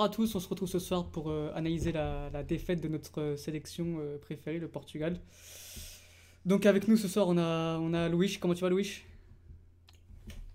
bonsoir 0.00 0.12
à 0.12 0.14
tous, 0.14 0.34
on 0.34 0.40
se 0.40 0.48
retrouve 0.48 0.66
ce 0.68 0.78
soir 0.78 1.10
pour 1.10 1.28
euh, 1.30 1.52
analyser 1.54 1.92
la, 1.92 2.30
la 2.30 2.42
défaite 2.42 2.80
de 2.80 2.88
notre 2.88 3.20
euh, 3.20 3.36
sélection 3.36 3.98
euh, 3.98 4.16
préférée, 4.16 4.58
le 4.58 4.66
Portugal. 4.66 5.20
Donc 6.46 6.64
avec 6.64 6.88
nous 6.88 6.96
ce 6.96 7.06
soir 7.06 7.28
on 7.28 7.36
a, 7.36 7.76
on 7.78 7.92
a 7.92 8.08
Louis, 8.08 8.38
comment 8.40 8.54
tu 8.54 8.62
vas 8.62 8.70
Louis? 8.70 9.02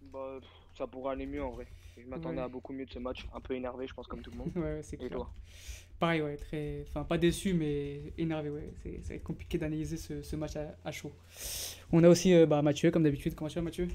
Bah, 0.02 0.40
ça 0.76 0.88
pourrait 0.88 1.14
aller 1.14 1.28
mieux 1.28 1.44
en 1.44 1.52
vrai. 1.52 1.68
Je 1.96 2.08
m'attendais 2.08 2.38
Ouais, 2.38 2.42
à 2.42 2.48
beaucoup 2.48 2.74
mieux 2.74 2.88
de 2.88 2.92
ce 2.92 2.98
match. 2.98 3.28
Un 3.36 3.40
peu 3.40 3.54
énervé, 3.54 3.86
je 3.86 3.94
pense, 3.94 4.08
comme 4.08 4.24
tout 4.24 4.32
le 4.32 4.38
monde. 4.38 4.52
ouais, 4.56 4.62
ouais, 4.62 4.82
c'est 4.82 4.96
Et 4.96 5.10
clair. 5.10 5.12
toi? 5.12 5.32
Pareil, 6.00 6.24
ouais, 6.24 6.38
très... 6.38 6.84
Enfin, 6.88 7.04
pas 7.04 7.20
déçu, 7.20 7.54
mais 7.54 8.14
énervé, 8.18 8.50
ouais. 8.50 8.74
C'est, 8.82 9.00
ça 9.04 9.10
va 9.10 9.16
être 9.16 9.24
compliqué 9.24 9.60
d'analyser 9.60 9.98
ce, 9.98 10.24
ce 10.24 10.36
match 10.36 10.56
à, 10.56 10.76
à 10.84 10.92
chaud. 10.92 11.12
On 11.92 12.04
a 12.04 12.10
aussi 12.10 12.34
euh, 12.34 12.48
bah, 12.48 12.64
Mathieu, 12.64 12.90
comme 12.90 13.04
d'habitude. 13.04 13.36
Comment 13.36 13.50
tu 13.50 13.56
vas 13.56 13.62
Mathieu? 13.62 13.88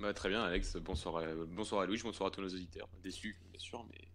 Bah, 0.00 0.14
très 0.14 0.30
bien, 0.30 0.42
Alex. 0.42 0.78
Bonsoir 0.78 1.18
à, 1.18 1.26
bonsoir 1.46 1.82
à 1.82 1.86
Louis, 1.86 2.00
bonsoir 2.02 2.28
à 2.28 2.30
tous 2.30 2.40
nos 2.40 2.48
auditeurs. 2.48 2.88
Déçu, 3.04 3.36
bien 3.52 3.58
sûr, 3.60 3.84
mais 3.92 4.09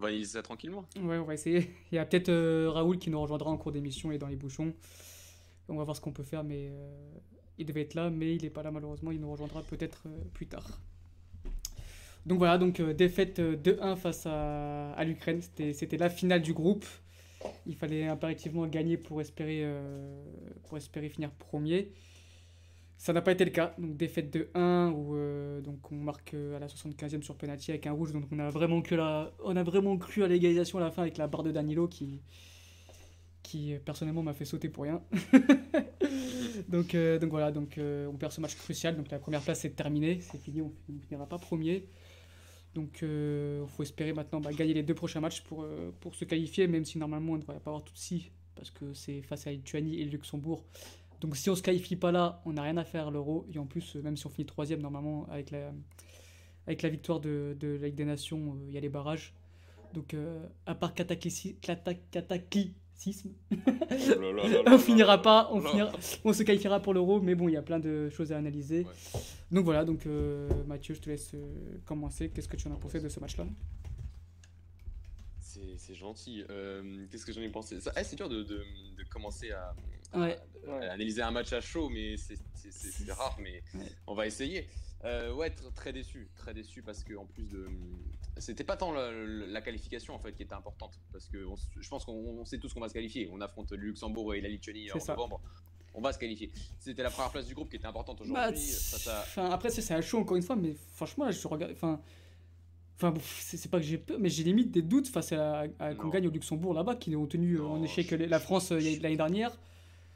on 0.00 0.04
va 0.04 0.08
analyser 0.08 0.32
ça 0.32 0.42
tranquillement. 0.42 0.86
Ouais, 0.96 1.18
on 1.18 1.24
va 1.24 1.34
essayer. 1.34 1.70
Il 1.92 1.96
y 1.96 1.98
a 1.98 2.06
peut-être 2.06 2.30
euh, 2.30 2.70
Raoul 2.70 2.98
qui 2.98 3.10
nous 3.10 3.20
rejoindra 3.20 3.50
en 3.50 3.58
cours 3.58 3.70
d'émission 3.70 4.10
et 4.10 4.16
dans 4.16 4.28
les 4.28 4.36
bouchons. 4.36 4.72
On 5.68 5.76
va 5.76 5.84
voir 5.84 5.94
ce 5.94 6.00
qu'on 6.00 6.12
peut 6.12 6.22
faire, 6.22 6.42
mais 6.42 6.68
euh, 6.70 7.12
il 7.58 7.66
devait 7.66 7.82
être 7.82 7.94
là, 7.94 8.08
mais 8.08 8.34
il 8.34 8.42
n'est 8.42 8.50
pas 8.50 8.62
là 8.62 8.70
malheureusement. 8.70 9.12
Il 9.12 9.20
nous 9.20 9.30
rejoindra 9.30 9.62
peut-être 9.62 10.04
euh, 10.06 10.18
plus 10.32 10.46
tard. 10.46 10.80
Donc 12.24 12.38
voilà, 12.38 12.56
donc 12.56 12.80
défaite 12.80 13.40
euh, 13.40 13.56
2-1 13.56 13.96
face 13.96 14.24
à, 14.24 14.92
à 14.92 15.04
l'Ukraine. 15.04 15.42
C'était, 15.42 15.98
la 15.98 16.08
finale 16.08 16.40
du 16.40 16.54
groupe. 16.54 16.86
Il 17.66 17.76
fallait 17.76 18.06
impérativement 18.06 18.66
gagner 18.66 18.96
pour 18.96 19.20
espérer, 19.20 19.66
pour 20.64 20.76
espérer 20.76 21.08
finir 21.08 21.30
premier. 21.30 21.90
Ça 23.00 23.14
n'a 23.14 23.22
pas 23.22 23.32
été 23.32 23.46
le 23.46 23.50
cas. 23.50 23.74
Donc 23.78 23.96
défaite 23.96 24.30
de 24.30 24.50
1 24.54 24.92
où 24.94 25.16
euh, 25.16 25.62
donc 25.62 25.90
on 25.90 25.94
marque 25.94 26.34
euh, 26.34 26.56
à 26.56 26.58
la 26.58 26.66
75e 26.66 27.22
sur 27.22 27.34
penalty 27.34 27.70
avec 27.70 27.86
un 27.86 27.92
rouge. 27.92 28.12
Donc 28.12 28.24
on 28.30 28.38
a 28.38 28.50
vraiment 28.50 28.82
cru, 28.82 28.96
la, 28.96 29.32
on 29.42 29.56
a 29.56 29.62
vraiment 29.62 29.96
cru 29.96 30.22
à 30.22 30.28
l'égalisation 30.28 30.76
à 30.76 30.82
la 30.82 30.90
fin 30.90 31.00
avec 31.00 31.16
la 31.16 31.26
barre 31.26 31.42
de 31.42 31.50
Danilo 31.50 31.88
qui, 31.88 32.20
qui 33.42 33.72
euh, 33.72 33.78
personnellement 33.82 34.22
m'a 34.22 34.34
fait 34.34 34.44
sauter 34.44 34.68
pour 34.68 34.84
rien. 34.84 35.02
donc, 36.68 36.94
donc 36.94 37.30
voilà, 37.30 37.50
donc 37.50 37.78
on 37.78 38.16
perd 38.18 38.32
ce 38.32 38.42
match 38.42 38.54
crucial. 38.56 38.94
Donc 38.98 39.10
la 39.10 39.18
première 39.18 39.40
place 39.40 39.60
c'est 39.60 39.74
terminé, 39.74 40.20
c'est 40.20 40.36
fini, 40.36 40.60
on 40.60 40.70
ne 40.90 41.00
finira 41.00 41.26
pas 41.26 41.38
premier. 41.38 41.88
Donc 42.74 42.98
il 43.00 43.66
faut 43.66 43.82
espérer 43.82 44.12
maintenant 44.12 44.40
bah, 44.40 44.52
gagner 44.52 44.74
les 44.74 44.82
deux 44.82 44.94
prochains 44.94 45.20
matchs 45.20 45.40
pour, 45.40 45.66
pour 46.00 46.14
se 46.14 46.26
qualifier, 46.26 46.66
même 46.66 46.84
si 46.84 46.98
normalement 46.98 47.32
on 47.32 47.36
ne 47.36 47.40
devrait 47.40 47.60
pas 47.60 47.70
avoir 47.70 47.82
tout 47.82 47.96
si, 47.96 48.30
parce 48.56 48.70
que 48.70 48.92
c'est 48.92 49.22
face 49.22 49.46
à 49.46 49.52
Lituanie 49.52 50.02
et 50.02 50.04
Luxembourg. 50.04 50.66
Donc 51.20 51.36
si 51.36 51.50
on 51.50 51.54
se 51.54 51.62
qualifie 51.62 51.96
pas 51.96 52.12
là, 52.12 52.40
on 52.46 52.54
n'a 52.54 52.62
rien 52.62 52.76
à 52.76 52.84
faire 52.84 53.08
à 53.08 53.10
l'Euro. 53.10 53.46
Et 53.52 53.58
en 53.58 53.66
plus, 53.66 53.94
même 53.96 54.16
si 54.16 54.26
on 54.26 54.30
finit 54.30 54.46
troisième 54.46 54.80
normalement 54.80 55.26
avec 55.30 55.50
la, 55.50 55.72
avec 56.66 56.82
la 56.82 56.88
victoire 56.88 57.20
de, 57.20 57.56
de 57.58 57.78
la 57.80 57.86
Ligue 57.88 57.96
des 57.96 58.04
Nations, 58.06 58.54
euh, 58.54 58.64
il 58.68 58.72
y 58.72 58.78
a 58.78 58.80
les 58.80 58.88
barrages. 58.88 59.34
Donc 59.92 60.14
euh, 60.14 60.46
à 60.66 60.74
part 60.74 60.94
cataclysme, 60.94 61.50
Oh 61.52 61.54
on 64.66 64.78
finira 64.78 65.20
pas, 65.22 65.48
on, 65.52 65.60
finira, 65.60 65.90
on 66.24 66.32
se 66.32 66.42
qualifiera 66.42 66.80
pour 66.80 66.94
l'Euro, 66.94 67.20
mais 67.20 67.34
bon, 67.34 67.48
il 67.48 67.52
y 67.52 67.56
a 67.56 67.62
plein 67.62 67.80
de 67.80 68.08
choses 68.10 68.30
à 68.30 68.36
analyser. 68.36 68.84
Ouais. 68.84 69.20
Donc 69.50 69.64
voilà, 69.64 69.84
donc 69.84 70.06
euh, 70.06 70.48
Mathieu, 70.66 70.94
je 70.94 71.00
te 71.00 71.10
laisse 71.10 71.34
commencer. 71.86 72.28
Qu'est-ce 72.30 72.48
que 72.48 72.56
tu 72.56 72.68
en 72.68 72.72
as 72.72 72.76
pensé 72.76 73.00
de 73.00 73.08
ce 73.08 73.18
match-là? 73.20 73.46
C'est 75.40 75.76
c'est 75.76 75.94
gentil. 75.94 76.44
Qu'est-ce 77.10 77.26
que 77.26 77.32
j'en 77.32 77.40
ai 77.40 77.48
pensé? 77.48 77.78
Eh, 77.96 78.04
C'est 78.04 78.16
dur 78.16 78.28
de, 78.28 78.42
de- 78.42 78.64
de 78.96 79.02
commencer 79.08 79.50
à, 79.50 79.74
Ouais. 80.14 80.38
analyser 80.82 81.22
un 81.22 81.30
match 81.30 81.52
à 81.52 81.60
chaud, 81.60 81.88
mais 81.88 82.16
c'est 82.16 83.10
rare, 83.12 83.36
mais 83.40 83.62
Ouais. 83.74 83.86
on 84.06 84.14
va 84.14 84.26
essayer. 84.26 84.66
Euh, 85.04 85.32
ouais, 85.32 85.48
tr- 85.48 85.72
très 85.74 85.92
déçu, 85.94 86.28
très 86.36 86.52
déçu 86.52 86.82
parce 86.82 87.02
que 87.04 87.14
en 87.14 87.24
plus 87.24 87.48
de, 87.48 87.68
c'était 88.36 88.64
pas 88.64 88.76
tant 88.76 88.92
la, 88.92 89.10
la 89.12 89.60
qualification 89.62 90.14
en 90.14 90.18
fait 90.18 90.32
qui 90.34 90.42
était 90.42 90.52
importante, 90.54 91.00
parce 91.10 91.26
que 91.28 91.42
on 91.46 91.54
je 91.80 91.88
pense 91.88 92.04
qu'on 92.04 92.12
on 92.12 92.44
sait 92.44 92.58
tous 92.58 92.74
qu'on 92.74 92.80
va 92.80 92.88
se 92.88 92.94
qualifier. 92.94 93.30
On 93.32 93.40
affronte 93.40 93.70
le 93.72 93.78
Luxembourg 93.78 94.34
et 94.34 94.40
la 94.42 94.48
Lituanie 94.50 94.92
en 94.92 95.00
ça. 95.00 95.14
novembre. 95.14 95.40
On 95.94 96.00
va 96.02 96.12
se 96.12 96.18
qualifier. 96.18 96.50
C'était 96.78 97.02
la 97.02 97.10
première 97.10 97.32
place 97.32 97.46
du 97.46 97.54
groupe 97.54 97.70
qui 97.70 97.76
était 97.76 97.86
importante 97.86 98.18
Bah, 98.18 98.24
aujourd'hui. 98.50 98.60
à- 99.08 99.20
enfin, 99.22 99.50
après, 99.50 99.70
c'est 99.70 99.92
à 99.94 100.00
chaud 100.02 100.18
encore 100.18 100.36
une 100.36 100.42
fois, 100.42 100.54
mais 100.56 100.74
franchement, 100.94 101.30
je 101.30 101.48
regarde. 101.48 101.72
Enfin, 101.72 102.00
c'est 103.22 103.70
pas 103.70 103.78
que 103.78 103.86
j'ai 103.86 103.96
peur, 103.98 104.18
mais 104.20 104.28
j'ai 104.28 104.44
limite 104.44 104.70
des 104.70 104.82
doutes 104.82 105.08
face 105.08 105.32
à, 105.32 105.64
à- 105.78 105.94
qu'on 105.94 106.08
gagne 106.08 106.28
au 106.28 106.30
Luxembourg 106.30 106.74
là-bas, 106.74 106.96
qui 106.96 107.16
ont 107.16 107.26
tenu 107.26 107.54
euh, 107.56 107.64
en 107.64 107.82
échec 107.82 108.06
je- 108.10 108.16
la 108.16 108.38
France 108.38 108.70
euh, 108.72 108.78
l'année 109.00 109.16
dernière. 109.16 109.56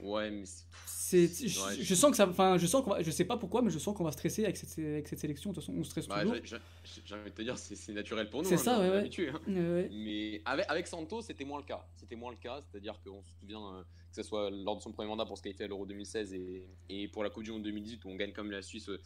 Ouais, 0.04 0.30
mais 0.30 0.44
c'est- 0.86 1.48
je, 1.48 1.60
Ouais, 1.60 1.74
je 1.76 1.82
je- 1.82 1.94
sens 1.94 2.10
que 2.10 2.16
ça, 2.16 2.28
enfin, 2.28 2.58
je 2.58 2.66
sens 2.66 2.84
qu'on 2.84 2.90
va, 2.90 3.02
je 3.02 3.10
sais 3.10 3.24
pas 3.24 3.36
pourquoi, 3.36 3.62
mais 3.62 3.70
je 3.70 3.78
sens 3.78 3.96
qu'on 3.96 4.04
va 4.04 4.12
stresser 4.12 4.44
avec 4.44 4.56
cette, 4.56 4.78
avec 4.78 5.08
cette 5.08 5.18
sélection. 5.18 5.50
De 5.50 5.54
toute 5.54 5.64
façon, 5.64 5.76
on 5.78 5.82
stresse 5.84 6.06
bah, 6.06 6.20
toujours. 6.22 6.36
j'ai- 6.44 7.14
envie 7.14 7.30
de 7.30 7.34
te 7.34 7.42
dire, 7.42 7.56
c'est 7.58 7.92
naturel 7.92 8.28
pour 8.28 8.42
nous. 8.42 8.48
C'est 8.48 8.54
hein, 8.54 8.58
ça, 8.58 8.80
ouais, 8.80 8.90
ouais. 8.90 9.28
hein. 9.28 9.40
Ouais. 9.48 9.88
Mais 9.92 10.42
avec, 10.44 10.66
avec 10.68 10.86
Santos, 10.86 11.22
c'était 11.22 11.44
moins 11.44 11.58
le 11.58 11.64
cas. 11.64 11.84
C'était 11.96 12.16
moins 12.16 12.30
le 12.32 12.36
cas, 12.36 12.60
c'est-à-dire 12.70 13.00
qu'on 13.04 13.22
se 13.22 13.30
souvient 13.40 13.76
euh, 13.76 13.82
que 13.82 14.22
ce 14.22 14.22
soit 14.22 14.50
lors 14.50 14.76
de 14.76 14.82
son 14.82 14.92
premier 14.92 15.08
mandat 15.08 15.24
pour 15.24 15.38
se 15.38 15.42
qualifier 15.42 15.64
à 15.64 15.68
l'Euro 15.68 15.86
2016 15.86 16.34
et, 16.34 16.68
et 16.90 17.08
pour 17.08 17.24
la 17.24 17.30
Coupe 17.30 17.42
du 17.44 17.50
Monde 17.52 17.62
2018 17.62 18.04
où 18.04 18.08
on 18.10 18.16
gagne 18.16 18.32
comme 18.32 18.50
la 18.50 18.62
Suisse 18.62 18.88
euh, 18.88 19.00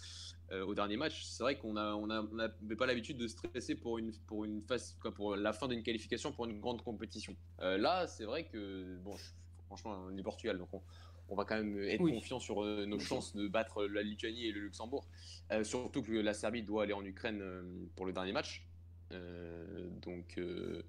euh, 0.52 0.66
au 0.66 0.74
dernier 0.74 0.96
match. 0.96 1.22
C'est 1.24 1.42
vrai 1.42 1.56
qu'on 1.58 1.76
a, 1.76 1.94
on 1.94 2.10
a, 2.10 2.22
on 2.22 2.38
avait 2.40 2.76
pas 2.76 2.86
l'habitude 2.86 3.16
de 3.18 3.26
stresser 3.28 3.74
pour 3.76 3.98
une, 3.98 4.12
pour 4.26 4.44
une 4.44 4.62
phase, 4.62 4.96
quoi, 5.00 5.12
pour 5.14 5.36
la 5.36 5.52
fin 5.52 5.68
d'une 5.68 5.82
qualification 5.82 6.32
pour 6.32 6.46
une 6.46 6.58
grande 6.60 6.82
compétition. 6.82 7.36
Euh, 7.60 7.78
là, 7.78 8.06
c'est 8.06 8.24
vrai 8.24 8.44
que 8.44 8.96
bon, 9.04 9.16
je- 9.16 9.22
franchement, 9.68 9.96
on 10.10 10.16
est 10.16 10.22
Portugal, 10.22 10.58
donc 10.58 10.72
on, 10.72 10.82
on 11.28 11.36
va 11.36 11.44
quand 11.44 11.56
même 11.56 11.78
être 11.84 12.00
Oui. 12.00 12.14
confiant 12.14 12.40
sur 12.40 12.64
euh, 12.64 12.86
nos 12.86 12.98
chances 12.98 13.36
de 13.36 13.46
battre 13.48 13.84
la 13.84 14.02
Lituanie 14.02 14.46
et 14.46 14.52
le 14.52 14.60
Luxembourg. 14.60 15.06
Euh, 15.52 15.62
surtout 15.64 16.02
que 16.02 16.12
la 16.12 16.34
Serbie 16.34 16.62
doit 16.62 16.84
aller 16.84 16.94
en 16.94 17.04
Ukraine 17.04 17.40
euh, 17.42 17.62
pour 17.96 18.06
le 18.06 18.12
dernier 18.12 18.32
match. 18.32 18.66
Euh, 19.12 19.88
donc, 20.02 20.38
euh, 20.38 20.82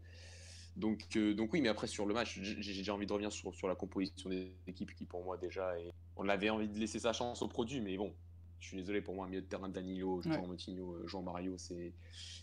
donc, 0.75 1.05
euh, 1.15 1.33
donc 1.33 1.53
oui, 1.53 1.61
mais 1.61 1.69
après 1.69 1.87
sur 1.87 2.05
le 2.05 2.13
match, 2.13 2.39
j'ai 2.41 2.61
j'ai 2.61 2.73
déjà 2.73 2.93
envie 2.93 3.05
de 3.05 3.13
revenir 3.13 3.31
sur, 3.31 3.53
sur 3.53 3.67
la 3.67 3.75
composition 3.75 4.29
des 4.29 4.53
équipes 4.67 4.93
qui 4.95 5.05
pour 5.05 5.23
moi 5.23 5.37
déjà, 5.37 5.77
est- 5.79 5.93
on 6.15 6.27
avait 6.29 6.49
envie 6.49 6.69
de 6.69 6.77
laisser 6.79 6.99
sa 6.99 7.13
chance 7.13 7.41
au 7.41 7.47
produit, 7.47 7.81
mais 7.81 7.97
bon, 7.97 8.13
je 8.59 8.67
suis 8.67 8.77
désolé 8.77 9.01
pour 9.01 9.15
moi, 9.15 9.27
milieu 9.27 9.41
de 9.41 9.45
terrain 9.47 9.69
Danilo, 9.69 10.21
Jean 10.21 10.31
Ouais. 10.41 10.47
Moutinho, 10.47 10.93
euh, 10.95 11.07
Jean 11.07 11.21
Mario, 11.21 11.55
c'est 11.57 11.93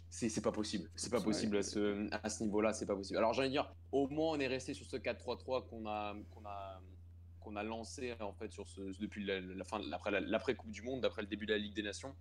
c'est 0.09 0.41
pas 0.43 0.53
possible, 0.53 0.89
c'est 0.95 1.11
pas 1.11 1.19
Ouais. 1.19 1.25
possible 1.25 1.57
à 1.59 1.63
ce, 1.63 2.09
à 2.25 2.29
ce 2.31 2.43
niveau-là, 2.45 2.73
c'est 2.73 2.87
pas 2.87 2.97
possible. 2.97 3.19
Alors 3.19 3.37
de 3.37 3.47
dire, 3.49 3.71
au 3.93 4.09
moins 4.09 4.37
on 4.37 4.41
est 4.41 4.47
resté 4.47 4.73
sur 4.73 4.87
ce 4.87 4.97
4-3-3 4.97 5.67
qu'on 5.69 5.87
a 5.87 6.15
qu'on 6.31 6.45
a 6.47 6.81
qu'on 7.41 7.55
a 7.57 7.63
lancé 7.63 8.15
en 8.21 8.33
fait 8.33 8.51
sur 8.51 8.67
ce 8.67 8.81
depuis 9.01 9.25
la, 9.25 9.41
la 9.41 9.65
fin 9.65 9.81
après 9.93 10.11
la- 10.11 10.21
l'après 10.21 10.55
Coupe 10.57 10.71
du 10.71 10.83
Monde, 10.83 11.05
après 11.05 11.23
le 11.23 11.29
début 11.29 11.47
de 11.47 11.53
la 11.53 11.59
Ligue 11.59 11.75
des 11.75 11.83
Nations. 11.83 12.15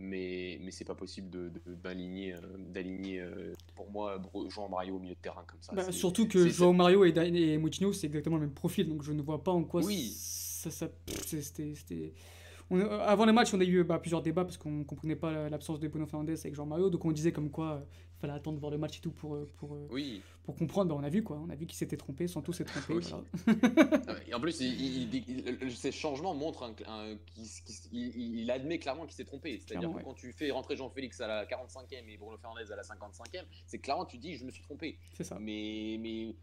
Mais, 0.00 0.58
mais 0.62 0.70
c'est 0.70 0.84
pas 0.84 0.94
possible 0.94 1.50
d'aligner 1.82 2.32
euh, 2.34 2.40
d'aligner 2.58 3.20
euh, 3.20 3.52
pour 3.74 3.90
moi 3.90 4.22
Jean 4.48 4.68
Mario 4.68 4.94
au 4.96 4.98
milieu 5.00 5.14
de 5.14 5.20
terrain 5.20 5.42
comme 5.46 5.60
ça. 5.60 5.74
Bah, 5.74 5.90
surtout 5.90 6.28
que 6.28 6.46
Joao 6.48 6.72
Mario 6.72 7.04
et, 7.04 7.08
et 7.16 7.58
Moutinho, 7.58 7.92
c'est 7.92 8.06
exactement 8.06 8.36
le 8.36 8.42
même 8.42 8.54
profil, 8.54 8.88
donc 8.88 9.02
je 9.02 9.12
ne 9.12 9.22
vois 9.22 9.42
pas 9.42 9.50
en 9.50 9.64
quoi 9.64 9.82
Oui. 9.84 10.12
ça. 10.16 10.70
ça 10.70 10.88
c'était- 11.26 12.14
on- 12.70 12.80
avant 12.80 13.24
le 13.26 13.32
match, 13.32 13.52
on 13.54 13.60
a 13.60 13.64
eu 13.64 13.82
bah, 13.84 13.98
plusieurs 13.98 14.22
débats 14.22 14.44
parce 14.44 14.56
qu'on 14.56 14.70
ne 14.70 14.84
comprenait 14.84 15.16
pas 15.16 15.32
la- 15.32 15.48
l'absence 15.48 15.80
de 15.80 15.88
Bruno 15.88 16.06
Fernandes 16.06 16.30
avec 16.30 16.54
Jean 16.54 16.66
Mario, 16.66 16.90
donc 16.90 17.04
on 17.04 17.12
disait 17.12 17.32
comme 17.32 17.50
quoi 17.50 17.72
euh, 17.72 17.80
il 18.16 18.20
fallait 18.20 18.32
attendre 18.32 18.56
de 18.56 18.60
voir 18.60 18.72
le 18.72 18.78
match 18.78 18.98
et 18.98 19.00
tout 19.00 19.10
pour, 19.12 19.36
euh, 19.36 19.48
pour, 19.58 19.74
euh, 19.74 19.86
Oui. 19.92 20.20
pour 20.44 20.56
comprendre. 20.56 20.90
Bah, 20.94 20.96
on 21.00 21.04
a 21.04 21.08
vu 21.08 21.22
quoi, 21.22 21.40
on 21.44 21.50
a 21.50 21.54
vu 21.54 21.66
qu'il 21.66 21.76
s'était 21.76 21.96
trompé, 21.96 22.26
Santos 22.26 22.52
s'est 22.52 22.64
trompé. 22.64 22.94
Oui. 22.94 23.04
voilà. 23.08 23.24
Et 24.28 24.34
en 24.34 24.40
plus, 24.40 24.60
il, 24.60 24.66
il- 24.80 25.14
il- 25.14 25.58
il- 25.62 25.76
ces 25.76 25.92
changements 25.92 26.34
montrent 26.34 26.64
un- 26.64 26.74
un- 26.92 27.16
qu'il 27.26 27.44
qu'il- 27.44 28.00
il, 28.16 28.40
il 28.40 28.50
admet 28.50 28.78
clairement 28.78 29.04
qu'il 29.06 29.14
s'est 29.14 29.24
trompé. 29.24 29.60
C'est-à-dire 29.64 29.88
que 29.90 29.94
ouais. 29.96 30.02
quand 30.04 30.14
tu 30.14 30.32
fais 30.32 30.50
rentrer 30.50 30.76
Jean-Félix 30.76 31.20
à 31.20 31.26
la 31.28 31.46
45e 31.46 32.08
et 32.08 32.16
Bruno 32.16 32.36
Fernandes 32.38 32.70
à 32.70 32.76
la 32.76 32.82
55e, 32.82 33.44
c'est 33.66 33.78
clairement 33.78 34.04
tu 34.04 34.18
dis 34.18 34.36
je 34.36 34.44
me 34.44 34.50
suis 34.50 34.62
trompé. 34.62 34.98
C'est 35.14 35.24
ça. 35.24 35.38
Mais, 35.40 35.96
mais 36.00 36.34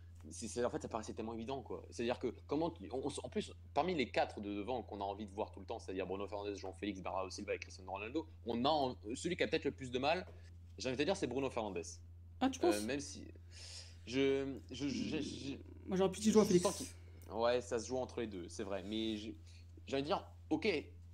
en 0.66 0.69
fait, 0.69 0.81
ça 0.81 0.88
paraissait 0.88 1.13
tellement 1.13 1.33
évident. 1.33 1.62
quoi. 1.62 1.83
C'est-à-dire 1.89 2.19
que, 2.19 2.33
comment 2.48 2.69
tu- 2.72 2.88
on- 2.92 3.07
en 3.24 3.30
plus, 3.30 3.51
parmi 3.74 3.94
les 3.95 4.10
quatre 4.10 4.42
de 4.42 4.54
devant 4.54 4.81
qu'on 4.83 5.00
a 5.01 5.04
envie 5.04 5.25
de 5.25 5.33
voir 5.33 5.51
tout 5.51 5.60
le 5.60 5.66
temps, 5.66 5.80
c'est-à-dire 5.80 6.06
Bruno 6.07 6.27
Fernandes, 6.27 6.56
Jean-Félix, 6.56 7.01
Bernardo 7.01 7.30
Silva 7.30 7.56
et 7.56 7.60
Cristiano 7.60 7.92
Ronaldo, 7.92 8.27
on 8.45 8.63
a 8.66 8.69
en- 8.69 8.95
celui 9.16 9.36
qui 9.38 9.44
a 9.44 9.48
peut-être 9.48 9.66
le 9.66 9.72
plus 9.72 9.92
de 9.92 10.00
mal, 10.00 10.25
j'ai 10.77 10.89
envie 10.89 10.98
de 10.98 11.04
dire, 11.04 11.16
c'est 11.16 11.27
Bruno 11.27 11.50
Fernandes. 11.50 11.81
Ah, 12.42 12.50
tu 12.50 12.60
penses 12.60 12.75
Euh, 12.75 12.81
même 12.86 13.00
si. 13.00 13.24
Je. 14.06 14.57
je, 14.72 14.88
je- 14.88 15.19
je- 15.22 15.56
Moi 15.88 15.98
j'aurais 15.98 16.12
pu 16.12 16.19
dire 16.19 16.33
je 16.33 16.44
Félix. 16.44 16.94
Ouais, 17.31 17.62
ça 17.62 17.80
se 17.80 17.88
joue 17.88 17.98
entre 17.98 18.22
les 18.22 18.27
deux, 18.27 18.48
c'est 18.50 18.63
vrai. 18.63 18.83
Mais 18.83 19.18
j'ai 19.18 19.33
envie 19.94 20.01
de 20.04 20.07
dire, 20.07 20.24
ok, 20.50 20.68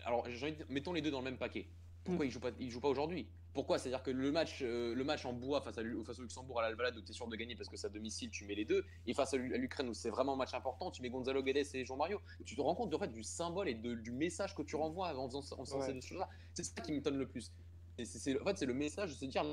alors 0.04 0.28
j'ai 0.30 0.42
envie 0.44 0.52
de 0.54 0.58
dire, 0.58 0.66
mettons 0.69 0.94
les 0.94 1.02
deux 1.02 1.12
dans 1.12 1.19
le 1.19 1.25
même 1.25 1.38
paquet. 1.38 1.68
Pourquoi 2.04 2.25
Mm. 2.25 2.28
ils 2.28 2.31
jouent 2.31 2.40
pas, 2.40 2.52
ils 2.60 2.69
jouent 2.72 2.81
pas 2.81 2.90
aujourd'hui? 2.90 3.28
Pourquoi? 3.53 3.77
C'est-à-dire 3.80 4.01
que 4.01 4.12
le 4.12 4.31
match, 4.31 4.59
euh, 4.62 4.95
le 4.95 5.03
match 5.03 5.25
en 5.25 5.33
bois 5.33 5.62
face, 5.62 5.77
à, 5.77 5.81
face 6.06 6.19
au 6.19 6.21
Luxembourg 6.21 6.59
à 6.59 6.63
l'Alvalade 6.63 6.98
où 6.98 7.01
tu 7.01 7.12
es 7.12 7.13
sûr 7.13 7.27
de 7.27 7.36
gagner 7.36 7.56
parce 7.56 7.68
que 7.69 7.75
c'est 7.75 7.88
à 7.88 7.89
domicile, 7.89 8.30
tu 8.30 8.45
mets 8.45 8.56
les 8.56 8.63
deux. 8.65 8.86
Et 9.07 9.13
face 9.13 9.33
à 9.33 9.38
l'U- 9.38 9.53
à 9.53 9.57
l'Ukraine 9.57 9.89
où 9.89 9.94
c'est 9.94 10.09
vraiment 10.09 10.33
un 10.33 10.38
match 10.38 10.53
important, 10.53 10.89
tu 10.89 11.01
mets 11.01 11.09
Gonzalo 11.09 11.44
Guedes 11.44 11.68
et 11.74 11.83
Jean 11.86 11.98
Mario. 11.98 12.21
Tu 12.45 12.56
te 12.56 12.62
rends 12.62 12.75
compte 12.75 12.94
en 12.94 13.00
fait, 13.00 13.09
du 13.09 13.24
symbole 13.24 13.68
et 13.68 13.75
de- 13.75 13.95
du 13.95 14.12
message 14.12 14.56
que 14.56 14.62
tu 14.62 14.75
renvoies 14.77 15.18
en 15.18 15.27
faisant, 15.27 15.44
en 15.57 15.65
faisant 15.65 15.80
Ouais. 15.80 15.94
ces 15.94 16.01
choses-là. 16.01 16.30
C'est 16.53 16.63
ça 16.63 16.81
qui 16.81 16.92
m'étonne 16.94 17.18
le 17.18 17.27
plus. 17.27 17.51
Et 17.98 18.03
en 18.03 18.45
fait, 18.45 18.57
c'est 18.57 18.65
le 18.65 18.74
message 18.74 19.09
de 19.12 19.15
se 19.15 19.25
dire 19.25 19.44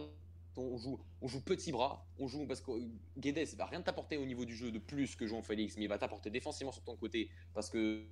on 0.57 0.77
joue, 0.77 0.99
on 1.21 1.29
joue 1.29 1.41
petit 1.41 1.71
bras, 1.71 2.05
on 2.19 2.27
joue 2.27 2.45
parce 2.47 2.61
que 2.61 2.71
Guedes 3.17 3.55
va 3.57 3.67
rien 3.67 3.81
t'apporter 3.83 4.17
au 4.17 4.27
niveau 4.27 4.45
du 4.45 4.57
jeu 4.57 4.71
de 4.73 4.79
plus 4.79 5.15
que 5.17 5.27
Jean 5.27 5.41
Félix, 5.43 5.77
mais 5.77 5.85
il 5.85 5.89
va 5.89 5.99
t'apporter 5.99 6.31
défensivement 6.31 6.73
sur 6.73 6.83
ton 6.83 6.97
côté 6.97 7.31
parce 7.55 7.71
que 7.71 8.05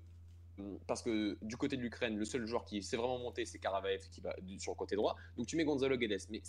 parce 0.87 1.03
que 1.03 1.39
du 1.43 1.57
côté 1.57 1.77
de 1.77 1.83
l'Ukraine, 1.83 2.17
le 2.17 2.25
seul 2.25 2.47
joueur 2.47 2.65
qui 2.65 2.83
s'est 2.83 2.97
vraiment 2.97 3.19
monté, 3.19 3.45
c'est 3.45 3.59
Karavaev 3.59 4.09
qui 4.11 4.21
va 4.21 4.35
sur 4.59 4.73
le 4.73 4.77
côté 4.77 4.97
droit. 4.97 5.17
Donc 5.37 5.47
tu 5.47 5.57
mets 5.57 5.65
Gonzalo 5.65 5.97
Guedes, 5.97 6.23
mais 6.31 6.43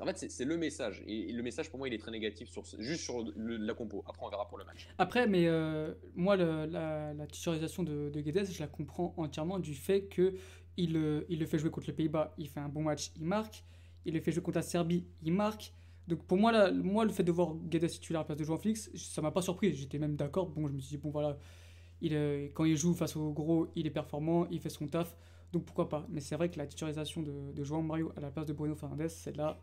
En 0.00 0.06
fait, 0.06 0.30
c'est 0.30 0.44
le 0.44 0.56
message. 0.56 1.02
Et, 1.06 1.32
le 1.32 1.42
message, 1.42 1.70
pour 1.70 1.78
moi, 1.78 1.88
il 1.88 1.94
est 1.94 1.98
très 1.98 2.10
négatif 2.10 2.48
sur, 2.48 2.64
juste 2.78 3.02
sur 3.02 3.24
la 3.36 3.74
compo. 3.74 4.04
Après, 4.06 4.24
on 4.24 4.30
verra 4.30 4.48
pour 4.48 4.58
le 4.58 4.64
match. 4.64 4.88
Après, 4.98 5.26
mais 5.26 5.46
euh, 5.46 5.94
moi, 6.14 6.36
la, 6.36 6.66
la, 7.12 7.26
titularisation 7.26 7.82
de, 7.82 8.10
de, 8.10 8.20
Guedes, 8.20 8.50
je 8.50 8.60
la 8.60 8.68
comprends 8.68 9.14
entièrement 9.16 9.58
du 9.58 9.74
fait 9.74 10.04
que 10.04 10.34
euh, 10.78 11.24
il 11.28 11.38
le 11.38 11.46
fait 11.46 11.58
jouer 11.58 11.70
contre 11.70 11.88
le 11.88 11.94
Pays-Bas, 11.94 12.34
il 12.38 12.48
fait 12.48 12.60
un 12.60 12.68
bon 12.68 12.82
match, 12.82 13.12
il 13.16 13.24
marque. 13.24 13.64
Il 14.06 14.14
le 14.14 14.20
fait 14.20 14.32
jouer 14.32 14.42
contre 14.42 14.58
la 14.58 14.62
Serbie, 14.62 15.06
il 15.22 15.32
marque. 15.32 15.74
Donc 16.08 16.24
pour 16.24 16.38
moi, 16.38 16.70
moi 16.72 17.04
le 17.04 17.12
fait 17.12 17.22
de 17.22 17.30
voir 17.30 17.54
Guedes 17.54 17.86
titulaire 17.88 18.20
à 18.20 18.22
la 18.22 18.26
place 18.26 18.38
de 18.38 18.44
João 18.44 18.58
Félix, 18.58 18.90
ça 18.94 19.20
m'a 19.20 19.30
pas 19.30 19.42
surpris. 19.42 19.74
J'étais 19.74 19.98
même 19.98 20.16
d'accord. 20.16 20.48
Bon, 20.48 20.66
je 20.66 20.72
me 20.72 20.80
suis 20.80 20.96
dit, 20.96 21.02
bon 21.02 21.10
voilà, 21.10 21.36
il, 22.00 22.50
quand 22.54 22.64
il 22.64 22.76
joue 22.76 22.94
face 22.94 23.16
au 23.16 23.32
gros, 23.32 23.68
il 23.76 23.86
est 23.86 23.90
performant, 23.90 24.46
il 24.50 24.60
fait 24.60 24.68
son 24.70 24.86
taf. 24.86 25.16
Donc 25.52 25.64
pourquoi 25.64 25.88
pas. 25.88 26.06
Mais 26.10 26.20
c'est 26.20 26.36
vrai 26.36 26.50
que 26.50 26.58
la 26.58 26.66
titularisation 26.66 27.22
de, 27.22 27.52
de 27.52 27.64
João 27.64 27.82
Mario 27.82 28.12
à 28.16 28.20
la 28.20 28.30
place 28.30 28.46
de 28.46 28.52
Bruno 28.52 28.74
Fernandes, 28.74 29.08
c'est 29.08 29.36
là 29.36 29.60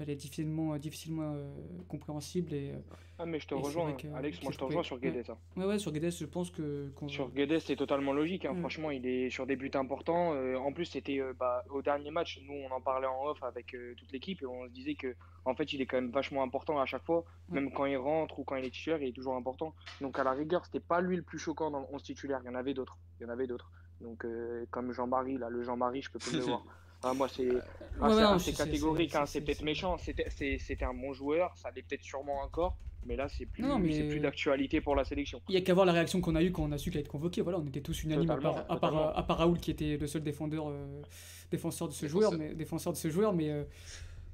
elle 0.00 0.10
est 0.10 0.16
difficilement, 0.16 0.74
euh, 0.74 0.78
difficilement 0.78 1.34
euh, 1.34 1.54
compréhensible. 1.88 2.52
Et, 2.52 2.70
euh, 2.70 2.78
ah, 3.18 3.26
mais 3.26 3.38
je 3.38 3.46
te 3.46 3.54
rejoins, 3.54 3.94
Alex, 4.14 4.42
moi 4.42 4.52
je 4.52 4.58
te 4.58 4.64
rejoins 4.64 4.82
sur 4.82 4.98
Guedes. 4.98 5.24
Hein. 5.28 5.38
Ouais. 5.56 5.64
ouais, 5.64 5.78
sur 5.78 5.92
Guedes, 5.92 6.12
je 6.12 6.26
pense 6.26 6.50
que. 6.50 6.90
Sur 7.08 7.30
Guedes, 7.30 7.58
c'est 7.60 7.76
totalement 7.76 8.12
logique. 8.12 8.44
Hein. 8.44 8.54
Franchement, 8.56 8.90
il 8.90 9.06
est 9.06 9.30
sur 9.30 9.46
des 9.46 9.56
buts 9.56 9.70
importants. 9.74 10.32
en 10.56 10.72
plus, 10.72 10.86
c'était 10.86 11.20
bah, 11.38 11.64
au 11.70 11.82
dernier 11.82 12.10
match, 12.10 12.40
nous 12.46 12.54
on 12.54 12.70
en 12.70 12.80
parlait 12.80 13.06
en 13.06 13.26
off 13.26 13.42
avec 13.42 13.74
toute 13.96 14.12
l'équipe 14.12 14.42
et 14.42 14.46
on 14.46 14.66
se 14.66 14.72
disait 14.72 14.94
que 14.94 15.14
en 15.44 15.54
fait, 15.54 15.72
il 15.72 15.80
est 15.80 15.86
quand 15.86 15.96
même 15.96 16.10
vachement 16.10 16.42
important 16.42 16.80
à 16.80 16.86
chaque 16.86 17.04
fois. 17.04 17.24
Même 17.50 17.70
quand 17.72 17.86
il 17.86 17.96
rentre 17.96 18.38
ou 18.38 18.44
quand 18.44 18.56
il 18.56 18.64
est 18.64 18.70
titulaire, 18.70 19.00
il 19.00 19.08
est 19.08 19.12
toujours 19.12 19.36
important. 19.36 19.74
Donc 20.00 20.18
à 20.18 20.24
la 20.24 20.32
rigueur, 20.32 20.64
c'était 20.64 20.80
pas 20.80 21.00
lui 21.00 21.16
le 21.16 21.22
plus 21.22 21.38
choquant 21.38 21.70
dans 21.70 21.80
le 21.80 21.86
11 21.92 22.02
titulaire. 22.02 22.40
Il 22.42 22.46
y 22.46 22.50
en 22.50 22.54
avait 22.54 22.74
d'autres. 22.74 22.98
Il 23.18 23.24
y 23.24 23.26
en 23.26 23.30
avait 23.30 23.46
d'autres. 23.46 23.70
Donc 24.00 24.26
comme 24.70 24.92
Jean-Marie, 24.92 25.38
là, 25.38 25.48
le 25.48 25.62
Jean-Marie, 25.62 26.02
je 26.02 26.10
peux 26.10 26.18
plus 26.18 26.36
le 26.36 26.40
voir. 26.44 26.64
Ah, 27.02 27.14
moi, 27.14 27.28
c'est 27.28 27.48
euh, 27.48 28.52
catégorique, 28.56 29.14
hein, 29.14 29.26
c'est 29.26 29.40
peut-être 29.40 29.62
méchant. 29.62 29.96
C'était 29.98 30.84
un 30.84 30.94
bon 30.94 31.12
joueur, 31.12 31.56
ça 31.56 31.70
l'est 31.74 31.82
peut-être 31.82 32.02
sûrement 32.02 32.40
encore, 32.40 32.76
mais 33.06 33.16
là, 33.16 33.28
c'est 33.28 33.46
plus, 33.46 33.62
plus 34.08 34.20
d'actualité 34.20 34.80
pour 34.80 34.96
la 34.96 35.04
sélection. 35.04 35.40
Il 35.48 35.54
y 35.54 35.58
a 35.58 35.60
qu'à 35.60 35.74
voir 35.74 35.86
la 35.86 35.92
réaction 35.92 36.20
qu'on 36.20 36.34
a 36.34 36.42
eue 36.42 36.52
quand 36.52 36.64
on 36.64 36.72
a 36.72 36.78
su 36.78 36.90
qu'il 36.90 36.98
allait 36.98 37.04
être 37.04 37.12
convoqué. 37.12 37.42
Voilà, 37.42 37.58
on 37.58 37.66
était 37.66 37.80
tous 37.80 38.02
unanimes, 38.04 38.30
à 38.30 38.36
part, 38.36 38.64
à, 38.68 38.80
part, 38.80 39.18
à 39.18 39.22
part, 39.22 39.38
Raoul 39.38 39.58
qui 39.58 39.70
était 39.70 39.96
le 39.96 40.06
seul 40.06 40.22
défendeur, 40.22 40.68
euh, 40.68 41.02
défenseur 41.50 41.88
de 41.88 41.92
ce 41.92 42.06
joueur, 42.06 42.32
mais, 42.32 42.54
défenseur 42.54 42.92
de 42.92 42.98
ce 42.98 43.08
joueur, 43.08 43.32
mais. 43.32 43.50
Euh, 43.50 43.64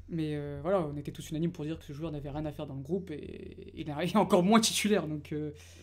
mais 0.09 0.37
voilà, 0.61 0.83
on 0.83 0.97
était 0.99 1.13
tous 1.13 1.31
unanimes 1.31 1.53
pour 1.53 1.65
dire 1.65 1.79
que 1.79 1.87
ce 1.87 1.95
joueur 1.95 2.13
n'avait 2.13 2.29
rien 2.29 2.45
à 2.45 2.53
faire 2.53 2.67
dans 2.67 2.75
le 2.75 2.83
groupe 2.83 3.11
et 3.11 3.73
il 3.73 3.89
est 3.89 4.17
encore 4.17 4.43
moins 4.43 4.61
titulaire. 4.61 5.07
Donc, 5.07 5.33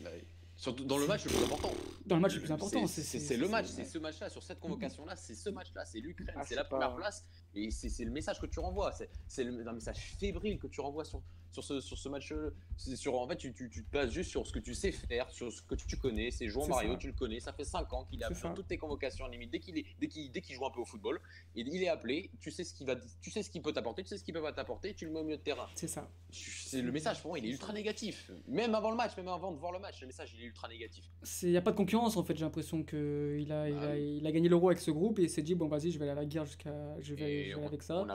bah 0.04 0.12
Surtout 0.60 0.84
dans 0.84 0.98
le 0.98 1.08
match 1.08 1.24
le 1.24 1.32
plus 1.32 1.42
important. 1.46 1.72
Dans 2.06 2.16
le 2.16 2.22
match 2.22 2.34
le 2.34 2.42
plus 2.42 2.52
important, 2.52 2.86
c'est 2.86 3.38
le 3.38 3.48
match, 3.48 3.68
c'est 3.68 3.86
ce 3.86 3.98
match-là, 3.98 4.30
sur 4.30 4.44
cette 4.44 4.60
convocation-là, 4.60 5.16
c'est 5.16 5.34
ce 5.34 5.50
match-là, 5.50 5.86
c'est 5.86 6.02
l'Ukraine, 6.02 6.36
ah, 6.36 6.44
c'est 6.46 6.56
la 6.56 6.66
première 6.66 6.94
place, 6.98 7.26
et 7.56 7.72
c'est 7.72 8.04
le 8.04 8.12
message 8.12 8.42
que 8.42 8.46
tu 8.46 8.60
renvoies, 8.60 8.92
c'est 9.26 9.48
un 9.48 9.72
message 9.72 10.18
fébrile 10.20 10.60
que 10.60 10.68
tu 10.68 10.82
renvoies 10.82 11.06
sur, 11.06 11.22
sur 11.52 11.64
ce, 11.64 11.82
sur 11.82 11.98
ce 11.98 12.10
match. 12.10 12.34
Sur, 12.78 13.20
en 13.20 13.28
fait, 13.28 13.36
tu, 13.36 13.54
tu, 13.54 13.70
tu, 13.70 13.84
te 13.84 13.92
bases 13.92 14.12
juste 14.12 14.30
sur 14.30 14.46
ce 14.46 14.54
que 14.54 14.60
tu 14.60 14.74
sais 14.74 14.92
faire, 14.92 15.30
sur 15.30 15.52
ce 15.52 15.62
que 15.62 15.76
tu 15.76 15.98
connais. 15.98 16.32
C'est 16.32 16.48
João 16.48 16.68
Mario, 16.68 16.96
tu 16.98 17.08
le 17.08 17.14
connais, 17.14 17.40
ça 17.40 17.54
fait 17.54 17.66
5 17.66 17.92
ans 17.94 18.06
qu'il 18.06 18.22
est 18.22 18.26
appelé 18.26 18.54
toutes 18.56 18.68
tes 18.68 18.78
convocations 18.78 19.28
limite, 19.28 19.52
dès 19.52 19.60
qu'il 19.60 19.84
dès 20.32 20.42
qu'il 20.42 20.56
joue 20.56 20.66
un 20.66 20.72
peu 20.72 20.80
au 20.80 20.86
football, 20.86 21.20
et 21.56 21.62
il 21.62 21.84
est 21.84 21.90
appelé, 21.90 22.32
tu 22.40 22.52
sais 22.52 22.64
ce 22.64 22.74
qu'il 22.74 22.88
va, 22.88 22.96
tu 23.22 23.32
sais 23.32 23.42
peut 23.62 23.74
t'apporter, 23.74 24.04
tu 24.04 24.10
sais 24.10 24.18
ce 24.18 24.24
qu'il 24.24 24.34
peut 24.34 24.42
pas 24.42 24.54
t'apporter, 24.54 24.94
tu 24.94 25.06
le 25.06 25.12
mets 25.12 25.20
au 25.20 25.24
milieu 25.24 25.38
de 25.38 25.42
terrain. 25.42 25.68
C'est 25.76 25.88
ça. 25.88 26.10
C'est 26.32 26.82
le 26.82 26.92
message 26.92 27.22
pour 27.22 27.32
moi, 27.32 27.40
il 27.40 27.46
est 27.46 27.50
ultra 27.50 27.74
négatif. 27.74 28.32
Même 28.48 28.76
avant 28.76 28.92
le 28.92 28.98
match, 28.98 29.18
même 29.18 29.28
avant 29.28 29.52
de 29.52 29.58
voir 29.58 29.72
le 29.72 29.80
match, 29.80 30.00
le 30.02 30.08
message 30.08 30.34
il 30.36 30.44
est 30.44 30.48
ultra 30.48 30.68
négatif. 30.68 31.06
Il 31.44 31.50
n'y 31.50 31.58
a 31.58 31.62
pas 31.62 31.72
de 31.72 31.78
concurrence 31.78 32.16
en 32.18 32.24
fait, 32.24 32.38
j'ai 32.38 32.46
l'impression 32.46 32.84
qu'il 32.84 33.52
a, 33.52 33.70
il 33.70 33.78
a, 33.78 33.98
il 33.98 34.26
a, 34.26 34.32
gagné 34.32 34.50
l'euro 34.50 34.70
avec 34.70 34.80
ce 34.80 34.92
groupe 34.92 35.20
et 35.20 35.24
il 35.24 35.30
s'est 35.30 35.42
dit 35.42 35.56
bon 35.56 35.68
vas-y, 35.68 35.92
je 35.92 36.00
vais 36.00 36.06
aller 36.06 36.12
à 36.12 36.22
la 36.22 36.26
guerre 36.26 36.46
jusqu'à, 36.46 37.00
je 37.02 37.16
vais, 37.16 37.54
avec 37.54 37.84
ça. 37.84 38.06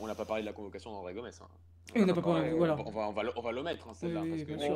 On 0.00 0.06
n'a 0.06 0.14
pas 0.14 0.24
parlé 0.24 0.42
de 0.42 0.46
la 0.46 0.52
convocation 0.52 0.92
d'André 0.92 1.12
Gomez. 1.12 1.30
Hein. 1.40 1.48
On, 1.94 2.04
n'a 2.04 2.12
pas 2.12 2.20
parlé, 2.20 2.50
voilà. 2.50 2.76
on, 2.78 2.90
va, 2.90 3.08
on, 3.08 3.12
va, 3.12 3.22
on 3.34 3.40
va 3.40 3.52
l'omettre, 3.52 3.88
hein, 3.88 3.94
celle-là. 3.94 4.22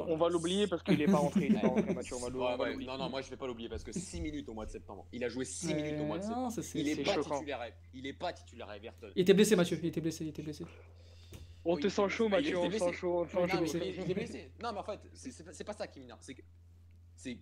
on, 0.09 0.17
va 0.17 0.29
l'oublier 0.31 0.67
parce 0.67 0.82
qu'il 0.82 0.99
n'est 0.99 1.06
pas 1.06 1.19
rentré. 1.19 1.49
Mathieu, 1.94 2.17
non, 2.19 2.99
non, 2.99 3.11
moi 3.11 3.20
je 3.20 3.29
vais 3.29 3.37
pas 3.37 3.47
l'oublier 3.47 3.69
parce 3.69 3.85
que 3.85 3.93
6 3.93 4.20
minutes 4.20 4.49
au 4.49 4.55
mois 4.55 4.64
de 4.64 4.70
septembre. 4.70 5.06
Il 5.12 5.23
a 5.23 5.29
joué 5.29 5.44
6 5.44 5.75
minutes 5.75 6.00
au 6.00 6.05
mois 6.05 6.19
de 6.19 6.23
septembre. 6.23 6.53
il, 6.75 6.88
est 6.88 7.05
pas 7.05 7.19
titulaire 7.19 7.61
à, 7.61 7.67
il 7.93 8.06
est 8.06 8.12
pas 8.14 8.32
titulaire 8.32 8.69
à 8.70 8.76
Everton. 8.76 9.11
Il 9.14 9.23
était 9.23 9.35
blessé, 9.35 9.56
Mathieu. 9.56 9.79
Il 9.82 9.88
était 9.88 10.00
blessé. 10.00 10.25
Il 10.25 10.29
était 10.29 10.43
blessé. 10.43 10.64
On 11.64 11.76
te 11.76 11.88
sent 11.88 12.09
chaud, 12.09 12.29
Mathieu. 12.29 12.59
On 12.59 12.69
te 12.70 12.79
sent 12.79 12.93
chaud. 12.93 13.26
Il 13.26 14.00
était 14.00 14.14
blessé. 14.14 14.50
Non, 14.62 14.73
mais 14.73 14.79
en 14.79 14.85
fait, 14.85 15.00
c'est 15.12 15.64
pas 15.64 15.75
ça 15.75 15.87
qui 15.87 16.00
m'énerve. 16.00 16.20
C'est 17.14 17.38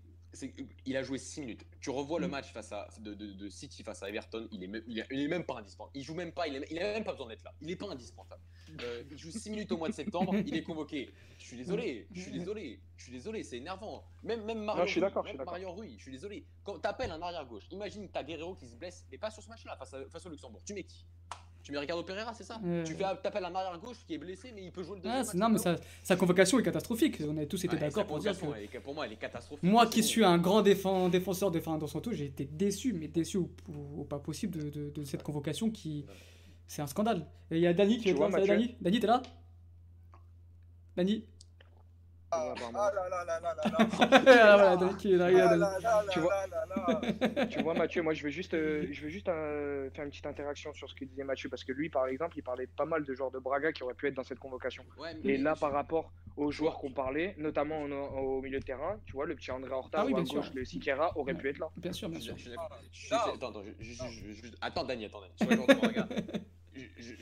il 0.87 0.97
a 0.97 1.03
joué 1.03 1.19
6 1.19 1.41
minutes. 1.41 1.67
Tu 1.81 1.91
revois 1.91 2.21
le 2.21 2.29
mm. 2.29 2.31
match 2.31 2.53
face 2.53 2.73
à, 2.73 2.89
de, 3.01 3.49
City 3.49 3.83
face 3.83 4.03
à 4.03 4.09
Everton, 4.09 4.49
il 4.53 4.63
est, 4.63 4.67
même, 4.67 4.83
il, 4.87 4.99
est, 4.99 5.29
même 5.29 5.45
pas 5.45 5.59
indispensable. 5.59 5.93
Il 5.95 6.05
joue 6.05 6.15
même 6.15 6.33
pas, 6.33 6.47
il, 6.47 6.61
n'a 6.61 6.93
même 6.93 7.05
pas 7.05 7.13
besoin 7.13 7.29
d'être 7.29 7.45
là. 7.45 7.53
Il 7.61 7.71
est 7.71 7.77
pas 7.77 7.91
indispensable. 7.91 8.43
Euh, 8.83 9.03
il 9.11 9.19
joue 9.19 9.31
6 9.31 9.51
minutes 9.51 9.73
au 9.73 9.77
mois 9.77 9.89
de 9.89 9.95
septembre, 9.95 10.35
il 10.47 10.55
est 10.55 10.63
convoqué. 10.63 11.11
Je 11.39 11.45
suis 11.45 11.57
désolé, 11.57 12.07
je 12.13 12.21
suis 12.21 12.33
désolé, 12.33 12.81
je 12.97 13.03
suis 13.03 13.13
désolé, 13.13 13.43
c'est 13.43 13.57
énervant. 13.57 14.05
Même, 14.23 14.45
même 14.45 14.63
Mario, 14.63 14.87
je 14.87 14.91
suis 14.91 15.01
Rui, 15.01 15.11
même 15.25 15.45
Mario 15.45 15.73
Rui, 15.73 15.95
je 15.97 16.03
suis 16.03 16.13
désolé. 16.13 16.45
Quand 16.65 16.79
t'appelles 16.79 17.11
un 17.11 17.21
arrière 17.23 17.47
gauche, 17.47 17.65
imagine 17.71 18.09
t'as 18.09 18.23
Guerrero 18.23 18.55
qui 18.55 18.67
se 18.67 18.77
blesse, 18.77 19.07
mais 19.11 19.19
pas 19.19 19.31
sur 19.31 19.43
ce 19.43 19.49
match-là 19.49 19.77
face, 19.77 19.95
face 20.11 20.27
au 20.27 20.31
Luxembourg. 20.31 20.63
Tu 20.65 20.75
mets 20.75 20.85
qui? 20.85 21.05
Tu 21.63 21.73
mets 21.73 21.79
Ricardo 21.79 22.03
Pereira, 22.03 22.33
c'est 22.33 22.45
ça? 22.45 22.61
Tu 22.85 22.95
fais 22.95 23.05
t'appelles 23.23 23.45
un 23.45 23.55
arrière 23.55 23.79
gauche 23.79 23.99
qui 24.07 24.15
est 24.15 24.19
blessé, 24.19 24.51
mais 24.55 24.65
il 24.65 24.73
peut 24.73 24.83
jouer 24.83 24.97
le 24.97 25.03
deuxième. 25.03 25.43
Ah, 25.43 25.49
non, 25.49 25.49
mais 25.51 25.59
sa, 26.03 26.17
convocation 26.17 26.59
est 26.59 26.63
catastrophique. 26.63 27.19
On 27.27 27.37
a 27.37 27.47
tous 27.47 27.65
été 27.65 27.77
d'accord 27.77 28.07
pour 28.07 28.19
dire 28.19 28.33
que. 28.39 28.79
pour 28.79 28.95
moi, 28.95 29.07
elle 29.07 29.13
est 29.13 29.17
catastrophique. 29.17 29.63
Moi 29.63 29.87
qui 29.87 30.03
suis 30.03 30.25
un 30.25 30.39
grand 30.39 30.63
défenseur 30.63 31.51
de 31.51 31.61
Fernando 31.61 31.87
Santos, 31.87 32.13
j'ai 32.13 32.27
été 32.27 32.45
déçu, 32.45 32.93
mais 32.93 33.09
déçu 33.09 33.39
au, 33.39 34.05
pas 34.09 34.19
possible 34.19 34.71
de, 34.71 34.91
de, 34.91 35.05
cette 35.05 35.23
convocation 35.23 35.71
qui. 35.71 36.07
C'est 36.71 36.83
un 36.83 36.87
scandale. 36.87 37.27
Et 37.51 37.57
il 37.57 37.63
y 37.63 37.67
a 37.67 37.75
Dani 37.75 37.99
qui 37.99 38.11
est 38.11 38.13
là. 38.13 38.29
Dani, 38.29 38.77
Dani, 38.81 39.01
t'es 39.01 39.07
là? 39.09 39.21
Dani 40.97 41.25
ah, 42.33 42.55
ah 42.61 42.93
là 42.95 43.09
là 43.09 43.25
là 43.25 43.41
là 43.41 43.55
là 43.57 43.71
là. 43.73 44.77
Tu 46.13 46.21
vois, 46.21 47.47
tu 47.51 47.61
vois 47.61 47.75
Mathieu, 47.75 48.03
moi 48.03 48.15
je 48.15 48.23
vais 48.23 48.31
juste, 48.31 48.55
euh, 48.55 48.87
je 48.89 49.03
vais 49.03 49.11
juste 49.11 49.29
euh, 49.29 49.91
faire 49.91 50.05
une 50.05 50.11
petite 50.11 50.27
interaction 50.27 50.73
sur 50.73 50.89
ce 50.89 50.95
que 50.95 51.05
disait 51.05 51.25
Mathieu 51.25 51.49
parce 51.49 51.65
que 51.65 51.73
lui 51.73 51.89
par 51.89 52.07
exemple, 52.07 52.39
il 52.39 52.43
parlait 52.43 52.69
pas 52.69 52.85
mal 52.85 53.05
de 53.05 53.15
joueurs 53.15 53.33
de 53.33 53.41
Braga 53.41 53.73
qui 53.73 53.83
auraient 53.83 53.95
pu 53.95 54.07
être 54.07 54.15
dans 54.15 54.23
cette 54.23 54.39
convocation. 54.39 54.85
Et 55.25 55.39
là 55.39 55.57
par 55.57 55.73
rapport 55.73 56.13
aux 56.37 56.53
joueurs 56.53 56.79
qu'on 56.79 56.93
parlait, 56.93 57.35
notamment 57.37 57.83
au, 57.83 58.41
milieu 58.43 58.61
de 58.61 58.65
terrain, 58.65 59.01
tu 59.07 59.15
vois 59.15 59.27
le 59.27 59.35
petit 59.35 59.51
André 59.51 59.73
Horta 59.73 60.03
ah, 60.03 60.07
oui, 60.07 60.13
ou 60.13 60.19
à 60.19 60.23
gauche 60.23 60.55
le 60.55 60.65
Siqueira 60.65 61.11
aurait 61.19 61.35
pu 61.35 61.49
être 61.49 61.59
là. 61.59 61.69
Bien 61.79 61.93
sûr, 61.93 62.09
bien 62.09 62.21
sûr. 62.21 62.37
Attends, 63.11 63.49
attends, 64.61 64.85
Dani, 64.85 65.07
attends, 65.07 65.25
Dani 65.25 65.35
je, 65.41 65.47
je, 65.47 66.39
je, 66.99 67.15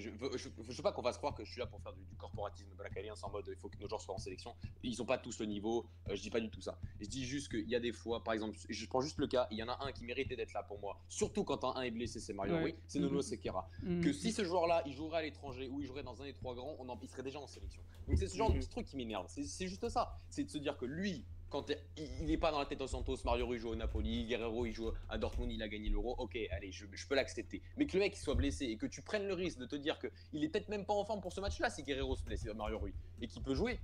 je, 0.00 0.10
veux 0.10 0.82
pas 0.82 0.92
qu'on 0.92 1.02
va 1.02 1.12
se 1.12 1.18
croire 1.18 1.34
que 1.34 1.44
je 1.44 1.50
suis 1.50 1.60
là 1.60 1.66
pour 1.66 1.80
faire 1.80 1.92
du, 1.92 2.02
corporatisme 2.16 2.68
black 2.76 2.96
alliance 2.96 3.22
en 3.24 3.30
mode 3.30 3.46
il 3.48 3.56
faut 3.56 3.68
que 3.68 3.78
nos 3.78 3.88
joueurs 3.88 4.00
soient 4.00 4.14
en 4.14 4.18
sélection. 4.18 4.54
Ils 4.82 4.98
n'ont 4.98 5.04
pas 5.04 5.18
tous 5.18 5.38
le 5.40 5.46
niveau, 5.46 5.86
euh, 6.08 6.16
je 6.16 6.22
dis 6.22 6.30
pas 6.30 6.40
du 6.40 6.50
tout 6.50 6.60
ça. 6.60 6.78
Je 7.00 7.06
dis 7.06 7.24
juste 7.24 7.50
qu'il 7.50 7.68
y 7.68 7.74
a 7.74 7.80
des 7.80 7.92
fois, 7.92 8.22
par 8.22 8.34
exemple, 8.34 8.56
je 8.68 8.86
prends 8.86 9.00
juste 9.00 9.18
le 9.18 9.26
cas, 9.26 9.46
il 9.50 9.58
y 9.58 9.62
en 9.62 9.68
a 9.68 9.78
un 9.84 9.92
qui 9.92 10.04
méritait 10.04 10.36
d'être 10.36 10.52
là 10.52 10.62
pour 10.62 10.78
moi, 10.80 11.00
surtout 11.08 11.44
quand 11.44 11.64
un 11.64 11.82
est 11.82 11.90
blessé, 11.90 12.20
c'est 12.20 12.32
Mario 12.32 12.56
oui 12.62 12.74
c'est 12.86 12.98
Nono 12.98 13.22
Sekera. 13.22 13.68
Mm-hmm. 13.84 14.02
Que 14.02 14.12
si 14.12 14.32
ce 14.32 14.44
joueur-là, 14.44 14.82
il 14.86 14.92
jouerait 14.92 15.18
à 15.18 15.22
l'étranger 15.22 15.68
ou 15.68 15.80
il 15.80 15.86
jouerait 15.86 16.02
dans 16.02 16.20
un 16.20 16.24
des 16.24 16.34
trois 16.34 16.54
grands, 16.54 16.76
on 16.78 16.88
en, 16.88 16.98
il 17.02 17.08
serait 17.08 17.22
déjà 17.22 17.38
en 17.38 17.46
sélection. 17.46 17.82
Donc 18.08 18.18
c'est 18.18 18.28
ce 18.28 18.36
genre 18.36 18.50
de 18.50 18.56
mm-hmm. 18.56 18.60
petit 18.60 18.68
truc 18.68 18.86
qui 18.86 18.96
m'énerve. 18.96 19.26
C'est 19.28 19.68
juste 19.68 19.88
ça. 19.88 20.18
C'est 20.28 20.44
de 20.44 20.50
se 20.50 20.58
dire 20.58 20.76
que 20.76 20.84
lui, 20.84 21.24
quand 21.50 21.72
il 21.96 22.26
n'est 22.26 22.38
pas 22.38 22.50
dans 22.52 22.60
la 22.60 22.66
tête 22.66 22.80
de 22.80 22.86
Santos, 22.86 23.18
Mario 23.24 23.46
Rui 23.46 23.58
joue 23.58 23.70
au 23.70 23.74
Napoli, 23.74 24.24
Guerrero 24.24 24.64
il 24.66 24.72
joue 24.72 24.92
à 25.08 25.18
Dortmund, 25.18 25.50
il 25.50 25.62
a 25.62 25.68
gagné 25.68 25.88
l'Euro, 25.88 26.14
ok, 26.16 26.38
allez, 26.52 26.70
je, 26.72 26.86
peux 27.08 27.14
l'accepter. 27.14 27.60
Mais 27.76 27.86
que 27.86 27.94
le 27.94 28.00
mec 28.00 28.16
soit 28.16 28.34
blessé 28.34 28.66
et 28.66 28.76
que 28.76 28.86
tu 28.86 29.02
prennes 29.02 29.26
le 29.26 29.34
risque 29.34 29.58
de 29.58 29.66
te 29.66 29.76
dire 29.76 29.98
qu'il 29.98 30.44
est 30.44 30.48
peut-être 30.48 30.68
même 30.68 30.86
pas 30.86 30.94
en 30.94 31.04
forme 31.04 31.20
pour 31.20 31.32
ce 31.32 31.40
match-là 31.40 31.68
si 31.68 31.82
Guerrero 31.82 32.14
se 32.14 32.22
blesse, 32.22 32.44
Mario 32.54 32.78
Rui, 32.78 32.94
et 33.20 33.26
qu'il 33.26 33.42
peut 33.42 33.54
jouer. 33.54 33.78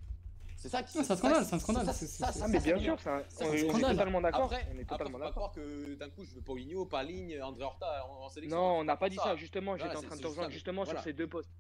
C'est 0.56 0.70
ça 0.70 0.82
qui. 0.82 0.92
c'est 0.92 1.10
un 1.10 1.16
scandale, 1.16 1.44
c'est 1.44 1.54
un 1.54 1.58
scandale. 1.58 1.86
Ah, 2.22 2.48
mais 2.48 2.60
bien 2.60 2.78
sûr, 2.78 2.96
on 3.40 3.52
est 3.52 3.68
totalement 3.68 4.20
d'accord. 4.20 4.50
On 4.74 4.78
est 4.78 4.84
totalement 4.84 5.18
d'accord. 5.18 5.52
que 5.52 5.94
d'un 5.96 6.08
coup, 6.08 6.24
je 6.24 6.34
veux 6.34 6.40
Paulinho, 6.40 6.88
Ligne, 7.04 7.40
André 7.42 7.64
Horta 7.64 8.06
en, 8.06 8.28
sélection. 8.30 8.56
Non, 8.56 8.78
on 8.78 8.84
n'a 8.84 8.96
pas 8.96 9.08
dit 9.08 9.16
ça, 9.16 9.36
justement. 9.36 9.76
J'étais 9.76 9.96
en 9.96 10.02
train 10.02 10.16
de 10.16 10.22
te 10.22 10.26
rejoindre 10.26 10.50
justement 10.50 10.84
sur 10.84 11.00
ces 11.00 11.12
deux 11.12 11.28
postes. 11.28 11.50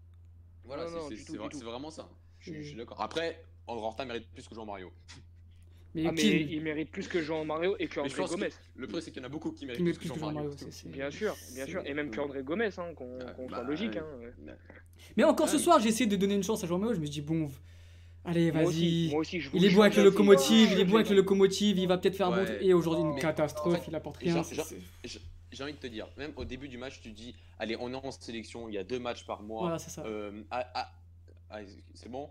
Voilà, 0.64 0.86
c'est 0.88 1.62
vraiment 1.62 1.90
ça. 1.90 2.08
Je 2.38 2.62
suis 2.62 2.74
d'accord. 2.74 3.00
Après, 3.00 3.44
André 3.66 3.84
Horta 3.84 4.04
mérite 4.04 4.30
plus 4.32 4.46
que 4.48 4.54
Jean 4.54 4.64
Mario. 4.64 4.92
Mais, 5.96 6.06
ah, 6.06 6.12
mais 6.12 6.22
il 6.22 6.60
mérite 6.60 6.90
plus 6.90 7.08
que 7.08 7.22
Jean 7.22 7.46
Mario 7.46 7.74
et 7.78 7.88
que 7.88 8.00
André 8.00 8.22
Gomez. 8.26 8.50
le 8.76 8.86
problème, 8.86 9.02
c'est 9.02 9.10
qu'il 9.10 9.22
y 9.22 9.24
en 9.24 9.28
a 9.28 9.30
beaucoup 9.30 9.50
qui 9.50 9.64
méritent 9.64 9.82
plus, 9.82 9.96
que 9.96 10.08
Jean 10.08 10.30
Mario. 10.30 10.50
bien 10.84 11.10
sûr, 11.10 11.34
bien 11.54 11.64
sûr. 11.64 11.82
Et 11.86 11.94
même 11.94 12.10
que 12.10 12.20
André 12.20 12.42
Gomez, 12.42 12.68
hein, 12.76 12.92
qu'on 12.94 13.16
bah, 13.16 13.34
soit 13.48 13.62
logique. 13.62 13.96
Hein. 13.96 14.04
Mais 15.16 15.24
encore 15.24 15.48
ce 15.48 15.56
soir, 15.56 15.80
j'ai 15.80 15.88
essayé 15.88 16.04
de 16.04 16.16
donner 16.16 16.34
une 16.34 16.42
chance 16.42 16.62
à 16.62 16.66
Jean 16.66 16.78
Mario. 16.78 16.94
Je 16.94 17.00
me 17.00 17.06
dis, 17.06 17.22
bon, 17.22 17.50
allez, 18.26 18.50
vas-y. 18.50 19.10
Il 19.54 19.64
est 19.64 19.70
bon 19.70 19.80
avec 19.80 19.96
le 19.96 20.04
locomotive, 20.04 20.68
il 20.72 20.80
est 20.80 20.84
bon 20.84 20.96
avec 20.96 21.08
le 21.08 21.16
locomotive, 21.16 21.78
il 21.78 21.88
va 21.88 21.96
peut-être 21.96 22.16
faire 22.16 22.28
un 22.28 22.44
bon. 22.44 22.52
Et 22.60 22.74
aujourd'hui, 22.74 23.02
une 23.02 23.18
catastrophe, 23.18 23.80
il 23.88 23.94
apporte 23.94 24.18
rien. 24.18 24.42
J'ai 25.52 25.62
envie 25.62 25.72
de 25.72 25.78
te 25.78 25.86
dire, 25.86 26.08
même 26.18 26.32
au 26.36 26.44
début 26.44 26.68
du 26.68 26.76
match, 26.76 27.00
tu 27.00 27.12
dis, 27.12 27.34
allez, 27.58 27.76
on 27.80 27.90
est 27.90 27.96
en 27.96 28.10
sélection, 28.10 28.68
il 28.68 28.74
y 28.74 28.78
a 28.78 28.84
deux 28.84 28.98
matchs 28.98 29.24
par 29.24 29.42
mois. 29.42 29.62
Voilà, 29.62 29.78
c'est 29.78 29.88
ça. 29.88 30.02
Euh, 30.04 30.42
ah, 30.50 30.66
ah, 30.74 30.92
ah, 31.48 31.60
c'est 31.94 32.10
bon? 32.10 32.28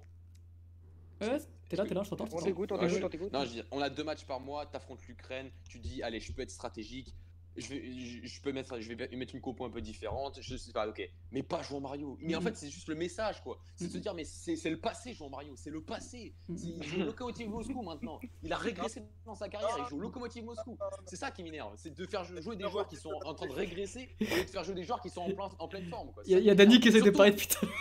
Ouais, 1.22 1.40
t'es 1.70 1.76
là, 1.76 1.86
t'es 1.86 1.94
là, 1.94 2.04
je 2.04 2.10
t'entends. 2.10 2.28
On 2.32 2.42
t'écoute, 2.42 2.72
on 2.72 2.78
t'écoute, 2.78 3.04
on 3.04 3.10
t'écoute. 3.10 3.34
Non, 3.34 3.44
je 3.46 3.50
dis, 3.50 3.64
on 3.72 3.82
a 3.82 3.90
deux 3.90 4.04
matchs 4.04 4.26
par 4.26 4.40
mois, 4.40 4.66
t'affrontes 4.66 5.06
l'Ukraine, 5.08 5.50
tu 5.70 5.80
dis, 5.80 6.02
allez, 6.04 6.20
je 6.20 6.32
peux 6.34 6.42
être 6.42 6.52
stratégique. 6.52 7.14
je, 7.58 7.70
vais, 7.70 7.90
je, 7.98 8.28
je 8.28 8.42
peux 8.42 8.52
mettre, 8.52 8.82
je 8.82 8.92
vais 8.94 9.08
mettre 9.16 9.34
une 9.34 9.40
compo 9.40 9.64
un 9.64 9.70
peu 9.70 9.80
différente, 9.80 10.40
je 10.42 10.58
sais 10.58 10.74
pas, 10.74 10.90
ok, 10.90 11.02
mais 11.32 11.42
pas 11.42 11.62
jouer 11.64 11.78
en 11.78 11.80
Mario. 11.80 12.18
Mais 12.20 12.36
en 12.36 12.40
Mhm. 12.40 12.48
fait, 12.48 12.58
c'est 12.58 12.70
juste 12.70 12.90
le 12.90 12.96
message, 12.96 13.42
quoi. 13.42 13.58
C'est 13.78 13.86
de 13.88 13.92
se 13.92 13.96
Mhm. 13.96 14.02
dire, 14.04 14.14
mais 14.14 14.26
c'est 14.26 14.58
c'est 14.58 14.70
le 14.70 14.78
passé, 14.78 15.14
jouer 15.14 15.28
en 15.28 15.30
Mario, 15.30 15.54
c'est 15.56 15.70
le 15.70 15.82
passé. 15.82 16.34
Mhm. 16.50 16.58
Il 16.62 16.84
joue 16.84 17.00
au 17.00 17.06
Lokomotiv 17.06 17.48
Moscou 17.48 17.82
maintenant. 17.82 18.20
Il 18.44 18.52
a 18.52 18.58
régressé 18.58 19.04
dans 19.26 19.36
sa 19.36 19.48
carrière, 19.48 19.70
il 19.80 19.86
joue 19.90 19.96
au 19.96 20.02
Lokomotiv 20.02 20.44
Moscou. 20.44 20.78
C'est 21.06 21.16
ça 21.16 21.32
qui 21.32 21.44
m'énerve, 21.44 21.72
c'est 21.78 21.94
de 21.96 22.06
faire 22.06 22.26
jouer 22.26 22.58
des 22.58 22.68
joueurs 22.70 22.90
qui 22.90 22.98
sont 22.98 23.14
en 23.24 23.34
train 23.34 23.48
de 23.48 23.54
régresser 23.54 24.10
au 24.20 24.36
lieu 24.36 24.44
de 24.44 24.50
faire 24.50 24.66
jouer 24.66 24.76
des 24.76 24.84
joueurs 24.84 25.00
qui 25.00 25.10
sont 25.10 25.22
en, 25.22 25.32
plein- 25.32 25.50
en 25.58 25.68
pleine 25.70 25.86
forme. 25.90 26.12
quoi. 26.12 26.24
Il 26.26 26.32
y 26.32 26.34
a, 26.34 26.38
Ça 26.40 26.42
il 26.42 26.46
y 26.48 26.50
a 26.50 26.56
Dany 26.56 26.82
qui 26.82 26.90
essaie 26.90 27.02
de 27.02 27.10
parler 27.10 27.32
depuis 27.32 27.48
tout 27.48 27.66
à 27.66 27.70
Ah, 27.70 27.74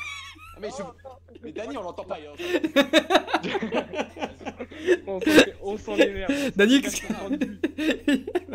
mais, 0.60 0.70
je- 0.70 1.38
mais 1.42 1.52
Dany, 1.52 1.76
on 1.76 1.82
l'entend 1.82 2.04
pas. 2.04 2.18
hein. 2.18 2.34
On 5.06 5.20
s'en- 5.20 5.30
On 5.62 5.78
s'en 5.78 5.96
énerve. 5.96 6.50
Dany, 6.56 6.80
qu'est-ce 6.80 7.02
que. 7.02 7.12
Moi, 7.12 7.28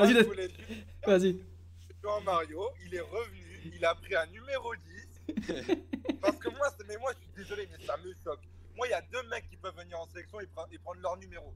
Vas-y, 0.05 0.13
je 0.13 0.23
voulais 0.23 0.47
juste 0.49 0.61
vas-y. 1.05 1.33
jouer 2.01 2.23
Mario, 2.25 2.61
il 2.85 2.95
est 2.95 2.99
revenu, 3.01 3.71
il 3.75 3.85
a 3.85 3.93
pris 3.95 4.15
un 4.15 4.25
numéro 4.27 4.73
10. 4.75 5.35
Parce 6.21 6.37
que 6.37 6.49
moi, 6.49 6.69
c'est- 6.77 6.85
mais 6.87 6.97
moi, 6.97 7.11
je 7.13 7.17
suis 7.19 7.31
désolé, 7.43 7.67
mais 7.71 7.85
ça 7.85 7.97
me 7.97 8.13
choque. 8.23 8.41
Moi, 8.75 8.87
il 8.87 8.91
y 8.91 8.93
a 8.93 9.01
deux 9.01 9.23
mecs 9.29 9.47
qui 9.49 9.57
peuvent 9.57 9.75
venir 9.77 9.99
en 9.99 10.07
sélection 10.07 10.39
et, 10.39 10.45
pre- 10.45 10.67
et 10.71 10.77
prendre 10.79 11.01
leur 11.01 11.17
numéro. 11.17 11.53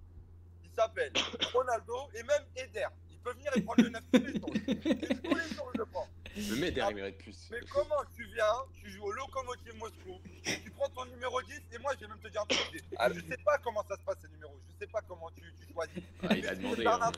Ils 0.64 0.72
s'appellent 0.76 1.14
Ronaldo 1.54 1.96
et 2.16 2.24
même 2.24 2.44
Eder. 2.56 2.88
Ils 3.12 3.20
peuvent 3.20 3.36
venir 3.36 3.52
et 3.56 3.62
prendre 3.62 3.84
le 3.84 3.90
9 3.90 4.02
tous 4.12 4.20
les 4.26 4.34
jours. 4.40 4.50
Et 4.68 4.76
tous 5.16 5.36
les 5.36 5.56
jours, 5.56 5.70
je 5.74 5.80
le 5.80 5.86
prends. 5.86 6.08
Le 6.36 6.56
Meder, 6.56 6.86
il 6.90 6.96
mérite 6.96 7.18
plus. 7.20 7.36
Mais 7.52 7.60
comment 7.72 8.02
tu 8.16 8.24
viens, 8.34 8.46
tu 8.82 8.90
joues 8.90 9.04
au 9.04 9.12
Lokomotiv 9.12 9.76
Moscou, 9.78 10.20
tu 10.44 10.72
prends 10.72 10.90
ton 10.90 11.06
numéro 11.06 11.40
10 11.44 11.54
et 11.74 11.78
moi, 11.80 11.92
je 11.96 12.02
vais 12.02 12.08
même 12.08 12.18
te 12.20 12.28
dire 12.28 12.42
un 12.42 12.46
truc. 12.46 12.60
Je 12.74 13.22
sais 13.30 13.38
pas 13.46 13.58
comment 13.60 13.84
ça 13.88 13.96
se 13.96 14.02
passe 14.02 14.18
ces 14.22 14.30
numéros. 14.30 14.58
Je 14.68 14.86
sais 14.86 14.92
pas 14.92 15.02
comment 15.08 15.30
tu, 15.36 15.42
tu 15.42 15.74
choisis. 15.74 16.02
Ah, 16.28 16.36
il 16.36 16.48
a 16.48 16.56
demandé. 16.56 16.86
hein. 16.88 17.12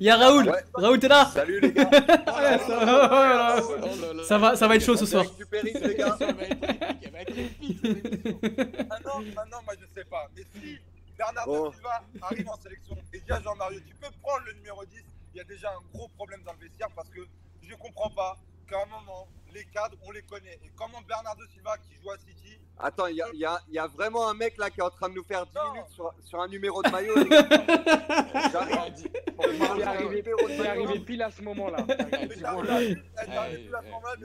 Il 0.00 0.06
y 0.06 0.10
a 0.10 0.16
Raoul. 0.16 0.48
Ouais. 0.48 0.64
Raoul, 0.74 0.98
t'es 0.98 1.08
là 1.08 1.26
Salut 1.32 1.60
les 1.60 1.72
gars. 1.72 1.88
Ça 1.90 2.84
va, 2.84 3.08
voilà. 3.08 3.60
Oh 3.62 3.76
là 4.00 4.12
là. 4.12 4.24
Ça 4.56 4.66
va, 4.66 4.76
être 4.76 4.84
chaud 4.84 4.96
ce 4.96 5.06
soir. 5.06 5.24
Récupérer 5.24 5.72
les 5.72 5.94
gars. 5.94 6.16
Ça 6.18 6.32
va 6.32 6.42
être 6.42 7.38
épique, 7.38 7.82
moi 7.84 9.74
je 9.80 9.86
sais 9.94 10.04
pas. 10.04 10.28
Mais 10.36 10.42
si 10.60 10.78
Bernardo 11.16 11.50
Bon. 11.64 11.72
Silva 11.72 12.02
arrive 12.22 12.48
en 12.48 12.56
sélection 12.60 12.96
et 13.12 13.20
déjà 13.20 13.40
Jean-Mario, 13.40 13.80
tu 13.86 13.94
peux 13.94 14.10
prendre 14.22 14.44
le 14.46 14.52
numéro 14.54 14.84
10. 14.84 15.02
Il 15.34 15.38
y 15.38 15.40
a 15.40 15.44
déjà 15.44 15.70
un 15.70 15.80
gros 15.94 16.08
problème 16.08 16.42
dans 16.44 16.52
le 16.52 16.58
vestiaire 16.58 16.88
parce 16.94 17.08
que 17.08 17.20
je 17.68 17.74
comprends 17.76 18.10
pas 18.10 18.36
qu'à 18.68 18.82
un 18.82 18.86
moment, 18.86 19.28
les 19.52 19.64
cadres, 19.66 19.96
on 20.04 20.10
les 20.10 20.22
connaît. 20.22 20.58
Et 20.64 20.70
comment 20.76 21.00
Bernardo 21.02 21.42
Silva 21.52 21.76
qui 21.78 21.94
joue 22.02 22.10
à 22.10 22.18
City, 22.18 22.58
Attends, 22.78 23.06
il 23.06 23.16
y 23.16 23.22
a, 23.22 23.26
il 23.32 23.38
y 23.38 23.44
a- 23.46 23.58
il 23.68 23.74
y 23.74 23.78
a 23.78 23.86
vraiment 23.86 24.28
un 24.28 24.34
mec 24.34 24.58
là 24.58 24.68
qui 24.68 24.80
est 24.80 24.82
en 24.82 24.90
train 24.90 25.08
de 25.08 25.14
nous 25.14 25.24
faire 25.24 25.46
10 25.46 25.54
Non. 25.54 25.72
minutes 25.72 25.88
sur, 25.88 26.12
sur 26.24 26.40
un 26.42 26.48
numéro 26.48 26.82
de 26.82 26.90
maillot. 26.90 27.14
J'arrive 28.52 29.10
Il 29.76 29.80
est 29.80 29.84
arrivé, 29.84 30.22
de 30.22 30.66
arrivé 30.66 31.00
pile 31.00 31.22
à 31.22 31.30
ce 31.30 31.40
moment-là. 31.42 31.78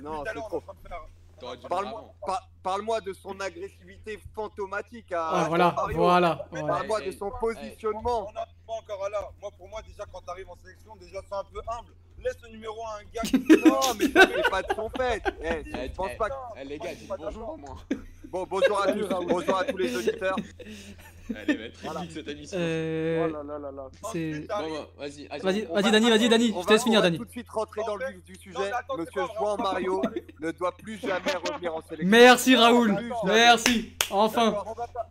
Non, 0.01 0.24
c'est 0.25 0.38
on 0.38 0.41
trop. 0.48 0.63
en 1.43 1.67
Parle-moi 2.63 2.98
par- 2.98 3.01
de 3.01 3.13
son 3.13 3.39
agressivité 3.39 4.19
fantomatique 4.36 5.12
à, 5.12 5.27
Ah, 5.29 5.45
à 5.45 5.48
voilà, 5.50 5.71
Mario. 5.71 5.98
voilà. 5.98 6.48
voilà. 6.51 6.67
Parle-moi 6.67 7.00
Ouais, 7.00 7.05
de 7.07 7.12
son 7.12 7.25
On 7.33 7.39
positionnement. 7.39 8.21
n'en 8.24 8.29
est 8.29 8.65
pas 8.67 8.74
encore 8.74 9.10
là. 9.10 9.29
Moi, 9.41 9.50
pour 9.57 9.67
moi, 9.69 9.81
déjà, 9.81 10.03
quand 10.12 10.21
tu 10.21 10.29
arrives 10.29 10.50
en 10.50 10.57
sélection, 10.57 10.95
déjà, 10.98 11.21
sois 11.27 11.39
un 11.39 11.43
peu 11.45 11.62
humble. 11.67 11.93
Laisse 12.23 12.37
le 12.43 12.49
numéro 12.49 12.75
à 12.85 12.99
un 12.99 13.03
gars 13.13 13.21
qui. 13.23 13.37
Non, 13.37 13.79
mais 13.99 14.07
ça 14.09 14.27
fait 14.27 14.49
pas 14.49 14.61
de 14.61 14.73
son 14.75 14.89
fait. 14.89 15.23
Eh, 15.43 15.47
Eh, 15.65 15.87
je 15.89 15.95
pense 15.95 16.09
eh, 16.13 16.17
pas 16.17 16.29
que... 16.29 16.35
eh, 16.61 16.65
les 16.65 16.77
gars, 16.77 16.93
dites 16.93 17.07
bonjour 17.17 17.57
moins. 17.57 17.77
Bon, 18.25 18.45
bonjour 18.49 18.81
à 18.81 18.91
tous, 18.93 19.07
bonjour 19.27 19.57
à 19.57 19.65
tous 19.65 19.77
les 19.77 19.95
auditeurs. 19.95 20.35
Allez, 21.35 21.53
va 21.55 21.63
être 21.65 21.79
Voilà. 21.83 21.99
épique 22.03 22.11
cette 22.13 22.27
émission. 22.29 22.57
Euh, 22.59 23.27
Oh 23.27 23.33
là 23.33 23.43
là 23.43 23.59
là 23.59 23.71
là. 23.71 23.87
C'est- 23.91 24.07
Ensuite, 24.07 24.41
Bon, 24.41 24.47
t'arrives- 24.47 24.73
bah, 24.73 24.87
vas-y, 24.97 25.27
Vas-y, 25.27 25.41
vas-y, 25.65 25.65
va- 25.83 25.91
Dany, 25.91 26.09
vas-y, 26.09 26.29
Dany. 26.29 26.53
On 26.55 26.61
Je 26.61 26.67
te 26.67 26.73
laisse 26.73 26.83
finir, 26.83 26.99
on 26.99 27.03
va 27.03 27.11
tout 27.11 27.25
de 27.25 27.31
suite 27.31 27.49
rentrer 27.49 27.81
dans 27.85 27.95
le 27.95 28.05
vif 28.07 28.23
du 28.23 28.35
sujet. 28.35 28.57
c'est 28.57 28.97
Monsieur 28.97 29.21
Juan. 29.37 29.57
Mario 29.61 30.01
ne 30.39 30.51
doit 30.51 30.71
plus 30.77 30.97
jamais 30.99 31.33
revenir 31.43 31.75
en 31.75 31.81
sélection. 31.81 32.07
Merci 32.09 32.55
Raoul. 32.55 32.97
Merci. 33.25 33.93
Enfin. 34.09 34.63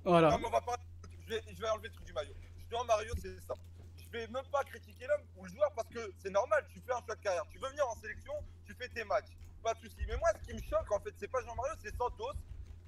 Voilà. 0.05 0.38
Je 1.29 1.35
vais, 1.35 1.69
enlever 1.71 1.88
le 1.88 1.93
truc 1.95 2.07
du 2.07 2.12
maillot. 2.12 2.33
Dois 2.71 2.85
Mario, 2.85 3.12
c'est 3.21 3.29
ça. 3.47 3.55
Je 4.12 4.19
vais 4.19 4.26
même 4.29 4.45
pas 4.50 4.64
critiquer 4.64 5.07
l'homme 5.07 5.23
ou 5.37 5.45
le 5.45 5.50
joueur 5.50 5.73
parce 5.75 5.88
que 5.88 6.12
c'est 6.19 6.31
normal. 6.31 6.67
Tu 6.73 6.81
fais 6.81 6.93
un 6.93 7.00
choix 7.05 7.14
de 7.14 7.21
carrière. 7.23 7.47
Tu 7.50 7.59
veux 7.59 7.69
venir 7.69 7.87
en 7.88 7.95
sélection, 7.97 8.33
tu 8.67 8.75
fais 8.75 8.88
tes 8.88 9.05
matchs. 9.05 9.31
Pas 9.62 9.75
de 9.75 9.81
souci. 9.81 9.99
Mais 10.09 10.17
moi, 10.17 10.31
ce 10.40 10.47
qui 10.49 10.55
me 10.55 10.62
choque, 10.62 10.90
en 10.90 10.99
fait, 11.00 11.14
c'est 11.19 11.29
pas 11.29 11.40
Jean-Mario, 11.43 11.75
c'est 11.83 11.95
Santos 11.97 12.33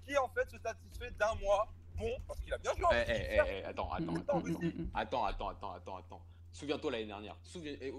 qui, 0.05 0.17
en 0.19 0.29
fait, 0.29 0.51
se 0.51 0.59
satisfait 0.59 1.11
d'un 1.13 1.35
mois 1.37 1.69
bon 1.97 2.11
parce 2.27 2.41
qu'il 2.41 2.53
a 2.53 2.59
bien 2.59 2.73
joué. 2.75 2.87
Eh, 2.93 3.05
eh, 3.07 3.13
eh, 3.13 3.41
eh, 3.61 3.65
attends, 3.65 3.93
attends, 3.93 4.13
Mm, 4.13 4.17
attends, 4.17 4.41
mm, 4.41 4.51
mm, 4.51 4.67
mm. 4.83 4.91
attends, 4.95 5.25
attends, 5.25 5.49
attends, 5.51 5.73
attends, 5.75 5.97
attends. 5.99 6.23
Souviens-toi 6.53 6.91
l'année 6.93 7.07
dernière. 7.07 7.37
Souviens... 7.43 7.77
eh, 7.81 7.93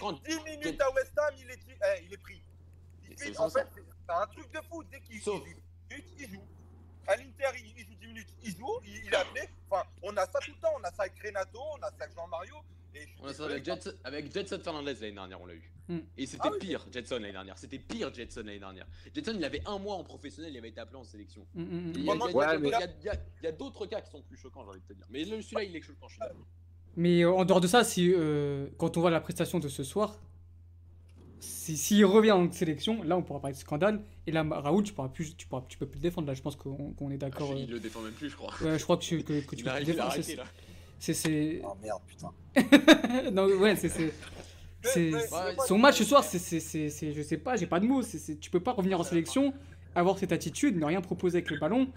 Quand... 0.00 0.12
10 0.22 0.40
minutes 0.44 0.80
à 0.80 0.90
West 0.92 1.16
Ham, 1.18 1.34
il 1.38 1.50
est, 1.50 1.58
il 2.04 2.12
est 2.12 2.16
pris. 2.18 2.42
Il 3.08 3.18
C'est 3.18 3.30
fait, 3.32 3.38
en 3.38 3.48
fait, 3.48 3.66
c'est 3.74 4.12
un 4.12 4.26
truc 4.26 4.52
de 4.52 4.60
fou. 4.68 4.82
Dès 4.84 5.00
qu'il 5.00 5.20
Sauf- 5.22 5.42
il 5.90 6.28
joue, 6.28 6.46
À 7.08 7.16
l'Inter, 7.16 7.58
il, 7.58 7.72
il 7.78 7.86
joue 7.86 7.94
10 8.00 8.06
minutes, 8.06 8.28
il 8.44 8.56
joue, 8.56 8.80
il, 8.84 9.06
il 9.06 9.12
est 9.12 9.16
appelé. 9.16 9.48
Enfin, 9.70 9.82
on 10.02 10.16
a 10.16 10.26
ça 10.26 10.38
tout 10.40 10.52
le 10.52 10.60
temps. 10.60 10.72
On 10.78 10.84
a 10.84 10.90
ça 10.92 11.02
avec 11.02 11.14
Renato, 11.24 11.58
on 11.78 11.82
a 11.82 11.90
ça 11.90 12.04
avec 12.04 12.14
Jean-Mario. 12.14 12.54
On 13.22 13.28
a 13.28 13.34
ça 13.34 13.44
avec 13.44 13.64
Jetson, 13.64 13.92
avec 14.04 14.32
Jetson 14.32 14.60
Fernandez 14.62 14.94
l'année 14.94 15.12
dernière, 15.12 15.40
on 15.40 15.46
l'a 15.46 15.54
eu. 15.54 15.72
Mm. 15.88 15.98
Et 16.16 16.26
c'était 16.26 16.42
Ah 16.44 16.50
oui. 16.52 16.58
pire, 16.58 16.86
Jetson 16.92 17.14
l'année 17.16 17.32
dernière. 17.32 17.56
C'était 17.58 17.78
pire, 17.78 18.12
Jetson 18.12 18.42
l'année 18.44 18.58
dernière. 18.58 18.86
Jetson, 19.14 19.32
il 19.36 19.44
avait 19.44 19.62
un 19.66 19.78
mois 19.78 19.94
en 19.94 20.04
professionnel, 20.04 20.52
il 20.52 20.58
avait 20.58 20.68
été 20.68 20.80
appelé 20.80 20.98
en 20.98 21.04
sélection. 21.04 21.46
Mm, 21.54 21.62
mm, 21.62 21.92
Il 21.94 22.02
mm. 22.02 22.04
y 22.04 22.10
a, 22.10 23.14
Ouais, 23.42 23.52
d'autres 23.52 23.86
cas 23.86 24.00
qui 24.00 24.10
sont 24.10 24.22
plus 24.22 24.36
choquants, 24.36 24.64
j'ai 24.64 24.70
envie 24.70 24.80
de 24.80 24.86
te 24.86 24.92
dire. 24.92 25.06
Mais 25.10 25.24
celui-là, 25.24 25.62
il 25.64 25.76
est 25.76 25.80
choquant, 25.80 26.08
je 26.08 26.14
suis 26.14 26.20
d'accord. 26.20 26.46
Mais 26.96 27.22
euh, 27.22 27.32
en 27.32 27.44
dehors 27.44 27.60
de 27.60 27.66
ça, 27.68 27.84
si, 27.84 28.12
euh, 28.12 28.68
quand 28.76 28.96
on 28.96 29.00
voit 29.00 29.10
la 29.10 29.20
prestation 29.20 29.58
de 29.58 29.68
ce 29.68 29.84
soir, 29.84 30.20
si- 31.40 31.76
s'il 31.76 32.04
revient 32.04 32.32
en 32.32 32.50
sélection, 32.52 33.02
là 33.02 33.16
on 33.16 33.22
pourra 33.22 33.40
parler 33.40 33.54
de 33.54 33.60
scandale. 33.60 34.02
Et 34.26 34.32
là, 34.32 34.44
Raoul, 34.48 34.82
tu, 34.82 34.92
pourras 34.92 35.08
plus, 35.08 35.36
tu, 35.36 35.46
pourras, 35.46 35.64
tu 35.68 35.78
peux 35.78 35.86
plus 35.86 35.98
le 35.98 36.02
défendre. 36.02 36.26
Là, 36.28 36.34
je 36.34 36.42
pense 36.42 36.56
qu'on 36.56 36.94
est 37.10 37.14
Ah, 37.14 37.16
d'accord. 37.16 37.54
il 37.56 37.70
euh, 37.70 37.74
le 37.74 37.80
défend 37.80 38.00
même 38.02 38.12
plus, 38.12 38.28
je 38.30 38.36
crois. 38.36 38.52
ouais, 38.62 38.78
je 38.78 38.82
crois 38.84 38.96
que, 38.96 39.02
tu- 39.02 39.22
que, 39.22 39.40
que 39.40 39.54
tu 39.56 39.62
Il 39.62 39.64
peux 39.64 39.70
plus 39.70 39.82
il 39.82 39.86
le 39.86 39.92
défendre. 39.94 40.12
c'est- 40.22 40.36
là. 40.36 40.44
C'est. 40.98 41.14
c'est- 41.14 41.62
Oh 41.64 41.76
merde, 41.82 42.00
putain. 42.06 42.32
non, 43.32 43.46
ouais, 43.46 43.76
c'est. 43.76 44.12
Son 45.66 45.78
match 45.78 45.96
ce 45.98 46.04
soir, 46.04 46.24
c'est, 46.24 46.38
c'est, 46.38 46.60
c'est, 46.60 46.88
c'est- 46.88 47.12
je 47.12 47.22
sais 47.22 47.38
pas, 47.38 47.56
j'ai 47.56 47.66
pas 47.66 47.80
de 47.80 47.86
mots. 47.86 48.02
C'est, 48.02 48.18
c'est- 48.18 48.38
tu 48.38 48.50
peux 48.50 48.60
pas 48.60 48.72
revenir 48.72 48.98
en 49.00 49.04
sélection, 49.04 49.52
avoir 49.94 50.18
cette 50.18 50.32
attitude, 50.32 50.76
ne 50.76 50.84
rien 50.84 51.00
proposer 51.00 51.38
avec 51.38 51.50
le 51.50 51.58
ballon. 51.58 51.88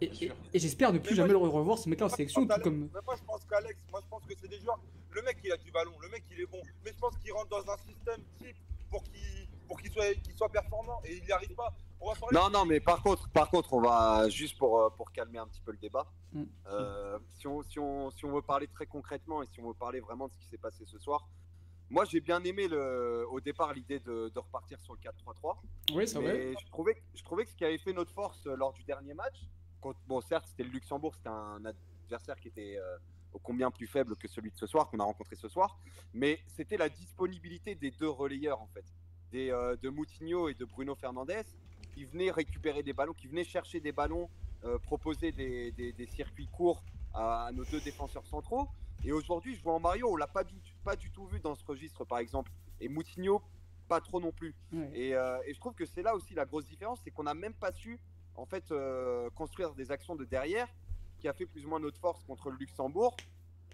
Et, 0.00 0.30
j'espère 0.54 0.92
ne 0.92 0.98
plus 0.98 1.10
Mais 1.10 1.16
jamais 1.16 1.34
moi, 1.34 1.42
le 1.42 1.48
revoir 1.48 1.78
ce 1.78 1.88
mec-là 1.88 2.06
en 2.06 2.08
sélection, 2.08 2.46
tout 2.46 2.60
comme. 2.62 2.88
Mais 2.94 3.00
moi, 3.04 3.14
je 3.16 3.24
pense 3.24 3.44
qu'Alex, 3.44 3.78
moi, 3.90 4.00
je 4.02 4.08
pense 4.08 4.24
que 4.24 4.34
c'est 4.40 4.48
des 4.48 4.60
joueurs. 4.60 4.78
Le 5.10 5.22
mec, 5.22 5.38
il 5.44 5.52
a 5.52 5.56
du 5.56 5.70
ballon, 5.70 5.92
le 6.00 6.08
mec, 6.08 6.24
il 6.30 6.40
est 6.40 6.46
bon. 6.46 6.60
Mais 6.84 6.92
je 6.92 6.98
pense 6.98 7.16
qu'il 7.18 7.32
rentre 7.32 7.48
dans 7.48 7.70
un 7.72 7.76
système 7.78 8.22
type 8.38 8.56
pour 8.90 9.02
qu'il 9.04 9.46
pour 9.68 9.80
qu'il 9.80 9.92
soit, 9.92 10.14
qu'il 10.14 10.34
soit 10.34 10.48
performant 10.48 11.00
et 11.04 11.18
il 11.18 11.24
n'y 11.24 11.30
arrive 11.30 11.54
pas. 11.54 11.72
On 12.00 12.08
va 12.12 12.18
parler. 12.18 12.36
Non, 12.36 12.50
non, 12.50 12.64
mais 12.64 12.80
par 12.80 13.00
contre, 13.04 13.28
par 13.28 13.48
contre, 13.50 13.72
on 13.72 13.80
va 13.80 14.28
juste 14.28 14.58
pour, 14.58 14.80
euh, 14.80 14.90
pour 14.90 15.12
calmer 15.12 15.38
un 15.38 15.46
petit 15.46 15.60
peu 15.60 15.70
le 15.70 15.78
débat. 15.78 16.06
Mm. 16.32 16.42
euh, 16.66 17.18
si, 17.38 17.46
on, 17.46 17.62
si, 17.62 17.78
on, 17.78 18.10
si 18.10 18.24
on 18.24 18.32
veut 18.32 18.42
parler 18.42 18.66
très 18.66 18.86
concrètement 18.86 19.42
et 19.44 19.46
si 19.46 19.60
on 19.60 19.68
veut 19.68 19.74
parler 19.74 20.00
vraiment 20.00 20.26
de 20.26 20.32
ce 20.32 20.38
qui 20.38 20.48
s'est 20.48 20.58
passé 20.58 20.84
ce 20.86 20.98
soir, 20.98 21.28
moi 21.88 22.04
j'ai 22.04 22.18
bien 22.20 22.42
aimé 22.42 22.66
le, 22.66 23.24
au 23.30 23.40
départ 23.40 23.72
l'idée 23.72 24.00
de, 24.00 24.28
de 24.34 24.38
repartir 24.40 24.80
sur 24.80 24.94
le 24.94 24.98
4-3-3. 24.98 25.56
Oui, 25.94 26.08
c'est 26.08 26.18
vrai. 26.18 26.52
je 26.60 26.66
trouvais, 26.66 26.94
que- 26.94 27.00
je 27.14 27.22
trouvais 27.22 27.44
que 27.44 27.50
ce 27.50 27.56
qui 27.56 27.64
avait 27.64 27.78
fait 27.78 27.92
notre 27.92 28.12
force 28.12 28.44
euh, 28.48 28.56
lors 28.56 28.72
du 28.72 28.82
dernier 28.82 29.14
match, 29.14 29.36
contre- 29.80 30.00
bon 30.06 30.20
certes 30.20 30.46
c'était 30.48 30.64
le 30.64 30.70
Luxembourg, 30.70 31.14
c'était 31.14 31.28
un 31.28 31.60
adversaire 31.64 32.38
qui 32.40 32.48
était 32.48 32.76
euh, 32.78 32.96
ô 33.32 33.38
combien 33.38 33.70
plus 33.70 33.86
faible 33.86 34.16
que 34.16 34.28
celui 34.28 34.50
de 34.50 34.56
ce 34.56 34.66
soir, 34.66 34.88
qu'on 34.88 34.98
a 35.00 35.04
rencontré 35.04 35.36
ce 35.36 35.48
soir, 35.48 35.78
mais 36.14 36.40
c'était 36.48 36.76
la 36.76 36.88
disponibilité 36.88 37.74
des 37.74 37.90
deux 37.92 38.08
relayeurs 38.08 38.60
en 38.60 38.66
fait, 38.68 38.84
des, 39.32 39.50
euh, 39.50 39.76
de 39.76 39.88
Moutinho 39.88 40.48
et 40.48 40.54
de 40.54 40.64
Bruno 40.64 40.94
Fernandez, 40.94 41.42
qui 41.94 42.04
venaient 42.04 42.30
récupérer 42.30 42.82
des 42.82 42.92
ballons, 42.92 43.14
qui 43.14 43.26
venaient 43.28 43.44
chercher 43.44 43.80
des 43.80 43.92
ballons, 43.92 44.28
euh, 44.64 44.78
proposer 44.78 45.32
des, 45.32 45.72
des- 45.72 45.92
des 45.92 46.06
circuits 46.06 46.48
courts 46.48 46.82
à, 47.14 47.46
à 47.46 47.52
nos 47.52 47.64
deux 47.64 47.80
défenseurs 47.80 48.26
centraux. 48.26 48.68
Et 49.04 49.12
aujourd'hui, 49.12 49.54
je 49.56 49.62
vois 49.62 49.74
en 49.74 49.80
Mario, 49.80 50.08
on 50.10 50.16
l'a 50.16 50.26
pas 50.26 50.44
du, 50.44 50.54
pas 50.84 50.94
du 50.96 51.10
tout 51.10 51.26
vu 51.26 51.40
dans 51.40 51.54
ce 51.54 51.64
registre 51.64 52.04
par 52.04 52.18
exemple, 52.18 52.50
et 52.80 52.88
Moutinho 52.88 53.40
pas 53.88 54.00
trop 54.00 54.20
non 54.20 54.30
plus. 54.32 54.54
Et, 54.94 55.14
euh, 55.14 55.38
et 55.46 55.54
je 55.54 55.58
trouve 55.58 55.74
que 55.74 55.84
c'est 55.86 56.02
là 56.02 56.14
aussi 56.14 56.34
la 56.34 56.44
grosse 56.44 56.66
différence, 56.66 57.00
c'est 57.02 57.10
qu'on 57.10 57.24
n'a 57.24 57.34
même 57.34 57.54
pas 57.54 57.72
su 57.72 57.98
en 58.40 58.46
fait 58.46 58.70
euh, 58.72 59.28
construire 59.30 59.74
des 59.74 59.90
actions 59.92 60.16
de 60.16 60.24
derrière, 60.24 60.68
qui 61.18 61.28
a 61.28 61.32
fait 61.32 61.46
plus 61.46 61.64
ou 61.66 61.68
moins 61.68 61.80
notre 61.80 61.98
force 61.98 62.22
contre 62.24 62.50
le 62.50 62.56
Luxembourg. 62.56 63.16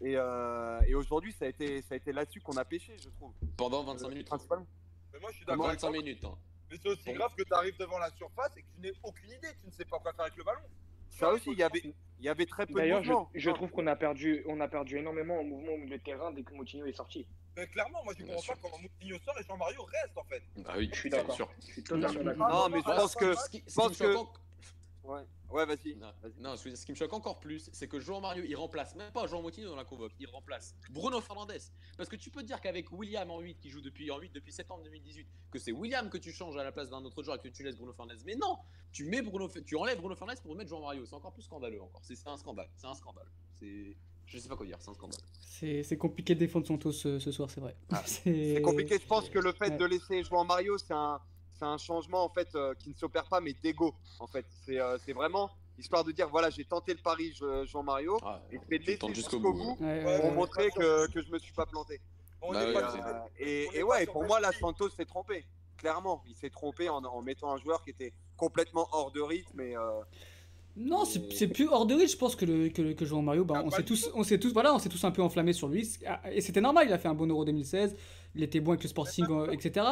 Et, 0.02 0.14
euh, 0.16 0.80
et 0.86 0.94
aujourd'hui, 0.94 1.32
ça 1.32 1.46
a 1.46 1.48
été, 1.48 1.80
ça 1.82 1.94
a 1.94 1.96
été 1.96 2.12
là-dessus 2.12 2.40
qu'on 2.40 2.56
a 2.56 2.64
pêché, 2.64 2.96
je 2.98 3.08
trouve. 3.10 3.32
Pendant 3.56 3.82
25 3.84 4.06
Euh, 4.06 4.10
minutes. 4.10 4.26
Principalement. 4.26 4.66
Mais 5.12 5.20
moi, 5.20 5.30
je 5.30 5.36
suis 5.36 5.46
d'accord 5.46 5.68
avec 5.68 5.80
25 5.80 5.92
toi. 5.92 6.02
minutes. 6.02 6.24
hein. 6.24 6.34
Mais 6.70 6.76
c'est 6.82 6.88
aussi 6.88 7.04
Bon. 7.06 7.14
grave 7.14 7.34
que 7.36 7.42
tu 7.44 7.54
arrives 7.54 7.76
devant 7.78 7.98
la 7.98 8.10
surface 8.10 8.56
et 8.56 8.62
que 8.62 8.66
tu 8.74 8.80
n'aies 8.82 8.92
aucune 9.04 9.30
idée. 9.30 9.48
Tu 9.62 9.66
ne 9.68 9.72
sais 9.72 9.84
pas 9.84 9.98
quoi 10.00 10.12
faire 10.12 10.24
avec 10.24 10.36
le 10.36 10.44
ballon. 10.44 10.60
Ça 11.08 11.30
aussi, 11.30 11.50
il 11.52 11.58
y 11.58 11.62
avait, 11.62 11.80
il 12.18 12.24
y 12.24 12.28
avait 12.28 12.44
très 12.44 12.66
peu 12.66 12.72
de 12.74 12.78
D'ailleurs, 12.78 13.02
je, 13.34 13.50
trouve 13.50 13.70
qu'on 13.70 13.86
a 13.86 13.96
perdu, 13.96 14.42
on 14.48 14.60
a 14.60 14.68
perdu 14.68 14.98
énormément 14.98 15.38
en 15.38 15.44
mouvement 15.44 15.72
au 15.72 15.78
milieu 15.78 15.96
de 15.96 16.02
terrain 16.02 16.30
dès 16.32 16.42
que 16.42 16.52
Moutinho 16.52 16.84
est 16.84 16.92
sorti. 16.92 17.24
Mais 17.56 17.66
clairement, 17.68 18.02
moi, 18.04 18.12
je 18.18 18.22
ne 18.24 18.26
comprends 18.26 18.42
sûr. 18.42 18.54
pas 18.54 18.60
comment 18.68 18.78
Moutinho 18.82 19.18
sort 19.20 19.38
et 19.40 19.44
Jean-Mario 19.44 19.82
reste 19.84 20.18
en 20.18 20.24
fait. 20.24 20.42
Bah 20.58 20.74
oui, 20.76 20.90
Je 20.92 20.98
suis 20.98 21.08
d'accord. 21.08 21.38
Je 21.60 21.64
suis 21.72 21.82
totalement 21.84 22.18
Non, 22.18 22.24
d'accord. 22.24 22.48
Non, 22.50 22.68
mais 22.68 22.78
je 22.80 22.84
pense 22.84 23.14
que, 23.14 23.34
Ce 23.34 23.48
qui, 23.48 23.62
ce 23.66 23.74
pense 23.76 23.96
que- 23.96 24.14
ouais. 25.06 25.22
Ouais, 25.50 25.64
vas-y. 25.64 25.96
Non, 26.38 26.56
ce 26.56 26.74
ce 26.74 26.84
qui 26.84 26.92
me 26.92 26.96
choque 26.96 27.12
encore 27.12 27.38
plus, 27.38 27.70
c'est 27.72 27.86
que 27.88 28.00
João 28.00 28.20
Mario, 28.20 28.44
il 28.46 28.54
remplace 28.56 28.94
même 28.96 29.12
pas 29.12 29.26
Jean 29.26 29.40
Moutinho 29.42 29.68
dans 29.70 29.76
la 29.76 29.84
convoque, 29.84 30.12
il 30.18 30.28
remplace 30.28 30.74
Bruno 30.90 31.20
Fernandes. 31.20 31.52
Parce 31.96 32.08
que 32.08 32.16
tu 32.16 32.30
peux 32.30 32.42
te 32.42 32.46
dire 32.46 32.60
qu'avec 32.60 32.90
William 32.92 33.30
en 33.30 33.40
8, 33.40 33.58
qui 33.58 33.70
joue 33.70 33.80
depuis, 33.80 34.10
en 34.10 34.18
8 34.18 34.32
depuis 34.34 34.52
septembre 34.52 34.82
2018, 34.84 35.26
que 35.50 35.58
c'est 35.58 35.72
William 35.72 36.10
que 36.10 36.18
tu 36.18 36.32
changes 36.32 36.56
à 36.56 36.64
la 36.64 36.72
place 36.72 36.90
d'un 36.90 37.04
autre 37.04 37.22
joueur 37.22 37.36
et 37.36 37.40
que 37.40 37.48
tu 37.48 37.62
laisses 37.62 37.76
Bruno 37.76 37.92
Fernandes. 37.92 38.18
Mais 38.26 38.34
non, 38.34 38.58
tu 38.92 39.04
mets 39.04 39.22
Bruno, 39.22 39.48
tu 39.64 39.76
enlèves 39.76 39.98
Bruno 39.98 40.16
Fernandes 40.16 40.40
pour 40.42 40.54
mettre 40.56 40.68
João 40.70 40.80
Mario. 40.82 41.06
C'est 41.06 41.14
encore 41.14 41.32
plus 41.32 41.42
scandaleux 41.42 41.80
encore. 41.82 42.02
C'est 42.04 42.16
c'est 42.16 42.28
un 42.28 42.36
scandale, 42.36 42.68
c'est 42.76 42.86
un 42.88 42.94
scandale. 42.94 43.26
C'est, 43.60 43.96
je 44.26 44.38
sais 44.38 44.48
pas 44.48 44.56
quoi 44.56 44.66
dire, 44.66 44.76
c'est 44.80 44.90
un 44.90 44.94
scandale. 44.94 45.20
C'est 45.40 45.82
c'est 45.84 45.96
compliqué 45.96 46.34
de 46.34 46.40
défendre 46.40 46.66
son 46.66 46.78
ce, 46.90 47.18
ce 47.20 47.30
soir, 47.32 47.48
c'est 47.50 47.60
vrai. 47.60 47.76
Ah, 47.90 48.02
C'est 48.06 48.60
compliqué. 48.62 48.98
Je 49.00 49.06
pense 49.06 49.30
que 49.30 49.38
le 49.38 49.52
fait 49.52 49.70
Ouais. 49.70 49.76
de 49.76 49.84
laisser 49.84 50.24
jouer 50.24 50.38
en 50.38 50.44
Mario, 50.44 50.76
c'est 50.78 50.92
un, 50.92 51.20
c'est 51.58 51.64
un 51.64 51.78
changement 51.78 52.24
en 52.24 52.28
fait 52.28 52.54
euh, 52.54 52.74
qui 52.74 52.90
ne 52.90 52.94
s'opère 52.94 53.24
pas, 53.26 53.40
mais 53.40 53.54
d'ego. 53.62 53.94
En 54.20 54.26
fait, 54.26 54.46
c'est 54.64 54.80
euh, 54.80 54.98
c'est 55.04 55.12
vraiment 55.12 55.50
histoire 55.78 56.04
de 56.04 56.12
dire 56.12 56.28
voilà, 56.28 56.50
j'ai 56.50 56.64
tenté 56.64 56.92
le 56.94 57.00
pari, 57.00 57.32
je 57.34 57.64
joue 57.66 57.78
en 57.78 57.82
Mario, 57.82 58.18
Ah, 58.24 58.40
et 58.50 58.58
je 58.62 58.68
vais 58.68 58.78
laisser 58.78 59.14
jusqu'au 59.14 59.40
bout 59.40 59.52
bout. 59.52 59.76
Ouais, 59.80 60.04
Ouais, 60.04 60.16
pour 60.20 60.30
ouais, 60.30 60.34
montrer 60.34 60.70
que, 60.70 61.10
que 61.10 61.22
je 61.22 61.30
me 61.30 61.38
suis 61.38 61.52
pas 61.52 61.66
planté. 61.66 62.00
On 62.42 62.52
Bah 62.52 62.62
est 62.64 62.72
pas 62.72 62.94
Euh, 62.94 63.20
et, 63.38 63.68
on 63.68 63.72
et 63.74 63.82
ouais, 63.82 64.06
pour 64.06 64.24
moi, 64.24 64.40
là, 64.40 64.48
style. 64.48 64.60
Santos 64.60 64.90
s'est 64.90 65.04
trompé. 65.06 65.44
Clairement, 65.78 66.22
il 66.26 66.34
s'est 66.36 66.50
trompé 66.50 66.88
en, 66.88 67.04
en 67.04 67.22
mettant 67.22 67.50
un 67.52 67.58
joueur 67.58 67.82
qui 67.84 67.90
était 67.90 68.12
complètement 68.36 68.88
hors 68.92 69.10
de 69.10 69.20
rythme. 69.20 69.60
Et, 69.60 69.76
euh, 69.76 70.00
Non, 70.76 71.04
c'est 71.06 71.32
c'est 71.32 71.48
plus 71.48 71.68
hors 71.68 71.86
de 71.86 71.94
rythme, 71.94 72.08
je 72.12 72.16
pense 72.18 72.36
que 72.36 72.44
le 72.44 72.68
que, 72.68 72.92
que 72.92 73.04
Jean 73.06 73.22
Mario, 73.22 73.44
bah, 73.46 73.54
Ah, 73.58 73.62
on 73.64 73.70
s'est 73.70 73.82
tous, 73.82 74.02
tout. 74.04 74.10
on 74.14 74.22
s'est 74.22 74.38
tous, 74.38 74.52
voilà, 74.52 74.74
on 74.74 74.78
s'est 74.78 74.90
tous 74.90 75.02
un 75.04 75.10
peu 75.10 75.22
enflammés 75.22 75.54
sur 75.54 75.68
lui, 75.68 75.88
et 76.30 76.40
c'était 76.42 76.60
normal. 76.60 76.86
Il 76.86 76.92
a 76.92 76.98
fait 76.98 77.08
un 77.08 77.14
bon 77.14 77.26
Euro 77.26 77.44
2016, 77.46 77.96
il 78.34 78.42
était 78.42 78.60
bon 78.60 78.72
avec 78.72 78.82
le 78.82 78.88
Sporting, 78.90 79.24
euh, 79.30 79.50
etc. 79.52 79.86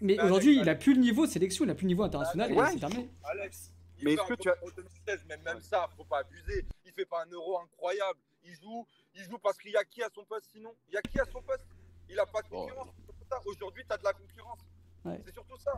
Mais, 0.00 0.20
aujourd'hui, 0.20 0.58
il 0.58 0.68
a 0.68 0.74
plus 0.74 0.94
le 0.94 1.00
niveau 1.00 1.24
de 1.26 1.30
sélection, 1.30 1.64
il 1.64 1.70
a 1.70 1.74
plus 1.76 1.84
le 1.84 1.88
niveau 1.88 2.02
international, 2.02 2.50
et 2.50 2.56
c'est 2.72 2.80
terminé. 2.80 3.08
Alex, 3.22 3.70
il 3.98 4.04
Mais 4.04 4.10
fait 4.10 4.14
est-ce 4.14 4.22
un 4.32 4.36
que 4.36 4.42
tu 4.42 4.48
as- 4.50 4.56
Euro 4.60 4.70
2016, 4.76 5.20
mais 5.28 5.36
même 5.44 5.60
ça, 5.60 5.88
faut 5.96 6.04
pas 6.04 6.18
abuser. 6.18 6.66
Il 6.84 6.92
fait 6.92 7.04
pas 7.06 7.22
un 7.24 7.30
euro 7.30 7.60
incroyable. 7.60 8.18
Il 8.44 8.54
joue, 8.54 8.84
il 9.14 9.22
joue 9.22 9.38
parce 9.38 9.56
qu'il 9.58 9.70
y 9.70 9.76
a 9.76 9.84
qui 9.84 10.02
à 10.02 10.08
son 10.12 10.24
poste 10.24 10.46
sinon? 10.52 10.70
Il 10.88 10.94
y 10.94 10.96
a 10.96 11.02
qui 11.02 11.20
à 11.20 11.24
son 11.32 11.40
poste? 11.42 11.66
Il 12.10 12.18
a 12.18 12.26
pas 12.26 12.42
de 12.42 12.48
concurrence. 12.48 12.88
ça. 13.30 13.38
Aujourd'hui, 13.44 13.84
tu 13.86 13.92
as 13.94 13.98
de 13.98 14.04
la 14.04 14.12
concurrence. 14.14 14.60
Ouais. 15.04 15.20
C'est 15.26 15.32
surtout 15.34 15.58
ça. 15.58 15.72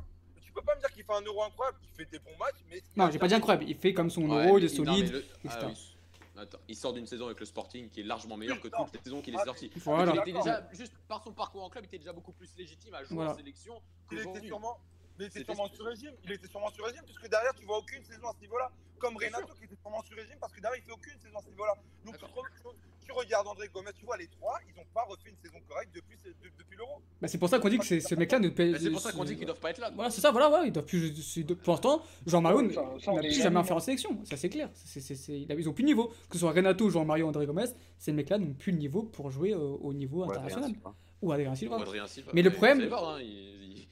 Tu 0.50 0.54
peux 0.54 0.62
pas 0.62 0.75
me 0.75 0.80
dire 0.80 0.90
qu'il 0.90 1.04
fait 1.04 1.12
un 1.12 1.21
euro 1.23 1.45
incroyable. 1.45 1.78
Il 1.85 1.97
fait 1.97 2.11
des 2.11 2.19
bons 2.19 2.37
matchs, 2.38 2.57
mais. 2.69 2.83
Non, 2.97 3.09
j'ai 3.11 3.19
pas 3.21 3.28
dit 3.28 3.35
incroyable, 3.35 3.64
il 3.69 3.76
fait 3.76 3.95
comme 3.95 4.11
son 4.11 4.28
Ouais, 4.28 4.47
Euro, 4.49 4.59
il 4.59 4.64
est 4.64 4.69
solide, 4.69 5.12
le- 5.12 5.19
etc. 5.45 5.59
ah 5.62 5.66
oui. 5.66 5.97
Attends, 6.37 6.59
il 6.69 6.76
sort 6.76 6.92
d'une 6.92 7.07
saison 7.07 7.26
avec 7.26 7.38
le 7.38 7.47
Sporting 7.47 7.88
qui 7.90 8.00
est 8.00 8.02
largement 8.02 8.37
meilleure 8.37 8.61
que 8.61 8.69
toutes 8.69 8.92
les 8.95 9.00
saisons 9.00 9.21
qu'il 9.21 9.35
est 9.35 9.38
Ah, 9.40 9.45
sorti. 9.45 9.71
Voilà. 9.76 10.12
Il 10.12 10.19
était 10.21 10.33
déjà, 10.33 10.69
juste 10.73 10.95
par 11.07 11.23
son 11.23 11.33
parcours 11.33 11.62
en 11.62 11.69
club, 11.69 11.85
il 11.85 11.88
était 11.88 11.99
déjà 11.99 12.12
beaucoup 12.14 12.33
plus 12.33 12.49
légitime 12.57 12.95
à 12.95 13.04
jouer 13.04 13.14
Voilà. 13.14 13.33
en 13.33 13.37
sélection 13.37 13.80
Il 14.11 14.19
était 14.19 14.40
sûrement. 14.47 14.78
Mais 15.19 15.26
il 15.26 15.28
était 15.28 15.45
sûrement 15.45 15.69
sur 15.69 15.85
régime. 15.85 16.14
Il 16.25 16.33
était 16.33 16.49
sûrement 16.49 16.71
sur 16.71 16.85
régime, 16.85 17.02
puisque 17.04 17.28
derrière, 17.28 17.54
tu 17.54 17.64
vois 17.66 17.78
aucune 17.78 18.02
saison 18.04 18.26
à 18.28 18.33
ce 18.33 18.40
niveau-là. 18.40 18.71
Comme 18.99 19.16
Renato, 19.19 19.52
qui 19.54 19.64
était 19.64 19.76
sûrement 19.76 20.02
sur 20.02 20.16
régime, 20.16 20.37
parce 20.40 20.52
que 20.52 20.61
derrière, 20.61 20.80
il 20.80 20.85
fait 20.87 20.92
aucune 20.92 21.19
saison 21.21 21.38
à 21.38 21.42
ce 21.42 21.49
niveau-là. 21.50 21.75
Donc, 22.04 22.16
tu. 22.19 22.25
Tu- 23.12 23.19
regardes 23.19 23.47
André 23.47 23.69
Gomez, 23.73 23.90
tu 23.99 24.05
vois, 24.05 24.17
les 24.17 24.26
trois, 24.29 24.59
ils 24.69 24.75
n'ont 24.76 24.87
pas 24.95 25.02
refait 25.09 25.31
une 25.31 25.37
saison 25.37 25.59
correcte 25.69 25.95
depuis, 25.95 26.17
depuis 26.59 26.76
l'euro. 26.76 27.00
Bah, 27.21 27.29
c'est 27.29 27.38
pour 27.38 27.49
ça 27.49 27.59
qu'on 27.59 27.69
dit 27.69 27.79
que 27.79 27.85
c'est- 27.85 28.00
ce 28.00 28.14
mec-là 28.14 28.38
ne 28.38 28.49
paye. 28.49 28.73
Mais 28.73 28.79
C'est 28.79 28.90
pour 28.90 29.00
ça 29.00 29.12
qu'on 29.12 29.25
dit 29.25 29.37
qu'ils 29.37 29.47
doivent 29.47 29.61
pas 29.61 29.71
être 29.71 29.79
là. 29.79 29.90
Voilà, 29.95 30.11
c'est 30.11 30.21
ça, 30.21 30.31
voilà, 30.31 30.49
voilà, 30.49 30.64
ils 30.67 30.73
doivent 30.73 30.87
plus. 30.87 31.12
Pour 31.62 31.73
l'instant, 31.75 32.02
Jean 32.26 32.40
Mario 32.40 32.62
n'a 32.62 32.69
plus 33.21 33.33
jamais 33.43 33.57
bon. 33.57 33.64
faire 33.64 33.76
en 33.76 33.81
sélection, 33.81 34.19
ça 34.25 34.37
c'est 34.37 34.49
clair. 34.49 34.71
Ils 35.29 35.69
ont 35.69 35.73
plus 35.73 35.82
de 35.82 35.89
niveau. 35.89 36.08
Que 36.28 36.34
ce 36.34 36.39
soit 36.39 36.52
Renato, 36.52 36.89
Jean 36.91 37.04
Mario, 37.04 37.26
André 37.28 37.47
Gomez, 37.47 37.67
ces 37.99 38.13
mecs-là 38.13 38.39
n'ont 38.39 38.54
plus 38.54 38.73
le 38.73 38.78
niveau 38.78 39.02
pour 39.02 39.30
jouer 39.30 39.54
au, 39.54 39.76
au 39.82 39.93
niveau 39.93 40.25
ouais, 40.25 40.30
international. 40.30 40.73
Ou 41.23 41.32
Adrien 41.32 41.54
Silva. 41.54 41.76
Ou 41.76 41.82
Adrien 41.82 42.06
Silva. 42.06 42.30
Mais 42.34 42.43
le 42.43 42.50
problème- 42.50 42.80
hein, 42.93 43.19
il, 43.21 43.87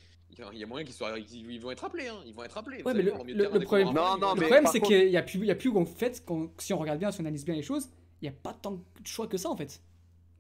y 0.59 0.63
a 0.63 0.67
moyen 0.67 0.85
qu'ils 0.87 0.95
soient, 0.95 1.19
ils 1.19 1.61
vont 1.61 1.71
être 1.73 1.85
appelés. 1.85 2.07
Hein, 2.09 2.21
ils 2.25 2.33
vont 2.33 2.45
être 2.45 2.57
appelés. 2.57 2.83
Ouais, 2.85 2.95
mais 2.95 3.03
le- 3.03 3.13
le- 3.27 3.35
le 3.53 3.61
problème- 3.61 3.89
coups 3.89 3.97
Non, 4.01 4.17
non, 4.19 4.35
Le 4.35 4.41
mais 4.41 4.47
problème, 4.47 4.67
c'est 4.73 4.79
contre- 4.81 4.93
qu'il 4.93 5.09
n'y 5.11 5.17
a 5.17 5.23
plus, 5.23 5.39
il 5.41 5.47
y 5.47 5.51
a 5.51 5.55
plus 5.57 5.71
en 5.77 5.85
fait, 5.85 6.23
quand, 6.25 6.49
si 6.59 6.73
on 6.73 6.79
regarde 6.79 6.99
bien, 7.01 7.11
si 7.11 7.21
on 7.21 7.25
analyse 7.25 7.45
bien 7.45 7.55
les 7.57 7.63
choses, 7.63 7.89
n'y 8.23 8.29
a 8.29 8.33
pas 8.33 8.53
tant 8.55 8.73
de 8.73 9.07
choix 9.07 9.27
que 9.27 9.37
ça 9.37 9.49
en 9.51 9.57
fait. 9.57 9.81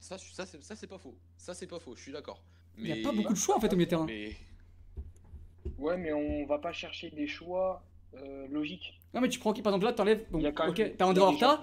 Ça, 0.00 0.16
ça, 0.18 0.46
c'est- 0.46 0.62
ça, 0.62 0.76
c'est 0.76 0.86
pas 0.86 0.98
faux. 0.98 1.14
Ça, 1.36 1.54
c'est 1.54 1.66
pas 1.66 1.78
faux. 1.78 1.94
Je 1.96 2.02
suis 2.02 2.12
d'accord. 2.12 2.42
Il 2.76 2.84
n'y 2.84 2.92
a 2.92 3.02
pas 3.02 3.12
beaucoup 3.14 3.32
de 3.32 3.38
choix 3.38 3.56
en 3.56 3.60
fait 3.60 3.72
au 3.72 3.76
milieu 3.76 3.86
de 3.86 3.90
terrain. 3.90 4.06
Mais 4.06 4.36
Ouais, 5.78 5.96
mais 5.96 6.12
on 6.12 6.46
va 6.46 6.58
pas 6.58 6.72
chercher 6.72 7.10
des 7.10 7.26
choix 7.26 7.82
euh, 8.14 8.46
logiques. 8.48 8.98
Non, 9.14 9.20
mais 9.20 9.28
tu 9.28 9.38
prends 9.38 9.52
qui 9.52 9.62
par 9.62 9.72
exemple 9.72 9.84
là, 9.86 9.92
t'enlèves. 9.92 10.26
Bon, 10.30 10.38
Il 10.38 10.46
ok, 10.48 10.96
t'as 10.96 11.04
André 11.06 11.20
il 11.22 11.44
Horta, 11.44 11.62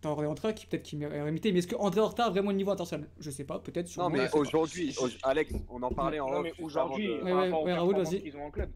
t'as 0.00 0.08
André 0.10 0.26
Horta 0.26 0.52
qui 0.52 0.66
peut-être 0.66 0.82
qui 0.82 0.96
mérite 0.96 1.28
imité, 1.28 1.52
mais 1.52 1.60
est-ce 1.60 1.66
que 1.68 1.76
André 1.76 2.00
Horta 2.00 2.26
a 2.26 2.30
vraiment 2.30 2.50
le 2.50 2.56
niveau 2.56 2.70
international? 2.72 3.08
Je 3.18 3.30
sais 3.30 3.44
pas, 3.44 3.58
peut-être. 3.60 3.86
Non, 3.86 3.92
sûrement, 3.92 4.10
mais 4.10 4.34
aujourd'hui, 4.34 4.94
Alex, 5.22 5.52
on 5.68 5.82
en 5.82 5.90
parlait 5.90 6.20
en 6.20 6.30
Non, 6.30 6.38
off 6.40 6.48
aujourd'hui, 6.60 7.08
Ouais, 7.08 7.22
ouais, 7.22 7.32
rapport 7.32 7.62
aux 7.62 7.64
ouais, 7.66 7.72
Raoul, 7.74 7.94
performances 7.94 8.12
vas-y. 8.14 8.22
qu'ils 8.22 8.36
ont 8.36 8.44
en 8.46 8.50
club. 8.50 8.70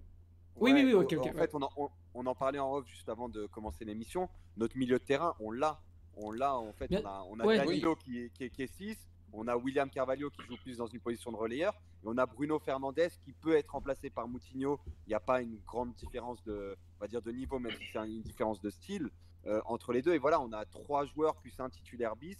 Oui, 0.57 0.73
oui, 0.73 0.83
oui, 0.85 0.93
ok, 0.95 1.13
ok, 1.15 1.19
En 1.19 1.25
ouais. 1.25 1.33
fait, 1.35 1.55
on 1.55 1.63
en, 1.63 1.71
on- 1.77 1.89
on 2.15 2.27
en 2.27 2.35
parlait 2.35 2.59
en 2.59 2.73
off 2.75 2.87
juste 2.87 3.09
avant 3.09 3.29
de 3.29 3.47
commencer 3.47 3.85
l'émission. 3.85 4.29
Notre 4.57 4.77
milieu 4.77 4.99
de 4.99 5.05
terrain, 5.05 5.35
on 5.41 5.51
l'a. 5.51 5.81
On 6.23 6.33
l'a, 6.33 6.57
en 6.57 6.73
fait. 6.73 6.89
Bien- 6.89 7.03
On 7.05 7.07
a, 7.09 7.25
on 7.31 7.41
a 7.41 7.47
ouais. 7.47 7.57
Danilo 7.59 7.97
qui, 7.97 8.19
est- 8.19 8.31
qui, 8.31 8.45
est- 8.45 8.51
qui 8.51 8.63
est 8.63 8.73
6. 8.75 8.97
On 9.33 9.47
a 9.47 9.57
William 9.57 9.89
Carvalho 9.89 10.29
qui 10.31 10.43
joue 10.43 10.57
plus 10.57 10.77
dans 10.79 10.87
une 10.89 10.99
position 11.01 11.31
de 11.31 11.37
relayeur. 11.37 11.73
Et 12.03 12.07
on 12.07 12.19
a 12.19 12.27
Bruno 12.27 12.59
Fernandez 12.59 13.09
qui 13.25 13.33
peut 13.33 13.55
être 13.57 13.71
remplacé 13.71 14.11
par 14.11 14.27
Moutinho. 14.27 14.81
Il 15.07 15.11
n'y 15.11 15.15
a 15.15 15.21
pas 15.21 15.41
une 15.41 15.59
grande 15.67 15.95
différence 15.95 16.43
de, 16.45 16.77
on 16.97 17.01
va 17.01 17.07
dire, 17.07 17.23
de 17.23 17.31
niveau, 17.31 17.59
même 17.61 17.73
si 17.73 17.85
c'est 17.93 17.99
une 17.99 18.23
différence 18.23 18.61
de 18.61 18.71
style 18.71 19.09
euh, 19.47 19.61
entre 19.67 19.93
les 19.93 20.03
deux. 20.03 20.15
Et 20.15 20.19
voilà, 20.19 20.41
on 20.41 20.53
a 20.53 20.65
trois 20.65 21.05
joueurs 21.07 21.37
plus 21.37 21.53
un 21.61 21.71
titulaire 21.71 22.17
bis. 22.17 22.37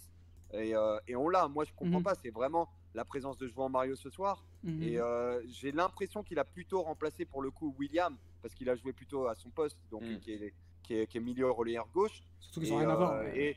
Et, 0.53 0.75
euh, 0.75 0.99
et 1.07 1.15
on 1.15 1.29
l'a. 1.29 1.47
Moi, 1.47 1.63
je 1.63 1.71
comprends 1.73 1.99
Mhm. 1.99 2.03
pas. 2.03 2.15
C'est 2.15 2.29
vraiment 2.29 2.67
la 2.93 3.05
présence 3.05 3.37
de 3.37 3.47
João 3.47 3.69
Mario 3.69 3.95
ce 3.95 4.09
soir. 4.09 4.43
Mhm. 4.63 4.83
Et 4.83 4.99
euh, 4.99 5.41
j'ai 5.47 5.71
l'impression 5.71 6.23
qu'il 6.23 6.37
a 6.39 6.43
plutôt 6.43 6.81
remplacé 6.81 7.23
pour 7.23 7.41
le 7.41 7.51
coup 7.51 7.73
William, 7.79 8.17
parce 8.41 8.53
qu'il 8.53 8.69
a 8.69 8.75
joué 8.75 8.91
plutôt 8.91 9.27
à 9.27 9.35
son 9.35 9.49
poste, 9.49 9.77
donc 9.89 10.03
Mm. 10.03 10.19
qui, 10.19 10.33
est, 10.33 10.53
qui, 10.83 10.93
est, 10.95 11.07
qui 11.07 11.17
est 11.17 11.21
milieu 11.21 11.49
relayeur 11.49 11.87
gauche. 11.93 12.21
Surtout 12.41 12.59
qu'ils 12.59 12.69
Et, 12.69 12.73
ont 12.73 12.77
rien 12.79 12.89
à 12.89 12.95
voir. 12.95 13.23
et 13.27 13.55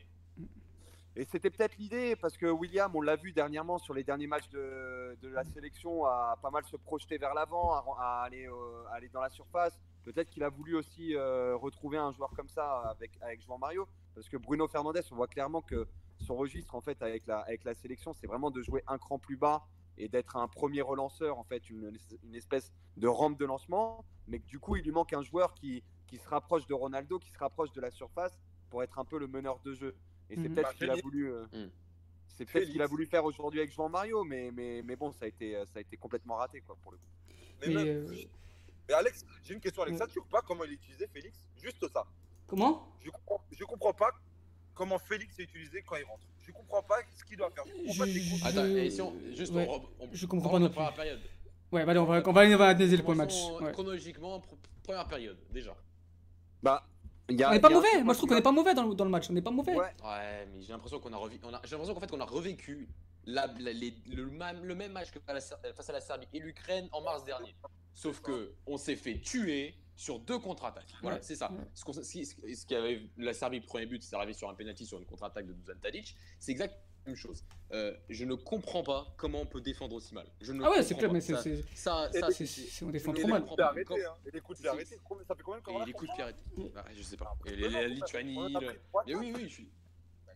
et 1.17 1.23
c'était 1.23 1.49
peut-être 1.49 1.77
l'idée, 1.77 2.17
parce 2.17 2.35
que 2.35 2.45
William, 2.45 2.93
on 2.93 3.01
l'a 3.01 3.15
vu 3.15 3.31
dernièrement 3.31 3.77
sur 3.77 3.93
les 3.93 4.03
derniers 4.03 4.27
matchs 4.27 4.49
de, 4.49 5.17
la 5.23 5.45
sélection, 5.45 6.05
à 6.05 6.37
pas 6.41 6.49
mal 6.49 6.65
se 6.65 6.75
projeter 6.75 7.17
vers 7.17 7.33
l'avant, 7.33 7.71
à, 7.97 8.23
aller, 8.25 8.47
euh, 8.47 9.07
dans 9.13 9.21
la 9.21 9.29
surface. 9.29 9.79
Peut-être 10.03 10.29
qu'il 10.29 10.43
a 10.43 10.49
voulu 10.49 10.75
aussi 10.75 11.15
euh, 11.15 11.55
retrouver 11.55 11.97
un 11.97 12.11
joueur 12.11 12.31
comme 12.35 12.49
ça 12.49 12.81
avec, 12.89 13.11
avec 13.21 13.39
Mario, 13.47 13.87
parce 14.13 14.27
que 14.27 14.35
Bruno 14.35 14.67
Fernandez, 14.67 15.01
on 15.11 15.15
voit 15.15 15.27
clairement 15.27 15.61
que 15.61 15.87
son 16.19 16.35
registre 16.35 16.75
en 16.75 16.81
fait 16.81 17.01
avec 17.01 17.25
la, 17.27 17.45
sélection, 17.75 18.13
c'est 18.13 18.27
vraiment 18.27 18.51
de 18.51 18.61
jouer 18.61 18.83
un 18.87 18.97
cran 18.97 19.17
plus 19.17 19.37
bas 19.37 19.65
et 19.97 20.09
d'être 20.09 20.35
un 20.35 20.49
premier 20.49 20.81
relanceur, 20.81 21.37
en 21.37 21.45
fait, 21.45 21.69
une, 21.69 21.97
espèce 22.33 22.73
de 22.97 23.07
rampe 23.07 23.39
de 23.39 23.45
lancement, 23.45 24.03
mais 24.27 24.39
du 24.39 24.59
coup, 24.59 24.75
il 24.75 24.83
lui 24.83 24.91
manque 24.91 25.13
un 25.13 25.21
joueur 25.23 25.53
qui 25.53 25.81
se 26.11 26.27
rapproche 26.27 26.67
de 26.67 26.73
Ronaldo, 26.73 27.19
qui 27.19 27.31
se 27.31 27.37
rapproche 27.37 27.71
de 27.71 27.79
la 27.79 27.91
surface 27.91 28.37
pour 28.69 28.83
être 28.83 28.99
un 28.99 29.05
peu 29.05 29.17
le 29.17 29.27
meneur 29.27 29.59
de 29.59 29.73
jeu. 29.73 29.95
Et 30.29 30.35
c'est 30.35 30.41
Mhm. 30.49 30.55
peut-être 30.55 30.65
Bah, 30.67 30.71
ce 30.73 30.77
qu'il 30.77 30.89
a 30.89 30.95
voulu. 30.95 31.31
euh, 31.33 31.45
Mhm. 31.53 31.69
C'est 32.27 32.45
peut-être 32.45 32.65
ce 32.67 32.71
qu'il 32.71 32.81
a 32.81 32.87
voulu 32.87 33.05
faire 33.05 33.23
aujourd'hui 33.23 33.59
avec 33.61 33.71
João 33.71 33.87
Mario, 33.89 34.23
mais, 34.25 34.51
mais, 34.51 34.81
mais 34.83 34.95
bon, 34.97 35.11
ça 35.11 35.23
a, 35.25 35.27
été, 35.29 35.53
ça 35.65 35.77
a 35.77 35.81
été 35.81 35.95
complètement 35.95 36.35
raté 36.35 36.59
quoi, 36.61 36.75
pour 36.81 36.91
le 36.91 36.97
coup. 36.97 37.03
Mais, 37.61 37.67
Mais, 37.67 37.73
même- 37.75 37.87
euh, 38.09 38.15
mais 38.89 38.93
Alex, 38.93 39.25
j'ai 39.43 39.53
une 39.53 39.61
question, 39.61 39.83
Alex. 39.83 39.97
Ça, 39.97 40.07
tu 40.07 40.19
vois 40.19 40.27
pas 40.29 40.41
comment 40.41 40.63
il 40.65 40.71
est 40.71 40.75
utilisé, 40.75 41.07
Félix? 41.07 41.37
Juste 41.61 41.87
ça. 41.93 42.05
Comment? 42.47 42.91
Je 43.01 43.09
comprends, 43.09 43.41
je 43.51 43.63
comprends 43.63 43.93
pas 43.93 44.11
comment 44.73 44.99
Félix 44.99 45.39
est 45.39 45.43
utilisé 45.43 45.81
quand 45.87 45.95
il 45.95 46.03
rentre. 46.03 46.25
Je 46.41 46.51
comprends 46.51 46.83
pas 46.83 46.97
ce 47.15 47.23
qu'il 47.23 47.37
doit 47.37 47.49
faire. 47.51 47.63
Je 47.65 47.71
comprends 47.71 47.97
pas 47.97 48.05
Je-. 48.11 48.45
Attends, 48.45 48.65
Je- 48.65 48.77
et 48.77 48.89
si 48.89 49.01
on, 49.01 49.15
juste 49.33 49.53
ouais, 49.53 49.67
on, 49.69 50.03
on- 50.03 50.09
je 50.11 50.25
comprends 50.25 50.49
pas 50.49 50.59
non 50.59 50.65
la 50.65 50.71
première 50.71 50.91
plus. 50.91 50.97
période. 50.97 51.21
Ouais, 51.71 51.85
bah 51.85 51.91
allez, 51.91 51.99
on 51.99 52.05
va, 52.05 52.21
on 52.25 52.31
va, 52.33 52.41
on 52.45 52.57
va 52.57 52.67
analyser 52.67 52.97
le 52.97 53.03
point 53.03 53.15
match. 53.15 53.33
Ouais. 53.61 53.71
Chronologiquement, 53.71 54.39
pr- 54.39 54.57
première 54.83 55.07
période, 55.07 55.37
déjà. 55.51 55.75
Bah, 56.61 56.85
y 57.29 57.43
a- 57.43 57.49
On 57.49 57.53
n'est 57.53 57.59
pas 57.59 57.69
y 57.69 57.73
a 57.73 57.77
un 57.77 57.79
mauvais, 57.79 58.03
moi 58.03 58.13
je 58.13 58.17
trouve 58.19 58.29
qu'on 58.29 58.35
n'est 58.35 58.41
pas 58.41 58.51
mauvais 58.51 58.73
dans 58.73 58.83
le, 58.87 58.95
dans 58.95 59.05
le 59.05 59.09
match, 59.11 59.29
on 59.29 59.33
n'est 59.33 59.41
pas 59.41 59.51
mauvais. 59.51 59.73
Ouais, 59.75 59.93
Ouais, 60.03 60.47
mais 60.53 60.61
j'ai 60.61 60.71
l'impression 60.73 60.99
qu'on 60.99 61.13
a, 61.13 61.17
revi- 61.17 61.39
a, 61.43 61.61
j'ai 61.63 61.71
l'impression 61.71 61.93
qu'en 61.93 61.99
fait 61.99 62.09
qu'on 62.11 62.19
a 62.21 62.25
revécu 62.25 62.87
la- 63.25 63.47
la- 63.59 63.73
les- 63.73 63.95
le, 64.07 64.27
même, 64.27 64.63
le 64.63 64.75
même 64.75 64.91
match 64.91 65.11
que 65.11 65.19
face 65.19 65.89
à 65.89 65.93
la 65.93 66.01
Serbie 66.01 66.27
et 66.33 66.39
l'Ukraine 66.39 66.87
en 66.91 67.01
mars 67.01 67.23
dernier. 67.23 67.55
Sauf 67.93 68.21
que 68.21 68.53
on 68.67 68.77
s'est 68.77 68.95
fait 68.95 69.19
tuer 69.19 69.73
sur 69.95 70.19
deux 70.19 70.37
contre-attaques. 70.37 70.93
Voilà, 71.01 71.17
Ouais, 71.17 71.23
c'est 71.23 71.35
ça. 71.35 71.49
ouais. 71.51 71.57
Ce, 71.73 71.83
qu'on- 71.85 71.93
ce 71.93 72.01
qui- 72.01 72.25
ce 72.25 72.65
qui 72.65 72.75
avait 72.75 73.01
la 73.17 73.33
Serbie 73.33 73.61
premier 73.61 73.85
but, 73.85 74.03
c'est 74.03 74.15
arrivé 74.15 74.33
sur 74.33 74.49
un 74.49 74.53
penalty 74.53 74.85
sur 74.85 74.97
une 74.99 75.05
contre-attaque 75.05 75.47
de 75.47 75.53
Dusan 75.53 75.79
Tadic. 75.81 76.15
C'est 76.37 76.53
la 76.55 76.67
même 77.07 77.15
chose. 77.15 77.43
Euh, 77.71 77.93
je 78.09 78.25
ne 78.25 78.35
comprends 78.35 78.83
pas 78.83 79.05
comment 79.17 79.41
on 79.41 79.45
peut 79.45 79.61
défendre 79.61 79.95
aussi 79.95 80.13
mal. 80.13 80.25
Je 80.41 80.51
ne 80.53 80.63
Ah 80.63 80.69
ouais, 80.71 80.83
c'est 80.83 80.95
clair, 80.95 81.09
pas. 81.09 81.13
mais 81.13 81.21
c'est. 81.21 81.33
Ça, 81.73 82.09
on 82.83 82.89
défend 82.89 83.13
trop 83.13 83.27
mal. 83.27 83.43
hein. 83.47 83.65
Et 84.25 84.31
les 84.31 84.41
coups 84.41 84.59
de 84.59 84.63
pied 84.63 84.63
C'est- 84.63 84.67
arrêtés. 84.67 84.99
Combien- 85.03 85.23
Ça 85.27 85.35
fait 85.35 85.43
combien 85.43 85.57
de 85.59 85.61
Et 85.61 85.65
corners 85.65 85.85
les 85.85 85.93
coups 85.93 86.09
de 86.09 86.13
pied 86.15 86.23
arrêtés. 86.23 86.39
Ouais, 86.57 86.65
je 86.95 87.01
sais 87.03 87.17
pas. 87.17 87.35
Et 87.45 87.51
Mais 87.51 87.55
les- 87.57 87.63
non, 87.63 87.69
la 87.71 87.79
on 87.79 87.83
a- 87.83 87.87
Lituanie. 87.87 88.35
on 88.37 88.55
a 88.55 88.59
le- 88.59 88.67
pris 88.67 88.77
trois 88.89 89.03
Mais 89.07 89.15
oui, 89.15 89.33
oui, 89.35 89.41
je 89.47 89.53
suis. 89.53 89.69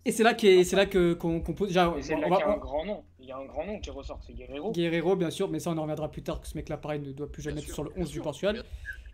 Et 0.06 0.12
c'est 0.12 0.24
là 0.24 0.34
qu'est- 0.34 0.64
c'est 0.64 0.76
là 0.78 0.86
que 0.86 1.14
qu'on 1.14 1.42
qu'on 1.42 1.54
pose. 1.54 1.70
C'est 1.70 1.76
là 1.76 1.92
qu'il 2.02 2.12
y 2.12 2.14
a 2.42 2.50
un 2.50 2.58
grand 2.58 2.86
nom. 2.86 3.04
Il 3.20 3.26
y 3.26 3.32
a 3.32 3.38
un 3.38 3.46
grand 3.46 3.66
nom 3.66 3.80
qui 3.80 3.90
ressort, 3.90 4.20
c'est 4.26 4.34
Guerrero. 4.34 4.72
Guerrero, 4.72 5.16
bien 5.16 5.30
sûr, 5.30 5.50
mais 5.50 5.60
ça 5.60 5.72
on 5.72 5.78
en 5.78 5.82
reviendra 5.82 6.10
plus 6.10 6.24
tard 6.24 6.40
que 6.42 6.48
ce 6.48 6.56
mec-là, 6.56 6.78
pareil, 6.78 7.00
ne 7.02 7.12
doit 7.12 7.30
plus 7.32 7.42
jamais 7.42 7.56
Bien 7.56 7.62
être 7.64 7.66
sûr, 7.68 7.76
sur 7.76 7.84
le 7.84 7.90
bien 7.92 8.04
11 8.04 8.12
du. 8.12 8.22
Portugal. 8.22 8.64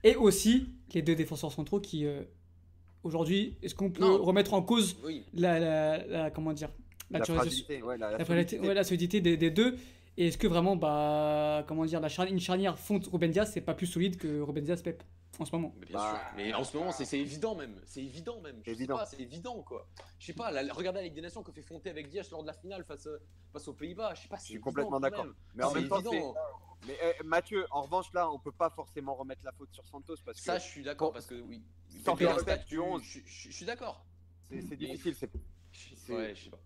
Et 0.04 0.16
aussi 0.16 0.70
les 0.94 1.02
deux 1.02 1.16
défenseurs 1.16 1.52
centraux 1.52 1.80
qui, 1.80 2.06
euh, 2.06 2.24
aujourd'hui, 3.04 3.58
est-ce 3.64 3.74
qu'on 3.76 3.90
peut 3.90 4.02
Non. 4.02 4.24
remettre 4.24 4.54
en 4.54 4.62
cause 4.62 4.96
Oui. 5.04 5.26
la, 5.34 5.60
la, 5.60 6.06
la- 6.06 6.32
comment 6.32 6.54
dire 6.54 6.70
la, 7.12 7.20
la 7.20 7.26
tuerie- 7.26 7.38
fragilité, 7.38 7.82
ouais, 7.84 7.98
la, 7.98 8.12
la 8.12 8.18
la 8.18 8.26
fragilité- 8.26 8.50
solidité. 8.58 8.68
ouais, 8.68 8.74
la 8.74 8.84
solidité 8.84 9.22
des, 9.22 9.38
des 9.38 9.52
deux 9.52 9.78
Et 10.18 10.28
est-ce 10.28 10.38
que 10.38 10.48
vraiment, 10.48 10.78
bah, 10.78 11.66
comment 11.68 11.84
dire, 11.86 12.00
la 12.00 12.08
charnière, 12.08 12.34
une 12.34 12.40
charnière 12.40 12.80
fonte 12.80 13.08
Ruben 13.08 13.30
Diaz, 13.32 13.52
c'est 13.54 13.60
pas 13.62 13.74
plus 13.74 13.86
solide 13.88 14.16
que 14.18 14.40
Ruben 14.40 14.64
Diaz 14.64 14.82
Pep 14.82 15.04
en 15.40 15.44
ce 15.46 15.52
moment? 15.54 15.76
Mais 15.80 15.88
bien 15.88 15.98
Bah, 15.98 16.10
sûr. 16.10 16.38
Mais 16.38 16.54
en 16.54 16.64
ce 16.64 16.78
moment, 16.78 16.92
c'est 16.94 17.04
c'est 17.04 17.20
évident 17.20 17.54
même. 17.54 17.82
C'est 17.86 18.02
évident 18.02 18.40
même. 18.40 18.56
Je 18.62 18.72
sais 18.72 18.78
Évident. 18.78 18.96
pas, 18.98 19.06
c'est 19.06 19.20
évident 19.20 19.62
quoi. 19.62 19.90
Je 20.20 20.28
sais 20.28 20.34
pas, 20.34 20.52
la- 20.52 20.74
regardez 20.74 21.00
la 21.00 21.04
Ligue 21.06 21.16
des 21.16 21.22
Nations 21.22 21.44
que 21.44 21.52
fait 21.52 21.62
Fonté 21.62 21.90
avec 21.90 22.10
Diaz 22.10 22.32
lors 22.32 22.44
de 22.44 22.48
la 22.48 22.54
finale 22.54 22.86
face, 22.86 23.10
face 23.52 23.68
aux 23.68 23.74
Pays-Bas. 23.74 24.14
Je 24.16 24.22
sais 24.22 24.28
pas, 24.30 24.38
Je 24.38 24.42
c'est 24.44 24.48
suis 24.54 24.60
complètement 24.62 25.02
d'accord. 25.02 25.26
Mais 25.54 25.64
en 25.66 25.74
même 25.74 25.90
temps, 25.90 26.00
c'est. 26.02 26.16
évident. 26.16 26.34
Mais 26.88 26.98
eh, 27.20 27.24
Mathieu, 27.26 27.66
en 27.72 27.82
revanche, 27.82 28.14
là, 28.14 28.30
on 28.32 28.40
peut 28.40 28.52
pas 28.54 28.70
forcément 28.70 29.16
remettre 29.16 29.42
la 29.44 29.52
faute 29.52 29.74
sur 29.74 29.86
Santos 29.86 30.16
parce 30.24 30.38
que 30.38 30.44
Ça, 30.44 30.60
je 30.60 30.64
suis 30.64 30.84
d'accord 30.84 31.12
parce 31.12 31.26
que 31.26 31.36
oui. 31.42 31.62
Sans 32.06 32.16
faire 32.16 32.38
du 32.70 32.80
11. 32.80 33.02
Je 33.04 33.20
je- 33.26 33.50
je 33.50 33.52
suis 33.54 33.66
d'accord. 33.66 34.06
c'est 34.50 34.78
difficile. 34.78 35.14
C'est- 35.16 36.14
Ouais, 36.14 36.34
je 36.36 36.46
sais 36.46 36.50
pas. 36.50 36.60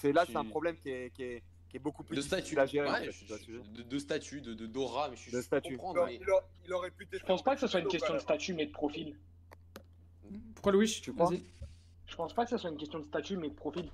C'est 0.00 0.12
là, 0.12 0.24
c'est 0.26 0.36
un 0.36 0.44
problème 0.44 0.76
qui 0.76 0.90
est, 0.90 1.10
qui 1.14 1.22
est, 1.22 1.42
qui 1.68 1.76
est 1.76 1.80
beaucoup 1.80 2.02
plus 2.02 2.16
De 2.16 2.20
statut. 2.20 2.58
à 2.58 2.66
gérer. 2.66 2.88
en 2.88 2.94
fait, 2.94 3.12
je- 3.12 3.52
je 3.52 3.58
de, 3.76 3.82
de 3.82 3.98
statut, 3.98 4.40
de, 4.40 4.52
de 4.54 4.66
Dora, 4.66 5.08
mais 5.08 5.16
je, 5.16 5.30
De 5.30 5.40
statut. 5.40 5.76
comprends, 5.76 6.06
Il, 6.06 6.18
mais- 6.18 6.24
il 6.24 6.30
a- 6.30 6.44
il 6.66 6.72
aurait 6.72 6.90
pu 6.90 7.06
Je 7.12 7.24
pense 7.24 7.42
pas 7.42 7.54
que 7.54 7.60
ce 7.60 7.66
soit 7.68 7.80
une 7.80 7.88
question 7.88 8.12
de 8.14 8.18
statut, 8.18 8.54
mais 8.54 8.66
de 8.66 8.72
profil. 8.72 9.16
Pourquoi 10.54 10.72
Louis? 10.72 11.00
Tu 11.02 11.12
crois? 11.12 11.30
Vas-y. 11.30 11.42
Je 12.06 12.16
pense 12.16 12.34
pas 12.34 12.44
que 12.44 12.50
ce 12.50 12.58
soit 12.58 12.70
une 12.70 12.76
question 12.76 12.98
de 12.98 13.04
statut, 13.04 13.36
mais 13.36 13.48
de 13.48 13.54
profil. 13.54 13.90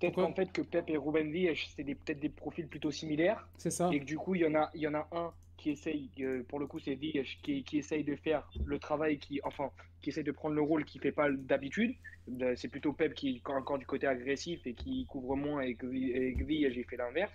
Peut-être 0.00 0.14
qu'en 0.16 0.32
fait 0.32 0.52
que 0.52 0.62
Pep 0.62 0.88
et 0.90 0.96
Ruben 0.96 1.30
Dias, 1.30 1.68
c'est 1.74 1.84
peut-être 1.84 2.20
des 2.20 2.28
profils 2.28 2.66
plutôt 2.66 2.90
similaires. 2.90 3.46
C'est 3.56 3.70
ça. 3.70 3.88
Et 3.92 4.00
que 4.00 4.04
du 4.04 4.16
coup, 4.18 4.34
il 4.34 4.42
y 4.42 4.46
en 4.46 4.54
a, 4.54 4.70
il 4.74 4.80
y 4.82 4.88
en 4.88 4.94
a 4.94 5.06
un 5.12 5.32
qui 5.56 5.70
essaye, 5.70 6.10
euh, 6.20 6.42
pour 6.48 6.58
le 6.58 6.66
coup, 6.66 6.78
c'est 6.78 6.96
qui, 6.96 7.64
qui 7.64 7.78
essaye 7.78 8.04
de 8.04 8.16
faire 8.16 8.48
le 8.64 8.78
travail, 8.78 9.18
qui, 9.18 9.40
enfin, 9.44 9.70
qui 10.02 10.10
essaye 10.10 10.24
de 10.24 10.32
prendre 10.32 10.54
le 10.54 10.62
rôle 10.62 10.84
qu'il 10.84 11.00
fait 11.00 11.12
pas 11.12 11.30
d'habitude. 11.30 11.94
Euh, 12.42 12.54
C'est 12.56 12.68
plutôt 12.68 12.92
Pep 12.92 13.14
qui 13.14 13.42
est 13.44 13.50
encore 13.50 13.78
du 13.78 13.86
côté 13.86 14.06
agressif 14.06 14.66
et 14.66 14.74
qui 14.74 15.06
couvre 15.06 15.36
moins, 15.36 15.62
et 15.62 15.76
et 15.92 16.34
Dias, 16.34 16.70
j'ai 16.70 16.84
fait 16.84 16.96
l'inverse. 16.96 17.32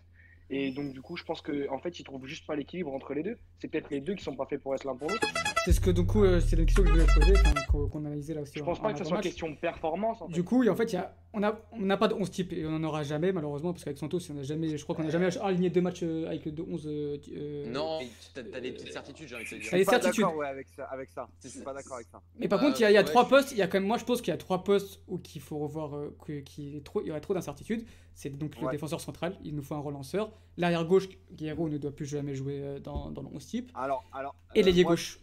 Et 0.49 0.71
donc, 0.71 0.91
du 0.93 1.01
coup, 1.01 1.15
je 1.15 1.23
pense 1.23 1.41
qu'en 1.41 1.73
en 1.73 1.79
fait, 1.79 1.99
ils 1.99 2.03
trouvent 2.03 2.25
juste 2.25 2.45
pas 2.45 2.55
l'équilibre 2.55 2.93
entre 2.93 3.13
les 3.13 3.23
deux. 3.23 3.37
C'est 3.59 3.69
peut-être 3.69 3.89
les 3.89 4.01
deux 4.01 4.15
qui 4.15 4.23
sont 4.23 4.35
pas 4.35 4.45
faits 4.45 4.61
pour 4.61 4.75
être 4.75 4.83
l'un 4.83 4.95
pour 4.95 5.09
l'autre. 5.09 5.27
C'est 5.65 5.73
ce 5.73 5.79
que 5.79 5.91
du 5.91 6.03
coup, 6.05 6.23
euh, 6.23 6.39
c'est 6.39 6.55
la 6.55 6.65
question 6.65 6.81
que 6.81 6.89
je 6.89 6.93
voulais 6.93 7.05
poser, 7.05 7.33
enfin, 7.39 7.53
qu'on 7.71 7.87
qu'on 7.87 8.03
analysait 8.05 8.33
là 8.33 8.41
aussi. 8.41 8.53
Je 8.55 8.63
en- 8.63 8.65
pense 8.65 8.79
en 8.79 8.81
pas 8.81 8.93
que 8.93 8.97
ce 8.97 9.03
soit 9.03 9.13
avant-match. 9.17 9.25
question 9.25 9.49
de 9.51 9.55
performance. 9.55 10.19
En 10.21 10.27
fait. 10.27 10.33
Du 10.33 10.43
coup, 10.43 10.63
et 10.63 10.69
en 10.69 10.75
fait, 10.75 10.91
il 10.91 10.95
y 10.95 10.97
a, 10.97 11.15
on 11.33 11.39
n'a 11.39 11.59
on 11.73 11.81
n'a 11.81 11.97
pas 11.97 12.07
de 12.07 12.15
11 12.15 12.31
type 12.31 12.51
et 12.51 12.65
on 12.65 12.71
n'en 12.71 12.83
aura 12.87 13.03
jamais 13.03 13.31
malheureusement 13.31 13.71
parce 13.71 13.83
qu'avec 13.83 13.99
Santos, 13.99 14.19
on 14.33 14.39
a 14.39 14.43
jamais, 14.43 14.75
je 14.75 14.83
crois 14.83 14.95
qu'on 14.95 15.03
n'a 15.03 15.11
jamais 15.11 15.37
aligné 15.39 15.69
deux 15.69 15.81
matchs 15.81 16.01
euh, 16.01 16.25
avec 16.27 16.45
le 16.45 16.53
11. 16.67 16.87
euh, 16.87 17.71
Non, 17.71 17.99
t'as 18.33 18.41
t'as 18.43 18.59
des 18.59 18.71
petites 18.71 18.91
certitudes, 18.91 19.27
j'ai 19.27 19.35
envie 19.35 19.43
de 19.45 19.49
te 19.49 19.55
y 19.55 19.59
dire. 19.59 19.67
est, 19.67 19.69
Je 19.71 19.75
suis 19.77 19.85
pas 19.85 19.91
certitude. 20.01 20.23
d'accord 20.23 20.37
ouais, 20.37 20.47
avec 20.47 20.67
ça. 20.75 20.83
Avec 20.85 21.09
ça. 21.11 21.27
Je 21.43 21.47
suis 21.49 21.59
C'est- 21.59 21.63
pas 21.63 21.73
d'accord 21.75 21.95
avec 21.97 22.07
ça. 22.11 22.21
Mais 22.39 22.47
par 22.47 22.59
contre, 22.59 22.79
il 22.79 22.81
y 22.81 22.85
a, 22.85 22.89
il 22.89 22.93
y 22.95 22.97
a 22.97 23.01
ouais, 23.01 23.05
trois 23.05 23.25
je- 23.25 23.29
postes. 23.29 23.51
Il 23.51 23.57
y 23.59 23.61
a 23.61 23.67
quand 23.67 23.77
même, 23.79 23.87
moi, 23.87 23.99
je 23.99 24.05
pense 24.05 24.21
qu'il 24.21 24.31
y 24.31 24.33
a 24.33 24.37
trois 24.37 24.63
postes 24.63 25.01
où 25.07 25.19
qu'il 25.19 25.41
faut 25.41 25.59
revoir, 25.59 25.95
euh, 25.95 26.15
que- 26.25 26.39
qu'il 26.39 26.75
est 26.75 26.83
trop, 26.83 27.01
il 27.01 27.07
y 27.07 27.11
aurait 27.11 27.21
trop 27.21 27.35
d'incertitudes. 27.35 27.85
C'est 28.15 28.35
donc 28.35 28.59
le 28.59 28.67
défenseur 28.71 28.99
central. 28.99 29.37
Il 29.43 29.55
nous 29.55 29.61
faut 29.61 29.75
un 29.75 29.79
relanceur. 29.79 30.31
L'arrière 30.57 30.85
gauche, 30.85 31.07
Guerrero 31.33 31.69
ne 31.69 31.77
doit 31.77 31.91
plus 31.95 32.07
jamais 32.07 32.33
jouer 32.33 32.79
dans, 32.83 33.11
dans 33.11 33.21
le 33.21 33.27
11 33.31 33.45
type. 33.45 33.71
Alors, 33.75 34.03
alors. 34.11 34.33
Et 34.55 34.63
l'ailier 34.63 34.83
gauche. 34.83 35.19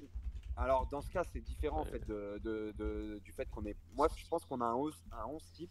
Alors, 0.59 0.87
dans 0.89 1.01
ce 1.01 1.11
cas, 1.11 1.23
c'est 1.33 1.41
différent 1.41 1.81
en 1.81 1.85
fait 1.85 2.05
de, 2.07 2.39
de- 2.43 2.73
de- 2.77 3.21
du 3.25 3.33
fait 3.33 3.49
qu'on 3.49 3.65
est. 3.65 3.77
Moi, 3.95 4.09
je 4.17 4.27
pense 4.27 4.45
qu'on 4.45 4.61
a 4.61 4.65
un 4.67 4.75
11, 4.75 4.95
un 5.13 5.25
11 5.27 5.43
type, 5.53 5.71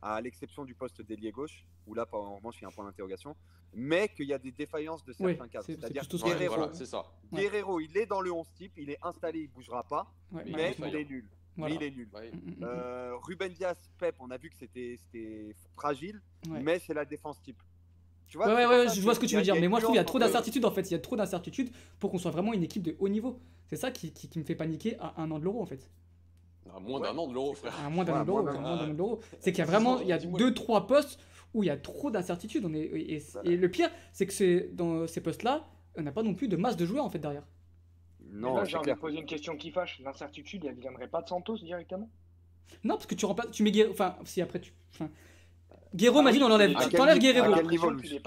à 0.00 0.20
l'exception 0.20 0.64
du 0.64 0.74
poste 0.74 1.02
d'ailier 1.02 1.32
gauche, 1.32 1.64
où 1.86 1.94
là, 1.94 2.06
en 2.12 2.36
revanche, 2.36 2.58
il 2.60 2.62
y 2.62 2.64
a 2.64 2.68
un 2.68 2.72
point 2.72 2.84
d'interrogation, 2.84 3.34
mais 3.74 4.08
qu'il 4.08 4.26
y 4.26 4.32
a 4.32 4.38
des 4.38 4.52
défaillances 4.52 5.04
de 5.04 5.12
Oui, 5.18 5.32
certains 5.32 5.48
cadres. 5.48 5.64
c'est- 5.66 5.74
c'est 5.74 5.80
C'est-à-dire 5.80 6.04
ce 6.04 6.16
Guerrero, 6.16 6.54
voilà, 6.56 6.74
c'est 6.74 6.86
ça. 6.86 7.04
Guerrero, 7.32 7.80
il 7.80 7.96
est 7.96 8.06
dans 8.06 8.20
le 8.20 8.32
11 8.32 8.52
type, 8.54 8.72
il 8.76 8.90
est 8.90 8.98
installé, 9.02 9.40
il 9.40 9.48
bougera 9.48 9.82
pas, 9.82 10.06
Ouais, 10.30 10.44
Mais 10.46 10.50
il 10.52 10.94
est 10.96 11.04
nul. 11.04 11.28
voilà. 11.56 11.74
Mais 11.74 11.74
il 11.76 11.82
est 11.82 11.90
nul. 11.90 12.08
Ouais. 12.14 12.30
Euh, 12.62 13.16
Ruben 13.22 13.52
Diaz, 13.52 13.76
Pep, 13.98 14.14
on 14.20 14.30
a 14.30 14.38
vu 14.38 14.48
que 14.50 14.56
c'était 14.56 14.96
c'était 14.98 15.54
fragile, 15.74 16.22
Ouais. 16.48 16.60
mais 16.62 16.78
c'est 16.78 16.94
la 16.94 17.04
défense 17.04 17.40
type. 17.42 17.60
Tu 18.32 18.38
Ouais, 18.38 18.46
vois, 18.46 18.66
ouais, 18.66 18.88
je 18.88 19.00
vois 19.02 19.14
ce 19.14 19.20
que 19.20 19.26
tu 19.26 19.36
veux 19.36 19.42
dire, 19.42 19.54
mais 19.56 19.68
moi 19.68 19.78
je 19.78 19.84
trouve 19.84 19.92
qu'il 19.94 20.00
y 20.00 20.00
a 20.00 20.04
trop 20.06 20.18
d'incertitudes 20.18 20.64
en 20.64 20.70
fait. 20.70 20.90
Il 20.90 20.92
y 20.92 20.96
a 20.96 20.98
trop 20.98 21.16
d'incertitudes 21.16 21.70
pour 21.98 22.10
qu'on 22.10 22.16
soit 22.18 22.30
vraiment 22.30 22.54
une 22.54 22.62
équipe 22.62 22.82
de 22.82 22.96
haut 22.98 23.08
niveau. 23.10 23.38
C'est 23.66 23.76
ça 23.76 23.90
qui, 23.90 24.10
qui, 24.12 24.28
qui 24.30 24.38
me 24.38 24.44
fait 24.44 24.54
paniquer 24.54 24.96
à 25.00 25.20
un 25.20 25.30
an 25.30 25.38
de 25.38 25.44
l'euro 25.44 25.60
en 25.60 25.66
fait. 25.66 25.90
À 26.74 26.80
moins 26.80 26.98
d'un 27.00 27.18
an 27.18 27.26
de 27.28 27.34
l'euro, 27.34 27.52
frère. 27.52 27.74
À 27.84 27.90
moins 27.90 28.04
d'un 28.04 28.24
Ouais, 28.24 28.30
an 28.30 28.86
de 28.88 28.96
l'euro. 28.96 29.20
C'est 29.40 29.52
qu'il 29.52 29.58
y 29.58 29.62
a 29.62 29.66
vraiment 29.66 30.00
il 30.00 30.08
y 30.08 30.12
a 30.12 30.18
deux 30.18 30.54
trois 30.54 30.86
postes 30.86 31.20
où 31.52 31.62
il 31.62 31.66
y 31.66 31.70
a 31.70 31.76
trop 31.76 32.10
d'incertitudes. 32.10 32.64
On 32.64 32.72
est 32.72 32.80
et, 32.80 33.16
et- 33.16 33.22
et 33.44 33.56
le 33.58 33.70
pire 33.70 33.90
c'est 34.14 34.26
que 34.26 34.32
c'est 34.32 34.70
dans 34.74 35.06
ces 35.06 35.20
postes 35.20 35.42
là, 35.42 35.68
on 35.98 36.02
n'a 36.02 36.12
pas 36.12 36.22
non 36.22 36.34
plus 36.34 36.48
de 36.48 36.56
masse 36.56 36.78
de 36.78 36.86
joueurs 36.86 37.04
en 37.04 37.10
fait 37.10 37.18
derrière. 37.18 37.44
Non, 38.30 38.56
là, 38.56 38.64
j'ai 38.64 38.78
envie 38.78 38.90
de 38.90 38.96
poser 38.96 39.18
une 39.18 39.26
question 39.26 39.56
qui 39.58 39.70
fâche. 39.70 40.00
L'incertitude, 40.02 40.64
elle 40.64 40.76
viendrait 40.76 41.08
pas 41.08 41.20
de 41.20 41.28
Santos 41.28 41.58
directement? 41.58 42.08
Non 42.84 42.94
parce 42.94 43.06
que 43.06 43.14
tu 43.14 43.26
remplaces, 43.26 43.50
tu 43.50 43.62
mets 43.62 43.86
enfin 43.88 44.16
si 44.24 44.40
après 44.40 44.60
tu, 44.60 44.72
enfin, 44.94 45.10
Guerrero, 45.94 46.18
Ah 46.18 46.22
imagine 46.22 46.42
on 46.44 46.48
l'enlève, 46.48 46.72
t'enlèves 46.90 47.18
Guerrero, 47.18 47.54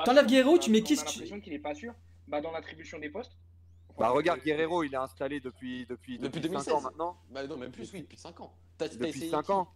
T'enlèves. 0.05 0.27
Guerrero, 0.27 0.57
tu 0.57 0.69
mets 0.71 0.81
qui 0.81 0.95
qui- 0.95 1.03
l'impression 1.03 1.39
qu'il 1.39 1.53
est 1.53 1.59
pas 1.59 1.73
sûr. 1.73 1.93
Bah, 2.27 2.41
dans 2.41 2.51
l'attribution 2.51 2.99
des 2.99 3.09
postes. 3.09 3.33
Bah 3.97 4.09
regarde, 4.09 4.41
Guerrero, 4.43 4.83
il 4.83 4.93
est 4.93 4.97
installé 4.97 5.39
depuis 5.39 5.85
depuis 5.85 6.17
Depuis 6.17 6.41
depuis 6.41 6.57
5 6.59 6.65
2016. 6.65 6.73
ans 6.73 6.81
maintenant. 6.81 7.17
Bah 7.29 7.47
non, 7.47 7.55
même 7.57 7.71
plus, 7.71 7.89
oui, 7.93 8.01
depuis 8.01 8.17
5 8.17 8.39
ans. 8.41 8.53
T'as 8.77 8.89
Depuis 8.89 9.07
essayé 9.09 9.31
5 9.31 9.45
qui 9.45 9.51
ans. 9.53 9.69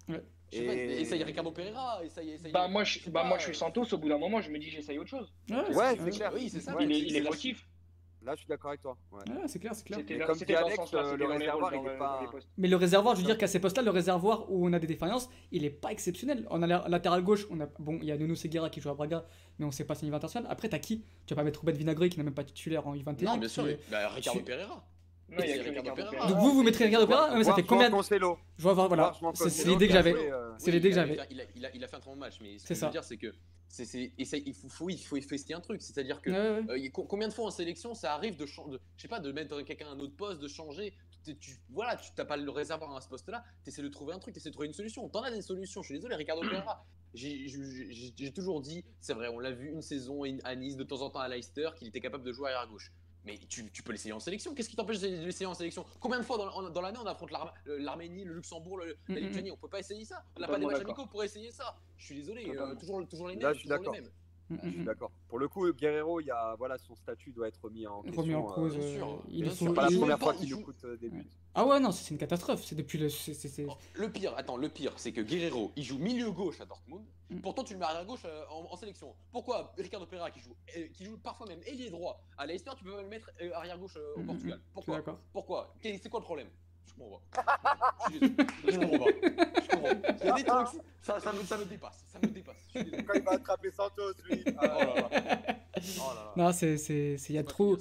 Je 0.52 0.58
sais 0.58 0.66
pas, 0.66 0.74
Et- 0.74 1.02
essaye 1.02 1.24
Ricardo 1.24 1.52
Pereira, 1.52 2.04
essaye, 2.04 2.32
essaye. 2.32 2.52
Bah, 2.52 2.68
moi, 2.68 2.84
je, 2.84 3.08
bah, 3.10 3.24
moi, 3.24 3.38
je 3.38 3.44
suis 3.44 3.52
euh, 3.52 3.56
Santos. 3.56 3.94
Au 3.94 3.98
bout 3.98 4.10
d'un 4.10 4.18
moment, 4.18 4.42
je 4.42 4.50
me 4.50 4.58
dis, 4.58 4.70
j'essaye 4.70 4.98
autre 4.98 5.10
chose. 5.10 5.32
Ouais, 5.50 5.96
c'est 6.04 6.10
clair. 6.10 6.32
Oui, 6.34 6.50
c'est 6.50 6.60
ça. 6.60 6.76
Ouais, 6.76 6.84
il 6.86 6.92
est, 6.92 7.00
il 7.00 7.16
est 7.16 7.22
fautif. 7.22 7.66
Là, 8.22 8.34
je 8.36 8.40
suis 8.40 8.48
d'accord 8.50 8.70
avec 8.72 8.82
toi. 8.82 8.98
Ouais. 9.12 9.20
Ouais, 9.32 9.48
c'est 9.48 9.60
clair, 9.60 9.74
c'est 9.74 9.86
clair. 9.86 10.00
Mais 10.08 10.20
comme 10.20 10.38
dit 10.38 10.54
Alex, 10.54 10.94
euh, 10.94 11.16
le 11.18 11.26
réservoir, 11.26 11.74
il 11.74 11.88
est 11.88 11.98
pas-. 11.98 12.30
Mais 12.58 12.68
le 12.68 12.76
réservoir, 12.76 13.16
je 13.16 13.22
veux 13.22 13.26
dire 13.26 13.38
qu'à 13.38 13.48
ces 13.48 13.60
postes-là, 13.60 13.82
le 13.84 13.92
réservoir 13.92 14.52
où 14.52 14.68
on 14.68 14.74
a 14.74 14.80
des 14.80 14.88
défaillances, 14.88 15.30
il 15.52 15.64
est 15.64 15.70
pas 15.70 15.92
exceptionnel. 15.92 16.46
On 16.50 16.62
a 16.62 16.68
la 16.68 16.86
latéral 16.90 17.24
gauche, 17.24 17.48
on 17.50 17.60
a 17.62 17.68
bon, 17.80 17.98
il 18.02 18.08
y 18.08 18.12
a 18.12 18.18
Nuno 18.18 18.36
Seguera 18.36 18.70
qui 18.70 18.82
joue 18.82 18.90
à 18.90 18.94
Braga, 18.94 19.26
mais 19.58 19.66
on 19.66 19.72
sait 19.72 19.86
pas 19.86 19.96
si 19.96 20.04
niveau 20.06 20.18
international. 20.18 20.48
Après, 20.52 20.68
t'as 20.68 20.80
qui? 20.80 21.04
Tu 21.26 21.34
vas 21.34 21.38
pas 21.42 21.44
mettre 21.46 21.62
Ruben 21.62 21.76
Vinagre 21.76 22.10
qui 22.10 22.18
n'est 22.18 22.24
même 22.26 22.34
pas 22.34 22.44
titulaire 22.44 22.86
en 22.88 22.94
U21. 22.96 23.24
Non, 23.24 23.38
bien 23.38 23.48
sûr. 23.48 23.68
est- 23.68 23.80
Bah, 23.90 24.10
Ricardo 24.10 24.40
tu- 24.40 24.46
Pereira. 24.46 24.86
Non, 25.32 25.38
il 25.38 25.38
y 25.38 25.42
a 25.42 25.46
C'est 25.56 25.60
que 25.64 25.70
Ricardo 25.70 25.80
Ricardo 25.80 25.96
Pereira. 25.96 26.12
Pereira. 26.12 26.28
Donc 26.28 26.38
vous, 26.40 26.56
vous 26.58 26.64
mettrez 26.64 26.86
Ricardo 26.86 27.08
Pereira? 27.08 27.36
Mais 27.38 27.44
ça 27.46 27.54
fait 27.56 27.64
combien. 27.64 27.90
Je 28.58 28.64
vois, 28.64 28.74
voilà, 28.74 29.14
c'est 29.36 29.66
l'idée 29.68 29.88
que 29.88 29.94
j'avais. 29.94 30.14
euh, 30.16 30.52
C'est 30.58 30.72
l'idée 30.72 30.90
que 30.90 30.96
il 30.96 31.00
a- 31.00 31.06
j'avais. 31.06 31.14
Il 31.14 31.40
a, 31.42 31.44
il, 31.56 31.66
a, 31.66 31.70
il 31.76 31.84
a 31.84 31.88
fait 31.88 31.96
un 31.96 32.00
très 32.00 32.12
bon 32.12 32.18
match, 32.18 32.40
mais 32.42 32.58
ce 32.58 32.68
C'est 32.68 32.68
que 32.70 32.74
je 32.76 32.80
ça. 32.82 32.86
veux 32.88 32.92
dire, 32.92 33.04
c'est 33.04 33.18
que 33.18 33.34
il 33.78 34.54
faut, 34.54 34.70
faut, 34.70 34.90
il 34.90 34.98
faut, 34.98 35.18
il 35.18 35.24
faut 35.24 35.36
essayer 35.36 35.54
un 35.56 35.62
truc. 35.62 35.82
C'est-à-dire 35.82 36.22
que 36.22 36.30
Ouais, 36.32 36.62
ouais, 36.62 36.68
ouais. 36.68 36.88
Euh, 36.88 36.90
combien 36.92 37.28
de 37.28 37.34
fois 37.34 37.46
en 37.46 37.52
sélection 37.52 37.94
ça 37.94 38.14
arrive 38.14 38.36
de 38.36 38.46
changer, 38.46 38.78
je 38.98 39.02
sais 39.04 39.08
pas, 39.08 39.20
de 39.20 39.32
mettre 39.32 39.62
quelqu'un 39.62 39.88
à 39.88 39.92
un 39.92 40.00
autre 40.00 40.16
poste, 40.16 40.40
de 40.42 40.48
changer? 40.48 40.94
Tu, 41.24 41.38
tu- 41.38 41.58
voilà, 41.70 41.96
tu 41.98 42.10
t'as 42.16 42.26
pas 42.26 42.38
le 42.38 42.50
réservoir 42.50 42.96
à 42.96 43.02
ce 43.02 43.10
poste-là. 43.10 43.44
Tu 43.64 43.70
essaies 43.70 43.82
de 43.82 43.90
trouver 43.90 44.14
un 44.14 44.20
truc, 44.20 44.34
tu 44.34 44.40
essaies 44.40 44.50
de 44.50 44.54
trouver 44.54 44.68
une 44.68 44.74
solution. 44.74 45.08
T'en 45.10 45.22
as 45.22 45.32
des 45.32 45.42
solutions. 45.42 45.82
Je 45.82 45.88
suis 45.88 45.96
désolé, 45.96 46.16
Ricardo 46.16 46.42
Pereira. 46.50 46.86
J'ai 47.14 48.32
toujours 48.34 48.62
dit, 48.62 48.86
c'est 49.02 49.14
vrai, 49.14 49.28
on 49.30 49.40
l'a 49.40 49.52
vu 49.52 49.70
une 49.70 49.82
saison 49.82 50.24
à 50.44 50.56
Nice, 50.56 50.76
de 50.78 50.84
temps 50.84 51.02
en 51.02 51.10
temps 51.10 51.20
à 51.20 51.28
Leicester, 51.28 51.70
qu'il 51.78 51.88
était 51.88 52.00
capable 52.00 52.24
de 52.24 52.32
jouer 52.32 52.52
arrière 52.52 52.70
gauche. 52.70 52.92
Mais 53.26 53.38
tu, 53.50 53.70
tu 53.72 53.84
peux 53.84 53.92
l'essayer 53.92 54.14
en 54.14 54.20
sélection. 54.20 54.54
Qu'est-ce 54.56 54.70
qui 54.70 54.76
t'empêche 54.76 55.00
de 55.02 55.08
l'essayer 55.08 55.46
en 55.46 55.54
sélection? 55.54 55.86
Combien 56.00 56.20
de 56.20 56.24
fois 56.24 56.38
dans, 56.38 56.82
l'année 56.82 56.98
on 57.02 57.06
affronte 57.06 57.32
l'Arm- 57.32 57.52
l'Arménie, 57.66 58.24
le 58.24 58.34
Luxembourg, 58.34 58.78
le- 58.78 58.98
la. 59.10 59.20
Lituanie? 59.20 59.52
On 59.52 59.58
peut 59.58 59.68
pas 59.68 59.80
essayer 59.80 60.06
ça. 60.06 60.24
On 60.36 60.40
n'a 60.40 60.48
pas 60.48 60.58
des 60.60 60.66
matchs 60.66 60.82
amicaux 60.86 61.06
pour 61.08 61.24
essayer 61.24 61.52
ça. 61.52 61.76
Je 61.98 62.06
suis 62.06 62.16
désolé, 62.16 62.50
euh, 62.58 62.76
toujours, 62.76 63.06
toujours 63.08 63.28
les 63.28 63.36
mêmes. 63.36 63.44
Là, 63.44 63.54
je 63.54 63.60
suis 63.60 63.68
toujours 63.70 63.94
les 63.94 64.00
d'accord. 64.02 64.12
Mm, 64.50 64.58
Je 64.64 64.70
suis 64.70 64.80
mm, 64.80 64.86
d'accord. 64.86 65.12
Pour 65.28 65.38
le 65.40 65.48
coup, 65.48 65.72
Guerrero, 65.74 66.20
il 66.22 66.26
y 66.28 66.32
a, 66.32 66.56
voilà, 66.58 66.78
son 66.80 66.96
statut 66.96 67.32
doit 67.32 67.48
être 67.48 67.60
remis 67.64 67.86
en 67.86 68.02
mm. 68.02 68.06
question. 68.06 68.22
Remis 68.24 68.36
en 68.36 68.50
euh, 68.50 68.54
cause. 68.56 68.78
euh, 68.78 68.96
sûr, 68.98 69.24
il. 69.30 69.52
C'est 69.52 69.66
pas 69.74 69.84
la 69.84 69.88
première 69.90 70.08
même 70.08 70.18
fois 70.20 70.34
qu'il 70.34 70.46
il 70.46 70.52
nous 70.52 70.58
joue- 70.60 70.66
coûte 70.66 70.84
euh, 70.86 70.98
des 70.98 71.10
buts. 71.10 71.28
Ah 71.54 71.66
ouais, 71.66 71.80
non, 71.80 71.92
c'est 71.92 72.10
une 72.12 72.18
catastrophe. 72.18 72.64
C'est 72.64 72.76
depuis 72.76 72.98
le. 72.98 73.10
c'est- 73.10 73.34
c'est- 73.34 73.48
c'est- 73.48 73.68
Le 73.94 74.12
pire, 74.12 74.34
attends, 74.38 74.58
le 74.58 74.70
pire, 74.70 74.94
c'est 74.98 75.12
que 75.12 75.22
Guerrero, 75.22 75.72
il 75.76 75.84
joue 75.84 75.98
milieu 76.00 76.32
gauche 76.32 76.60
à 76.62 76.66
Dortmund. 76.66 77.04
Mm. 77.30 77.42
Pourtant, 77.42 77.64
tu 77.64 77.74
le 77.74 77.80
mets 77.80 77.86
arrière 77.86 78.06
gauche 78.06 78.24
euh, 78.26 78.44
en, 78.50 78.66
en 78.72 78.76
sélection. 78.76 79.14
Pourquoi 79.32 79.72
Ricardo 79.78 80.06
Pereira, 80.08 80.32
qui 80.32 80.40
joue, 80.40 80.56
euh, 80.78 80.88
qui 80.94 81.06
joue 81.06 81.18
parfois 81.18 81.46
même 81.48 81.62
ailier 81.68 81.90
droit 81.92 82.24
à 82.38 82.46
Leicester, 82.48 82.72
tu 82.78 82.84
peux 82.84 82.94
pas 82.94 83.02
le 83.04 83.08
mettre 83.08 83.30
euh, 83.42 83.52
arrière 83.54 83.78
gauche 83.78 83.98
euh, 83.98 84.16
au 84.16 84.20
Mm, 84.20 84.24
mm, 84.24 84.26
Portugal? 84.28 84.62
Pourquoi? 84.74 85.04
Pourquoi? 85.34 85.76
C'est 85.82 86.10
quoi 86.10 86.20
le 86.20 86.26
problème? 86.26 86.48
Je 86.88 86.94
comprends 87.04 87.22
pas. 87.32 87.44
Je 88.12 88.78
comprends 88.80 88.98
pas. 88.98 89.06
Je 89.62 89.68
comprends 89.70 89.96
pas. 89.96 90.10
Il 90.22 90.28
y 90.28 90.30
a 90.30 90.34
des 90.36 90.44
trucs, 90.44 90.68
ça, 91.02 91.20
ça, 91.20 91.32
me, 91.34 91.44
ça 91.44 91.58
me 91.58 91.66
dépasse. 91.66 92.04
Ça 92.08 92.20
me 92.20 92.28
dépasse. 92.28 92.56
Je 92.74 92.80
suis 92.80 92.84
désolé. 92.84 93.04
Quand 93.04 93.14
il 93.16 93.22
va 93.24 93.32
attraper 93.32 93.72
Santos, 93.72 94.14
lui. 94.30 94.44
Oh 94.48 94.52
là 94.62 94.68
là. 94.68 95.10
Oh 95.14 95.14
là 95.76 96.14
là. 96.16 96.34
Non, 96.36 96.52
c'est. 96.52 96.78
c'est- 96.78 97.18
c'est- 97.18 97.34
Il 97.34 97.36
y 97.36 97.40
a 97.40 97.44
trop. 97.44 97.78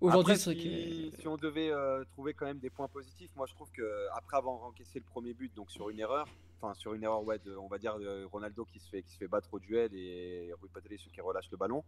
Aujourd'hui, 0.00 0.32
Après, 0.32 0.36
c'est 0.36 0.52
vrai 0.52 0.54
que. 0.56 0.60
si, 0.68 1.12
si 1.20 1.28
on 1.28 1.36
devait 1.36 1.70
euh, 1.70 2.02
trouver 2.10 2.34
quand 2.34 2.46
même 2.46 2.58
des 2.58 2.70
points 2.70 2.88
positifs, 2.88 3.30
moi 3.36 3.46
je 3.48 3.54
trouve 3.54 3.70
que 3.70 4.08
après 4.16 4.36
avoir 4.36 4.60
encaissé 4.64 4.98
le 4.98 5.04
premier 5.04 5.32
but, 5.32 5.54
donc 5.54 5.70
sur 5.70 5.90
une 5.90 6.00
erreur, 6.00 6.26
enfin 6.60 6.74
sur 6.74 6.92
une 6.94 7.04
erreur, 7.04 7.22
ouais, 7.22 7.38
de- 7.38 7.54
on 7.56 7.68
va 7.68 7.78
dire 7.78 7.96
de 8.00 8.24
Ronaldo 8.24 8.64
qui 8.64 8.80
se 8.80 8.88
fait 8.90 9.02
qui 9.02 9.12
se 9.12 9.18
fait 9.18 9.28
battre 9.28 9.48
au 9.52 9.60
duel 9.60 9.94
et 9.94 10.50
Rui 10.60 10.68
Patricio 10.74 11.08
qui 11.14 11.20
relâche 11.20 11.48
le 11.52 11.56
ballon. 11.56 11.84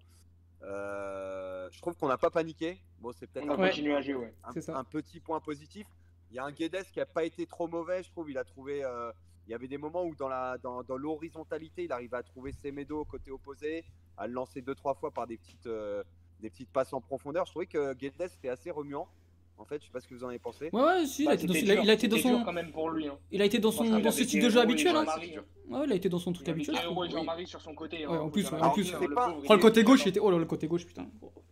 euh, 0.63 1.69
je 1.73 1.81
trouve 1.81 1.95
qu'on 1.97 2.07
n'a 2.09 2.17
pas 2.17 2.31
paniqué. 2.31 2.79
Bon, 3.01 3.11
c'est 3.19 3.27
peut-être 3.27 3.51
un, 3.51 3.57
Ouais. 3.59 3.73
un- 4.45 4.53
C'est 4.53 4.61
ça. 4.63 4.79
un 4.79 4.85
petit 4.85 5.19
point 5.21 5.41
positif. 5.41 5.87
Il 6.35 6.39
y 6.39 6.41
a 6.41 6.45
un 6.47 6.51
Guedes 6.51 6.91
qui 6.93 6.99
a 6.99 7.07
pas 7.07 7.23
été 7.23 7.47
trop 7.47 7.69
mauvais, 7.69 8.03
je 8.03 8.11
trouve. 8.11 8.29
Il 8.29 8.39
a 8.39 8.43
trouvé. 8.43 8.85
euh, 8.85 9.13
il 9.47 9.53
y 9.53 9.55
avait 9.55 9.69
des 9.69 9.79
moments 9.79 10.03
où 10.05 10.17
dans 10.17 10.27
la 10.27 10.59
dans, 10.59 10.83
dans 10.83 10.97
l'horizontalité, 10.97 11.85
il 11.85 11.93
arrivait 11.93 12.17
à 12.17 12.25
trouver 12.25 12.51
Semedo 12.51 13.05
côté 13.05 13.31
opposé, 13.31 13.85
à 14.17 14.27
le 14.27 14.33
lancer 14.33 14.61
deux 14.61 14.75
trois 14.75 14.95
fois 14.95 15.13
par 15.13 15.29
des 15.29 15.37
petites 15.37 15.69
euh, 15.69 16.03
des 16.41 16.51
petites 16.51 16.71
passes 16.71 16.93
en 16.93 17.01
profondeur. 17.01 17.47
Je 17.47 17.53
trouvais 17.53 17.67
que 17.67 17.95
Guedes 17.95 18.21
était 18.21 18.49
assez 18.49 18.73
remuant. 18.73 19.07
En 19.57 19.65
fait, 19.65 19.81
je 19.81 19.87
sais 19.87 19.93
pas 19.93 20.01
ce 20.01 20.09
que 20.09 20.15
vous 20.15 20.25
en 20.25 20.29
avez 20.29 20.39
pensé. 20.39 20.69
Ouais, 20.73 20.83
ouais, 20.83 21.07
si, 21.07 21.23
il, 21.23 21.29
a 21.29 21.31
Bah, 21.31 21.35
été 21.37 21.47
dans, 21.47 21.55
c'était 21.55 21.65
il 21.67 21.71
a- 21.71 21.75
dur, 21.77 21.85
il 21.85 21.91
a 21.91 21.93
été 21.95 22.09
dans 22.09 22.17
son, 22.19 22.45
quand 22.45 22.53
même 22.53 22.73
pour 22.73 22.91
lui. 22.91 23.07
Hein. 23.07 23.17
il 23.31 23.41
a 23.41 23.45
été 23.45 23.59
dans 23.61 23.71
son, 23.71 23.85
styles 23.85 23.97
été 24.29 24.41
de 24.41 24.51
jeu 24.51 24.61
habituel. 24.61 24.97
Hein. 24.97 25.05
Ouais, 25.71 25.85
il 25.87 25.93
a 25.93 25.95
été 25.95 26.09
dans 26.09 26.19
son 26.19 26.33
truc 26.33 26.47
Il 26.47 26.51
habituel. 26.51 26.77
trouve. 26.83 27.09
Jean-Marie 27.09 27.47
sur 27.47 27.61
son 27.61 27.75
côté. 27.75 28.05
hein, 28.05 28.11
Ouais, 28.11 28.19
en 28.19 28.29
plus, 28.31 28.47
en 28.53 28.71
plus, 28.71 28.93
hein, 28.95 28.99
il 29.03 29.47
Oh, 29.49 29.55
le 29.55 29.59
côté 29.61 29.85
gauche, 29.85 30.03
il 30.05 30.09
était. 30.09 30.21
Oh 30.21 30.31
là, 30.31 30.39
le 30.39 30.45
côté 30.45 30.67
gauche, 30.67 30.85
putain. 30.87 31.07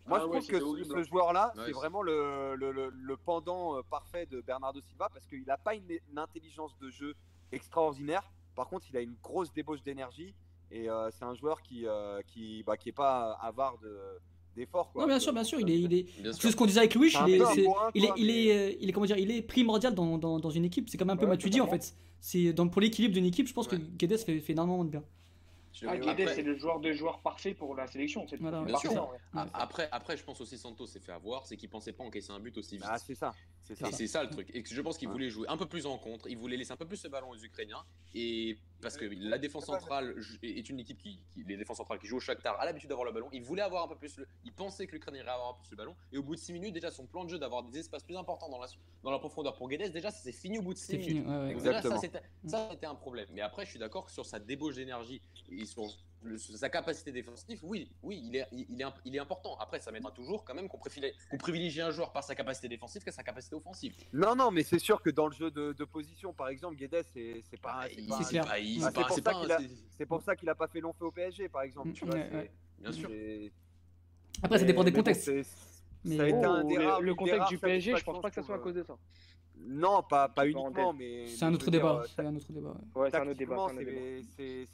Moi, 0.08 0.18
Ah 0.20 0.24
je 0.24 0.26
ouais, 0.26 0.40
trouve 0.60 0.84
que 0.84 0.84
ce 0.84 1.08
joueur-là, 1.08 1.52
c'est 1.64 1.72
vraiment 1.72 2.02
le, 2.02 2.54
le, 2.56 2.72
le- 2.72 2.90
le 2.92 3.16
pendant 3.16 3.76
euh, 3.78 3.82
parfait 3.88 4.26
de 4.26 4.40
Bernardo 4.40 4.80
Silva 4.80 5.08
parce 5.12 5.24
qu'il 5.26 5.44
n'a 5.46 5.56
pas 5.56 5.74
une, 5.74 5.88
une 6.10 6.18
intelligence 6.18 6.76
de 6.80 6.90
jeu 6.90 7.14
extraordinaire. 7.52 8.30
Par 8.56 8.68
contre, 8.68 8.86
il 8.90 8.96
a 8.96 9.00
une 9.00 9.14
grosse 9.22 9.52
débauche 9.52 9.82
d'énergie 9.82 10.34
et 10.70 10.90
euh, 10.90 11.10
c'est 11.12 11.24
un 11.24 11.34
joueur 11.34 11.62
qui 11.62 11.86
euh, 11.86 12.20
qui 12.26 12.62
bah, 12.64 12.76
qui 12.76 12.88
est 12.90 12.92
pas 12.92 13.32
avare 13.40 13.78
de 13.78 13.96
d'efforts. 14.56 14.92
Non, 14.96 15.06
bien 15.06 15.18
sûr, 15.20 15.32
bien 15.32 15.44
sûr, 15.44 15.60
il 15.60 15.70
est, 15.70 15.80
il 15.80 15.94
est. 15.94 16.06
Bien 16.22 16.32
C'est 16.32 16.50
ce 16.50 16.56
qu'on 16.56 16.66
disait 16.66 16.80
avec 16.80 16.94
Louis, 16.94 17.12
il 17.26 17.34
est, 17.34 17.36
il 17.94 18.04
est, 18.04 18.12
il 18.16 18.50
euh, 18.50 18.72
il 18.80 18.88
est, 18.88 18.92
comment 18.92 19.06
dire, 19.06 19.18
il 19.18 19.30
est 19.30 19.42
primordial 19.42 19.94
dans, 19.94 20.18
dans, 20.18 20.38
dans 20.38 20.50
une 20.50 20.64
équipe. 20.64 20.88
C'est 20.90 20.98
comme 20.98 21.10
un 21.10 21.16
peu 21.16 21.24
Ouais, 21.24 21.30
Matuidi 21.32 21.60
en 21.60 21.66
fait. 21.66 21.94
C'est 22.20 22.52
dans 22.52 22.68
pour 22.68 22.80
l'équilibre 22.80 23.14
d'une 23.14 23.24
équipe, 23.26 23.48
je 23.48 23.52
pense 23.52 23.66
Ouais. 23.68 23.78
que 23.78 23.82
Guedes 23.98 24.18
fait, 24.18 24.38
fait 24.40 24.52
énormément 24.52 24.84
de 24.84 24.90
bien. 24.90 25.02
Je- 25.72 25.86
Ah, 25.86 25.92
après- 25.92 26.14
Guedes, 26.14 26.28
c'est 26.34 26.42
le 26.42 26.56
joueur 26.58 26.80
de 26.80 26.92
joueur 26.92 27.20
parfait 27.20 27.54
pour 27.54 27.74
la 27.74 27.86
sélection. 27.86 28.26
C'est 28.28 28.36
Voilà, 28.36 28.62
Bien 28.62 28.76
sûr. 28.76 29.10
Après, 29.54 29.88
après, 29.90 30.16
je 30.16 30.22
pense 30.24 30.40
aussi 30.40 30.58
Santos 30.58 30.86
s'est 30.86 31.00
fait 31.00 31.12
avoir, 31.12 31.46
c'est 31.46 31.56
qu'il 31.56 31.68
pensait 31.70 31.92
pas 31.92 32.04
encaisser 32.04 32.30
un 32.32 32.40
but 32.40 32.56
aussi 32.58 32.76
vite. 32.76 32.84
Ah, 32.88 32.98
c'est 32.98 33.14
ça, 33.14 33.34
c'est 33.62 33.74
ça. 33.74 33.88
Et 33.88 33.92
c'est 33.92 34.06
ça 34.06 34.22
le 34.22 34.30
truc. 34.30 34.48
Et 34.54 34.62
je 34.64 34.80
pense 34.82 34.98
qu'il 34.98 35.08
Ouais. 35.08 35.12
voulait 35.12 35.30
jouer 35.30 35.48
un 35.48 35.56
peu 35.56 35.66
plus 35.66 35.86
en 35.86 35.96
contre, 35.96 36.28
il 36.28 36.36
voulait 36.36 36.56
laisser 36.56 36.72
un 36.72 36.76
peu 36.76 36.84
plus 36.86 36.98
ce 36.98 37.08
ballon 37.08 37.30
aux 37.30 37.36
Ukrainiens. 37.42 37.82
Et 38.14 38.58
parce 38.82 38.96
que 38.98 39.06
la 39.06 39.38
défense 39.38 39.64
centrale 39.66 40.14
est 40.42 40.68
une 40.68 40.80
équipe 40.80 40.98
qui, 40.98 41.18
qui- 41.32 41.44
les 41.44 41.56
défenses 41.56 41.78
centrales 41.78 41.98
qui 41.98 42.06
jouent 42.06 42.16
au 42.16 42.20
Shakhtar 42.20 42.60
a 42.60 42.64
l'habitude 42.66 42.88
d'avoir 42.90 43.06
le 43.06 43.12
ballon. 43.12 43.28
Il 43.32 43.42
voulait 43.42 43.62
avoir 43.62 43.84
un 43.84 43.88
peu 43.88 43.96
plus 43.96 44.16
le, 44.18 44.26
il 44.44 44.52
pensait 44.52 44.86
que 44.86 44.92
l'Ukraine 44.92 45.14
irait 45.14 45.28
avoir 45.30 45.50
un 45.50 45.54
peu 45.54 45.60
plus 45.62 45.70
le 45.70 45.76
ballon. 45.76 45.96
Et 46.12 46.18
au 46.18 46.22
bout 46.22 46.34
de 46.34 46.40
6 46.40 46.52
minutes, 46.52 46.74
déjà 46.74 46.90
son 46.90 47.06
plan 47.06 47.24
de 47.24 47.30
jeu 47.30 47.38
d'avoir 47.38 47.62
des 47.62 47.78
espaces 47.78 48.02
plus 48.02 48.16
importants 48.16 48.50
dans 48.50 48.58
la, 48.60 48.66
dans 49.02 49.10
la 49.10 49.18
profondeur 49.18 49.54
pour 49.56 49.68
Guedes, 49.70 49.90
déjà 49.92 50.10
ça 50.10 50.18
s'est 50.22 50.32
fini 50.32 50.58
au 50.58 50.62
bout 50.62 50.74
de 50.74 50.78
6 50.78 50.86
C'est 50.86 50.98
minutes. 50.98 51.08
fini. 51.22 51.26
ouais, 51.26 51.38
ouais. 51.46 51.54
Donc 51.54 51.62
déjà, 51.62 51.80
ça, 51.82 51.98
c'était- 51.98 52.86
un 52.86 52.94
problème. 52.96 53.28
Mais 53.32 53.40
après, 53.40 53.64
je 53.64 53.70
suis 53.70 53.78
d'accord 53.78 54.04
que 54.04 54.10
sur 54.12 54.26
sa 54.26 54.38
débauche 54.40 54.74
d'énergie 54.74 55.22
et 55.50 55.61
sur 55.66 55.84
le- 56.24 56.38
sa 56.38 56.68
capacité 56.68 57.10
défensive, 57.10 57.58
oui, 57.64 57.90
oui, 58.02 58.22
il 58.24 58.36
est, 58.36 58.46
il, 58.52 58.80
est, 58.80 58.84
imp- 58.84 59.00
il 59.04 59.16
est 59.16 59.18
important. 59.18 59.56
Après, 59.58 59.80
ça 59.80 59.90
mettra 59.90 60.12
toujours 60.12 60.44
quand 60.44 60.54
même 60.54 60.68
qu'on 60.68 60.78
privilégie, 60.78 61.14
qu'on 61.30 61.36
privilégie 61.36 61.80
un 61.80 61.90
joueur 61.90 62.12
par 62.12 62.22
sa 62.22 62.34
capacité 62.36 62.68
défensive 62.68 63.02
qu'à 63.02 63.10
sa 63.10 63.24
capacité 63.24 63.56
offensive. 63.56 63.92
Non, 64.12 64.36
non, 64.36 64.50
mais 64.52 64.62
c'est 64.62 64.78
sûr 64.78 65.02
que 65.02 65.10
dans 65.10 65.26
le 65.26 65.32
jeu 65.32 65.50
de, 65.50 65.72
de 65.72 65.84
position, 65.84 66.32
par 66.32 66.48
exemple, 66.48 66.76
Guedes, 66.76 67.04
c'est 67.12 67.42
pas. 67.60 67.86
C'est 67.88 68.02
pour 68.06 68.16
ça 68.22 69.32
qu'il 69.34 69.50
a- 69.52 69.58
c'est- 69.58 69.70
C'est 69.98 70.06
pour 70.06 70.22
ça 70.22 70.36
qu'il 70.36 70.48
a 70.48 70.54
pas 70.54 70.68
fait 70.68 70.80
long 70.80 70.92
feu 70.92 71.06
au 71.06 71.10
PSG, 71.10 71.48
par 71.48 71.62
exemple. 71.62 71.88
Mm, 71.88 71.92
Tu 71.92 72.04
vois, 72.04 72.14
ouais. 72.14 72.50
Bien 72.78 72.92
sûr. 72.92 73.10
Après, 74.42 74.58
ça 74.58 74.64
mais- 74.64 74.66
dépend 74.72 74.84
des 74.84 74.90
mais 74.90 74.96
bon, 74.96 75.00
contextes. 75.02 75.24
c'est- 75.24 75.44
Mais- 76.04 76.16
ça 76.16 76.22
a 76.24 76.28
été 76.28 76.38
Oh, 76.40 76.44
un 76.50 76.64
des 76.64 76.76
le- 76.76 76.84
rares- 76.86 77.00
le 77.00 77.06
une 77.08 77.12
des 77.12 77.16
contexte 77.18 77.38
rares 77.40 77.48
du 77.48 77.58
PSG, 77.58 77.96
je 77.96 78.02
pense 78.04 78.20
pas 78.20 78.28
que 78.28 78.34
ça 78.34 78.42
soit 78.42 78.56
à 78.56 78.58
cause 78.58 78.74
de 78.74 78.82
ça. 78.82 78.96
Non, 79.64 80.02
pas, 80.02 80.28
pas 80.28 80.46
uniquement, 80.46 80.92
mais. 80.92 81.26
C'est 81.28 81.44
un 81.44 81.54
autre 81.54 81.70
débat. 81.70 82.02
C'est 82.14 82.22
un 82.22 82.34
autre 82.36 82.52
débat. 82.52 82.76
ouais. 82.94 83.10
C'est 83.10 83.16
un 83.16 83.28
autre 83.28 83.38
débat. 83.38 83.66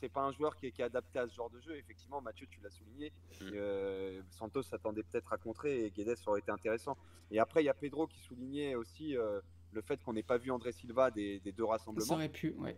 C'est 0.00 0.08
pas 0.12 0.22
un 0.22 0.32
joueur 0.32 0.56
qui 0.56 0.66
est, 0.66 0.70
qui 0.72 0.80
est 0.82 0.84
adapté 0.86 1.18
à 1.18 1.26
ce 1.28 1.34
genre 1.34 1.50
de 1.50 1.60
jeu. 1.60 1.76
Effectivement, 1.76 2.20
Mathieu, 2.20 2.46
tu 2.50 2.60
l'as 2.62 2.70
souligné. 2.70 3.12
Mm. 3.40 3.44
Euh, 3.54 4.22
Santos 4.30 4.62
s'attendait 4.62 5.02
peut-être 5.02 5.32
à 5.32 5.36
contrer 5.38 5.84
et 5.84 5.90
Guedes 5.90 6.16
aurait 6.26 6.40
été 6.40 6.50
intéressant. 6.50 6.96
Et 7.30 7.38
après, 7.38 7.62
il 7.62 7.66
y 7.66 7.70
a 7.70 7.74
Pedro 7.74 8.06
qui 8.06 8.18
soulignait 8.20 8.74
aussi 8.74 9.16
euh, 9.16 9.40
le 9.72 9.82
fait 9.82 10.02
qu'on 10.02 10.12
n'ait 10.14 10.22
pas 10.22 10.38
vu 10.38 10.50
André 10.50 10.72
Silva 10.72 11.10
des, 11.10 11.40
des 11.40 11.52
deux 11.52 11.64
Ça 11.64 11.70
rassemblements. 11.72 12.14
aurait 12.14 12.28
pu, 12.28 12.54
ouais. 12.58 12.76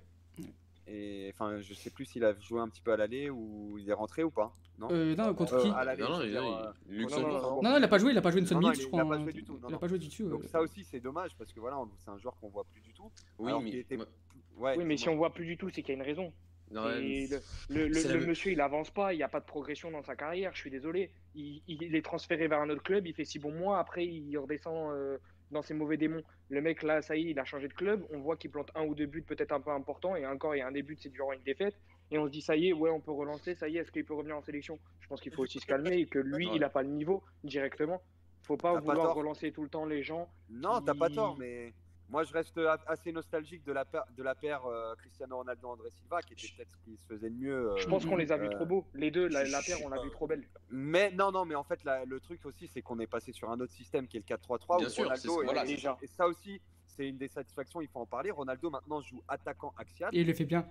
Et 0.93 1.31
enfin, 1.33 1.61
je 1.61 1.73
sais 1.75 1.91
plus 1.91 2.05
s'il 2.05 2.25
a 2.25 2.35
joué 2.41 2.61
un 2.61 2.69
petit 2.69 2.81
peu 2.81 2.93
à 2.93 2.97
l'aller 2.97 3.31
ou 3.31 3.77
il 3.79 3.89
est 3.89 3.93
rentré 3.93 4.25
ou 4.25 4.31
pas. 4.31 4.53
Non? 4.79 4.89
Euh, 4.91 5.15
non, 5.15 5.33
contre 5.35 5.55
Euh, 5.55 5.63
qui? 5.63 5.69
à 5.71 5.85
l'aller, 5.85 6.03
Non, 6.03 6.11
non, 6.19 6.23
il- 6.23 6.31
dire, 6.31 6.43
il- 6.43 6.93
euh, 6.95 6.99
Luxembourg. 6.99 7.29
non, 7.31 7.41
non, 7.43 7.63
Non, 7.63 7.71
non, 7.71 7.77
il 7.79 7.85
a 7.85 7.89
pas 7.89 7.99
joué, 7.99 8.11
il 8.13 8.19
a 8.19 8.23
pas 8.23 8.31
joué 8.31 8.41
une 8.41 8.47
seule 8.47 8.59
minute, 8.59 8.77
il- 8.79 8.87
a 8.99 9.05
pas 9.05 9.15
hein. 9.17 9.23
joué 9.23 9.33
du 9.33 9.45
tout, 9.45 9.53
non, 9.59 9.69
Il 9.69 9.75
a 9.75 9.79
pas 9.79 9.87
joué 9.89 9.99
du 9.99 10.09
tout. 10.09 10.29
Donc 10.29 10.45
euh. 10.45 10.49
ça 10.49 10.61
aussi, 10.61 10.83
c'est 10.85 11.01
dommage 11.01 11.31
parce 11.37 11.53
que 11.53 11.61
voilà, 11.61 11.77
c'est 11.99 12.11
un 12.11 12.19
joueur 12.19 12.35
qu'on 12.41 12.49
voit 12.49 12.65
plus 12.65 12.81
du 12.81 12.93
tout. 12.93 13.11
Oui, 13.39 13.49
Alors 13.51 13.63
mais 13.63 13.71
était- 13.71 13.99
Ouais, 14.57 14.75
Oui, 14.77 14.85
mais 14.85 14.97
si 14.97 15.09
on 15.09 15.17
voit 15.17 15.33
plus 15.33 15.47
du 15.47 15.57
tout, 15.57 15.71
c'est 15.71 15.81
qu'il 15.83 15.95
y 15.95 15.99
a 15.99 16.01
une 16.01 16.07
raison. 16.07 16.33
non, 16.73 16.91
Et 16.91 17.29
mais- 17.31 17.41
le, 17.89 18.27
monsieur, 18.27 18.53
il 18.53 18.61
avance 18.61 18.91
pas, 18.91 19.13
il 19.15 19.17
n'y 19.17 19.23
a 19.23 19.29
pas 19.29 19.41
de 19.41 19.45
progression 19.47 19.91
dans 19.91 20.03
sa 20.03 20.17
carrière, 20.17 20.53
je 20.55 20.61
suis 20.61 20.71
désolé. 20.71 21.11
Il, 21.35 21.63
il 21.69 21.95
est 21.95 22.03
transféré 22.05 22.47
vers 22.49 22.61
un 22.61 22.69
autre 22.71 22.83
club, 22.83 23.07
il 23.07 23.15
fait 23.15 23.25
six 23.25 23.39
bons 23.39 23.53
mois, 23.53 23.79
après 23.79 24.05
il 24.07 24.37
redescend 24.39 24.93
euh, 24.93 25.19
dans 25.51 25.63
ses 25.63 25.75
mauvais 25.75 25.97
démons. 25.97 26.23
Le 26.49 26.61
mec, 26.61 26.83
là, 26.83 27.03
ça 27.03 27.17
y 27.17 27.27
est, 27.29 27.31
il 27.31 27.39
a 27.39 27.45
changé 27.45 27.69
de 27.69 27.73
club, 27.73 28.05
on 28.11 28.19
voit 28.21 28.37
qu'il 28.37 28.51
plante 28.51 28.71
un 28.75 28.85
ou 28.85 28.95
deux 28.95 29.07
buts 29.07 29.23
peut-être 29.23 29.53
un 29.53 29.61
peu 29.61 29.71
importants, 29.71 30.17
et 30.17 30.27
encore, 30.27 30.55
il 30.55 30.59
y 30.59 30.63
a 30.63 30.67
un 30.67 30.73
début, 30.73 30.97
c'est 31.01 31.09
durant 31.11 31.33
une 31.33 31.43
défaite. 31.43 31.75
Et 32.13 32.19
on 32.19 32.27
se 32.27 32.31
dit, 32.31 32.41
ça 32.43 32.57
y 32.57 32.69
est, 32.69 32.73
ouais, 32.73 32.91
on 32.91 33.01
peut 33.01 33.13
relancer, 33.13 33.55
ça 33.55 33.69
y 33.69 33.77
est, 33.77 33.81
est-ce 33.81 33.93
qu'il 33.93 34.05
peut 34.05 34.15
revenir 34.15 34.37
en 34.37 34.43
sélection? 34.43 34.79
Je 35.01 35.07
pense 35.09 35.21
qu'il 35.21 35.33
faut 35.33 35.43
aussi 35.43 35.61
se 35.61 35.67
calmer 35.67 35.99
et 35.99 36.07
que 36.07 36.19
lui, 36.19 36.47
Ouais. 36.49 36.53
il 36.57 36.61
n'a 36.61 36.69
pas 36.71 36.83
le 36.83 36.89
niveau 36.89 37.23
directement. 37.45 38.01
faut 38.43 38.57
pas 38.57 38.81
vouloir 38.81 39.15
relancer 39.15 39.53
tout 39.53 39.63
le 39.63 39.69
temps 39.69 39.85
les 39.85 40.03
gens. 40.03 40.29
Non, 40.49 40.81
t'as 40.81 40.95
pas 40.95 41.09
tort, 41.09 41.37
mais 41.39 41.73
moi 42.11 42.25
je 42.25 42.33
reste 42.33 42.59
assez 42.87 43.13
nostalgique 43.13 43.65
de 43.65 43.73
la 43.73 43.85
paire, 43.85 44.05
de 44.17 44.23
la 44.23 44.35
paire 44.35 44.67
euh, 44.67 44.95
Cristiano 44.97 45.37
Ronaldo 45.37 45.69
André 45.69 45.91
Silva, 45.91 46.21
qui 46.23 46.33
était 46.35 46.49
peut-être 46.57 46.71
ce 46.73 46.77
qui 46.85 46.97
se 46.97 47.07
faisait 47.07 47.31
de 47.31 47.37
mieux. 47.37 47.71
euh, 47.71 47.77
Je 47.77 47.87
pense 47.87 48.05
qu'on 48.05 48.17
les 48.17 48.33
a 48.33 48.37
vus 48.37 48.47
euh, 48.47 48.51
trop 48.51 48.67
beaux. 48.67 48.85
Les 48.95 49.11
deux, 49.11 49.29
la, 49.29 49.45
paire, 49.63 49.79
on 49.85 49.89
l'a 49.89 50.03
vu 50.03 50.11
trop 50.11 50.27
belle. 50.27 50.45
Mais 50.71 51.11
non, 51.13 51.31
non, 51.31 51.45
mais 51.45 51.55
en 51.55 51.63
fait, 51.65 51.83
la- 51.85 52.05
le 52.05 52.21
truc 52.21 52.45
aussi, 52.45 52.67
c'est 52.69 52.83
qu'on 52.83 52.99
est 52.99 53.07
passé 53.07 53.33
sur 53.33 53.51
un 53.51 53.61
autre 53.61 53.73
système 53.73 54.09
qui 54.09 54.17
est 54.17 54.21
le 54.29 54.37
4-3-3. 54.37 54.79
Bien 54.79 54.87
où 54.87 54.91
sûr, 54.91 55.05
Ronaldo 55.05 55.43
voilà, 55.45 55.65
et, 55.65 55.69
déjà. 55.69 55.97
et 56.03 56.07
ça 56.09 56.27
aussi, 56.27 56.61
c'est 56.87 57.09
une 57.09 57.17
des 57.17 57.29
satisfactions, 57.29 57.81
il 57.81 57.89
faut 57.89 58.01
en 58.01 58.07
parler. 58.07 58.31
Ronaldo 58.33 58.71
maintenant 58.71 59.01
joue 59.01 59.23
attaquant 59.29 59.73
axial 59.79 60.11
Et 60.13 60.21
il 60.23 60.27
le 60.27 60.35
fait 60.35 60.45
bien. 60.45 60.67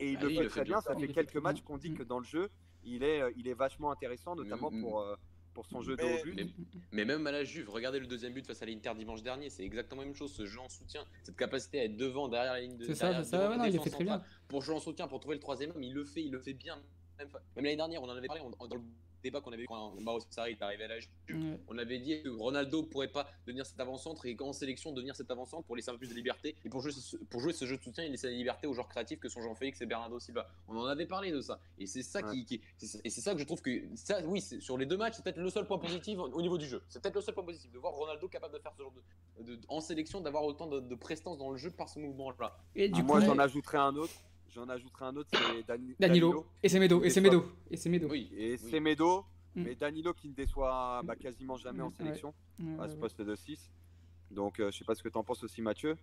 Et 0.00 0.12
il 0.12 0.18
Ah, 0.20 0.24
le 0.24 0.30
il 0.30 0.36
fait 0.36 0.42
le 0.42 0.48
très 0.48 0.60
fait 0.60 0.64
bien. 0.64 0.74
bien. 0.74 0.80
Ça 0.80 0.94
fait 0.96 1.08
quelques 1.08 1.36
matchs 1.36 1.62
qu'on 1.62 1.78
dit 1.78 1.90
Mm. 1.90 1.98
que 1.98 2.02
dans 2.02 2.18
le 2.18 2.24
jeu, 2.24 2.50
il 2.84 3.02
est, 3.04 3.22
il 3.36 3.46
est 3.48 3.54
vachement 3.54 3.90
intéressant, 3.92 4.34
notamment 4.36 4.70
Mm, 4.70 4.76
mm. 4.78 4.80
pour, 4.82 5.00
euh, 5.00 5.16
pour 5.58 5.66
son 5.66 5.82
jeu 5.82 5.96
de 5.96 6.02
Mais- 6.04 6.20
haut 6.20 6.22
but. 6.24 6.34
Mais, 6.36 6.46
mais 6.92 7.04
même 7.04 7.26
à 7.26 7.32
la 7.32 7.42
Juve, 7.42 7.68
regardez 7.68 7.98
le 7.98 8.06
deuxième 8.06 8.32
but 8.32 8.46
face 8.46 8.62
à 8.62 8.66
l'Inter 8.66 8.92
dimanche 8.96 9.24
dernier, 9.24 9.50
c'est 9.50 9.64
exactement 9.64 10.02
la 10.02 10.06
même 10.06 10.14
chose, 10.14 10.32
ce 10.32 10.46
jeu 10.46 10.60
en 10.60 10.68
soutien, 10.68 11.04
cette 11.24 11.36
capacité 11.36 11.80
à 11.80 11.84
être 11.86 11.96
devant, 11.96 12.28
derrière 12.28 12.52
la 12.52 12.60
ligne 12.60 12.76
de 12.76 12.84
C'est 12.84 12.94
ça, 12.94 13.06
derrière- 13.08 13.24
c'est 13.24 13.30
ça. 13.32 13.38
devant 13.38 13.48
Ouais, 13.50 13.56
la 13.56 13.58
non, 13.58 13.64
il 13.64 13.66
le 13.66 13.72
défense 13.72 13.84
fait 13.86 13.90
très 13.90 14.04
bien. 14.04 14.12
centrale, 14.18 14.30
Pour 14.46 14.62
jouer 14.62 14.74
en 14.76 14.80
soutien, 14.80 15.08
pour 15.08 15.18
trouver 15.18 15.34
le 15.34 15.40
troisième 15.40 15.72
homme, 15.72 15.82
il 15.82 15.92
le 15.92 16.04
fait, 16.04 16.22
il 16.22 16.30
le 16.30 16.38
fait 16.38 16.52
bien. 16.52 16.76
Même, 17.18 17.26
même 17.56 17.64
l'année 17.64 17.74
dernière, 17.76 18.00
on 18.00 18.06
en 18.08 18.10
avait 18.16 18.28
parlé 18.28 18.40
on- 18.42 18.50
dans 18.68 18.76
le 18.76 18.82
débat 19.22 19.40
qu'on 19.40 19.52
avait 19.52 19.64
eu 19.64 19.66
quand 19.66 19.94
Mauro 20.00 20.20
Sarri 20.30 20.52
est 20.52 20.62
arrivé 20.62 20.84
à 20.84 20.88
la 20.88 20.98
Juve. 21.00 21.08
Ouais. 21.30 21.58
On 21.68 21.78
avait 21.78 21.98
dit 21.98 22.22
que 22.22 22.28
Ronaldo 22.28 22.82
pourrait 22.84 23.08
pas 23.08 23.28
devenir 23.46 23.66
cet 23.66 23.78
avant-centre 23.80 24.26
et 24.26 24.34
qu'en 24.36 24.52
sélection 24.52 24.92
devenir 24.92 25.16
cet 25.16 25.30
avant-centre 25.30 25.64
pour 25.66 25.76
laisser 25.76 25.90
un 25.90 25.94
peu 25.94 25.98
plus 25.98 26.08
de 26.10 26.14
liberté. 26.14 26.54
Et 26.64 26.68
pour 26.68 26.80
jouer, 26.80 26.92
ce, 26.92 27.16
pour 27.16 27.40
jouer 27.40 27.52
ce 27.52 27.64
jeu 27.66 27.76
de 27.76 27.82
soutien, 27.82 28.04
il 28.04 28.10
laissait 28.12 28.28
la 28.30 28.36
liberté 28.36 28.66
aux 28.66 28.72
joueurs 28.74 28.88
créatifs 28.88 29.18
que 29.20 29.28
sont 29.28 29.42
Jean-Félix 29.42 29.80
et 29.80 29.86
Bernardo 29.86 30.18
Silva. 30.20 30.46
On 30.68 30.76
en 30.76 30.84
avait 30.86 31.06
parlé 31.06 31.30
de 31.32 31.40
ça. 31.40 31.58
Et 31.78 31.86
c'est 31.86 32.02
ça 32.02 32.22
qui, 32.22 32.44
qui- 32.44 32.60
et 33.04 33.10
c'est 33.10 33.20
ça 33.20 33.32
que 33.34 33.38
je 33.40 33.44
trouve 33.44 33.60
que 33.62 33.70
ça, 33.96 34.20
oui, 34.24 34.40
sur 34.40 34.78
les 34.78 34.86
deux 34.86 34.96
matchs, 34.96 35.14
c'est 35.16 35.22
peut-être 35.24 35.38
le 35.38 35.50
seul 35.50 35.66
point 35.66 35.78
positif 35.78 36.18
au 36.18 36.28
au 36.38 36.42
niveau 36.42 36.58
du 36.58 36.66
jeu. 36.66 36.82
C'est 36.88 37.02
peut-être 37.02 37.16
le 37.16 37.20
seul 37.20 37.34
point 37.34 37.44
positif 37.44 37.70
de 37.72 37.78
voir 37.78 37.92
Ronaldo 37.94 38.28
capable 38.28 38.54
de 38.54 38.58
faire 38.60 38.72
ce 38.76 38.82
genre 38.82 38.92
de, 39.38 39.42
de- 39.56 39.60
en 39.68 39.80
sélection, 39.80 40.20
d'avoir 40.20 40.44
autant 40.44 40.66
de, 40.66 40.80
de 40.80 40.94
prestance 40.94 41.38
dans 41.38 41.50
le 41.50 41.56
jeu 41.56 41.70
par 41.70 41.88
ce 41.88 41.98
mouvement-là. 41.98 42.56
Et 42.76 42.88
du 42.88 42.94
Ah, 42.94 43.00
coup, 43.00 43.06
moi, 43.08 43.20
j'en 43.20 43.38
ajouterai 43.38 43.78
un 43.78 43.96
autre. 43.96 44.12
J'en 44.54 44.68
ajouterai 44.68 45.04
un 45.06 45.16
autre, 45.16 45.28
c'est 45.32 45.62
Dani- 45.66 45.94
Danilo. 46.00 46.46
Et 46.62 46.68
c'est 46.68 46.78
Medo. 46.80 47.02
Et 47.04 47.10
c'est 47.10 47.20
Medo. 47.20 47.44
Et 47.70 47.76
c'est 47.76 47.88
Medo. 47.90 48.08
Oui. 48.10 48.30
Et 48.36 48.52
oui. 48.52 48.58
c'est 48.58 48.80
Medo, 48.80 49.24
Mm. 49.54 49.62
mais 49.62 49.74
Danilo 49.74 50.12
qui 50.14 50.28
ne 50.28 50.34
déçoit 50.34 51.00
bah, 51.04 51.16
quasiment 51.16 51.56
jamais 51.56 51.80
en 51.82 51.90
sélection 51.90 52.34
Ouais, 52.60 52.84
à 52.84 52.88
ce 52.88 52.96
poste 52.96 53.20
de 53.22 53.34
6. 53.34 53.70
Donc 54.30 54.60
euh, 54.60 54.70
je 54.70 54.78
sais 54.78 54.84
pas 54.84 54.94
ce 54.94 55.02
que 55.02 55.08
tu 55.08 55.16
en 55.18 55.24
penses 55.24 55.42
aussi 55.42 55.62
Mathieu. 55.62 55.96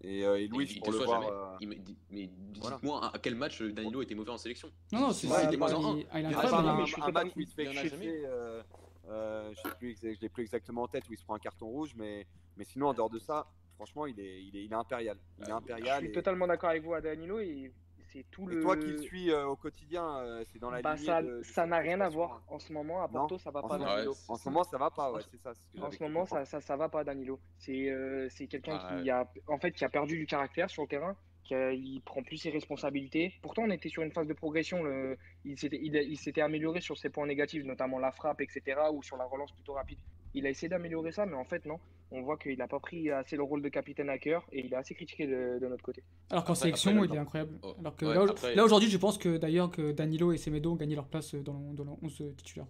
Et, 0.00 0.24
euh, 0.24 0.38
et 0.38 0.46
Louis 0.48 0.66
il 0.70 0.80
pour 0.80 0.92
le 0.92 0.98
voir. 0.98 1.22
euh, 1.22 1.56
Il 1.60 1.68
dit- 1.82 1.96
mais 2.10 2.28
Voilà. 2.60 2.76
dites-moi 2.76 3.04
à 3.04 3.14
à 3.16 3.18
quel 3.18 3.34
match 3.36 3.62
Danilo 3.62 4.02
était 4.02 4.14
mauvais 4.14 4.30
en 4.30 4.36
sélection 4.38 4.70
Non, 4.92 5.00
non, 5.00 5.12
c'est 5.12 5.26
Ouais, 5.28 5.32
ça. 5.34 5.44
il 5.44 5.52
Il 5.52 5.58
moins 5.58 5.72
en 5.74 5.94
un. 5.94 5.98
il- 5.98 6.06
a 6.10 6.16
un, 6.16 6.84
je 6.84 6.92
suis 6.92 7.02
un 7.02 7.10
match 7.10 7.32
où 7.36 7.40
il 7.40 7.46
se 7.48 7.54
fait 7.54 7.64
il 7.64 7.66
y 7.66 7.68
en 7.68 7.80
a 7.80 7.82
chiffrer, 7.82 7.96
jamais. 8.04 8.22
euh, 8.26 8.62
euh, 9.08 9.50
je 9.54 9.60
sais 9.68 9.76
plus, 9.78 9.92
exa- 9.94 10.14
je 10.16 10.20
l'ai 10.20 10.28
plus 10.28 10.42
exactement 10.42 10.82
en 10.82 10.88
tête, 10.88 11.08
où 11.08 11.12
il 11.12 11.18
se 11.18 11.24
prend 11.24 11.34
un 11.34 11.38
carton 11.40 11.66
rouge, 11.66 11.94
mais, 11.96 12.26
mais 12.56 12.64
sinon 12.64 12.88
en 12.88 12.94
dehors 12.94 13.10
de 13.10 13.18
ça, 13.18 13.46
franchement 13.76 14.06
il 14.06 14.18
est, 14.20 14.42
il 14.44 14.56
est, 14.56 14.64
il 14.64 14.72
est 14.72 14.76
impérial. 14.76 15.16
Il 15.38 15.42
est 15.42 15.46
Ah, 15.46 15.50
Je 15.50 15.52
impérial. 15.54 15.98
suis 16.00 16.08
et- 16.10 16.12
totalement 16.12 16.46
d'accord 16.46 16.70
avec 16.70 16.82
vous 16.84 16.94
à 16.94 17.00
Danilo 17.00 17.38
et 17.40 17.72
c'est 18.12 18.24
tout 18.30 18.48
et 18.50 18.54
le. 18.54 18.60
toi 18.62 18.76
qui 18.76 18.86
le 18.88 18.98
suis 18.98 19.30
euh, 19.30 19.46
au 19.46 19.56
quotidien, 19.56 20.18
euh, 20.18 20.42
c'est 20.52 20.58
dans 20.58 20.70
la 20.70 20.82
Bah, 20.82 20.94
lignée 20.94 21.06
ça 21.06 21.22
de- 21.64 21.66
n'a 21.68 21.78
rien 21.78 22.00
à 22.00 22.08
voir 22.08 22.32
hein. 22.34 22.42
en 22.48 22.58
ce 22.58 22.72
moment. 22.72 23.02
À 23.02 23.06
Non. 23.06 23.12
Porto, 23.20 23.38
ça 23.38 23.50
va 23.50 23.60
En 23.60 23.68
pas 23.68 23.78
ce 23.78 23.84
Danilo. 23.84 24.14
En 24.28 24.36
ce 24.36 24.48
moment 24.48 24.64
ça 24.64 24.78
va 24.78 24.90
pas, 24.90 25.12
ouais, 25.12 25.20
c'est 25.30 25.36
ça. 25.40 25.52
c'est 25.54 25.62
ce 25.62 25.72
que 25.72 25.78
En 25.78 25.82
j'avais 25.82 25.96
ce 25.96 26.02
moment, 26.02 26.26
ça, 26.26 26.44
ça, 26.44 26.60
ça 26.60 26.76
va 26.76 26.88
pas, 26.88 27.04
Danilo. 27.04 27.38
C'est 27.58 27.90
euh, 27.90 28.28
c'est 28.30 28.46
quelqu'un 28.46 28.78
Ah, 28.82 28.98
qui 29.00 29.10
a, 29.10 29.30
en 29.46 29.58
fait, 29.58 29.72
qui 29.72 29.84
a 29.84 29.88
perdu 29.88 30.16
du 30.18 30.26
caractère 30.26 30.68
sur 30.70 30.82
le 30.82 30.88
terrain, 30.88 31.16
qui 31.44 31.54
a- 31.54 31.72
il 31.72 32.00
prend 32.02 32.22
plus 32.22 32.36
ses 32.36 32.50
responsabilités. 32.50 33.34
Pourtant, 33.42 33.62
on 33.62 33.70
était 33.70 33.88
sur 33.88 34.02
une 34.02 34.12
phase 34.12 34.26
de 34.26 34.34
progression. 34.34 34.82
Le, 34.82 35.16
il 35.44 35.58
s'était 35.58 35.78
il, 35.82 35.94
il 35.96 36.16
s'était 36.18 36.42
amélioré 36.42 36.80
sur 36.80 36.96
ses 36.98 37.10
points 37.10 37.26
négatifs, 37.26 37.64
notamment 37.64 37.98
la 37.98 38.12
frappe, 38.12 38.40
etc., 38.40 38.80
ou 38.92 39.02
sur 39.02 39.16
la 39.16 39.24
relance 39.24 39.52
plutôt 39.52 39.74
rapide. 39.74 39.98
Il 40.34 40.46
a 40.46 40.50
essayé 40.50 40.68
d'améliorer 40.68 41.10
ça, 41.12 41.24
mais 41.26 41.36
en 41.36 41.44
fait, 41.44 41.64
non. 41.64 41.78
On 42.10 42.22
voit 42.22 42.38
qu'il 42.38 42.56
n'a 42.56 42.68
pas 42.68 42.80
pris 42.80 43.10
assez 43.10 43.36
le 43.36 43.42
rôle 43.42 43.60
de 43.62 43.68
capitaine 43.68 44.08
à 44.08 44.18
cœur 44.18 44.46
et 44.50 44.64
il 44.64 44.72
est 44.72 44.76
assez 44.76 44.94
critiqué 44.94 45.26
de, 45.26 45.58
de 45.60 45.66
notre 45.68 45.82
côté. 45.82 46.02
Alors 46.30 46.44
qu'en 46.44 46.54
sélection, 46.54 46.92
après, 46.92 47.06
il 47.06 47.14
est 47.14 47.18
incroyable. 47.18 47.58
Oh, 47.62 47.74
Alors 47.80 47.96
que 47.96 48.06
ouais, 48.06 48.14
là, 48.14 48.22
au- 48.24 48.30
après- 48.30 48.54
là, 48.54 48.64
aujourd'hui, 48.64 48.88
je 48.88 48.96
pense 48.96 49.18
que 49.18 49.36
d'ailleurs 49.36 49.70
que 49.70 49.92
Danilo 49.92 50.32
et 50.32 50.38
Semedo 50.38 50.72
ont 50.72 50.76
gagné 50.76 50.94
leur 50.94 51.06
place 51.06 51.34
dans 51.34 51.52
le, 51.58 51.74
dans 51.76 51.84
le 51.84 51.90
11 52.02 52.34
titulaire. 52.38 52.66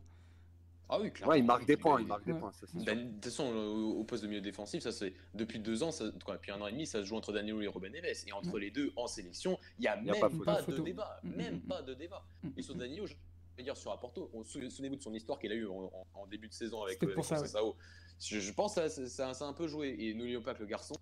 Ah 0.91 0.99
oui, 1.01 1.13
clairement. 1.13 1.33
Ouais, 1.33 1.39
il 1.41 1.45
marque 1.45 1.67
des 1.67 1.77
points, 1.77 2.01
il 2.01 2.07
marque 2.07 2.25
des 2.25 2.33
Ouais. 2.33 2.41
points, 2.41 2.51
ça 2.53 2.67
c'est 2.67 2.79
sûr. 2.79 2.85
Dan- 2.85 3.09
De 3.09 3.13
toute 3.15 3.25
façon, 3.27 3.45
au 3.55 4.03
poste 4.05 4.23
de 4.25 4.29
milieu 4.29 4.41
défensif, 4.41 4.83
ça 4.83 4.91
c'est 4.91 5.13
depuis 5.35 5.59
deux 5.59 5.83
ans, 5.83 5.91
ça, 5.91 6.07
quoi, 6.25 6.35
depuis 6.37 6.51
un 6.51 6.61
an 6.63 6.67
et 6.67 6.73
demi, 6.73 6.87
ça 6.87 7.01
se 7.01 7.05
joue 7.05 7.15
entre 7.17 7.33
Danilo 7.33 7.61
et 7.61 7.67
Ruben 7.69 7.93
Neves. 7.93 8.25
Et 8.27 8.33
entre 8.33 8.59
les 8.59 8.71
deux 8.71 8.93
en 8.97 9.07
sélection, 9.07 9.59
il 9.79 9.83
n'y 9.83 9.87
a, 9.87 9.97
Y 9.97 10.11
a 10.11 10.13
même 10.15 10.21
pas 10.45 10.63
de 10.63 10.81
débat. 10.81 11.21
Mm, 11.23 11.31
Même 11.37 11.57
mm, 11.57 11.61
pas 11.61 11.83
de 11.83 11.93
débat. 11.95 12.25
Mm. 12.43 12.49
Et 12.57 12.63
sur 12.63 12.75
Danilo, 12.75 13.07
je, 13.07 13.15
dire 13.63 13.77
sur 13.77 13.93
Apporto. 13.93 14.31
Souvenez-vous 14.45 14.97
de 14.97 15.03
son 15.03 15.13
histoire 15.13 15.39
qu'il 15.39 15.53
a 15.53 15.55
eu 15.57 15.67
en, 15.67 16.27
début 16.31 16.49
de 16.49 16.55
saison 16.55 16.83
avec, 16.85 16.99
pour 17.15 17.25
ça, 17.25 17.37
Je, 18.21 18.53
pense 18.53 18.75
que 18.75 18.89
ça, 18.89 19.35
ça, 19.35 19.45
a 19.45 19.49
un 19.49 19.53
peu 19.53 19.69
joué. 19.69 19.95
Et 19.99 20.15
n'oublions 20.15 20.43
pas 20.43 20.55
que 20.55 20.61
le 20.61 20.67
garçon, 20.67 20.95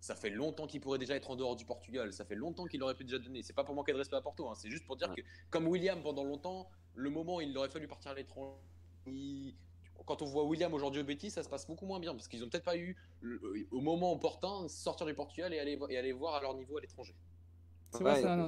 ça 0.00 0.14
fait 0.14 0.30
longtemps 0.30 0.66
qu'il 0.66 0.80
pourrait 0.80 0.98
déjà 0.98 1.14
être 1.14 1.30
en 1.30 1.36
dehors 1.36 1.56
du 1.56 1.64
Portugal. 1.64 2.12
Ça 2.12 2.24
fait 2.24 2.34
longtemps 2.34 2.66
qu'il 2.66 2.82
aurait 2.82 2.94
pu 2.94 3.04
déjà 3.04 3.18
donner. 3.18 3.42
C'est 3.42 3.52
pas 3.52 3.64
pour 3.64 3.74
manquer 3.74 3.92
de 3.92 3.98
respect 3.98 4.16
à 4.16 4.20
Porto. 4.20 4.48
Hein. 4.48 4.54
C'est 4.54 4.70
juste 4.70 4.84
pour 4.84 4.96
dire 4.96 5.14
que, 5.14 5.22
comme 5.50 5.66
William 5.68 6.02
pendant 6.02 6.24
longtemps, 6.24 6.68
le 6.94 7.10
moment 7.10 7.36
où 7.36 7.40
il 7.40 7.56
aurait 7.56 7.68
fallu 7.68 7.86
partir 7.86 8.10
à 8.10 8.14
l'étranger, 8.14 9.54
quand 10.06 10.22
on 10.22 10.26
voit 10.26 10.44
William 10.44 10.72
aujourd'hui 10.74 11.00
au 11.00 11.04
Betis, 11.04 11.30
ça 11.30 11.42
se 11.42 11.48
passe 11.48 11.66
beaucoup 11.66 11.86
moins 11.86 12.00
bien 12.00 12.12
parce 12.12 12.28
qu'ils 12.28 12.44
ont 12.44 12.48
peut-être 12.48 12.64
pas 12.64 12.76
eu 12.76 12.96
au 13.70 13.80
moment 13.80 14.12
opportun 14.12 14.68
sortir 14.68 15.06
du 15.06 15.14
Portugal 15.14 15.54
et 15.54 15.58
aller, 15.58 15.78
et 15.88 15.98
aller 15.98 16.12
voir 16.12 16.34
à 16.34 16.40
leur 16.40 16.54
niveau 16.54 16.76
à 16.76 16.80
l'étranger. 16.80 17.14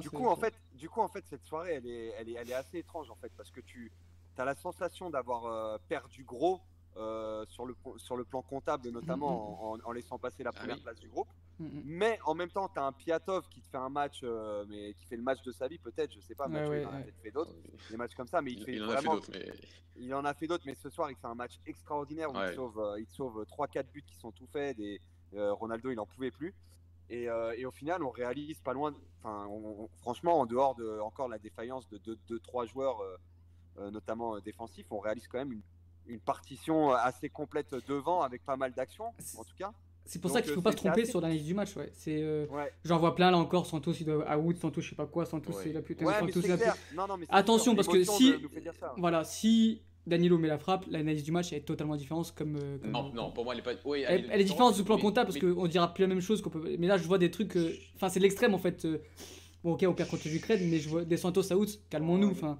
du 0.01 0.09
coup, 0.09 0.27
en 0.27 0.35
fait, 0.35 0.53
du 0.73 0.89
coup, 0.89 1.01
en 1.01 1.07
fait, 1.07 1.25
cette 1.27 1.45
soirée, 1.45 1.75
elle 1.75 1.87
est, 1.87 2.13
elle 2.19 2.29
est, 2.29 2.33
elle 2.33 2.49
est 2.49 2.55
assez 2.55 2.79
étrange 2.79 3.09
en 3.09 3.15
fait 3.15 3.31
parce 3.35 3.51
que 3.51 3.61
tu 3.61 3.91
as 4.37 4.45
la 4.45 4.55
sensation 4.55 5.09
d'avoir 5.09 5.45
euh, 5.45 5.77
perdu 5.89 6.23
gros 6.23 6.61
euh, 6.99 7.45
sur, 7.49 7.65
le, 7.65 7.75
sur 7.97 8.17
le 8.17 8.23
plan 8.23 8.41
comptable, 8.41 8.89
notamment 8.89 9.71
en, 9.71 9.77
en, 9.83 9.91
laissant 9.91 10.17
passer 10.17 10.41
la 10.41 10.49
ah 10.49 10.59
première 10.59 10.81
place 10.81 10.99
du 10.99 11.07
groupe. 11.09 11.27
Mais 11.59 12.17
en 12.25 12.33
même 12.33 12.49
temps, 12.49 12.67
tu 12.69 12.79
as 12.79 12.85
un 12.85 12.91
Piatov 12.91 13.47
qui 13.49 13.61
te 13.61 13.69
fait 13.69 13.77
un 13.77 13.89
match, 13.89 14.21
euh, 14.23 14.65
mais 14.67 14.95
qui 14.95 15.05
fait 15.05 15.15
le 15.15 15.21
match 15.21 15.43
de 15.43 15.51
sa 15.51 15.67
vie, 15.67 15.77
peut-être, 15.77 16.11
je 16.11 16.19
sais 16.21 16.33
pas, 16.33 16.47
mais 16.47 16.65
il 16.65 16.87
en 16.87 16.89
a 16.89 16.99
peut-être 17.01 17.21
fait 17.21 17.31
d'autres, 17.31 17.53
des 17.91 17.97
matchs 17.97 18.15
comme 18.15 18.27
ça, 18.27 18.41
mais 18.41 18.53
il, 18.53 18.63
fait 18.63 18.81
en 18.81 18.87
vraiment. 18.87 19.13
A 19.13 19.21
fait 19.21 19.31
mais... 19.31 19.53
Il 19.97 20.13
en 20.15 20.25
a 20.25 20.33
fait 20.33 20.47
d'autres, 20.47 20.63
mais 20.65 20.73
ce 20.73 20.89
soir, 20.89 21.11
il 21.11 21.17
fait 21.17 21.27
un 21.27 21.35
match 21.35 21.59
extraordinaire 21.67 22.31
où 22.31 22.37
il 22.39 22.55
sauve, 22.55 22.79
euh, 22.79 22.99
il 22.99 23.07
sauve 23.07 23.43
3-4 23.43 23.91
buts 23.91 24.03
qui 24.05 24.15
sont 24.15 24.31
tout 24.31 24.47
faits. 24.47 24.77
Des, 24.77 24.99
Ronaldo, 25.33 25.91
il 25.91 25.95
n'en 25.95 26.05
pouvait 26.07 26.31
plus. 26.31 26.55
Et, 27.09 27.25
et, 27.25 27.65
au 27.65 27.71
final, 27.71 28.03
on 28.03 28.09
réalise 28.09 28.59
pas 28.61 28.73
loin. 28.73 28.93
Enfin, 29.21 29.47
franchement, 29.97 30.39
en 30.39 30.45
dehors 30.45 30.73
de 30.75 30.99
encore 30.99 31.27
la 31.27 31.37
défaillance 31.37 31.87
de 31.89 32.17
2-3 32.29 32.67
joueurs, 32.67 33.03
notamment 33.77 34.39
défensifs, 34.39 34.87
on 34.91 34.99
réalise 34.99 35.27
quand 35.27 35.37
même 35.37 35.51
une 35.51 35.61
une 36.07 36.19
partition 36.19 36.91
assez 36.91 37.29
complète 37.29 37.75
devant 37.87 38.21
avec 38.21 38.43
pas 38.45 38.57
mal 38.57 38.73
d'actions, 38.73 39.13
en 39.37 39.43
tout 39.43 39.55
cas. 39.57 39.71
C'est 40.07 40.21
pour 40.21 40.31
ça 40.31 40.41
qu'il 40.41 40.51
ne 40.51 40.55
faut 40.55 40.61
pas 40.61 40.71
se 40.71 40.77
tromper 40.77 41.05
sur 41.05 41.19
l'analyse 41.19 41.45
du 41.45 41.53
match. 41.53 41.75
Ouais. 41.75 41.89
C'est, 41.93 42.21
euh, 42.21 42.45
J'en 42.85 42.97
vois 42.97 43.13
plein 43.13 43.29
là 43.29 43.37
encore. 43.37 43.65
Santos, 43.65 43.91
il 43.99 44.05
doit 44.05 44.27
à 44.27 44.37
Wood, 44.37 44.57
Santos, 44.57 44.81
je 44.81 44.89
sais 44.89 44.95
pas 44.95 45.05
quoi. 45.05 45.25
Santos, 45.25 45.53
c'est 45.61 45.73
la 45.73 45.81
putain 45.81 46.05
de 46.05 47.25
Attention, 47.29 47.75
parce 47.75 47.87
que 47.87 48.03
si. 48.03 48.33
Voilà, 48.97 49.23
si 49.23 49.81
Danilo 50.05 50.37
met 50.37 50.47
la 50.47 50.57
frappe, 50.57 50.85
l'analyse 50.89 51.23
du 51.23 51.33
match 51.33 51.51
elle 51.51 51.59
est 51.59 51.61
totalement 51.61 51.97
différente. 51.97 52.33
Comme, 52.35 52.55
euh, 52.55 52.77
Non, 52.85 53.11
non, 53.13 53.31
pour 53.31 53.43
moi, 53.43 53.53
elle 53.53 53.59
est 53.59 53.63
pas. 53.63 53.73
elle, 54.07 54.41
est 54.41 54.45
différente 54.45 54.75
du 54.75 54.83
plan 54.83 54.97
comptable 54.97 55.31
parce 55.31 55.39
qu'on 55.39 55.67
dira 55.67 55.93
plus 55.93 56.03
la 56.03 56.07
même 56.07 56.21
chose. 56.21 56.41
qu'on 56.41 56.49
peut... 56.49 56.75
Mais 56.79 56.87
là, 56.87 56.97
je 56.97 57.03
vois 57.03 57.17
des 57.17 57.29
trucs. 57.29 57.57
Euh, 57.57 57.75
enfin, 57.95 58.07
c'est 58.07 58.21
l'extrême 58.21 58.53
en 58.53 58.59
fait. 58.59 58.87
Bon, 59.63 59.73
ok, 59.73 59.83
on 59.87 59.93
perd 59.93 60.09
contre 60.09 60.27
Ukraine, 60.27 60.61
mais 60.69 60.79
je 60.79 60.87
vois 60.87 61.03
des 61.03 61.17
Santos 61.17 61.51
à 61.51 61.57
Wood, 61.57 61.69
calmons-nous. 61.89 62.31
Enfin 62.31 62.59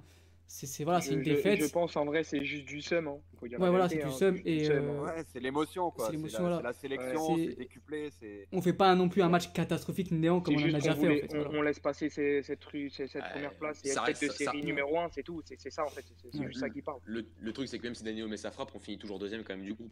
c'est 0.50 0.82
voilà, 0.82 1.02
c'est 1.02 1.12
une 1.12 1.22
défaite. 1.22 1.60
Je, 1.60 1.70
pense 1.70 1.94
en 1.96 2.06
vrai 2.06 2.24
c'est 2.24 2.42
juste 2.42 2.64
du 2.64 2.80
seum. 2.80 3.06
Hein. 3.06 3.18
ouais, 3.42 3.50
voilà, 3.58 3.88
c'est 3.88 3.96
du 3.96 4.02
hein, 4.02 4.10
seum 4.10 4.40
et 4.46 4.68
euh, 4.70 5.02
ouais, 5.02 5.22
c'est 5.30 5.40
l'émotion 5.40 5.90
quoi. 5.90 6.06
C'est 6.06 6.12
l'émotion 6.12 6.48
la, 6.48 6.62
la, 6.62 6.72
sélection, 6.72 7.36
c'est 7.36 7.58
décuplé. 7.58 8.10
On 8.50 8.62
fait 8.62 8.72
pas 8.72 8.94
non 8.94 9.10
plus 9.10 9.22
un 9.22 9.28
match 9.28 9.52
catastrophique 9.52 10.10
néant 10.10 10.40
comme 10.40 10.56
on 10.56 10.58
a 10.58 10.72
déjà 10.72 10.94
fait. 10.94 11.24
en 11.24 11.28
fait, 11.28 11.48
on, 11.52 11.60
laisse 11.60 11.78
passer 11.78 12.08
cette, 12.08 12.42
cette 12.42 12.60
première 12.60 13.54
place 13.58 13.84
et 13.84 13.90
être 13.90 14.22
de 14.22 14.28
série 14.30 14.62
numéro 14.62 14.98
1, 14.98 15.10
c'est 15.10 15.22
tout. 15.22 15.42
C'est 15.44 15.70
ça 15.70 15.84
en 15.84 15.90
fait. 15.90 16.04
C'est 16.32 16.46
juste 16.46 16.60
ça 16.60 16.70
qui 16.70 16.80
parle. 16.80 17.00
Le 17.04 17.52
truc 17.52 17.68
c'est 17.68 17.78
que 17.78 17.84
même 17.84 17.94
si 17.94 18.02
Daniel 18.02 18.26
met 18.26 18.38
sa 18.38 18.50
frappe, 18.50 18.70
on 18.74 18.80
finit 18.80 18.98
toujours 18.98 19.18
deuxième 19.18 19.44
quand 19.44 19.54
même 19.54 19.66
du 19.66 19.74
coup. 19.74 19.90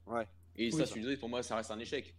Et 0.56 0.70
ça, 0.70 0.84
pour 1.20 1.28
moi, 1.28 1.42
ça 1.42 1.56
reste 1.56 1.70
un 1.70 1.78
échec. 1.78 2.14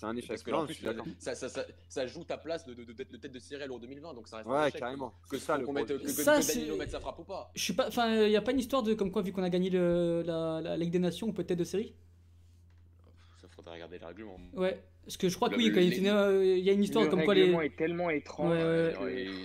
C'est 0.00 0.06
un 0.06 0.16
échec. 0.16 0.28
Parce 0.28 0.42
que 0.42 0.64
plus, 0.64 1.14
ça, 1.18 1.34
ça, 1.34 1.50
ça, 1.50 1.62
ça, 1.86 2.06
joue 2.06 2.24
ta 2.24 2.38
place 2.38 2.64
de, 2.64 2.72
de, 2.72 2.84
de, 2.84 2.92
de 2.94 3.16
tête 3.18 3.32
de 3.32 3.38
série 3.38 3.68
en 3.68 3.78
2020, 3.78 4.14
donc 4.14 4.28
ça 4.28 4.38
reste 4.38 4.48
ouais, 4.48 4.56
un 4.56 4.66
échec. 4.68 4.80
carrément. 4.80 5.12
Que, 5.28 5.36
ça, 5.36 5.58
que, 5.58 5.70
mette, 5.70 5.88
que, 5.88 5.94
que, 5.94 6.54
Danilo 6.54 6.76
mette 6.78 6.90
sa 6.90 7.00
frappe 7.00 7.18
ou 7.18 7.24
pas. 7.24 7.50
Je 7.54 7.62
suis 7.62 7.74
pas, 7.74 7.88
enfin, 7.88 8.22
il 8.22 8.30
n'y 8.30 8.36
a 8.36 8.40
pas 8.40 8.52
une 8.52 8.60
histoire 8.60 8.82
de 8.82 8.94
comme 8.94 9.12
quoi, 9.12 9.20
vu 9.20 9.30
qu'on 9.30 9.42
a 9.42 9.50
gagné 9.50 9.68
le, 9.68 10.22
la, 10.24 10.62
la, 10.62 10.78
Ligue 10.78 10.90
des 10.90 10.98
Nations, 10.98 11.28
on 11.28 11.34
peut 11.34 11.44
tête 11.44 11.58
de 11.58 11.64
série? 11.64 11.94
Ça 13.42 13.48
faudrait 13.48 13.74
regarder 13.74 13.98
le 13.98 14.06
règlement. 14.06 14.38
Ouais. 14.54 14.82
Parce 15.04 15.16
que 15.16 15.28
je 15.28 15.34
crois 15.34 15.48
que 15.48 15.56
oui, 15.56 15.72
quand 15.72 15.80
il 15.80 16.64
y 16.64 16.70
a 16.70 16.72
une 16.72 16.84
histoire 16.84 17.08
comme 17.08 17.24
quoi 17.24 17.34
les. 17.34 17.40
Le 17.40 17.46
règlement 17.46 17.62
est 17.62 17.76
tellement 17.76 18.10
étrange. 18.10 18.56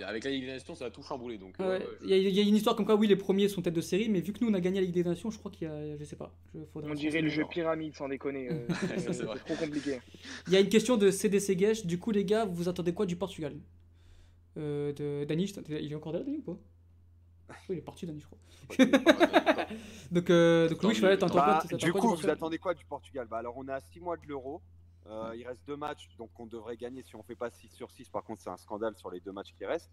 avec 0.05 0.23
la 0.23 0.31
Ligue 0.31 0.45
des 0.45 0.51
Nations, 0.51 0.75
ça 0.75 0.85
a 0.85 0.89
tout 0.89 1.01
chamboulé. 1.01 1.37
Donc, 1.37 1.55
il, 2.03 2.09
y 2.09 2.39
a, 2.39 2.43
une 2.43 2.55
histoire 2.55 2.75
comme 2.75 2.85
quoi, 2.85 2.95
oui, 2.95 3.07
les 3.07 3.15
premiers 3.15 3.47
sont 3.47 3.61
tête 3.61 3.73
de 3.73 3.81
série, 3.81 4.09
mais 4.09 4.21
vu 4.21 4.33
que 4.33 4.43
nous 4.43 4.51
on 4.51 4.53
a 4.53 4.59
gagné 4.59 4.79
la 4.79 4.85
Ligue 4.85 4.95
des 4.95 5.03
Nations, 5.03 5.31
je 5.31 5.39
crois 5.39 5.51
qu'il 5.51 5.67
y 5.67 5.71
a. 5.71 5.97
Je 5.97 6.03
sais 6.03 6.15
pas. 6.15 6.33
On 6.75 6.93
dirait 6.93 7.21
le 7.21 7.29
jeu 7.29 7.43
pyramide, 7.49 7.95
sans 7.95 8.07
déconner. 8.07 8.49
Euh, 8.51 8.67
c'est 8.97 9.25
trop 9.25 9.55
compliqué. 9.55 9.99
Il 10.47 10.53
y 10.53 10.55
a 10.55 10.59
une 10.59 10.69
question 10.69 10.97
de 10.97 11.09
CDC 11.09 11.57
Gesh. 11.57 11.85
Du 11.85 11.99
coup, 11.99 12.11
les 12.11 12.25
gars, 12.25 12.45
vous 12.45 12.69
attendez 12.69 12.93
quoi 12.93 13.05
du 13.05 13.15
Portugal? 13.15 13.55
Euh, 14.57 14.93
de 14.93 15.25
Dani, 15.25 15.51
il 15.67 15.91
est 15.91 15.95
encore 15.95 16.13
là, 16.13 16.19
Dani 16.19 16.37
ou 16.37 16.41
pas? 16.41 16.57
Oui, 17.69 17.75
il 17.75 17.77
est 17.77 17.81
parti, 17.81 18.05
Dani, 18.05 18.19
je 18.19 18.25
crois. 18.25 18.39
donc, 20.11 20.29
euh, 20.29 20.69
donc 20.69 20.81
Louis, 20.81 20.95
je 20.95 21.01
vais 21.05 21.17
bah, 21.17 21.63
Du 21.77 21.91
coup, 21.93 22.15
vous 22.15 22.29
attendez 22.29 22.57
quoi 22.57 22.73
du 22.73 22.85
Portugal? 22.85 23.27
Bah, 23.29 23.37
Alors, 23.37 23.55
on 23.57 23.67
est 23.67 23.73
à 23.73 23.81
6 23.81 23.99
mois 23.99 24.17
de 24.17 24.25
l'Euro. 24.27 24.61
Euh, 25.07 25.35
il 25.35 25.47
reste 25.47 25.61
deux 25.67 25.75
matchs, 25.75 26.09
donc 26.17 26.31
on 26.39 26.45
devrait 26.45 26.77
gagner 26.77 27.03
si 27.03 27.15
on 27.15 27.23
fait 27.23 27.35
pas 27.35 27.49
6 27.49 27.69
sur 27.69 27.91
6. 27.91 28.09
Par 28.09 28.23
contre, 28.23 28.41
c'est 28.41 28.49
un 28.49 28.57
scandale 28.57 28.95
sur 28.95 29.11
les 29.11 29.19
deux 29.19 29.31
matchs 29.31 29.53
qui 29.53 29.65
restent. 29.65 29.91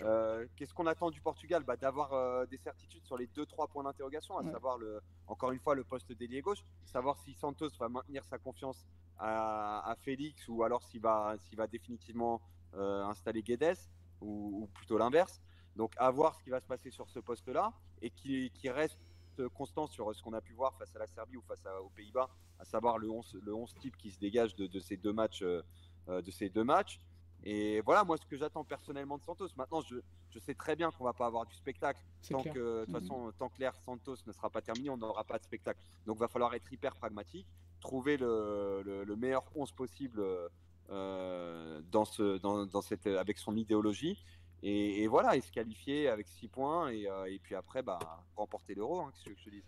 Euh, 0.00 0.46
qu'est-ce 0.56 0.74
qu'on 0.74 0.86
attend 0.86 1.10
du 1.10 1.20
Portugal? 1.20 1.62
Bah, 1.62 1.76
D'avoir 1.76 2.12
euh, 2.12 2.46
des 2.46 2.56
certitudes 2.56 3.04
sur 3.04 3.16
les 3.16 3.26
2-3 3.28 3.68
points 3.68 3.84
d'interrogation, 3.84 4.36
à 4.38 4.44
savoir, 4.50 4.78
le, 4.78 5.00
encore 5.28 5.52
une 5.52 5.60
fois, 5.60 5.74
le 5.74 5.84
poste 5.84 6.10
d'ailier 6.12 6.40
gauche, 6.40 6.64
savoir 6.86 7.18
si 7.18 7.34
Santos 7.34 7.70
va 7.78 7.88
maintenir 7.88 8.24
sa 8.24 8.38
confiance 8.38 8.86
à, 9.18 9.94
Félix 10.00 10.48
ou 10.48 10.62
alors 10.62 10.82
s'il 10.82 11.00
va, 11.00 11.36
s'il 11.38 11.56
va 11.56 11.66
définitivement 11.66 12.40
installer 12.74 13.42
Guedes 13.42 13.78
ou, 14.20 14.68
plutôt 14.74 14.98
l'inverse. 14.98 15.40
Donc, 15.76 15.92
à 15.98 16.10
voir 16.10 16.34
ce 16.34 16.42
qui 16.42 16.50
va 16.50 16.60
se 16.60 16.66
passer 16.66 16.90
sur 16.90 17.08
ce 17.08 17.20
poste-là 17.20 17.72
et 18.02 18.10
qui, 18.10 18.50
qui 18.50 18.68
reste 18.68 18.98
constant 19.54 19.86
sur 19.86 20.14
ce 20.14 20.22
qu'on 20.22 20.32
a 20.32 20.40
pu 20.40 20.52
voir 20.52 20.74
face 20.78 20.94
à 20.96 20.98
la 20.98 21.06
Serbie 21.06 21.36
ou 21.36 21.42
face 21.42 21.64
aux 21.82 21.90
Pays-Bas, 21.90 22.28
à 22.58 22.64
savoir 22.64 22.98
le 22.98 23.10
11, 23.10 23.38
le 23.42 23.54
11 23.54 23.74
type 23.80 23.96
qui 23.96 24.10
se 24.10 24.18
dégage 24.18 24.54
de, 24.56 24.80
ces 24.80 24.96
deux 24.96 25.12
matchs. 25.12 25.42
Euh, 25.42 25.62
euh, 26.08 26.22
de 26.22 26.30
ces 26.30 26.48
deux 26.48 26.62
matchs. 26.62 27.00
Et 27.42 27.80
voilà, 27.80 28.04
moi, 28.04 28.16
ce 28.16 28.24
que 28.24 28.36
j'attends 28.36 28.62
personnellement 28.62 29.18
de 29.18 29.24
Santos. 29.24 29.48
Maintenant, 29.56 29.80
je, 29.80 29.96
je 30.30 30.38
sais 30.38 30.54
très 30.54 30.76
bien 30.76 30.92
qu'on 30.92 31.02
va 31.02 31.12
pas 31.12 31.26
avoir 31.26 31.46
du 31.46 31.54
spectacle. 31.54 32.00
Tant 32.30 32.44
que, 32.44 32.50
de 32.50 32.84
toute 32.84 32.94
mhm. 32.94 33.00
façon, 33.00 33.32
tant 33.36 33.48
que 33.48 33.58
l'ère 33.58 33.74
Santos 33.84 34.14
ne 34.24 34.30
sera 34.30 34.48
pas 34.48 34.62
terminé, 34.62 34.88
on 34.88 34.96
n'aura 34.96 35.24
pas 35.24 35.38
de 35.38 35.42
spectacle. 35.42 35.80
Donc, 36.06 36.18
va 36.18 36.28
falloir 36.28 36.54
être 36.54 36.72
hyper 36.72 36.94
pragmatique, 36.94 37.48
trouver 37.80 38.16
le, 38.16 38.82
le, 38.84 39.16
meilleur 39.16 39.42
11 39.56 39.72
possible 39.72 40.24
euh, 40.90 41.82
dans 41.90 42.04
ce, 42.04 42.38
dans, 42.38 42.66
dans 42.66 42.82
cette, 42.82 43.08
avec 43.08 43.38
son 43.38 43.56
idéologie. 43.56 44.22
Et, 44.68 45.06
voilà, 45.06 45.36
et 45.36 45.40
se 45.40 45.52
qualifier 45.52 46.08
avec 46.08 46.26
6 46.26 46.48
points 46.48 46.88
et, 46.88 47.08
euh, 47.08 47.26
et, 47.26 47.38
puis 47.38 47.54
après, 47.54 47.82
bah, 47.82 48.00
remporter 48.34 48.74
l'euro, 48.74 48.98
hein, 48.98 49.12
que 49.24 49.30
je 49.36 49.44
te 49.44 49.50
dise. 49.50 49.62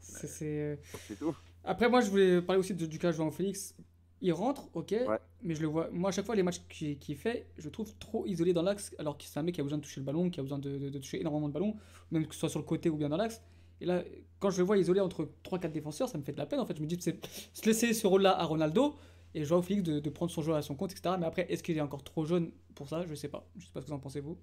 c'est 0.00 0.78
tout. 1.18 1.36
Après, 1.62 1.90
moi, 1.90 2.00
je 2.00 2.10
voulais 2.10 2.40
parler 2.40 2.60
aussi 2.60 2.74
du 2.74 2.98
cas 2.98 3.08
de 3.08 3.16
João 3.16 3.30
Félix. 3.30 3.76
Il 4.22 4.32
rentre, 4.32 4.70
ok, 4.72 4.94
mais 5.42 5.54
je 5.54 5.60
le 5.60 5.66
vois. 5.66 5.90
Moi, 5.92 6.08
à 6.08 6.12
chaque 6.12 6.24
fois, 6.24 6.34
les 6.34 6.42
matchs 6.42 6.62
qu'il 6.68 7.16
fait, 7.16 7.46
je 7.58 7.66
le 7.66 7.70
trouve 7.70 7.94
trop 7.98 8.24
isolé 8.26 8.54
dans 8.54 8.62
l'axe, 8.62 8.94
alors 8.98 9.18
que 9.18 9.24
c'est 9.24 9.38
un 9.38 9.42
mec 9.42 9.54
qui 9.56 9.60
a 9.60 9.64
besoin 9.64 9.78
de 9.78 9.82
toucher 9.82 10.00
le 10.00 10.06
ballon, 10.06 10.30
qui 10.30 10.40
a 10.40 10.42
besoin 10.42 10.58
de, 10.58 10.88
de, 10.88 10.98
toucher 10.98 11.20
énormément 11.20 11.48
de 11.48 11.52
ballon, 11.52 11.76
même 12.10 12.26
que 12.26 12.32
ce 12.32 12.40
soit 12.40 12.48
sur 12.48 12.60
le 12.60 12.64
côté 12.64 12.88
ou 12.88 12.96
bien 12.96 13.10
dans 13.10 13.18
l'axe. 13.18 13.42
Et 13.82 13.84
là, 13.84 14.02
quand 14.38 14.48
je 14.48 14.58
le 14.58 14.64
vois 14.64 14.78
isolé 14.78 15.00
entre 15.00 15.28
3-4 15.44 15.72
défenseurs, 15.72 16.08
ça 16.08 16.16
me 16.16 16.22
fait 16.22 16.32
de 16.32 16.38
la 16.38 16.46
peine. 16.46 16.60
En 16.60 16.64
fait, 16.64 16.76
je 16.76 16.80
me 16.80 16.86
dis, 16.86 16.96
c'est 17.00 17.18
se 17.52 17.66
laisser 17.66 17.92
ce 17.92 18.06
rôle-là 18.06 18.38
à 18.38 18.44
Ronaldo 18.44 18.94
et 19.34 19.44
Joao 19.44 19.62
Félix 19.62 19.82
de, 19.82 20.00
de, 20.00 20.10
prendre 20.10 20.30
son 20.30 20.42
jeu 20.42 20.54
à 20.54 20.62
son 20.62 20.74
compte, 20.74 20.92
etc. 20.92 21.16
Mais 21.18 21.26
après, 21.26 21.46
est-ce 21.50 21.62
qu'il 21.62 21.76
est 21.76 21.80
encore 21.80 22.04
trop 22.04 22.24
jeune 22.24 22.52
pour 22.74 22.88
ça? 22.88 23.06
Je 23.06 23.14
sais 23.14 23.28
pas. 23.28 23.46
Je 23.56 23.66
sais 23.66 23.72
pas 23.72 23.80
ce 23.80 23.86
que 23.86 23.90
vous 23.90 23.96
en 23.96 24.00
pensez, 24.00 24.20
vous. 24.20 24.38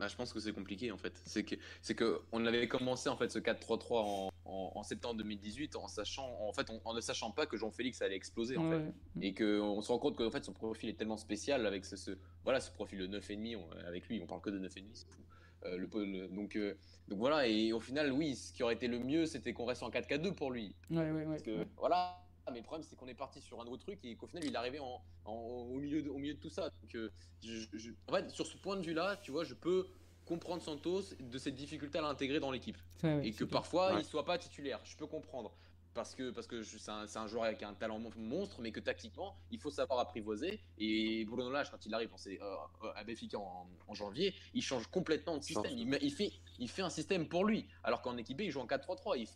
Bah, 0.00 0.08
je 0.08 0.16
pense 0.16 0.32
que 0.32 0.40
c'est 0.40 0.52
compliqué 0.52 0.90
en 0.90 0.96
fait. 0.96 1.20
C'est 1.26 1.44
que 1.44 1.56
c'est 1.82 1.94
que 1.94 2.22
on 2.32 2.46
avait 2.46 2.66
commencé 2.68 3.10
en 3.10 3.16
fait 3.18 3.30
ce 3.30 3.38
4-3-3 3.38 4.30
en, 4.46 4.72
en, 4.74 4.82
septembre 4.82 5.16
2018 5.16 5.76
en 5.76 5.88
sachant 5.88 6.38
en 6.40 6.52
fait 6.54 6.70
en, 6.70 6.94
ne 6.94 7.02
sachant 7.02 7.30
pas 7.32 7.44
que 7.44 7.58
Jean-Félix 7.58 8.00
allait 8.00 8.16
exploser 8.16 8.56
en 8.56 8.70
fait 8.70 8.80
et 9.20 9.34
que 9.34 9.60
on 9.60 9.82
se 9.82 9.92
rend 9.92 9.98
compte 9.98 10.16
que 10.16 10.22
en 10.22 10.30
fait 10.30 10.42
son 10.42 10.54
profil 10.54 10.88
est 10.88 10.94
tellement 10.94 11.18
spécial 11.18 11.66
avec 11.66 11.84
ce, 11.84 12.16
voilà 12.44 12.60
ce 12.60 12.70
profil 12.70 12.98
de 12.98 13.18
9,5 13.18 13.58
avec 13.86 14.08
lui 14.08 14.22
on 14.22 14.26
parle 14.26 14.40
que 14.40 14.48
de 14.48 14.58
9,5 14.58 14.84
c'est 14.94 15.06
fou. 15.06 15.20
Euh, 15.66 15.76
le, 15.76 16.28
donc, 16.28 16.56
euh, 16.56 16.78
donc 17.08 17.18
voilà 17.18 17.46
et 17.46 17.74
au 17.74 17.80
final 17.80 18.10
oui 18.10 18.36
ce 18.36 18.54
qui 18.54 18.62
aurait 18.62 18.72
été 18.72 18.88
le 18.88 19.00
mieux 19.00 19.26
c'était 19.26 19.52
qu'on 19.52 19.66
reste 19.66 19.82
en 19.82 19.90
4-4-2 19.90 20.32
pour 20.32 20.50
lui. 20.50 20.74
Ouais, 20.90 21.10
ouais, 21.10 21.26
Parce 21.26 21.42
que 21.42 21.66
voilà 21.76 22.24
mais 22.50 22.58
le 22.58 22.64
problème, 22.64 22.86
c'est 22.88 22.96
qu'on 22.96 23.08
est 23.08 23.14
parti 23.14 23.40
sur 23.40 23.60
un 23.60 23.66
autre 23.66 23.84
truc 23.84 23.98
et 24.04 24.16
qu'au 24.16 24.26
final, 24.26 24.44
il 24.44 24.52
est 24.52 24.56
arrivé 24.56 24.78
en, 24.78 25.02
au, 25.24 25.78
milieu 25.78 26.02
de, 26.02 26.10
au 26.10 26.18
milieu 26.18 26.34
de 26.34 26.38
tout 26.40 26.50
ça. 26.50 26.70
Donc, 26.82 26.94
euh, 26.94 27.10
je, 27.42 27.90
en 28.08 28.12
fait, 28.12 28.30
sur 28.30 28.46
ce 28.46 28.56
point 28.56 28.76
de 28.76 28.82
vue-là, 28.82 29.16
tu 29.22 29.30
vois, 29.30 29.44
je 29.44 29.54
peux 29.54 29.86
comprendre 30.26 30.62
Santos 30.62 31.02
de 31.18 31.38
cette 31.38 31.56
difficulté 31.56 31.98
à 31.98 32.02
l'intégrer 32.02 32.40
dans 32.40 32.50
l'équipe. 32.50 32.78
et 33.22 33.32
que 33.32 33.44
parfois, 33.44 33.90
il 33.92 33.98
ne 33.98 34.02
soit 34.02 34.24
pas 34.24 34.38
titulaire. 34.38 34.80
Je 34.84 34.96
peux 34.96 35.06
comprendre. 35.06 35.52
Parce 35.92 36.14
que 36.14 36.30
parce 36.30 36.46
que 36.46 36.62
c'est 36.62 36.88
un, 36.88 37.04
un, 37.12 37.26
joueur 37.26 37.44
avec 37.44 37.64
un 37.64 37.74
talent 37.74 38.00
monstre, 38.16 38.60
mais 38.60 38.70
que 38.70 38.78
tactiquement, 38.78 39.36
il 39.50 39.58
faut 39.58 39.70
savoir 39.70 39.98
apprivoiser. 39.98 40.60
Et 40.78 41.24
Bruno 41.24 41.50
Lage, 41.50 41.68
quand 41.70 41.84
il 41.84 41.92
arrive 41.92 42.10
euh, 42.28 42.36
euh, 42.84 42.92
à 42.94 43.02
Benfica 43.02 43.38
en, 43.38 43.66
en, 43.88 43.94
janvier, 43.94 44.32
il 44.54 44.62
change 44.62 44.86
complètement 44.86 45.36
de 45.36 45.42
système. 45.42 45.72
Il, 45.76 45.98
il, 46.00 46.12
fait, 46.12 46.30
il 46.60 46.68
fait 46.68 46.82
un 46.82 46.90
système 46.90 47.26
pour 47.28 47.44
lui. 47.44 47.66
Alors 47.82 48.02
qu'en 48.02 48.16
équipe 48.18 48.38
B, 48.38 48.42
il 48.42 48.50
joue 48.52 48.60
en 48.60 48.66
4-3-3. 48.66 49.26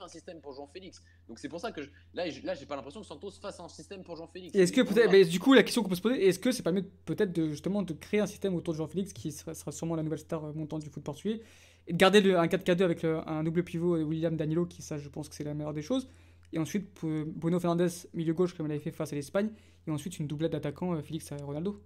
Un 0.00 0.08
système 0.08 0.40
pour 0.40 0.52
Jean-Félix. 0.54 1.02
Donc 1.28 1.38
c'est 1.38 1.48
pour 1.48 1.60
ça 1.60 1.72
que 1.72 1.82
je- 1.82 1.90
là, 2.14 2.28
je- 2.28 2.42
là, 2.44 2.54
j'ai 2.54 2.66
pas 2.66 2.76
l'impression 2.76 3.00
que 3.00 3.06
Santos 3.06 3.30
fasse 3.40 3.58
un 3.60 3.68
système 3.68 4.02
pour 4.02 4.16
Jean-Félix. 4.16 4.54
Et 4.54 4.60
est-ce 4.60 4.72
que 4.72 4.80
peut-être, 4.82 5.28
du 5.28 5.40
coup, 5.40 5.54
la 5.54 5.62
question 5.62 5.82
qu'on 5.82 5.88
peut 5.88 5.94
se 5.94 6.02
poser, 6.02 6.26
est-ce 6.26 6.38
que 6.38 6.52
c'est 6.52 6.62
pas 6.62 6.72
mieux 6.72 6.84
peut-être 7.04 7.32
de 7.32 7.48
justement 7.50 7.82
de 7.82 7.92
créer 7.94 8.20
un 8.20 8.26
système 8.26 8.54
autour 8.54 8.74
de 8.74 8.78
Jean-Félix 8.78 9.12
qui 9.12 9.32
sera, 9.32 9.54
sera 9.54 9.72
sûrement 9.72 9.96
la 9.96 10.02
nouvelle 10.02 10.18
star 10.18 10.44
euh, 10.44 10.52
montante 10.52 10.82
du 10.82 10.90
foot 10.90 11.02
portugais 11.02 11.40
et 11.86 11.92
de 11.92 11.98
garder 11.98 12.20
le- 12.20 12.38
un 12.38 12.46
4K2 12.46 12.82
avec 12.84 13.02
le- 13.02 13.18
un 13.28 13.42
double 13.44 13.62
pivot 13.64 13.96
William 14.02 14.36
Danilo 14.36 14.66
qui 14.66 14.82
ça 14.82 14.98
je 14.98 15.08
pense 15.08 15.28
que 15.28 15.34
c'est 15.34 15.44
la 15.44 15.54
meilleure 15.54 15.72
des 15.74 15.82
choses 15.82 16.08
et 16.52 16.58
ensuite 16.58 16.88
Bruno 17.02 17.58
Fernandes 17.60 17.90
milieu 18.14 18.34
gauche 18.34 18.54
comme 18.54 18.66
il 18.66 18.70
avait 18.72 18.80
fait 18.80 18.90
face 18.90 19.12
à 19.12 19.16
l'Espagne 19.16 19.50
et 19.86 19.90
ensuite 19.90 20.18
une 20.18 20.26
doublette 20.26 20.52
d'attaquants 20.52 20.94
euh, 20.94 21.02
Félix 21.02 21.30
et 21.32 21.36
Ronaldo. 21.42 21.80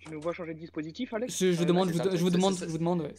Tu 0.00 0.10
nous 0.12 0.20
vois 0.20 0.32
changer 0.32 0.54
de 0.54 0.60
dispositif, 0.60 1.12
Alex? 1.12 1.36
Je, 1.36 1.64
demande, 1.64 1.90
vous- 1.90 1.98
je 2.16 2.24
demande, 2.30 2.54
je 2.56 2.64
vous 2.66 2.78
demande. 2.78 3.00
ouais. 3.02 3.14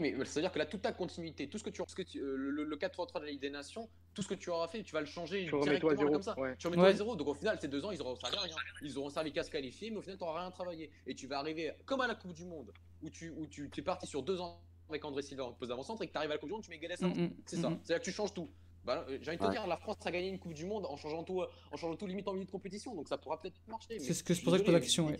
Mais 0.00 0.14
c'est-à-dire 0.24 0.50
que 0.50 0.58
là, 0.58 0.66
toute 0.66 0.82
ta 0.82 0.92
continuité, 0.92 1.48
tout 1.48 1.58
ce 1.58 1.64
que 1.64 1.70
tu, 1.70 1.82
ce 1.86 1.94
que 1.94 2.02
tu- 2.02 2.18
euh, 2.20 2.34
le, 2.36 2.64
le 2.64 2.76
4-3-3 2.76 3.20
de 3.20 3.24
la 3.26 3.30
Ligue 3.30 3.40
des 3.40 3.50
Nations, 3.50 3.88
tout 4.14 4.22
ce 4.22 4.28
que 4.28 4.34
tu 4.34 4.50
auras 4.50 4.66
fait, 4.66 4.82
tu 4.82 4.92
vas 4.92 5.00
le 5.00 5.06
changer 5.06 5.44
Tu 5.46 5.54
remets 5.54 5.78
directement 5.78 5.90
toi 5.90 5.92
à 5.92 5.96
zéro. 5.96 6.12
comme 6.12 6.22
ça. 6.22 6.38
Ouais. 6.40 6.56
Tu 6.56 6.66
remets 6.66 6.76
toi 6.76 6.84
Ouais. 6.86 6.90
à 6.90 6.96
zéro. 6.96 7.16
Donc 7.16 7.28
au 7.28 7.34
final, 7.34 7.58
ces 7.60 7.68
deux 7.68 7.84
ans, 7.84 7.90
ils 7.90 8.00
auront 8.00 8.16
servi 8.16 8.36
à 8.36 8.40
rien. 8.40 8.56
Ils 8.82 8.98
auront 8.98 9.10
servi 9.10 9.32
qu'à 9.32 9.42
se 9.42 9.50
qualifier, 9.50 9.90
mais 9.90 9.98
au 9.98 10.02
final, 10.02 10.16
tu 10.18 10.24
n'auras 10.24 10.40
rien 10.40 10.50
travaillé. 10.50 10.90
Et 11.06 11.14
tu 11.14 11.26
vas 11.26 11.38
arriver 11.38 11.72
comme 11.84 12.00
à 12.00 12.06
la 12.08 12.14
Coupe 12.14 12.32
du 12.32 12.44
Monde, 12.46 12.72
où 13.02 13.10
tu, 13.10 13.30
où 13.30 13.46
tu 13.46 13.70
es 13.76 13.82
parti 13.82 14.06
sur 14.06 14.22
deux 14.22 14.40
ans 14.40 14.60
avec 14.88 15.04
André 15.04 15.22
Silva 15.22 15.44
en 15.44 15.52
pose 15.52 15.68
d'avant-centre 15.68 16.02
et 16.02 16.06
que 16.08 16.12
tu 16.12 16.18
arrives 16.18 16.30
à 16.30 16.34
la 16.34 16.38
Coupe 16.38 16.48
du 16.48 16.54
Monde, 16.54 16.62
tu 16.64 16.70
mets 16.70 16.78
Galès 16.78 17.00
avant. 17.02 17.14
Mm, 17.14 17.20
mm, 17.26 17.34
C'est 17.46 17.58
mm, 17.58 17.62
ça. 17.62 17.70
mm. 17.70 17.80
C'est-à-dire 17.84 18.00
que 18.00 18.10
tu 18.10 18.12
changes 18.12 18.34
tout. 18.34 18.50
Bah, 18.84 19.04
euh, 19.08 19.18
j'ai 19.20 19.28
envie 19.30 19.36
de 19.36 19.42
te 19.42 19.46
Ouais. 19.48 19.52
dire, 19.52 19.66
la 19.66 19.76
France 19.76 19.96
a 20.04 20.10
gagné 20.10 20.28
une 20.28 20.38
Coupe 20.38 20.54
du 20.54 20.64
Monde 20.64 20.86
en 20.86 20.96
changeant 20.96 21.22
tout, 21.22 21.42
euh, 21.42 21.46
en 21.70 21.76
changeant 21.76 21.96
tout 21.96 22.06
limite 22.06 22.26
en 22.28 22.32
milieu 22.32 22.46
de 22.46 22.50
compétition, 22.50 22.94
donc 22.94 23.08
ça 23.08 23.18
pourra 23.18 23.40
peut-être 23.40 23.60
marcher. 23.68 23.98
C'est 23.98 24.14
ce 24.14 24.24
que- 24.24 24.32
je 24.32 24.40
ça 24.42 24.58
que 24.58 24.70
la 24.70 24.80
question, 24.80 25.12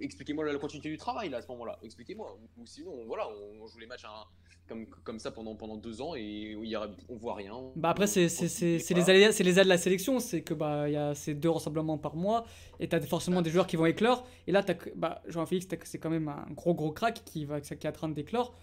Expliquez-moi 0.00 0.44
la 0.44 0.58
continuité 0.58 0.88
du 0.90 0.96
travail 0.98 1.28
là 1.28 1.38
à 1.38 1.42
ce 1.42 1.48
moment-là. 1.48 1.78
Expliquez-moi. 1.82 2.36
Ou 2.58 2.66
sinon, 2.66 3.04
voilà, 3.06 3.28
on 3.60 3.66
joue 3.66 3.78
les 3.78 3.86
matchs 3.86 4.04
hein, 4.04 4.24
comme, 4.66 4.86
comme 4.86 5.18
ça 5.18 5.30
pendant, 5.30 5.54
pendant 5.54 5.76
deux 5.76 6.00
ans 6.00 6.14
et 6.16 6.56
aura- 6.76 6.88
on 7.08 7.16
voit 7.16 7.34
rien. 7.34 7.54
Bah 7.76 7.90
après 7.90 8.06
c'est 8.06 8.26
les 8.28 9.10
aléas 9.10 9.32
c'est 9.32 9.44
les 9.44 9.58
aléas 9.58 9.64
de 9.64 9.68
la 9.68 9.78
sélection 9.78 10.18
c'est 10.20 10.42
que 10.42 10.54
bah 10.54 10.88
il 10.88 10.92
y 10.94 10.96
a 10.96 11.14
ces 11.14 11.34
deux 11.34 11.50
rassemblements 11.50 11.98
par 11.98 12.16
mois 12.16 12.44
et 12.80 12.88
t'as 12.88 13.00
forcément 13.02 13.42
des 13.42 13.50
joueurs 13.50 13.66
qui 13.66 13.76
vont 13.76 13.84
éclore 13.86 14.26
et 14.46 14.52
là 14.52 14.64
bah 14.96 15.22
Jean-Félix 15.26 15.66
c'est 15.84 15.98
quand 15.98 16.08
même 16.10 16.28
un 16.28 16.46
gros 16.52 16.72
gros 16.74 16.92
crack 16.92 17.22
qui 17.26 17.44
va 17.44 17.60
qui 17.60 17.72
est 17.74 17.86
en 17.86 17.92
train 17.92 18.08
d'éclore 18.08 18.54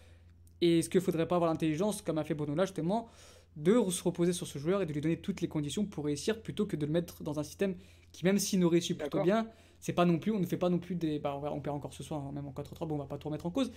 et 0.59 0.79
est-ce 0.79 0.89
qu'il 0.89 1.01
faudrait 1.01 1.27
pas 1.27 1.35
avoir 1.35 1.51
l'intelligence 1.51 2.01
comme 2.01 2.17
a 2.17 2.23
fait 2.23 2.33
Bono 2.33 2.55
là 2.55 2.65
justement 2.65 3.07
de 3.55 3.73
se 3.89 4.03
reposer 4.03 4.33
sur 4.33 4.47
ce 4.47 4.57
joueur 4.59 4.81
et 4.81 4.85
de 4.85 4.93
lui 4.93 5.01
donner 5.01 5.17
toutes 5.17 5.41
les 5.41 5.47
conditions 5.47 5.85
pour 5.85 6.05
réussir 6.05 6.41
plutôt 6.41 6.65
que 6.65 6.75
de 6.75 6.85
le 6.85 6.91
mettre 6.91 7.23
dans 7.23 7.39
un 7.39 7.43
système 7.43 7.75
qui 8.11 8.23
même 8.25 8.37
s'il 8.39 8.59
nous 8.59 8.69
réussit 8.69 8.97
plutôt 8.97 9.21
bien 9.23 9.47
c'est 9.79 9.93
pas 9.93 10.05
non 10.05 10.19
plus 10.19 10.31
on 10.31 10.39
ne 10.39 10.45
fait 10.45 10.57
pas 10.57 10.69
non 10.69 10.79
plus 10.79 10.95
des 10.95 11.19
bah 11.19 11.39
on, 11.51 11.59
perd 11.59 11.75
encore 11.75 11.93
ce 11.93 12.03
soir 12.03 12.21
hein, 12.21 12.31
même 12.33 12.47
en 12.47 12.51
4-3 12.51 12.87
bon 12.87 12.95
on 12.95 12.97
va 12.99 13.05
pas 13.05 13.17
tout 13.17 13.27
remettre 13.27 13.45
en 13.45 13.51
cause 13.51 13.71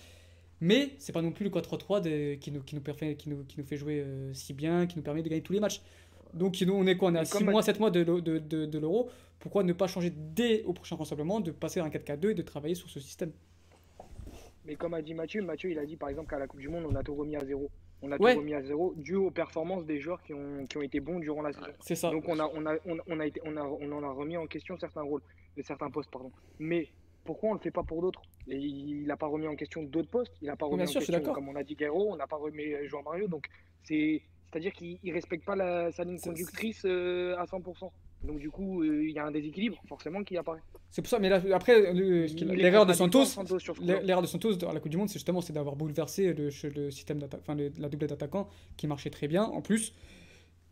mais 0.61 0.91
c'est 0.99 1.11
pas 1.11 1.21
non 1.21 1.31
plus 1.31 1.43
le 1.43 1.49
4-3 1.49 1.99
des- 2.01 2.37
qui 2.39 2.51
nous, 2.51 2.61
qui, 2.61 2.75
nous 2.75 2.81
permet- 2.81 3.15
qui, 3.17 3.27
nous, 3.29 3.43
qui 3.43 3.59
nous 3.59 3.65
fait 3.65 3.75
jouer 3.75 3.99
euh, 3.99 4.33
si 4.33 4.53
bien, 4.53 4.87
qui 4.87 4.95
nous 4.95 5.03
permet 5.03 5.21
de 5.21 5.27
gagner 5.27 5.41
tous 5.41 5.51
les 5.51 5.59
matchs. 5.59 5.81
Donc 6.33 6.61
nous, 6.61 6.73
on 6.73 6.85
est 6.87 6.95
quoi? 6.95 7.09
On 7.11 7.15
est 7.15 7.19
à 7.19 7.21
Et 7.23 7.25
6 7.25 7.31
comme- 7.33 7.49
mois, 7.51 7.61
7 7.61 7.77
mois 7.81 7.91
de, 7.91 7.99
l'eau- 7.99 8.21
de, 8.21 8.37
de, 8.39 8.65
de 8.65 8.79
l'euro. 8.79 9.09
Pourquoi 9.39 9.63
ne 9.63 9.73
pas 9.73 9.87
changer 9.87 10.13
dès 10.15 10.63
au 10.63 10.71
prochain 10.71 10.95
rassemblement, 10.95 11.41
de 11.41 11.51
passer 11.51 11.81
à 11.81 11.83
un 11.83 11.89
4K2 11.89 12.29
et 12.29 12.33
de 12.35 12.41
travailler 12.41 12.73
sur 12.75 12.89
ce 12.89 13.01
système? 13.01 13.33
Mais 14.65 14.75
comme 14.75 14.93
a 14.93 15.01
dit 15.01 15.13
Mathieu, 15.13 15.41
Mathieu 15.41 15.71
il 15.71 15.77
a 15.77 15.85
dit 15.85 15.97
par 15.97 16.07
exemple 16.07 16.29
qu'à 16.29 16.39
la 16.39 16.47
Coupe 16.47 16.61
du 16.61 16.69
Monde, 16.69 16.85
on 16.89 16.95
a 16.95 17.03
tout 17.03 17.15
remis 17.15 17.35
à 17.35 17.43
zéro. 17.45 17.69
On 18.01 18.11
a 18.11 18.17
Ouais. 18.21 18.33
tout 18.33 18.39
remis 18.39 18.53
à 18.53 18.61
zéro 18.61 18.93
dû 18.97 19.15
aux 19.15 19.31
performances 19.31 19.85
des 19.85 19.99
joueurs 19.99 20.21
qui 20.21 20.33
ont, 20.33 20.65
qui 20.67 20.77
ont 20.77 20.81
été 20.81 20.99
bons 20.99 21.19
durant 21.19 21.41
la 21.41 21.53
saison. 21.53 21.65
C'est 21.79 21.95
ça. 21.95 22.11
Donc 22.11 22.25
on 22.27 22.39
a, 22.39 22.49
on, 22.53 22.65
a, 22.65 22.75
on, 22.85 22.97
on 23.07 23.19
a 23.19 23.25
été, 23.25 23.41
on, 23.45 23.55
a, 23.57 23.63
on 23.63 23.91
en 23.91 24.03
a 24.03 24.11
remis 24.11 24.37
en 24.37 24.45
question 24.47 24.77
certains 24.77 25.01
rôles, 25.01 25.21
euh, 25.57 25.61
certains 25.63 25.89
postes. 25.89 26.11
Pardon. 26.11 26.31
Mais 26.59 26.89
pourquoi 27.23 27.49
on 27.49 27.53
ne 27.53 27.57
le 27.57 27.63
fait 27.63 27.71
pas 27.71 27.83
pour 27.83 28.01
d'autres? 28.01 28.21
Et 28.47 28.57
Il 28.57 29.05
n'a 29.07 29.17
pas 29.17 29.25
remis 29.27 29.47
en 29.47 29.55
question 29.55 29.81
d'autres 29.83 30.09
postes. 30.09 30.33
Il 30.41 30.47
n'a 30.47 30.55
pas 30.55 30.65
remis 30.67 30.77
Bien 30.77 30.85
en 30.85 30.87
sûr, 30.89 30.99
je 31.01 31.05
suis 31.05 31.13
question, 31.13 31.31
d'accord. 31.31 31.35
comme 31.43 31.49
on 31.49 31.55
a 31.59 31.63
dit, 31.63 31.75
Guerrero. 31.75 32.11
On 32.11 32.15
n'a 32.17 32.27
pas 32.27 32.35
remis 32.37 32.73
euh, 32.73 32.87
João 32.87 33.01
Mario. 33.03 33.27
Donc 33.27 33.47
c'est, 33.83 34.21
c'est-à-dire 34.51 34.73
qu'il 34.73 34.99
ne 35.03 35.13
respecte 35.13 35.43
pas 35.45 35.55
la, 35.55 35.91
sa 35.91 36.03
ligne 36.03 36.19
conductrice 36.19 36.83
euh, 36.85 37.35
à 37.37 37.45
100%. 37.45 37.89
Donc 38.25 38.39
du 38.39 38.49
coup, 38.49 38.81
euh, 38.83 39.03
il 39.03 39.11
y 39.11 39.19
a 39.19 39.25
un 39.25 39.31
déséquilibre 39.31 39.77
forcément 39.87 40.23
qui 40.23 40.37
apparaît. 40.37 40.61
C'est 40.89 41.01
pour 41.01 41.09
ça, 41.09 41.19
mais 41.19 41.29
là, 41.29 41.41
après, 41.53 41.93
le- 41.93 42.25
l'erreur 42.55 42.85
de 42.85 42.93
Santos, 42.93 43.25
l'erreur 43.81 44.21
de 44.21 44.27
Santos 44.27 44.63
à 44.65 44.73
la 44.73 44.79
Coupe 44.79 44.91
du 44.91 44.97
Monde, 44.97 45.09
c'est 45.09 45.15
justement 45.19 45.41
c'est 45.41 45.53
d'avoir 45.53 45.75
bouleversé 45.75 46.33
le, 46.33 46.49
le 46.75 46.91
système 46.91 47.19
enfin 47.39 47.55
le- 47.55 47.71
la 47.77 47.89
doublette 47.89 48.09
d'attaquants 48.11 48.49
qui 48.77 48.87
marchait 48.87 49.09
très 49.09 49.27
bien 49.27 49.43
en 49.43 49.61
plus. 49.61 49.93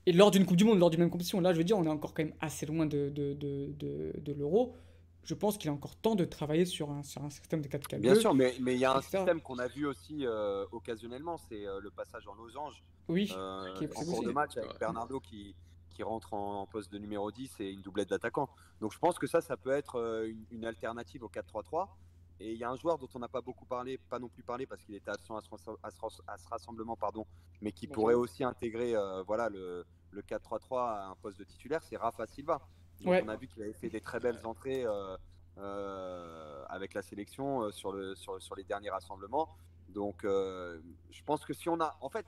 Et 0.05 0.11
lors 0.13 0.31
d'une 0.31 0.45
Coupe 0.45 0.57
du 0.57 0.63
Monde, 0.65 0.79
lors 0.79 0.89
d'une 0.89 0.99
même 0.99 1.09
compétition, 1.09 1.39
là 1.39 1.53
je 1.53 1.57
veux 1.57 1.63
dire, 1.63 1.77
on 1.77 1.85
est 1.85 1.89
encore 1.89 2.13
quand 2.13 2.23
même 2.23 2.33
assez 2.41 2.65
loin 2.65 2.85
de, 2.85 3.09
de, 3.09 3.33
de, 3.33 3.71
de, 3.77 4.13
de 4.19 4.33
l'euro. 4.33 4.75
Je 5.25 5.33
pense 5.33 5.57
qu'il 5.57 5.69
est 5.69 5.73
encore 5.73 5.95
temps 5.95 6.15
de 6.15 6.25
travailler 6.25 6.65
sur 6.65 6.91
un, 6.91 7.01
sur 7.03 7.23
un 7.23 7.29
système 7.29 7.61
de 7.61 7.69
4K2. 7.69 7.99
Bien 7.99 8.15
sûr, 8.15 8.33
mais 8.33 8.53
mais 8.59 8.73
il 8.73 8.79
y 8.81 8.85
a 8.85 8.91
un 8.93 8.99
etc. 8.99 9.19
système 9.19 9.39
qu'on 9.39 9.57
a 9.59 9.67
vu 9.67 9.85
aussi 9.85 10.25
euh, 10.25 10.65
occasionnellement, 10.73 11.37
c'est 11.49 11.65
euh, 11.65 11.79
le 11.79 11.89
passage 11.91 12.27
en 12.27 12.33
losange 12.35 12.83
Oui, 13.07 13.31
euh, 13.37 13.73
qui 13.75 13.85
est 13.85 13.97
en 13.97 14.03
cours 14.03 14.23
de 14.23 14.31
match 14.31 14.57
avec 14.57 14.71
Ouais. 14.71 14.77
Bernardo 14.81 15.21
qui, 15.21 15.55
qui 15.93 16.03
rentre 16.03 16.33
en, 16.33 16.61
en 16.61 16.65
poste 16.65 16.91
de 16.91 16.97
numéro 16.97 17.31
10 17.31 17.59
et 17.59 17.71
une 17.71 17.81
doublette 17.81 18.09
d'attaquant. 18.09 18.49
Donc 18.81 18.91
je 18.91 18.99
pense 18.99 19.17
que 19.17 19.27
ça, 19.27 19.39
ça 19.41 19.55
peut 19.55 19.71
être 19.71 19.99
euh, 19.99 20.27
une, 20.27 20.45
une 20.51 20.65
alternative 20.65 21.23
au 21.23 21.29
4-3-3. 21.29 21.87
Et 22.39 22.51
il 22.51 22.57
y 22.57 22.63
a 22.63 22.69
un 22.69 22.75
joueur 22.75 22.97
dont 22.97 23.07
on 23.13 23.19
n'a 23.19 23.27
pas 23.27 23.41
beaucoup 23.41 23.65
parlé, 23.65 23.97
pas 23.97 24.19
non 24.19 24.27
plus 24.27 24.43
parlé 24.43 24.65
parce 24.65 24.83
qu'il 24.83 24.95
était 24.95 25.11
absent 25.11 25.37
à 25.37 25.41
ce, 25.91 26.49
rassemblement, 26.49 26.95
pardon, 26.95 27.25
mais 27.61 27.71
qui 27.71 27.87
pourrait 27.87 28.15
aussi 28.15 28.43
intégrer 28.43 28.95
euh, 28.95 29.23
voilà, 29.23 29.49
le, 29.49 29.85
le 30.11 30.21
4-3-3 30.21 30.77
à 30.77 31.07
un 31.07 31.15
poste 31.15 31.39
de 31.39 31.43
titulaire, 31.43 31.81
c'est 31.83 31.95
Rafa 31.97 32.27
Silva. 32.27 32.59
Donc, 33.01 33.11
Ouais. 33.11 33.23
On 33.25 33.29
a 33.29 33.35
vu 33.35 33.47
qu'il 33.47 33.61
avait 33.61 33.73
fait 33.73 33.89
des 33.89 34.01
très 34.01 34.19
belles 34.19 34.39
entrées 34.45 34.85
euh, 34.85 35.17
euh, 35.57 36.63
avec 36.69 36.93
la 36.93 37.01
sélection 37.01 37.71
sur, 37.71 37.91
le, 37.91 38.15
sur, 38.15 38.41
sur 38.41 38.55
les 38.55 38.63
derniers 38.63 38.89
rassemblements. 38.89 39.49
Donc, 39.89 40.23
je 40.23 41.23
pense 41.25 41.45
que 41.45 41.53
si 41.53 41.69
on 41.69 41.79
a. 41.79 41.95
En 42.01 42.09
fait, 42.09 42.25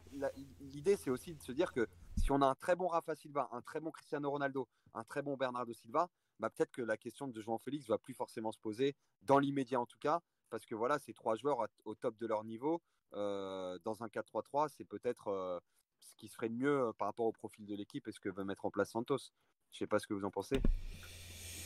l'idée, 0.61 0.97
c'est 0.97 1.09
aussi 1.09 1.33
de 1.33 1.41
se 1.41 1.51
dire 1.51 1.71
que 1.71 1.87
si 2.17 2.31
on 2.31 2.41
a 2.41 2.45
un 2.45 2.55
très 2.55 2.75
bon 2.75 2.87
Rafa 2.87 3.15
Silva, 3.15 3.49
un 3.51 3.61
très 3.61 3.79
bon 3.79 3.91
Cristiano 3.91 4.29
Ronaldo, 4.29 4.67
un 4.93 5.03
très 5.03 5.21
bon 5.21 5.35
Bernardo 5.37 5.73
Silva, 5.73 6.09
bah, 6.39 6.49
peut-être 6.49 6.71
que 6.71 6.81
la 6.81 6.97
question 6.97 7.27
de 7.27 7.41
João 7.41 7.57
Félix 7.57 7.87
va 7.87 7.97
plus 7.97 8.13
forcément 8.13 8.51
se 8.51 8.59
poser, 8.59 8.95
dans 9.21 9.39
l'immédiat 9.39 9.79
en 9.79 9.85
tout 9.85 9.99
cas, 9.99 10.21
parce 10.49 10.65
que 10.65 10.75
voilà, 10.75 10.99
ces 10.99 11.13
trois 11.13 11.35
joueurs 11.35 11.67
au 11.85 11.95
top 11.95 12.17
de 12.17 12.27
leur 12.27 12.43
niveau, 12.43 12.81
euh, 13.13 13.77
dans 13.83 14.03
un 14.03 14.07
4-3-3, 14.07 14.69
c'est 14.69 14.85
peut-être 14.85 15.27
euh, 15.29 15.59
ce 15.99 16.15
qui 16.15 16.27
se 16.27 16.35
ferait 16.35 16.49
de 16.49 16.55
mieux 16.55 16.87
euh, 16.87 16.91
par 16.97 17.07
rapport 17.07 17.25
au 17.25 17.31
profil 17.31 17.65
de 17.65 17.75
l'équipe 17.75 18.07
et 18.07 18.11
ce 18.11 18.19
que 18.19 18.29
veut 18.29 18.43
mettre 18.43 18.65
en 18.65 18.71
place 18.71 18.91
Santos. 18.91 19.31
Je 19.71 19.77
sais 19.79 19.87
pas 19.87 19.99
ce 19.99 20.07
que 20.07 20.13
vous 20.13 20.25
en 20.25 20.31
pensez. 20.31 20.61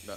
Bah, 0.06 0.16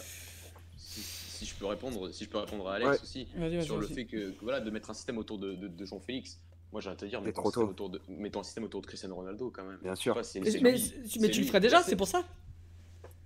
si, 0.77 1.01
si 1.01 1.45
je 1.45 1.55
peux 1.55 1.65
répondre, 1.65 2.11
si 2.11 2.25
je 2.25 2.29
peux 2.29 2.37
répondre 2.37 2.67
à 2.69 2.75
Alex 2.75 2.89
Ouais. 2.91 3.01
aussi 3.01 3.25
Vas-y, 3.35 3.57
vas-y, 3.57 3.65
sur 3.65 3.77
le 3.77 3.87
fait 3.87 4.05
que, 4.05 4.31
que 4.31 4.41
voilà 4.41 4.59
de 4.61 4.69
mettre 4.69 4.89
un 4.89 4.93
système 4.93 5.17
autour 5.17 5.39
de, 5.39 5.53
de, 5.55 5.67
de 5.67 5.85
Jean-Félix. 5.85 6.39
Moi, 6.73 6.81
j'ai 6.81 6.89
à 6.89 6.95
te 6.95 7.05
dire, 7.05 7.21
trop 7.33 7.49
un, 7.49 7.51
système 7.51 7.65
tôt. 7.65 7.69
autour 7.69 7.89
de, 7.91 8.01
système 8.43 8.63
autour 8.63 8.81
de 8.81 8.87
Cristiano 8.87 9.13
Ronaldo 9.13 9.51
quand 9.51 9.63
même. 9.63 9.77
Bien 9.83 9.93
sûr. 9.93 10.15
pas, 10.15 10.21
Mais, 10.33 10.41
mais, 10.59 11.29
tu 11.29 11.41
le 11.41 11.45
ferais 11.45 11.59
déjà, 11.59 11.83
C'est- 11.83 11.91
c'est 11.91 11.95
pour 11.95 12.07
ça 12.07 12.23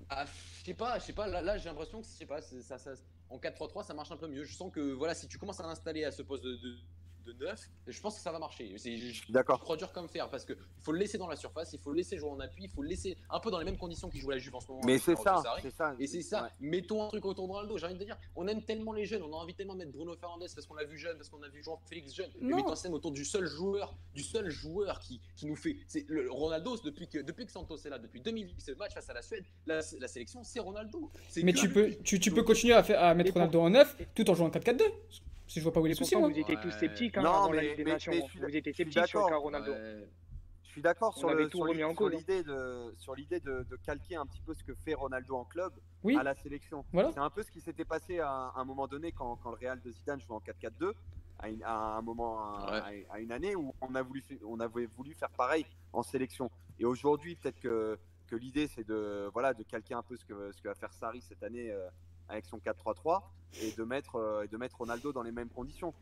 Ah, 0.10 0.26
je 0.26 0.66
sais 0.66 0.74
pas, 0.74 1.00
je 1.00 1.06
sais 1.06 1.14
pas. 1.14 1.28
Là, 1.28 1.42
là 1.42 1.58
j'ai 1.58 1.70
l'impression 1.70 2.02
que 2.02 2.08
je 2.08 2.12
sais 2.12 2.26
pas, 2.26 2.42
c'est- 2.42 2.62
ça, 2.62 2.78
ça, 2.78 2.92
en 3.30 3.40
4-3-3, 3.40 3.86
ça 3.86 3.94
marche 3.94 4.12
un 4.12 4.18
peu 4.18 4.28
mieux. 4.28 4.44
Je 4.44 4.54
sens 4.54 4.70
que 4.70 4.92
voilà, 4.92 5.16
si 5.16 5.30
tu 5.30 5.38
commences 5.38 5.62
à 5.62 5.64
l'installer 5.64 6.04
à 6.04 6.12
ce 6.12 6.24
poste 6.24 6.44
de, 6.44 6.58
de, 6.58 6.76
de 7.34 7.46
neuf, 7.46 7.70
je 7.86 8.00
pense 8.00 8.16
que 8.16 8.22
ça 8.22 8.32
va 8.32 8.40
marcher. 8.40 8.76
D'accord. 9.30 9.60
Produire 9.60 9.92
comme 9.92 10.08
faire 10.08 10.30
parce 10.30 10.46
que 10.46 10.54
il 10.54 10.84
faut 10.84 10.92
le 10.92 11.00
laisser 11.00 11.18
dans 11.18 11.28
la 11.28 11.36
surface, 11.36 11.74
il 11.74 11.80
faut 11.80 11.92
le 11.92 11.98
laisser 11.98 12.18
jouer 12.18 12.30
en 12.30 12.40
appui, 12.40 12.64
il 12.66 12.70
faut 12.70 12.82
le 12.82 12.90
laisser 12.90 13.18
un 13.30 13.40
peu 13.40 13.52
dans 13.52 13.60
les 13.60 13.66
mêmes 13.66 13.78
conditions 13.78 14.10
qu'il 14.10 14.22
joue 14.22 14.32
à 14.32 14.36
la 14.36 14.40
Juve 14.40 14.56
en 14.56 14.60
ce 14.60 14.68
moment. 14.68 14.82
Mais 14.86 14.98
c'est 14.98 15.16
ça, 15.16 15.42
c'est 15.62 15.72
ça. 15.72 15.96
Et 16.00 16.08
c'est 16.08 16.22
ça. 16.22 16.50
Mettons 16.60 17.04
un 17.04 17.08
truc 17.10 17.26
autour 17.26 17.48
de 17.48 17.54
Ronaldo. 17.54 17.78
J'ai 17.78 17.86
envie 17.86 17.96
de 17.96 18.04
dire, 18.04 18.18
on 18.36 18.48
aime 18.48 18.64
tellement 18.64 18.94
les 18.94 19.06
jeunes, 19.06 19.24
on 19.24 19.34
a 19.34 19.38
envie 19.38 19.54
tellement 19.54 19.74
de 19.74 19.80
mettre 19.80 19.92
Bruno 19.92 20.16
Fernandez 20.16 20.48
parce 20.54 20.66
qu'on 20.66 20.76
l'a 20.76 20.86
vu 20.86 20.98
jeune, 20.98 21.18
parce 21.18 21.30
qu'on 21.30 21.44
a 21.44 21.50
vu 21.50 21.64
Jean 21.64 21.80
Félix 21.88 22.14
jeune. 22.14 22.32
Non. 22.40 22.50
Mais 22.50 22.56
mettons 22.56 22.76
scène 22.76 22.94
autour 22.94 23.12
du 23.12 23.26
seul 23.26 23.46
joueur, 23.46 23.96
du 24.14 24.24
seul 24.24 24.50
joueur 24.50 25.00
qui, 25.00 25.22
qui 25.36 25.46
nous 25.46 25.56
fait. 25.56 25.78
C'est 25.88 26.06
le 26.08 26.32
Ronaldo 26.32 26.78
depuis 26.78 27.08
que 27.08 27.20
depuis 27.20 27.46
que 27.46 27.52
Santos 27.52 27.78
est 27.78 27.90
là, 27.90 28.00
depuis 28.00 28.22
2008, 28.22 28.56
ce 28.60 28.72
match 28.72 28.94
face 28.94 29.10
à 29.10 29.14
la 29.14 29.22
Suède, 29.22 29.44
la, 29.66 29.82
sélection 29.82 30.44
c'est 30.44 30.60
Ronaldo. 30.60 31.12
Mais 31.44 31.54
tu 31.54 31.70
peux 31.70 31.96
tu, 32.04 32.20
tu 32.20 32.32
peux 32.32 32.44
continuer 32.44 32.74
à, 32.74 32.84
faire, 32.84 33.02
à 33.04 33.14
mettre 33.14 33.34
Ronaldo 33.34 33.62
en 33.62 33.70
neuf 33.70 33.96
tout 34.16 34.30
en 34.30 34.34
jouant 34.34 34.50
4-4-2. 34.50 34.84
Si 35.48 35.60
je 35.60 35.64
vois 35.64 35.74
pas 35.74 35.80
où 35.80 35.86
il 35.86 35.92
est 35.92 35.96
souci. 35.96 36.16
Vous 36.16 36.30
étiez 36.30 36.58
tous 36.62 36.72
sceptiques 36.72 37.18
hein, 37.18 37.24
non, 37.24 37.50
mais, 37.50 37.56
la 37.58 37.64
Ligue 37.64 37.78
des 37.78 37.84
mais, 37.86 37.92
Nations. 37.92 38.12
Mais 38.12 38.48
vous 38.48 38.56
étiez 38.56 38.74
sceptiques 38.74 39.08
sur 39.08 39.22
Ronaldo. 39.22 39.72
Euh, 39.72 40.06
je 40.64 40.70
suis 40.70 40.82
d'accord 40.82 41.14
hein. 41.16 41.20
sur 41.20 41.34
l'idée 43.16 43.40
de 43.40 43.64
de, 43.64 43.76
calquer 43.78 44.16
un 44.16 44.26
petit 44.26 44.42
peu 44.42 44.54
ce 44.54 44.64
que 44.64 44.76
fait 44.86 44.94
Ronaldo 44.94 45.36
en 45.36 45.46
club 45.46 45.74
à 46.18 46.24
la 46.24 46.36
sélection. 46.36 46.86
C'est 46.94 47.18
un 47.18 47.30
peu 47.30 47.42
ce 47.44 47.52
qui 47.52 47.62
s'était 47.62 47.86
passé 47.86 48.20
à, 48.20 48.52
un 48.56 48.66
moment 48.66 48.88
donné 48.88 49.12
quand, 49.12 49.38
quand, 49.38 49.52
le 49.52 49.58
Real 49.58 49.82
de 49.82 49.92
Zidane 49.92 50.22
jouait 50.22 50.36
en 50.36 50.40
4-4-2 50.40 50.94
à, 51.64 51.98
un 51.98 52.02
moment 52.02 52.40
à, 52.68 53.20
une 53.20 53.32
année 53.32 53.56
où 53.56 53.74
on 53.82 53.96
a 53.96 54.02
voulu 54.02 54.24
on 54.46 54.60
avait 54.60 54.86
voulu 54.86 55.14
faire 55.14 55.30
pareil 55.30 55.66
en 55.94 56.04
sélection. 56.04 56.52
Et 56.80 56.86
aujourd'hui 56.86 57.36
peut-être 57.36 57.60
que 57.60 57.98
que 58.28 58.36
l'idée 58.36 58.68
c'est 58.68 58.86
de 58.86 59.30
voilà 59.34 59.54
de 59.54 59.64
calquer 59.64 59.94
un 59.94 60.04
peu 60.04 60.18
ce 60.18 60.26
que 60.26 60.52
ce 60.52 60.62
que 60.62 60.68
va 60.68 60.76
faire 60.76 60.94
Sarri 60.94 61.22
cette 61.22 61.42
année 61.44 61.72
euh, 61.72 61.88
avec 62.30 62.46
son 62.46 62.58
4-3-3 62.58 63.24
et 63.62 63.72
de 63.72 63.84
mettre 63.84 64.16
euh, 64.16 64.46
de 64.48 64.58
mettre 64.58 64.78
Ronaldo 64.78 65.12
dans 65.12 65.24
les 65.24 65.32
mêmes 65.32 65.50
conditions. 65.50 65.94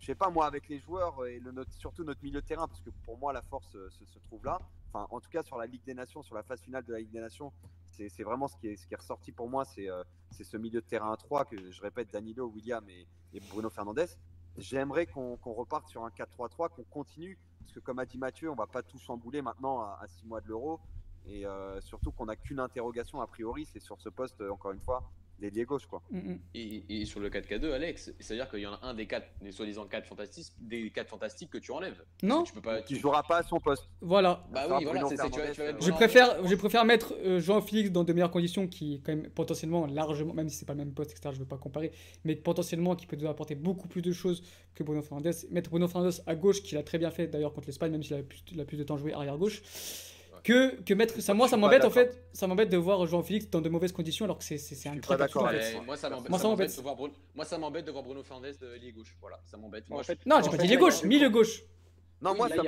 Je 0.00 0.06
sais 0.06 0.14
pas 0.14 0.28
moi 0.28 0.46
avec 0.46 0.68
les 0.68 0.78
joueurs 0.78 1.24
et 1.26 1.40
surtout 1.78 2.04
notre 2.04 2.22
milieu 2.22 2.40
de 2.40 2.46
terrain 2.46 2.66
parce 2.66 2.80
que 2.80 2.90
pour 3.04 3.18
moi 3.18 3.32
la 3.32 3.42
force 3.42 3.74
euh, 3.76 3.88
se, 3.90 4.18
trouve 4.18 4.44
là. 4.44 4.58
Enfin 4.88 5.06
en 5.10 5.20
tout 5.20 5.30
cas 5.30 5.42
sur 5.42 5.56
la 5.56 5.66
Ligue 5.66 5.84
des 5.84 5.94
Nations, 5.94 6.22
sur 6.22 6.34
la 6.34 6.42
phase 6.42 6.60
finale 6.60 6.84
de 6.84 6.92
la 6.92 6.98
Ligue 6.98 7.12
des 7.12 7.20
Nations, 7.20 7.52
c'est 7.90 8.24
vraiment 8.24 8.48
ce 8.48 8.56
qui 8.56 8.68
est 8.68 8.96
ressorti 8.96 9.30
pour 9.30 9.48
moi, 9.48 9.64
c'est 9.64 9.88
euh, 9.88 10.02
ce 10.32 10.56
milieu 10.56 10.80
de 10.80 10.86
terrain 10.86 11.12
à 11.12 11.16
3 11.16 11.44
que 11.44 11.70
je 11.70 11.80
répète 11.80 12.12
Danilo, 12.12 12.46
William 12.48 12.84
et, 12.88 13.06
Bruno 13.50 13.70
Fernandes. 13.70 14.08
J'aimerais 14.56 15.06
qu'on 15.06 15.36
reparte 15.44 15.88
sur 15.88 16.04
un 16.04 16.10
4-3-3, 16.10 16.70
qu'on 16.70 16.84
continue 16.84 17.38
parce 17.60 17.72
que 17.72 17.80
comme 17.80 17.98
a 17.98 18.06
dit 18.06 18.18
Mathieu, 18.18 18.50
on 18.50 18.54
va 18.54 18.66
pas 18.66 18.82
tout 18.82 18.98
chambouler 18.98 19.42
maintenant 19.42 19.80
à, 19.80 19.98
à 20.02 20.08
six 20.08 20.26
mois 20.26 20.40
de 20.40 20.48
l'Euro. 20.48 20.80
Et 21.26 21.46
surtout 21.80 22.12
qu'on 22.12 22.26
n'a 22.26 22.36
qu'une 22.36 22.60
interrogation 22.60 23.22
a 23.22 23.26
priori, 23.26 23.64
c'est 23.64 23.80
sur 23.80 23.98
ce 23.98 24.10
poste, 24.10 24.42
encore 24.42 24.72
une 24.72 24.80
fois, 24.80 25.10
d'ailier 25.40 25.64
gauche. 25.64 25.86
Quoi. 25.86 26.02
Mm, 26.10 26.18
mm. 26.18 26.38
Et, 26.54 26.84
et 27.00 27.04
sur 27.04 27.20
le 27.20 27.28
4K2, 27.30 27.72
Alex, 27.72 28.12
c'est-à-dire 28.20 28.48
qu'il 28.48 28.60
y 28.60 28.66
en 28.66 28.72
a 28.74 28.80
un 28.82 28.94
des 28.94 29.06
quatre, 29.06 29.26
des 29.42 29.52
soi-disant 29.52 29.86
quatre 29.86 30.06
fantastiques, 30.06 30.52
des 30.60 30.90
quatre 30.90 31.08
fantastiques 31.08 31.50
que 31.50 31.58
tu 31.58 31.72
enlèves. 31.72 32.02
Non, 32.22 32.42
Tu 32.44 32.52
peux 32.52 32.60
pas. 32.60 32.82
Qui 32.82 32.94
tu- 32.94 33.00
jouera 33.00 33.22
pas 33.22 33.38
à 33.38 33.42
son 33.42 33.58
poste. 33.58 33.88
voilà. 34.00 34.44
Bah 34.50 34.66
oui, 34.78 34.84
voilà, 34.84 35.00
tu 35.08 35.16
vas- 35.16 35.28
tu 35.28 35.40
vas 35.40 35.66
mettre 35.72 35.84
Je 35.84 35.90
préfère, 35.90 36.46
je 36.46 36.54
préfère 36.54 36.84
mettre 36.84 37.14
euh, 37.24 37.40
Jean-Félix 37.40 37.90
dans 37.90 38.04
de 38.04 38.12
meilleures 38.12 38.30
conditions, 38.30 38.66
qui 38.66 39.00
quand 39.04 39.14
même 39.14 39.28
potentiellement 39.30 39.86
largement, 39.86 40.34
même 40.34 40.48
si 40.48 40.56
c'est 40.56 40.66
pas 40.66 40.74
le 40.74 40.78
même 40.78 40.92
poste, 40.94 41.10
etc. 41.12 41.30
Je 41.34 41.38
veux 41.40 41.44
pas 41.46 41.58
comparer, 41.58 41.92
mais 42.24 42.36
potentiellement 42.36 42.94
qui 42.96 43.06
peut 43.06 43.16
nous 43.16 43.26
apporter 43.28 43.54
beaucoup 43.54 43.88
plus 43.88 44.02
de 44.02 44.12
choses 44.12 44.42
que 44.74 44.82
Bruno 44.82 45.02
Fernandes. 45.02 45.32
Mettre 45.50 45.70
Bruno 45.70 45.88
Fernandes 45.88 46.22
à 46.26 46.34
gauche, 46.34 46.62
qu'il 46.62 46.78
a 46.78 46.82
très 46.82 46.98
bien 46.98 47.10
fait 47.10 47.26
d'ailleurs 47.26 47.52
contre 47.52 47.66
l'Espagne, 47.66 47.92
même 47.92 48.02
s'il 48.02 48.14
a 48.16 48.22
plus, 48.22 48.42
il 48.52 48.60
a 48.60 48.64
plus 48.64 48.76
de 48.76 48.82
temps 48.84 48.96
joué 48.96 49.12
arrière 49.12 49.36
gauche. 49.38 49.62
Que, 50.44 50.78
que 50.82 50.92
mettre 50.92 51.20
ça 51.22 51.32
moi 51.32 51.48
ça 51.48 51.56
m'embête 51.56 51.86
en 51.86 51.90
fait 51.90 52.22
ça 52.34 52.46
m'embête 52.46 52.68
de 52.68 52.76
voir 52.76 53.06
Jean-Félix 53.06 53.48
dans 53.48 53.62
de 53.62 53.70
mauvaises 53.70 53.92
conditions 53.92 54.26
alors 54.26 54.36
que 54.36 54.44
c'est 54.44 54.88
un 54.90 54.98
très 55.00 55.16
d'accord 55.16 55.48
moi, 55.86 55.96
ça 55.96 56.10
m'embête 56.10 56.28
Moi, 56.30 56.38
ça 56.38 56.48
m'embête 56.48 56.76
de 56.76 56.82
voir 56.82 56.96
Bruno- 56.96 57.14
moi, 57.34 57.44
ça 57.46 57.56
m'embête 57.58 57.84
de 57.86 57.90
voir 57.90 58.04
Bruno 58.04 58.22
Fernandes 58.22 58.58
de 58.60 58.74
lié 58.74 58.92
gauche. 58.92 59.16
Voilà, 59.22 59.40
ça 59.46 59.56
m'embête. 59.56 59.88
Moi, 59.88 60.00
En 60.00 60.02
je- 60.02 60.06
fait, 60.08 60.26
non 60.26 60.42
j'ai 60.42 60.50
pas 60.50 60.56
dit 60.58 60.64
a 60.64 61.06
milieu 61.06 61.30
gauche 61.30 61.62
Non, 62.20 62.34
moi, 62.34 62.48
ça 62.50 62.62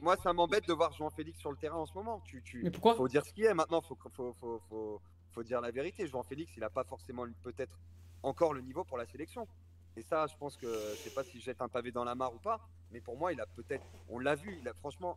moi- 0.00 0.16
ça 0.22 0.32
m'embête 0.32 0.66
de 0.68 0.72
voir 0.72 0.92
Jean-Félix 0.92 1.38
sur 1.40 1.50
le 1.50 1.56
terrain 1.56 1.78
en 1.78 1.86
ce 1.86 1.94
moment. 1.94 2.22
Tu, 2.24 2.40
tu, 2.42 2.62
mais 2.62 2.70
pourquoi 2.70 2.94
faut 2.94 3.08
dire 3.08 3.24
ce 3.26 3.32
qu'il 3.32 3.44
est 3.44 3.54
maintenant. 3.54 3.80
Faut, 3.80 3.98
faut, 4.14 4.34
faut, 4.40 5.00
faut, 5.32 5.42
dire 5.42 5.60
la 5.60 5.72
vérité. 5.72 6.06
Jean-Félix, 6.06 6.52
il 6.56 6.60
n'a 6.60 6.70
pas 6.70 6.84
forcément 6.84 7.24
peut-être 7.42 7.76
encore 8.22 8.54
le 8.54 8.60
niveau 8.62 8.84
pour 8.84 8.98
la 8.98 9.06
sélection. 9.06 9.48
Et 9.96 10.02
ça, 10.02 10.26
je 10.28 10.36
pense 10.36 10.56
que 10.56 10.66
je 10.66 10.96
sais 11.02 11.10
pas 11.10 11.24
si 11.24 11.40
je 11.40 11.44
jette 11.44 11.60
un 11.60 11.68
pavé 11.68 11.90
dans 11.90 12.04
la 12.04 12.14
mare 12.14 12.32
ou 12.34 12.38
pas, 12.38 12.60
mais 12.92 13.00
pour 13.00 13.16
moi, 13.16 13.32
il 13.32 13.40
a 13.40 13.46
peut-être. 13.46 13.84
On 14.08 14.18
l'a 14.20 14.36
vu. 14.36 14.58
Il 14.60 14.68
a 14.68 14.74
franchement. 14.74 15.16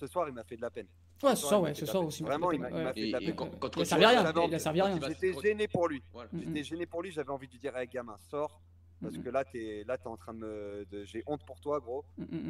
Ce 0.00 0.06
soir, 0.06 0.26
il 0.28 0.34
m'a 0.34 0.42
fait 0.44 0.56
de 0.56 0.62
la 0.62 0.70
peine. 0.70 0.86
ouais 1.22 1.36
ce 1.36 1.46
soir, 1.46 1.60
ouais 1.60 1.74
ce 1.74 1.84
soir 1.84 2.02
aussi. 2.06 2.22
Vraiment, 2.22 2.50
il 2.52 2.60
m'a- 2.60 2.70
fait 2.94 3.06
de 3.08 3.12
la 3.12 3.18
peine. 3.18 3.34
quand- 3.36 3.50
quand- 3.60 3.76
Il 3.76 3.84
servi 3.86 4.04
à 4.04 4.08
rien, 4.08 4.58
servi 4.58 4.80
à 4.80 4.84
rien. 4.86 4.98
J'étais 5.08 5.32
gêné 5.42 5.68
pour 5.68 5.88
lui. 5.88 6.02
Voilà. 6.12 6.30
Mm, 6.32 6.36
mm. 6.38 6.42
J'étais 6.46 6.64
gêné 6.64 6.86
pour 6.86 7.02
lui. 7.02 7.12
J'avais 7.12 7.30
envie 7.30 7.46
de 7.46 7.52
lui 7.52 7.58
dire, 7.60 7.76
hey, 7.76 7.86
gamin, 7.86 8.16
sors. 8.30 8.60
Parce 9.02 9.14
Mm, 9.16 9.22
que 9.22 9.28
là, 9.30 9.44
t'es 9.44 9.84
là, 9.86 9.96
es 10.02 10.06
en 10.08 10.16
train 10.16 10.32
de 10.34 10.38
me. 10.38 10.86
J'ai 11.04 11.22
honte 11.26 11.44
pour 11.44 11.60
toi, 11.60 11.80
gros. 11.80 12.04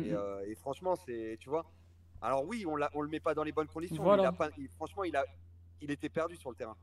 Et, 0.06 0.12
euh, 0.12 0.44
et 0.46 0.54
franchement, 0.54 0.94
c'est, 0.96 1.36
tu 1.40 1.48
vois. 1.48 1.64
Alors 2.22 2.44
oui, 2.46 2.64
on, 2.66 2.76
on 2.94 3.00
le 3.02 3.08
met 3.08 3.20
pas 3.20 3.34
dans 3.34 3.42
les 3.44 3.52
bonnes 3.52 3.66
conditions. 3.68 4.02
Voilà. 4.02 4.22
Mais 4.22 4.28
il 4.28 4.28
a 4.28 4.32
pas, 4.32 4.50
il- 4.58 4.68
franchement, 4.76 5.04
il 5.04 5.16
a, 5.16 5.24
il 5.80 5.90
était 5.90 6.08
perdu 6.08 6.36
sur 6.36 6.50
le 6.50 6.56
terrain. 6.56 6.76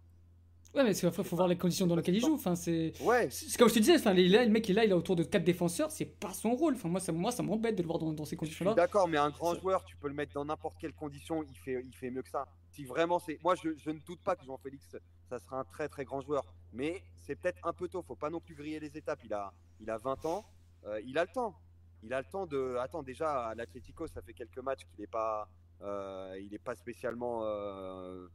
Ouais 0.76 0.84
mais 0.84 0.96
il 0.96 1.12
faut, 1.12 1.36
voir 1.36 1.48
les 1.48 1.58
conditions 1.58 1.88
dans 1.88 1.96
lesquelles 1.96 2.16
il 2.16 2.22
joue 2.22 2.34
enfin 2.34 2.56
c'est 2.56 2.94
Ouais. 3.02 3.30
C'est 3.30 3.58
comme 3.58 3.70
je 3.70 3.76
te 3.76 3.80
disais, 3.80 3.96
enfin, 3.96 4.14
là, 4.14 4.44
le 4.44 4.52
mec 4.52 4.70
est 4.70 4.74
là, 4.74 4.84
il 4.86 4.92
est 4.92 4.94
autour 4.94 5.16
de 5.16 5.24
4 5.24 5.44
défenseurs, 5.44 5.92
c'est 5.92 6.06
pas 6.06 6.34
son 6.34 6.56
rôle. 6.56 6.74
Enfin, 6.76 6.90
moi, 6.90 7.00
ça, 7.00 7.12
moi, 7.12 7.32
ça 7.32 7.44
m'embête 7.44 7.76
de 7.76 7.82
le 7.82 7.88
voir 7.88 8.00
dans, 8.00 8.12
dans 8.12 8.26
ces 8.26 8.36
conditions-là. 8.36 8.74
d'accord, 8.74 9.08
mais 9.08 9.18
un 9.18 9.30
grand 9.30 9.56
joueur, 9.56 9.84
tu 9.86 9.96
peux 9.98 10.08
le 10.08 10.14
mettre 10.14 10.34
dans 10.34 10.46
n'importe 10.46 10.78
quelle 10.80 10.94
condition, 10.94 11.44
il 11.44 11.56
fait, 11.58 11.82
il 11.84 11.96
fait 11.96 12.10
mieux 12.10 12.22
que 12.22 12.30
ça. 12.30 12.48
Si 12.72 12.84
vraiment 12.86 13.20
c'est, 13.20 13.40
moi, 13.44 13.56
je, 13.56 13.70
je 13.78 13.90
ne 13.90 14.00
doute 14.00 14.20
pas 14.22 14.36
que 14.36 14.46
Jean-Félix, 14.46 14.96
ça 15.30 15.40
sera 15.40 15.60
un 15.60 15.64
très 15.64 15.88
très 15.88 16.06
grand 16.06 16.22
joueur. 16.22 16.44
Mais 16.74 17.02
c'est 17.26 17.36
peut-être 17.36 17.60
un 17.66 17.74
peu 17.74 17.88
tôt. 17.88 18.02
Faut 18.02 18.16
pas 18.16 18.30
non 18.30 18.40
plus 18.40 18.56
griller 18.56 18.80
les 18.80 18.98
étapes. 18.98 19.20
Il 19.24 19.34
a, 19.34 19.54
il 19.80 19.90
a 19.90 19.98
20 19.98 20.26
ans, 20.26 20.46
euh, 20.86 21.00
il 21.06 21.18
a 21.18 21.24
le 21.24 21.32
temps. 21.32 21.56
Il 22.04 22.14
a 22.14 22.20
le 22.20 22.28
temps 22.28 22.46
de. 22.46 22.76
Attends, 22.80 23.04
déjà 23.04 23.48
à 23.48 23.56
l'Atlético, 23.56 24.08
ça 24.08 24.22
fait 24.22 24.34
quelques 24.34 24.60
matchs 24.60 24.86
qu'il 24.92 25.02
n'est 25.02 25.08
pas, 25.08 25.48
euh, 25.82 26.38
il 26.40 26.54
est 26.54 26.64
pas 26.64 26.76
spécialement. 26.76 27.42
euh, 27.44 28.28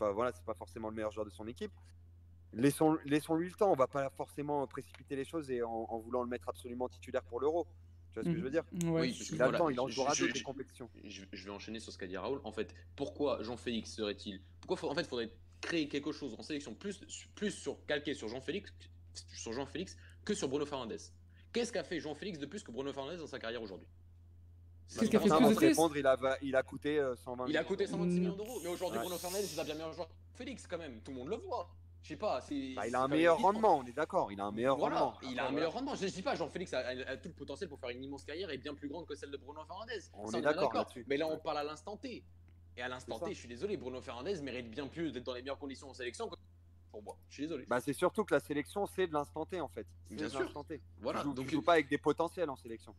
Enfin 0.00 0.12
voilà, 0.12 0.32
c'est 0.32 0.44
pas 0.44 0.54
forcément 0.54 0.88
le 0.88 0.94
meilleur 0.94 1.10
joueur 1.12 1.26
de 1.26 1.30
son 1.30 1.46
équipe. 1.46 1.72
Laissons, 2.54 2.96
laissons-lui 3.04 3.48
le 3.48 3.54
temps. 3.54 3.70
On 3.70 3.76
va 3.76 3.86
pas 3.86 4.08
forcément 4.10 4.66
précipiter 4.66 5.14
les 5.14 5.24
choses 5.24 5.50
et 5.50 5.62
en, 5.62 5.70
en 5.70 5.98
voulant 5.98 6.22
le 6.22 6.28
mettre 6.28 6.48
absolument 6.48 6.88
titulaire 6.88 7.22
pour 7.22 7.38
l'Euro. 7.40 7.66
Tu 8.12 8.14
vois 8.14 8.24
ce 8.24 8.28
que 8.30 8.36
je 8.38 8.42
veux 8.42 8.50
dire? 8.50 8.64
Ouais, 8.84 9.02
Oui, 9.02 9.12
parce 9.12 9.28
Il 9.30 9.34
a 9.42 9.44
le 9.46 9.50
voilà, 9.50 9.58
temps, 9.58 9.68
il 9.68 9.78
en 9.78 9.86
jouera 9.88 10.14
je- 10.14 10.26
je- 10.34 10.42
compétitions. 10.42 10.90
je, 11.04 11.22
je 11.30 11.44
vais 11.44 11.50
enchaîner 11.50 11.78
sur 11.78 11.92
ce 11.92 11.98
qu'a 11.98 12.06
dit 12.08 12.16
Raoul. 12.16 12.40
En 12.42 12.50
fait, 12.50 12.74
pourquoi 12.96 13.42
Jean-Félix 13.42 13.92
serait-il 13.94 14.40
Pourquoi 14.60 14.76
faut- 14.78 14.88
en 14.90 14.94
fait 14.94 15.06
faudrait 15.06 15.30
créer 15.60 15.86
quelque 15.86 16.10
chose 16.12 16.34
en 16.38 16.42
sélection 16.42 16.74
plus, 16.74 16.98
plus 17.36 17.50
sur 17.52 17.84
calqué 17.86 18.14
sur 18.14 18.26
Jean-Félix 18.28 18.72
sur 19.34 19.52
Jean-Félix 19.52 19.96
que 20.24 20.34
sur 20.34 20.48
Bruno 20.48 20.64
Fernandes? 20.66 20.96
Qu'est-ce 21.52 21.72
qu'a 21.72 21.84
fait 21.84 22.00
Jean-Félix 22.00 22.38
de 22.38 22.46
plus 22.46 22.62
que 22.64 22.72
Bruno 22.72 22.92
Fernandes 22.92 23.18
dans 23.18 23.26
sa 23.26 23.38
carrière 23.38 23.62
aujourd'hui? 23.62 23.86
Qu'est-ce 24.98 25.08
qu'il 25.10 25.16
a 25.16 25.20
fait 25.20 25.28
de 25.28 25.54
plus 25.56 25.66
répondre, 25.68 25.96
il 25.96 26.06
a, 26.06 26.18
il 26.42 26.56
a 26.56 26.62
coûté 26.62 26.98
euh, 26.98 27.14
120 27.16 27.46
Il 27.46 27.56
a 27.56 27.60
millions 27.60 27.68
coûté 27.68 27.84
d'euros. 27.86 27.96
126 27.98 28.16
Mm. 28.16 28.20
millions 28.22 28.36
d'euros, 28.36 28.60
mais 28.62 28.68
aujourd'hui 28.68 28.98
Ouais. 28.98 29.04
Bruno 29.04 29.18
Fernandes 29.18 29.42
c'est 29.44 29.60
un 29.60 29.64
bien 29.64 29.74
meilleur 29.74 29.92
joueur 29.92 30.08
que 30.08 30.12
Félix 30.34 30.66
quand 30.66 30.78
même. 30.78 31.00
Tout 31.02 31.10
le 31.12 31.16
monde 31.18 31.28
le 31.28 31.36
voit. 31.36 31.68
Je 32.02 32.08
sais 32.08 32.16
pas. 32.16 32.40
c'est- 32.40 32.74
Bah, 32.74 32.86
il 32.88 32.94
a 32.94 33.02
un 33.02 33.08
meilleur 33.08 33.38
rendement, 33.38 33.76
on 33.78 33.84
est 33.84 33.92
d'accord. 33.92 34.32
Il 34.32 34.40
a 34.40 34.46
un 34.46 34.52
meilleur 34.52 34.76
Voilà, 34.78 35.00
rendement. 35.00 35.18
il 35.30 35.38
a 35.38 35.46
un 35.48 35.52
meilleur 35.52 35.72
rendement. 35.72 35.94
Je 35.94 36.06
ne 36.06 36.10
dis 36.10 36.22
pas, 36.22 36.34
Jean-Félix 36.34 36.72
a, 36.72 36.78
a- 36.78 37.10
a 37.10 37.16
tout 37.18 37.28
le 37.28 37.34
potentiel 37.34 37.68
pour 37.68 37.78
faire 37.78 37.90
une 37.90 38.02
immense 38.02 38.24
carrière 38.24 38.50
et 38.50 38.56
bien 38.58 38.74
plus 38.74 38.88
grande 38.88 39.06
que 39.06 39.14
celle 39.14 39.30
de 39.30 39.36
Bruno 39.36 39.60
Fernandes. 39.66 39.90
On 40.14 40.28
Ça, 40.30 40.38
est 40.38 40.42
d'accord 40.42 40.72
là-dessus. 40.74 41.04
Mais 41.08 41.18
là, 41.18 41.28
on 41.28 41.38
parle 41.38 41.58
à 41.58 41.64
l'instant 41.64 41.96
T. 41.98 42.24
Et 42.76 42.82
à 42.82 42.88
l'instant. 42.88 43.18
T, 43.18 43.34
je 43.34 43.38
suis 43.38 43.48
désolé, 43.48 43.76
Bruno 43.76 44.00
Fernandes 44.00 44.40
mérite 44.42 44.70
bien 44.70 44.86
plus 44.86 45.12
d'être 45.12 45.24
dans 45.24 45.34
les 45.34 45.42
meilleures 45.42 45.58
conditions 45.58 45.90
en 45.90 45.94
sélection 45.94 46.28
que 46.28 46.36
pour 46.90 47.02
moi. 47.02 47.16
Je 47.28 47.34
suis 47.34 47.42
désolé. 47.44 47.66
Bah, 47.68 47.80
c'est 47.80 47.92
surtout 47.92 48.24
que 48.24 48.32
la 48.34 48.40
sélection, 48.40 48.86
c'est 48.86 49.06
de 49.06 49.12
l'instant 49.12 49.44
T 49.44 49.60
en 49.60 49.68
fait. 49.68 49.86
C'est 50.08 50.14
Bien 50.16 50.28
sûr. 50.30 50.50
T. 50.66 50.80
voilà. 51.02 51.20
tu 51.20 51.26
joues, 51.26 51.34
donc, 51.34 51.46
tu 51.48 51.54
joues 51.56 51.62
pas 51.62 51.74
avec 51.74 51.88
des 51.88 51.98
potentiels 51.98 52.48
en 52.48 52.56
sélection. 52.56 52.94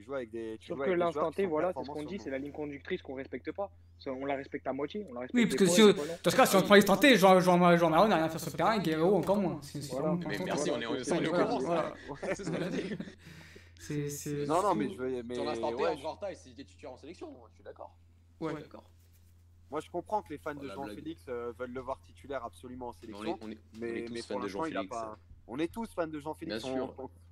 Tu 0.00 0.06
joues 0.06 0.14
avec 0.14 0.30
des. 0.30 0.56
Tu 0.58 0.68
Sauf 0.68 0.78
joues 0.78 0.84
que 0.84 0.90
des 0.90 0.96
l'instant 0.96 1.30
T, 1.30 1.44
voilà, 1.44 1.72
c'est 1.76 1.84
ce 1.84 1.90
qu'on 1.90 2.02
dit, 2.04 2.18
c'est 2.18 2.30
la 2.30 2.38
ligne 2.38 2.52
conductrice 2.52 3.02
qu'on 3.02 3.14
respecte 3.14 3.52
pas. 3.52 3.70
On 4.06 4.24
la 4.24 4.34
respecte 4.36 4.66
à 4.66 4.72
moitié. 4.72 5.06
On 5.10 5.12
la 5.14 5.20
respecte 5.20 5.34
Oui, 5.34 5.44
des 5.44 5.56
parce 5.56 5.70
que 5.70 5.74
si, 5.74 5.86
des 5.86 6.18
dans 6.22 6.30
ce 6.30 6.36
cas, 6.36 6.46
si 6.46 6.56
on 6.56 6.62
prend 6.62 6.74
les 6.74 6.82
tentés, 6.84 7.16
Jean, 7.16 7.38
Jean, 7.40 7.76
Jean 7.76 7.90
Maron 7.90 8.08
n'a 8.08 8.16
rien 8.16 8.24
à 8.24 8.28
faire 8.30 8.40
sur 8.40 8.50
le 8.50 8.56
terrain, 8.56 8.72
et 8.72 8.80
Guerrero 8.80 9.14
encore 9.16 9.36
moins. 9.36 9.58
C'est- 9.62 9.82
c'est 9.82 9.92
Voilà. 9.92 10.14
vraiment 10.14 10.28
Mais 10.28 10.38
merci, 10.44 10.70
on 10.70 10.80
est, 10.80 10.86
au 10.86 11.30
courant. 11.32 11.82
C'est 12.34 12.44
ce 12.44 12.50
qu'on 12.50 12.62
a 12.62 12.70
dit. 12.70 12.96
C'est- 13.78 14.46
Non, 14.46 14.62
non, 14.62 14.74
mais 14.74 14.88
je 14.90 14.96
veux. 14.96 15.22
Mais, 15.22 15.34
Sur 15.34 15.44
l'instant 15.44 15.72
T, 15.76 15.86
encore 15.86 16.18
taille, 16.18 16.36
c'est 16.36 16.54
titulaire 16.64 16.92
en 16.92 16.96
sélection. 16.96 17.28
Je 17.50 17.54
suis 17.56 17.64
d'accord. 17.64 17.94
Ouais. 18.40 18.54
D'accord. 18.54 18.84
Moi, 19.70 19.80
je 19.80 19.90
comprends 19.90 20.22
que 20.22 20.30
les 20.30 20.38
fans 20.38 20.52
Oh, 20.56 20.62
de. 20.62 20.68
Jean-Félix 20.68 21.22
euh, 21.28 21.52
veulent 21.58 21.72
le 21.72 21.80
voir 21.80 22.00
titulaire 22.00 22.44
absolument 22.44 22.88
en 22.88 22.92
sélection. 22.92 23.24
est, 23.24 23.38
on 23.42 23.50
est- 23.50 23.58
mais, 23.78 23.92
on 23.92 23.94
est 23.96 24.04
tous 24.06 24.12
mais 24.14 24.22
fans 24.22 24.34
pour 24.34 24.40
de 24.40 24.44
l'instant, 24.46 24.64
il 24.64 24.76
a 24.76 24.80
Jean-Félix. 24.82 24.90
pas. 24.90 25.18
On 25.52 25.58
est 25.58 25.66
tous 25.66 25.92
fans 25.92 26.06
de 26.06 26.20
Jean-Félix. 26.20 26.64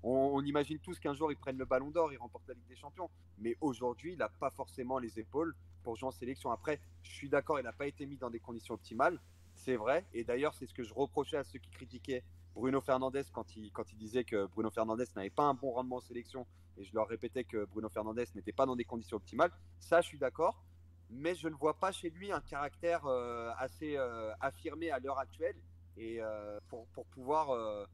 On, 0.03 0.43
imagine 0.43 0.81
tous 0.81 0.99
qu'un 0.99 1.15
jour 1.15 1.31
il 1.31 1.37
prenne 1.37 1.57
le 1.57 1.65
ballon 1.65 1.91
d'or, 1.91 2.13
il 2.13 2.17
remporte 2.17 2.49
la 2.49 2.55
Ligue 2.55 2.67
des 2.69 2.77
Champions. 2.77 3.09
Mais 3.39 3.57
aujourd'hui, 3.61 4.15
il 4.15 4.19
n'a 4.19 4.29
pas 4.29 4.51
forcément 4.51 4.99
les 4.99 5.21
épaules 5.21 5.55
pour 5.85 5.95
jouer 5.95 6.09
en 6.09 6.11
sélection. 6.11 6.51
Après, 6.51 6.81
je 7.03 7.13
suis 7.13 7.29
d'accord, 7.29 7.61
il 7.61 7.63
n'a 7.63 7.73
pas 7.73 7.87
été 7.87 8.07
mis 8.07 8.17
dans 8.17 8.29
des 8.29 8.41
conditions 8.41 8.75
optimales. 8.75 9.21
C'est 9.55 9.77
vrai. 9.77 10.05
Et 10.13 10.25
d'ailleurs, 10.25 10.53
c'est 10.55 10.67
ce 10.67 10.75
que 10.75 10.83
je 10.83 10.93
reprochais 10.93 11.37
à 11.37 11.45
ceux 11.45 11.61
qui 11.61 11.71
critiquaient 11.71 12.25
Bruno 12.57 12.81
Fernandez 12.81 13.23
quand 13.33 13.55
il, 13.55 13.71
quand 13.71 13.93
il 13.93 13.99
disait 13.99 14.25
que 14.25 14.47
Bruno 14.47 14.71
Fernandez 14.71 15.05
n'avait 15.15 15.31
pas 15.31 15.45
un 15.45 15.55
bon 15.55 15.71
rendement 15.71 15.97
en 15.97 16.01
sélection. 16.01 16.45
Et 16.77 16.83
je 16.83 16.93
leur 16.95 17.07
répétais 17.07 17.45
que 17.45 17.67
Bruno 17.67 17.89
Fernandez 17.89 18.25
n'était 18.35 18.53
pas 18.53 18.67
dans 18.67 18.75
des 18.75 18.85
conditions 18.85 19.19
optimales. 19.19 19.53
Ça, 19.79 20.01
je 20.01 20.09
suis 20.09 20.19
d'accord. 20.19 20.61
Mais 21.09 21.37
je 21.37 21.47
ne 21.47 21.55
vois 21.55 21.79
pas 21.79 21.93
chez 21.93 22.11
lui 22.11 22.33
un 22.33 22.41
caractère 22.41 23.07
euh, 23.07 23.53
assez 23.59 23.97
euh, 23.97 24.33
affirmé 24.41 24.91
à 24.91 24.99
l'heure 24.99 25.21
actuelle 25.21 25.57
et 25.97 26.21
euh, 26.21 26.59
pour, 26.69 26.89
pour 26.89 27.07
pouvoir 27.07 27.87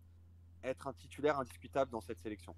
être 0.64 0.86
un 0.88 0.92
titulaire 0.92 1.38
indiscutable 1.38 1.90
dans 1.90 2.00
cette 2.00 2.20
sélection. 2.20 2.54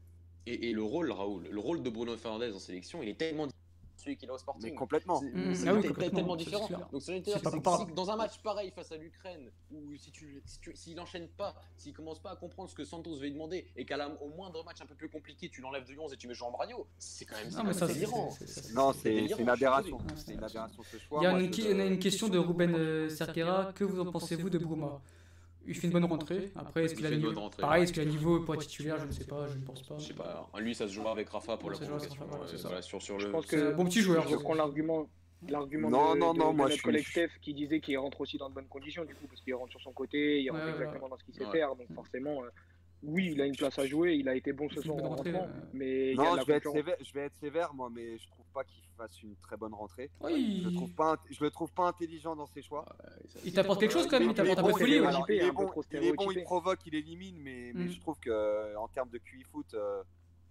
Et, 0.47 0.71
et 0.71 0.73
le 0.73 0.83
rôle, 0.83 1.11
Raoul, 1.11 1.49
le 1.51 1.61
rôle 1.61 1.83
de 1.83 1.91
Bruno 1.91 2.17
Fernandes 2.17 2.55
en 2.55 2.59
sélection, 2.59 3.03
il 3.03 3.09
est 3.09 3.15
tellement 3.19 3.47
différent 3.47 3.57
de 3.97 4.01
celui 4.03 4.17
qu'il 4.17 4.29
a 4.31 4.33
au 4.33 4.37
Mais 4.37 4.41
Sporting. 4.41 4.75
complètement. 4.77 5.19
C'est- 5.21 5.27
Mm, 5.33 5.55
c'est 5.57 5.69
ah 5.69 5.75
oui, 5.75 5.93
tellement 5.99 6.37
différent. 6.37 6.69
Donc, 6.93 7.03
ça 7.03 7.13
veut 7.13 7.19
dire 7.19 7.35
que 7.43 7.49
si- 7.51 7.93
dans 7.95 8.11
un 8.11 8.17
match 8.17 8.39
pareil 8.43 8.71
face 8.71 8.93
à 8.93 8.97
l'Ukraine, 8.97 9.51
ou 9.73 9.97
si 9.97 10.13
tu, 10.13 10.41
si 10.47 10.61
tu- 10.61 10.77
s'il 10.77 11.01
enchaîne 11.01 11.27
pas, 11.27 11.57
s'il 11.77 11.93
commence 11.93 12.21
pas 12.21 12.31
à 12.31 12.37
comprendre 12.37 12.71
ce 12.71 12.77
que 12.77 12.85
Santos 12.85 13.17
veut 13.17 13.23
lui 13.23 13.33
demander, 13.33 13.67
et 13.75 13.85
qu'à 13.85 13.97
la- 13.97 14.09
au 14.23 14.29
moindre 14.29 14.63
match 14.65 14.81
un 14.81 14.87
peu 14.87 14.95
plus 14.95 15.09
compliqué, 15.09 15.49
tu 15.49 15.61
l'enlèves 15.61 15.89
de 15.89 15.99
11 15.99 16.13
et 16.13 16.17
tu 16.17 16.29
mets 16.29 16.35
Jean 16.35 16.53
Bragnot, 16.53 16.87
c'est 16.99 17.25
quand 17.25 17.35
même, 17.37 17.51
Non, 17.51 17.65
mais 17.65 17.73
ça, 17.73 17.89
c'est- 17.89 17.95
délirant. 17.95 18.31
Non, 18.75 18.93
c'est 18.93 19.17
une 19.27 19.49
aberration. 19.49 19.99
C'est 20.15 20.35
une 20.35 20.45
aberration 20.45 20.83
ce 20.85 20.99
choix. 20.99 21.19
Il 21.23 21.25
y 21.25 21.27
a 21.27 21.31
Moi, 21.33 21.41
une, 21.43 21.53
je- 21.53 21.61
il 21.63 21.77
y 21.77 21.81
a 21.81 21.87
une 21.87 21.99
question 21.99 22.29
de 22.29 22.39
Ruben 22.39 22.73
euh, 22.77 23.09
Cerquera. 23.09 23.73
Que 23.73 23.83
vous 23.83 23.99
en 23.99 24.13
pensez-vous 24.13 24.49
de 24.51 24.59
Bruma 24.59 25.01
Il 25.67 25.75
fait 25.75 25.87
une 25.89 25.93
bonne 25.93 26.05
rentrée. 26.05 26.51
Après, 26.55 26.85
est-ce 26.85 26.95
Il 26.95 26.97
qu'il 26.99 27.07
a 27.07 27.11
niveau 27.11 27.33
rentrée. 27.41 27.61
Pareil, 27.61 27.83
est-ce 27.83 27.93
qu'il 27.93 28.03
a 28.03 28.05
niveau 28.07 28.41
pour 28.41 28.55
être 28.55 28.61
titulaire 28.67 28.99
Je 29.01 29.07
ne 29.07 29.13
sais 29.13 29.25
pas, 29.25 29.47
je 29.49 29.55
ne 29.59 29.63
pense 29.65 29.83
pas. 29.83 29.99
Je 29.99 30.05
sais 30.07 30.15
pas, 30.15 30.49
lui 30.61 30.75
ça 30.75 30.87
se 30.87 30.93
jouera 30.93 31.11
avec 31.13 31.29
Rafa 31.29 31.57
pour 31.57 31.69
Ouais, 31.69 31.75
la 31.75 31.81
prolongation. 31.87 32.27
Voilà, 32.63 32.83
sur, 32.83 33.03
sur 33.03 33.19
Je 33.19 33.27
le... 33.27 33.33
pense 33.33 33.47
que 33.47 33.73
bon 33.73 33.85
petit 33.85 34.01
joueur. 34.01 34.27
je 34.29 34.37
reprends 34.37 34.55
l'argument. 34.55 35.09
L'argument 35.49 35.91
Non, 35.91 36.15
de, 36.15 36.19
non, 36.19 36.33
de- 36.33 36.39
non, 36.39 36.51
de 36.53 36.57
moi, 36.57 36.67
notre 36.67 36.79
je 36.79 36.83
collègue 36.83 37.03
suis- 37.03 37.11
Steph 37.13 37.29
qui 37.43 37.53
disait 37.53 37.79
qu'il 37.81 37.97
rentre 37.99 38.21
aussi 38.23 38.39
dans 38.39 38.49
de 38.49 38.55
bonnes 38.55 38.67
conditions 38.69 39.05
du 39.05 39.15
coup 39.15 39.27
parce 39.29 39.41
qu'il 39.43 39.55
rentre 39.55 39.71
sur 39.71 39.81
son 39.83 39.93
côté, 39.93 40.41
il 40.41 40.51
rentre 40.51 40.65
Ouais, 40.65 40.71
exactement 40.73 41.09
dans 41.11 41.19
ce 41.19 41.25
qu'il 41.25 41.35
sait 41.35 41.45
Ouais. 41.45 41.53
faire 41.53 41.77
donc 41.77 41.93
forcément 41.95 42.43
euh, 42.43 42.49
oui 43.03 43.31
il 43.33 43.41
a 43.41 43.47
une 43.47 43.57
place 43.57 43.79
à 43.79 43.87
jouer, 43.87 44.15
il 44.15 44.29
a 44.29 44.35
été 44.35 44.53
bon 44.53 44.69
ce 44.69 44.81
soir 44.83 44.97
en 45.05 45.09
rentrée, 45.11 45.33
rentrant, 45.33 45.47
ouais. 45.49 45.53
mais 45.73 46.11
il 46.13 46.17
y 46.17 46.21
a 46.21 46.25
Non, 46.25 46.33
de 46.33 46.37
la 46.37 46.43
je 46.43 46.47
vais, 46.47 46.55
être 46.55 46.71
sévère, 46.73 46.97
je 47.01 47.13
vais 47.13 47.21
être 47.23 47.37
sévère, 47.37 47.75
moi, 47.75 47.89
mais 47.95 48.19
je 48.19 48.27
trouve 48.29 48.47
pas 48.55 48.65
qu'il 48.65 48.83
fasse 48.97 49.23
une 49.23 49.37
très 49.37 49.57
bonne 49.57 49.75
rentrée. 49.75 50.11
Oui, 50.21 50.61
Je 50.63 50.69
le 50.69 50.75
trouve 50.75 50.93
pas, 50.93 51.17
je 51.31 51.45
le 51.45 51.51
trouve 51.51 51.73
pas 51.73 51.87
intelligent 51.89 52.35
dans 52.35 52.47
ses 52.47 52.63
choix. 52.63 52.85
il 53.45 53.53
t'apporte 53.53 53.81
quelque 53.81 53.93
chose 53.93 54.07
quand 54.09 54.19
même, 54.19 54.31
il 54.31 54.35
t'apporte 54.35 54.59
un 54.59 54.63
peu 54.63 54.73
de 54.73 54.77
folie. 54.79 54.93
il 54.93 54.97
est 54.97 55.01
ouais. 55.01 55.13
bon, 55.13 55.25
il 55.29 55.35
est 55.35 55.43
un 55.43 55.49
peu 55.49 55.53
bon, 55.55 55.67
trop 55.67 55.83
il 55.91 55.97
est 55.97 56.01
bon, 56.01 56.07
il 56.07 56.15
stéréotypé. 56.17 56.43
provoque, 56.45 56.81
il 56.87 56.95
élimine, 56.95 57.39
mais, 57.43 57.73
mais 57.75 57.85
Mm. 57.85 57.91
je 57.91 58.01
trouve 58.01 58.19
que 58.19 58.31
euh, 58.31 58.79
en 58.79 58.89
termes 58.89 59.11
de 59.11 59.19
QI 59.19 59.43
foot, 59.43 59.75
euh, 59.75 60.03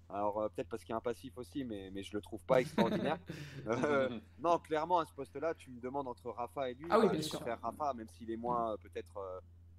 alors 0.10 0.40
euh, 0.40 0.50
peut-être 0.50 0.70
parce 0.70 0.84
qu'il 0.84 0.92
y 0.92 0.94
a 0.94 0.98
un 0.98 1.02
passif 1.02 1.36
aussi, 1.40 1.64
mais, 1.64 1.90
mais 1.92 2.04
je 2.04 2.14
le 2.14 2.22
trouve 2.22 2.42
pas 2.44 2.62
extraordinaire. 2.62 3.18
Euh, 3.68 4.20
non, 4.38 4.60
clairement, 4.60 5.00
à 5.00 5.06
ce 5.06 5.14
poste-là, 5.14 5.56
tu 5.56 5.72
me 5.72 5.80
demandes 5.82 6.08
entre 6.08 6.30
Rafa 6.30 6.70
et 6.70 6.76
lui. 6.76 6.86
Ah 6.92 7.00
oui, 7.00 7.10
bien 7.10 7.18
je 7.18 7.24
sûr. 7.24 7.40
préfère 7.40 7.60
Rafa, 7.62 7.96
même 7.96 8.08
s'il 8.10 8.30
est 8.30 8.38
moins 8.38 8.74
euh, 8.74 8.78
peut-être, 8.78 9.18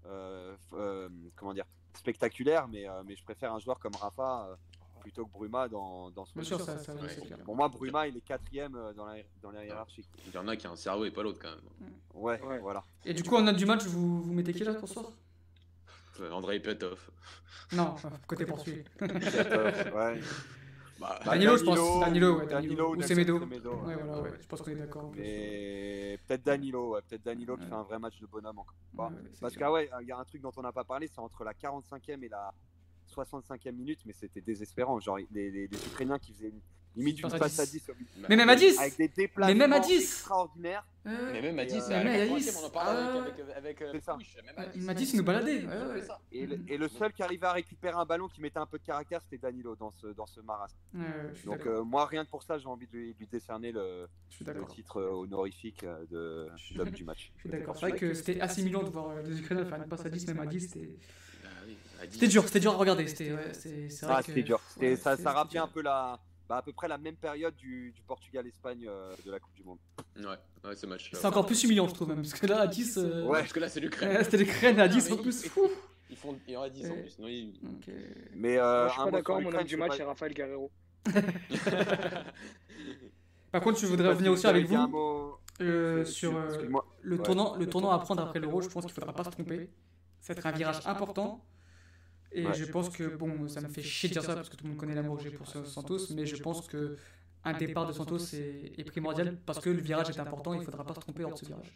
euh, 0.09 0.55
euh, 0.75 1.09
comment 1.37 1.55
dire, 1.55 1.65
spectaculaire, 1.95 2.69
mais, 2.69 2.89
euh, 2.89 3.03
mais 3.07 3.17
je 3.17 3.25
préfère 3.25 3.53
un 3.55 3.59
joueur 3.59 3.79
comme 3.79 3.95
Rafa. 3.97 4.49
euh, 4.51 4.55
plutôt 5.03 5.25
que 5.25 5.31
Bruma 5.31 5.69
dans, 5.69 6.11
dans 6.11 6.25
son 6.25 6.33
Bien 6.35 6.43
sûr, 6.43 6.59
jeu. 6.59 6.65
ça, 6.65 6.79
ça, 6.79 6.93
Ouais. 6.95 7.07
clair. 7.07 7.39
Pour 7.45 7.55
moi, 7.55 7.69
Bruma, 7.69 8.09
il 8.09 8.17
est 8.17 8.21
quatrième 8.23 8.73
dans 8.97 9.07
la, 9.07 9.15
dans 9.41 9.53
la 9.53 9.65
hiérarchie. 9.65 10.05
Il 10.27 10.35
y 10.35 10.37
en 10.39 10.49
a 10.49 10.57
qui 10.57 10.67
a 10.67 10.71
un 10.73 10.75
cerveau 10.75 11.05
et 11.05 11.13
pas 11.13 11.23
l'autre 11.23 11.39
quand 11.41 11.51
même. 11.51 11.93
Ouais, 12.13 12.43
Ouais. 12.43 12.59
voilà. 12.59 12.83
Et 13.05 13.15
du 13.15 13.23
coup, 13.23 13.37
en 13.37 13.43
note 13.43 13.55
du 13.55 13.67
match, 13.67 13.85
vous, 13.85 14.23
vous 14.25 14.33
mettez 14.33 14.53
qui 14.53 14.65
là 14.65 14.75
pour 14.75 14.89
ce 14.89 14.95
soir 14.95 15.13
Andrei 16.33 16.59
Petov. 16.59 16.99
Non, 17.73 17.95
côté 18.27 18.47
poursuivi. 18.47 18.83
Ouais. 19.01 20.21
Bah, 20.99 21.19
Bah, 21.25 21.33
Danilo, 21.33 21.57
je 21.59 21.65
pense. 21.65 22.01
Danilo, 22.01 22.39
ouais, 22.39 22.47
Danilo. 22.47 22.97
Ou 22.97 23.03
Semedo. 23.03 23.39
Semedo, 23.41 23.71
Ouais, 23.85 23.95
voilà, 23.97 24.21
ouais. 24.23 24.31
Je 24.41 24.47
pense 24.47 24.63
qu'on 24.63 24.71
est 24.71 24.75
d'accord. 24.77 25.13
Mais 25.15 26.19
peut-être 26.27 26.43
Danilo, 26.45 26.93
ouais, 26.95 27.01
peut-être 27.09 27.25
Danilo 27.25 27.57
qui 27.57 27.67
fait 27.67 27.73
un 27.75 27.83
vrai 27.83 27.99
match 27.99 28.19
de 28.21 28.27
bonhomme 28.27 28.59
encore. 28.59 28.75
Ouais, 28.93 28.97
pas. 28.97 29.09
ouais, 29.09 29.31
c'est 29.33 29.41
Parce 29.41 29.57
que 29.57 29.65
ouais, 29.65 29.91
il 30.03 30.09
y 30.09 30.13
a 30.13 30.19
un 30.19 30.25
truc 30.25 30.41
dont 30.41 30.53
on 30.57 30.63
n'a 30.63 30.73
pas 30.73 30.85
parlé, 30.85 31.07
c'est 31.07 31.19
entre 31.21 31.45
la 31.45 31.53
45e 31.53 32.23
et 32.23 32.29
la 32.29 32.53
65e 33.15 33.73
minute, 33.73 34.01
mais 34.07 34.13
c'était 34.13 34.41
désespérant. 34.41 34.99
Genre 35.01 35.19
les, 35.19 35.51
les, 35.51 35.69
les 35.69 35.87
Ukrainiens 35.87 36.19
qui 36.19 36.33
faisaient 36.33 36.49
une, 36.49 36.61
limite 36.97 37.19
une 37.19 37.23
Passe 37.23 37.35
à 37.35 37.39
passe 37.39 37.59
à 37.61 37.67
10. 37.67 37.73
10 37.73 37.89
au 37.91 37.95
milieu. 37.95 38.27
Mais 38.29 38.37
même 38.37 38.49
à 38.49 38.57
10 38.57 38.79
avec 38.79 38.97
des 38.97 39.09
déplacements 39.09 39.55
même 39.59 39.73
à 39.73 39.81
10. 39.81 40.03
extraordinaires. 40.03 40.87
Ouais, 41.05 41.13
Mais 41.33 41.43
même 41.43 41.59
à 41.59 41.63
Et, 41.63 41.67
10, 41.67 41.75
euh, 41.77 41.81
c'est 41.87 41.95
à 41.95 42.03
mais 42.03 42.19
la 42.19 42.25
à 42.25 42.27
80e, 42.27 42.39
10, 42.39 42.59
on 42.61 42.67
en 42.67 42.71
parlait 42.71 43.01
ah, 43.01 43.19
avec, 43.23 43.33
avec, 43.39 43.57
avec, 43.57 43.83
euh, 43.83 43.91
c'est 43.93 44.03
ça. 44.03 44.15
Pouch, 44.15 44.37
même 44.45 44.55
à 44.59 44.63
Ouais, 44.63 44.95
10, 44.95 45.13
il 45.13 45.21
nous 45.21 46.03
ça. 46.03 46.21
Et 46.33 46.47
le, 46.47 46.59
et 46.69 46.77
le 46.77 46.89
seul 46.89 47.13
qui 47.13 47.23
arrivait 47.23 47.47
à 47.47 47.53
récupérer 47.53 47.95
un 47.95 48.05
ballon 48.05 48.27
qui 48.29 48.41
mettait 48.41 48.59
un 48.59 48.67
peu 48.67 48.79
de 48.79 48.85
caractère, 48.85 49.21
c'était 49.23 49.39
Danilo 49.39 49.77
dans 49.77 49.93
ce, 49.93 50.09
dans 50.09 50.27
ce 50.27 50.41
marasme. 50.41 50.77
Donc 51.45 51.65
euh, 51.67 51.85
moi, 51.85 52.07
rien 52.07 52.25
que 52.25 52.31
pour 52.31 52.43
ça, 52.43 52.59
j'ai 52.59 52.67
envie 52.67 52.87
de 52.89 52.93
lui, 52.93 53.15
de 53.15 53.19
lui 53.21 53.27
décerner 53.29 53.71
le, 53.71 54.09
le 54.41 54.67
titre 54.67 55.01
euh, 55.01 55.11
honorifique 55.11 55.85
euh, 55.85 56.05
de 56.11 56.77
d'homme 56.77 56.91
du 56.91 57.05
match. 57.05 57.33
Je 57.37 57.41
suis 57.41 57.49
d'accord. 57.51 57.77
C'est 57.77 57.89
vrai 57.89 57.99
que 57.99 58.15
c'était 58.15 58.41
assimilant 58.41 58.83
de 58.83 58.91
voir 58.91 59.11
euh, 59.11 59.23
les 59.23 59.39
Ukrainiens 59.41 59.65
faire 59.65 59.83
une 59.83 59.89
passe 59.89 60.07
à 60.07 60.11
10, 60.11 60.27
même 60.29 60.41
à 60.41 60.47
10. 60.47 60.61
C'était 60.61 60.81
oui, 61.67 61.77
à 62.01 62.07
10. 62.07 62.15
c'était 62.15 62.29
dur, 62.29 62.45
c'était 62.45 62.61
dur 62.61 62.73
à 62.73 62.77
regarder. 62.77 63.07
C'était 63.07 63.33
ouais, 63.33 63.53
c'est 63.53 63.89
c'est 63.91 64.07
vrai 64.07 64.23
Ah, 64.27 64.33
dur. 64.33 64.61
Ça, 64.97 65.17
ça 65.17 65.33
rappelait 65.33 65.61
un 65.61 65.69
peu 65.69 65.83
la, 65.83 66.19
bah, 66.49 66.59
à 66.59 66.63
peu 66.63 66.73
près 66.73 66.89
la 66.89 66.99
même 66.99 67.17
période 67.17 67.55
du, 67.57 67.93
du 67.93 68.03
Portugal-Espagne 68.03 68.87
euh, 68.89 69.15
de 69.25 69.31
la 69.31 69.41
Coupe 69.41 69.55
du 69.55 69.65
Monde. 69.65 69.79
Ouais, 70.17 70.25
ouais, 70.65 70.77
ce 70.77 70.87
match. 70.87 71.11
C'est 71.13 71.27
encore 71.27 71.47
plus 71.47 71.63
humiliant, 71.65 71.89
je 71.89 71.95
trouve, 71.95 72.09
même. 72.09 72.19
Parce 72.23 72.35
que 72.35 72.47
là, 72.47 72.61
à 72.61 72.67
10. 72.67 72.99
euh, 72.99 73.25
Ouais. 73.27 73.41
Parce 73.41 73.53
que 73.53 73.61
là, 73.61 73.69
c'est 73.69 73.81
l'Ukraine. 73.81 74.17
ouais, 74.17 74.25
C'était 74.25 74.37
l'Ukraine 74.39 74.79
à 74.81 74.89
10 74.89 75.11
Non, 75.11 75.17
en 75.19 75.23
plus. 75.23 75.43
ils- 75.45 75.49
Fou. 75.51 75.69
Ils 76.09 76.17
font, 76.17 76.39
il 76.47 76.53
y 76.55 76.57
aura 76.57 76.71
10 76.71 76.89
en 76.91 76.95
plus. 76.95 77.19
Non, 77.19 77.27
ils- 77.27 77.53
euh, 77.89 77.93
Mais 78.37 78.59
euh, 78.59 78.87
je 78.89 78.93
suis 78.93 79.03
pas 79.03 79.11
d'accord, 79.11 79.41
mon 79.41 79.53
homme 79.53 79.65
du 79.65 79.77
match, 79.77 79.93
c'est 79.97 80.05
Raphaël 80.05 80.33
Guerrero. 80.35 80.71
Par 83.53 83.61
contre, 83.63 83.79
je 83.81 83.87
voudrais 83.87 84.09
revenir 84.09 84.31
si 84.33 84.35
aussi 84.35 84.47
avec 84.47 84.67
vous 84.67 85.35
euh, 85.63 86.05
sur 86.05 86.37
euh, 86.37 86.49
le 87.03 87.19
tournant, 87.19 87.57
le 87.57 87.67
tournant 87.67 87.91
à 87.91 87.99
prendre 87.99 88.23
après 88.23 88.39
l'Euro. 88.41 88.61
Je 88.61 88.69
pense 88.69 88.85
qu'il 88.85 88.95
faudra 88.95 89.13
pas 89.13 89.25
se 89.25 89.31
tromper. 89.31 89.71
Ça 90.21 90.35
va 90.35 90.39
être 90.39 90.47
un 90.47 90.53
virage 90.53 90.87
important. 90.87 91.43
Et 92.33 92.47
Ouais. 92.47 92.55
je 92.55 92.65
pense 92.67 92.91
que, 92.91 93.05
bon, 93.17 93.49
ça 93.49 93.61
me 93.61 93.69
fait 93.69 93.83
chier 93.83 94.09
de 94.09 94.15
dire 94.15 94.23
ça 94.25 94.35
parce 94.35 94.49
que 94.49 94.57
tout 94.57 94.65
le 94.65 94.71
monde 94.71 94.79
connaît 94.79 94.95
l'amour 94.95 95.17
que 95.17 95.23
j'ai 95.25 95.31
pour 95.31 95.47
Santos, 95.47 96.13
mais 96.15 96.27
je 96.27 96.37
pense 96.43 96.67
que 96.67 96.97
un 97.45 97.53
départ 97.55 97.87
de 97.87 97.93
Santos 97.93 98.19
est, 98.35 98.73
est 98.79 98.85
primordial 98.85 99.37
parce 99.47 99.61
que 99.61 99.71
le 99.71 99.81
virage 99.81 100.11
est 100.11 100.19
important 100.21 100.55
et 100.55 100.59
il 100.59 100.65
faudra 100.65 100.85
pas 100.85 100.95
se 100.95 101.01
tromper 101.01 101.23
lors 101.23 101.33
de 101.33 101.39
ce 101.39 101.45
virage. 101.47 101.73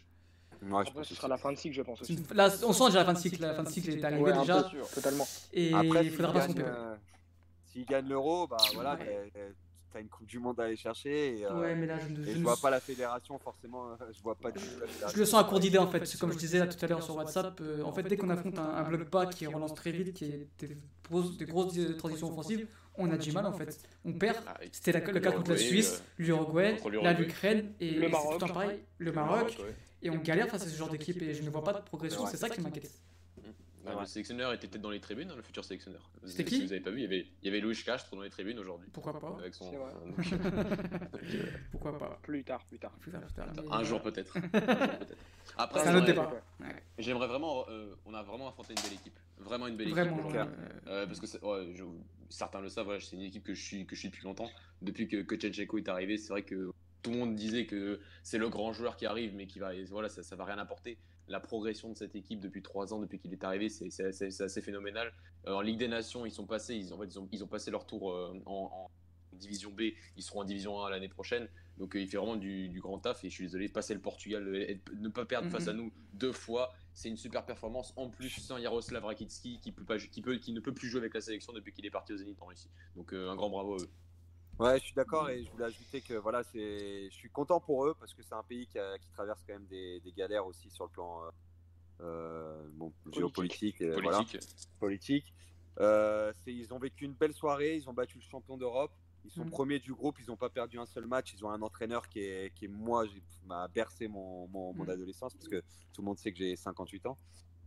Ouais, 0.63 0.67
je 0.85 0.91
pense 0.91 0.93
ce 0.93 0.99
aussi. 0.99 1.15
sera 1.15 1.27
la 1.27 1.37
fin 1.37 1.51
de 1.51 1.57
cycle, 1.57 1.75
je 1.75 1.81
pense 1.81 2.01
aussi. 2.03 2.19
Là, 2.35 2.49
on 2.67 2.71
sent 2.73 2.85
déjà 2.87 2.99
la 2.99 3.05
fin 3.05 3.13
de 3.13 3.17
cycle. 3.17 3.41
La 3.41 3.55
fin 3.55 3.63
de 3.63 3.69
cycle 3.69 3.89
est 3.89 4.03
arrivée 4.03 4.21
Ouais, 4.21 4.37
déjà. 4.39 4.61
peu 4.61 4.69
sûr, 4.69 4.87
totalement. 4.89 5.27
Et 5.53 5.73
Après, 5.73 6.05
il 6.05 6.11
faudra 6.11 6.33
pas 6.33 6.41
se 6.41 6.45
tromper. 6.49 6.63
euh, 6.67 6.93
s'il 7.65 7.85
gagne 7.85 8.07
l'euro, 8.07 8.45
bah 8.47 8.57
voilà, 8.75 8.95
Ouais. 8.97 9.31
T'as- 9.91 9.97
t'as 9.97 10.01
une 10.01 10.09
Coupe 10.09 10.25
du 10.27 10.39
Monde 10.39 10.59
à 10.59 10.63
aller 10.63 10.75
chercher. 10.75 11.39
Et, 11.39 11.45
euh, 11.45 11.59
Ouais, 11.59 11.75
mais 11.75 11.85
là, 11.87 11.97
je, 11.99 12.07
ne- 12.13 12.23
je 12.23 12.39
vois 12.39 12.57
pas 12.57 12.69
la 12.69 12.79
fédération 12.79 13.37
forcément. 13.39 13.91
euh, 13.91 13.95
Je 14.15 14.21
vois 14.21 14.35
pas 14.35 14.51
du 14.51 14.59
tout 14.59 14.65
la 15.01 15.07
je 15.09 15.17
le 15.17 15.25
sens 15.25 15.41
à 15.41 15.43
court 15.47 15.59
d'idées 15.59 15.77
en 15.77 15.87
fait. 15.87 16.03
Comme 16.19 16.31
je 16.31 16.37
disais 16.37 16.59
là 16.59 16.67
tout 16.67 16.83
à 16.83 16.87
l'heure 16.87 17.03
sur 17.03 17.15
WhatsApp, 17.15 17.59
euh, 17.61 17.83
en 17.83 17.91
fait, 17.91 18.03
dès 18.03 18.17
qu'on 18.17 18.29
affronte 18.29 18.57
un, 18.59 18.63
un 18.75 18.83
bloc 18.83 19.09
bas 19.09 19.25
qui 19.27 19.45
relance 19.47 19.73
très 19.73 19.91
vite, 19.91 20.13
qui 20.13 20.25
est 20.25 20.47
des 20.59 20.77
grosses, 21.09 21.37
des 21.37 21.45
grosses 21.45 21.75
transitions 21.97 22.29
offensives, 22.31 22.67
on 22.95 23.09
a 23.11 23.17
du 23.17 23.31
mal 23.31 23.45
en 23.45 23.53
fait. 23.53 23.79
On 24.05 24.13
perd. 24.13 24.37
Ah. 24.47 24.57
C'était 24.71 24.91
le 24.99 25.19
cas 25.19 25.31
contre 25.31 25.51
la 25.51 25.57
Suisse, 25.57 26.03
l'Uruguay, 26.17 26.77
là 27.01 27.13
l'Ukraine 27.13 27.73
et 27.79 27.91
Le 27.91 28.09
Maroc. 28.09 28.27
tout 28.27 28.33
le 28.33 28.39
temps 28.47 28.53
pareil, 28.53 28.79
le 28.97 29.11
Maroc. 29.11 29.57
ouais. 29.59 29.75
Et 30.03 30.09
on 30.09 30.17
galère 30.17 30.47
face 30.49 30.63
à 30.63 30.67
ce 30.67 30.75
genre 30.75 30.89
d'équipe 30.89 31.21
et 31.21 31.33
je 31.33 31.43
ne 31.43 31.49
vois 31.49 31.63
pas 31.63 31.73
de 31.73 31.81
progression. 31.83 32.25
C'est 32.25 32.37
ça 32.37 32.49
qui 32.49 32.59
m'inquiète. 32.61 32.91
Bah, 33.83 33.97
Le 33.99 34.05
sélectionneur 34.05 34.53
était 34.53 34.67
peut-être 34.67 34.81
dans 34.81 34.89
les 34.91 34.99
tribunes, 34.99 35.29
hein, 35.31 35.35
le 35.35 35.41
futur 35.41 35.63
sélectionneur. 35.65 36.09
C'était 36.25 36.49
Si 36.49 36.59
qui 36.59 36.65
vous 36.65 36.71
avez 36.71 36.81
pas 36.81 36.91
vu, 36.91 36.97
il 36.99 37.03
y 37.03 37.05
avait, 37.05 37.25
il 37.41 37.45
y 37.45 37.49
avait 37.49 37.59
Louis 37.61 37.75
Castro 37.83 38.15
dans 38.15 38.21
les 38.21 38.29
tribunes 38.29 38.59
aujourd'hui. 38.59 38.89
Pourquoi 38.93 39.19
pas 39.19 39.35
Avec 39.39 39.53
son. 39.55 39.71
Euh, 39.73 40.21
Pourquoi 41.71 41.97
pas 41.97 42.19
Plus 42.21 42.43
tard, 42.43 42.63
plus 42.65 42.79
tard. 42.79 42.91
Plus 42.99 43.11
tard, 43.11 43.21
plus 43.21 43.33
tard, 43.33 43.47
mais, 43.55 43.61
un 43.71 43.81
euh, 43.81 43.83
jour 43.83 44.01
peut-être. 44.01 44.33
Peut-être. 44.51 45.15
Après, 45.57 45.79
C'est 45.81 45.87
un 45.89 45.95
autre 45.97 46.05
j'aimerais- 46.05 46.27
débat. 46.27 46.43
Ouais. 46.61 46.83
J'aimerais 46.97 47.27
vraiment. 47.27 47.65
euh, 47.69 47.95
on 48.05 48.13
a 48.13 48.23
vraiment 48.23 48.47
affronté 48.47 48.73
une 48.73 48.81
belle 48.83 48.93
équipe. 48.93 49.17
Vraiment 49.39 49.67
une 49.67 49.75
belle 49.77 49.87
équipe. 49.89 49.97
Vraiment. 50.03 50.31
euh, 50.35 50.45
Euh, 50.87 51.05
parce 51.07 51.19
que 51.19 51.27
c'est- 51.27 51.41
ouais, 51.43 51.73
je- 51.75 51.83
certains 52.29 52.61
le 52.61 52.69
savent, 52.69 52.85
voilà, 52.85 52.99
c'est 52.99 53.15
une 53.15 53.23
équipe 53.23 53.43
que 53.43 53.53
je 53.53 53.61
suis 53.63 53.85
que 53.85 53.95
je 53.95 54.01
suis 54.01 54.09
depuis 54.09 54.23
longtemps. 54.23 54.49
Depuis 54.81 55.07
que, 55.07 55.35
Tchetchenko 55.35 55.77
est 55.79 55.89
arrivé, 55.89 56.17
c'est 56.17 56.29
vrai 56.29 56.43
que 56.43 56.71
tout 57.01 57.11
le 57.11 57.17
monde 57.17 57.35
disait 57.35 57.65
que 57.65 57.99
c'est 58.23 58.37
le 58.37 58.49
grand 58.49 58.73
joueur 58.73 58.95
qui 58.95 59.05
arrive, 59.05 59.33
mais 59.35 59.47
qui 59.47 59.59
va, 59.59 59.71
voilà, 59.89 60.07
ça, 60.09 60.21
ça 60.23 60.35
va 60.35 60.45
rien 60.45 60.57
apporter. 60.59 60.97
La 61.31 61.39
progression 61.39 61.89
de 61.89 61.95
cette 61.97 62.13
équipe 62.15 62.41
depuis 62.41 62.61
trois 62.61 62.93
ans, 62.93 62.99
depuis 62.99 63.17
qu'il 63.17 63.31
est 63.31 63.43
arrivé, 63.45 63.69
c'est 63.69 63.87
assez, 64.03 64.61
phénoménal. 64.61 65.13
Euh, 65.47 65.53
en 65.53 65.61
Ligue 65.61 65.79
des 65.79 65.87
Nations, 65.87 66.25
ils 66.25 66.31
sont 66.31 66.45
passés, 66.45 66.75
ils, 66.75 66.93
en 66.93 66.97
fait, 66.99 67.05
ils, 67.05 67.19
ont, 67.19 67.29
ils 67.31 67.41
ont 67.41 67.47
passé 67.47 67.71
leur 67.71 67.85
tour 67.85 68.11
euh, 68.11 68.37
en, 68.45 68.69
en 68.73 68.91
Division 69.37 69.71
B. 69.71 69.93
Ils 70.17 70.23
seront 70.23 70.41
en 70.41 70.43
Division 70.43 70.83
1 70.85 70.89
l'année 70.89 71.07
prochaine. 71.07 71.47
Donc 71.77 71.95
euh, 71.95 72.01
il 72.01 72.07
fait 72.09 72.17
vraiment 72.17 72.35
du, 72.35 72.67
du 72.67 72.81
grand 72.81 72.99
taf. 72.99 73.23
Et 73.23 73.29
je 73.29 73.33
suis 73.33 73.45
désolé, 73.45 73.69
passer 73.69 73.93
le 73.93 74.01
Portugal, 74.01 74.53
et 74.55 74.81
ne 74.99 75.07
pas 75.07 75.23
perdre 75.25 75.49
face 75.49 75.69
à 75.69 75.71
Mhm. 75.73 75.77
nous 75.79 75.91
deux 76.13 76.33
fois, 76.33 76.73
c'est 76.93 77.07
une 77.07 77.15
super 77.17 77.45
performance. 77.45 77.93
En 77.95 78.09
plus, 78.09 78.29
sans 78.29 78.57
Yaroslav 78.57 79.05
Rakitski, 79.05 79.59
qui, 79.61 79.71
peut 79.71 79.85
pas, 79.85 79.97
qui, 79.97 80.21
peut, 80.21 80.35
qui 80.35 80.51
ne 80.51 80.59
peut 80.59 80.73
plus 80.73 80.89
jouer 80.89 80.99
avec 80.99 81.13
la 81.13 81.21
sélection 81.21 81.53
depuis 81.53 81.71
qu'il 81.71 81.85
est 81.85 81.91
parti 81.91 82.11
au 82.11 82.17
Zénith 82.17 82.41
en 82.41 82.47
Russie. 82.47 82.69
Donc 82.97 83.13
un 83.13 83.35
grand 83.37 83.49
bravo 83.49 83.75
à 83.75 83.77
eux. 83.83 83.89
Ouais, 84.59 84.77
je 84.79 84.85
suis 84.85 84.93
d'accord 84.93 85.29
et 85.29 85.43
je 85.43 85.49
voulais 85.51 85.65
ajouter 85.65 86.01
que 86.01 86.13
voilà, 86.13 86.43
c'est, 86.43 87.09
je 87.09 87.13
suis 87.15 87.29
content 87.31 87.59
pour 87.59 87.85
eux 87.85 87.95
parce 87.99 88.13
que 88.13 88.21
c'est 88.21 88.35
un 88.35 88.43
pays 88.43 88.67
qui, 88.67 88.77
a- 88.77 88.97
qui 88.99 89.09
traverse 89.09 89.41
quand 89.47 89.53
même 89.53 89.65
des, 89.65 89.99
des 90.01 90.11
galères 90.11 90.45
aussi 90.45 90.69
sur 90.69 90.85
le 90.85 90.89
plan 90.91 91.23
euh, 91.23 91.29
euh, 92.01 92.67
bon, 92.73 92.93
géopolitique, 93.11 93.81
et 93.81 93.89
voilà, 93.91 94.17
Politique. 94.19 94.41
politique. 94.79 95.33
Euh, 95.79 96.31
c'est- 96.43 96.53
ils 96.53 96.73
ont 96.73 96.79
vécu 96.79 97.05
une 97.05 97.13
belle 97.13 97.33
soirée, 97.33 97.75
ils 97.75 97.89
ont 97.89 97.93
battu 97.93 98.17
le 98.17 98.23
champion 98.23 98.57
d'Europe, 98.57 98.91
ils 99.23 99.31
sont 99.31 99.45
Mm. 99.45 99.49
premiers 99.51 99.79
du 99.79 99.93
groupe, 99.93 100.19
ils 100.19 100.27
n'ont 100.27 100.37
pas 100.37 100.49
perdu 100.49 100.77
un 100.79 100.85
seul 100.85 101.05
match, 101.07 101.33
ils 101.33 101.43
ont 101.45 101.49
un 101.49 101.61
entraîneur 101.61 102.07
qui 102.09 102.19
est, 102.19 102.53
qui 102.53 102.65
est 102.65 102.67
moi, 102.67 103.05
j'ai- 103.07 103.23
m'a 103.45 103.67
bercé 103.67 104.07
mon, 104.07 104.47
mon, 104.47 104.73
mon 104.73 104.83
Mm. 104.85 104.89
adolescence 104.89 105.33
parce 105.33 105.47
que 105.47 105.61
tout 105.93 106.01
le 106.01 106.05
monde 106.05 106.17
sait 106.19 106.31
que 106.31 106.37
j'ai 106.37 106.55
58 106.55 107.05
ans. 107.07 107.17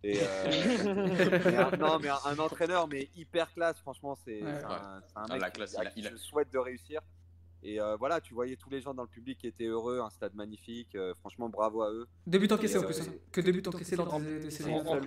Et 0.06 0.18
euh, 0.20 0.26
mais 1.46 1.56
un- 1.56 1.76
non, 1.78 1.98
mais 1.98 2.08
un, 2.10 2.18
un 2.26 2.38
entraîneur, 2.38 2.86
mais 2.88 3.08
hyper 3.16 3.50
classe, 3.54 3.78
franchement, 3.78 4.16
c'est 4.24 4.42
Ouais. 4.42 4.50
un, 4.64 4.70
un 4.70 5.02
Ah, 5.16 5.26
mec 5.32 5.40
la 5.40 5.50
qui- 5.50 5.56
classe, 5.56 5.76
il 5.80 5.86
a- 5.86 5.90
qui 5.90 6.00
il 6.00 6.06
a- 6.06 6.10
je 6.10 6.16
souhaite 6.16 6.52
de 6.52 6.58
réussir. 6.58 7.00
Et 7.62 7.80
euh, 7.80 7.96
voilà, 7.96 8.20
tu 8.20 8.34
voyais 8.34 8.56
tous 8.56 8.68
les 8.68 8.82
gens 8.82 8.92
dans 8.92 9.04
le 9.04 9.08
public 9.08 9.38
qui 9.38 9.46
étaient 9.46 9.64
heureux, 9.64 10.00
un 10.00 10.10
stade 10.10 10.34
magnifique, 10.34 10.94
euh, 10.96 11.14
franchement, 11.14 11.48
bravo 11.48 11.80
à 11.82 11.90
eux. 11.90 12.06
Deux 12.26 12.38
buts 12.38 12.48
encaissés 12.52 12.76
en 12.76 12.82
plus. 12.82 13.00
euh, 13.00 13.04
hein. 13.08 13.14
Que 13.32 13.40
des, 13.40 13.52
des 13.52 13.62
saisons. 14.50 14.74
En- 14.76 14.98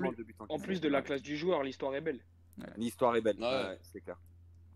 en 0.49 0.59
plus- 0.59 0.81
de 0.81 0.87
la 0.87 1.03
classe 1.03 1.21
du 1.21 1.37
joueur, 1.37 1.61
l'histoire 1.61 1.93
est 1.93 2.01
belle. 2.01 2.19
L'histoire 2.75 3.15
est 3.15 3.21
belle, 3.21 3.37
Ouais. 3.37 3.45
ouais, 3.45 3.79
c'est 3.83 4.01
clair. 4.01 4.17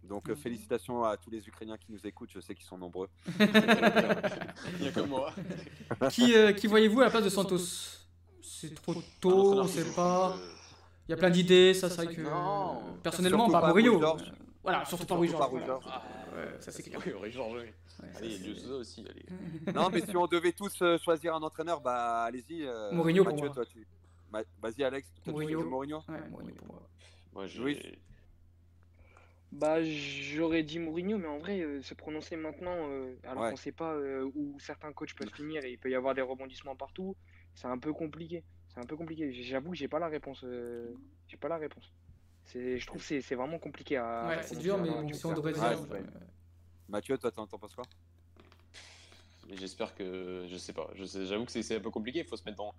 Donc 0.03 0.28
Mhm. 0.30 0.36
félicitations 0.36 1.03
à 1.03 1.17
tous 1.17 1.32
les 1.32 1.47
Ukrainiens 1.47 1.78
qui 1.78 1.91
nous 1.91 2.05
écoutent, 2.05 2.30
je 2.32 2.39
sais 2.39 2.53
qu'ils 2.53 2.65
sont 2.65 2.78
nombreux. 2.78 3.07
Il 3.39 4.86
y 4.86 4.88
a 4.88 4.91
que 4.91 4.99
moi. 5.01 5.34
qui 6.11 6.36
euh, 6.36 6.53
qui 6.53 6.67
voyez-vous 6.67 7.01
à 7.01 7.05
la 7.05 7.09
place 7.09 7.24
de 7.24 7.30
Santos? 7.30 7.57
C'est 8.62 8.76
trop 8.76 8.93
tôt, 9.20 9.59
on 9.59 9.68
sait 9.68 9.91
pas. 9.95 10.36
Il 11.07 11.12
y 11.12 11.14
a 11.14 11.18
plein 11.18 11.30
d'idées, 11.30 11.74
ça 11.74 11.89
c'est 11.89 12.03
vrai 12.05 12.16
que. 12.16 12.22
Non. 12.22 12.82
Personnellement, 13.03 13.49
pas 13.49 13.74
Georges. 13.99 14.22
Euh, 14.30 14.36
Voilà, 14.64 14.86
surtout 14.86 15.05
pas. 15.05 15.66
Georges. 15.66 15.86
Ouais, 15.86 16.55
ça 16.59 16.72
c'est 16.72 16.84
clair. 16.84 17.01
Allez, 18.16 18.38
Dieu 18.38 18.55
aussi. 18.74 19.05
Allez. 19.09 19.26
Non, 19.76 19.89
mais 19.91 20.01
si 20.05 20.16
on 20.16 20.28
devait 20.28 20.51
tous 20.53 20.82
euh, 20.82 20.97
choisir 20.99 21.36
un 21.36 21.41
entraîneur, 21.41 21.82
bah 21.82 22.24
allez-y. 22.24 22.64
euh, 22.66 22.91
Mourinho 22.91 23.24
pour 23.24 23.36
moi. 23.38 23.49
toi, 23.49 23.66
tu... 23.66 23.86
Ma- 24.32 24.43
Vas-y 24.62 24.84
Alex, 24.84 25.07
Mourinho. 25.28 25.64
Mourinho 25.64 25.97
Ouais, 26.07 26.30
Mourinho 26.30 26.53
pour 26.55 26.68
moi. 26.68 26.82
Moi, 27.34 27.47
j'ai. 27.47 27.99
Bah, 29.51 29.84
j'aurais 29.84 30.64
dit 30.64 30.80
Mourinho, 30.80 31.18
mais 31.18 31.28
en 31.28 31.38
vrai, 31.39 31.59
euh, 31.59 31.82
se 31.82 31.93
prononcer 31.93 32.38
maintenant, 32.38 32.76
euh, 32.89 33.16
alors 33.24 33.43
Ouais. 33.43 33.49
qu'on 33.51 33.57
sait 33.57 33.74
pas 33.74 33.93
euh, 33.93 34.24
où 34.34 34.57
certains 34.59 34.93
coachs 34.93 35.14
peuvent 35.14 35.34
finir 35.34 35.66
et 35.66 35.72
il 35.72 35.78
peut 35.78 35.89
y 35.89 35.95
avoir 35.95 36.16
des 36.16 36.22
rebondissements 36.22 36.76
partout, 36.78 37.16
c'est 37.56 37.68
un 37.68 37.78
peu 37.78 37.93
compliqué. 37.93 38.43
C'est 38.74 38.80
un 38.80 38.86
peu 38.86 38.95
compliqué. 38.95 39.32
J'avoue 39.34 39.72
que 39.72 39.78
j'ai 39.78 39.88
pas 39.88 39.99
la 39.99 40.08
réponse. 40.08 40.41
euh, 40.43 40.93
J'ai 41.28 41.38
pas 41.38 41.49
la 41.49 41.58
réponse. 41.58 41.91
C'est, 42.45 42.80
je 42.80 42.88
trouve 42.88 43.02
que 43.02 43.08
c'est 43.08 43.22
c'est 43.22 43.36
vraiment 43.36 43.60
compliqué 43.60 43.97
à. 43.97 44.28
Ouais, 44.28 44.43
c'est 44.43 44.58
dur, 44.58 44.78
mais 44.78 44.89
bon, 44.89 45.14
si 45.14 45.26
on 45.26 45.34
devrait 45.34 45.54
Ouais, 45.54 45.70
dire. 45.76 45.82
ouais. 45.91 45.99
euh, 45.99 46.20
Mathieu, 46.89 47.18
toi, 47.18 47.32
t'en 47.32 47.45
penses 47.47 47.76
quoi? 47.76 47.86
J'espère 49.54 49.93
que. 49.95 50.45
Je 50.49 50.58
sais 50.58 50.74
pas. 50.74 50.89
Je 50.95 51.06
sais- 51.06 51.26
J'avoue 51.26 51.45
que 51.45 51.52
c'est 51.52 51.62
c'est 51.64 51.76
un 51.76 51.82
peu 51.82 51.91
compliqué. 51.91 52.20
Il 52.20 52.26
faut 52.26 52.38
se 52.38 52.43
mettre 52.45 52.58
dans. 52.58 52.74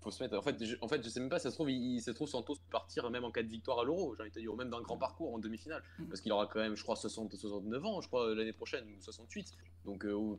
Faut 0.00 0.10
se 0.10 0.20
mettre... 0.20 0.36
En, 0.36 0.42
fait, 0.42 0.64
je... 0.64 0.74
en 0.80 0.88
fait, 0.88 1.00
je 1.04 1.08
sais 1.08 1.20
même 1.20 1.28
pas, 1.28 1.38
ça 1.38 1.48
se 1.48 1.54
trouve, 1.54 1.70
il, 1.70 1.94
il 1.94 2.00
se 2.02 2.10
trouve 2.10 2.26
Santos 2.26 2.56
peut 2.56 2.70
partir 2.72 3.08
même 3.08 3.22
en 3.22 3.30
cas 3.30 3.44
de 3.44 3.46
victoire 3.48 3.78
à 3.78 3.84
l'Euro, 3.84 4.16
j'ai 4.16 4.22
envie 4.22 4.30
de 4.30 4.34
te 4.34 4.40
dire, 4.40 4.52
ou 4.52 4.56
même 4.56 4.68
d'un 4.68 4.80
grand 4.80 4.96
parcours 4.98 5.32
en 5.32 5.38
demi-finale. 5.38 5.80
Mm. 6.00 6.06
Parce 6.06 6.20
qu'il 6.20 6.32
aura 6.32 6.48
quand 6.48 6.58
même, 6.58 6.74
je 6.74 6.82
crois, 6.82 6.96
60, 6.96 7.32
69 7.36 7.84
ans, 7.84 8.00
je 8.00 8.08
crois, 8.08 8.34
l'année 8.34 8.52
prochaine, 8.52 8.84
ou 8.84 9.00
68. 9.00 9.52
Donc 9.84 10.04
euh, 10.04 10.36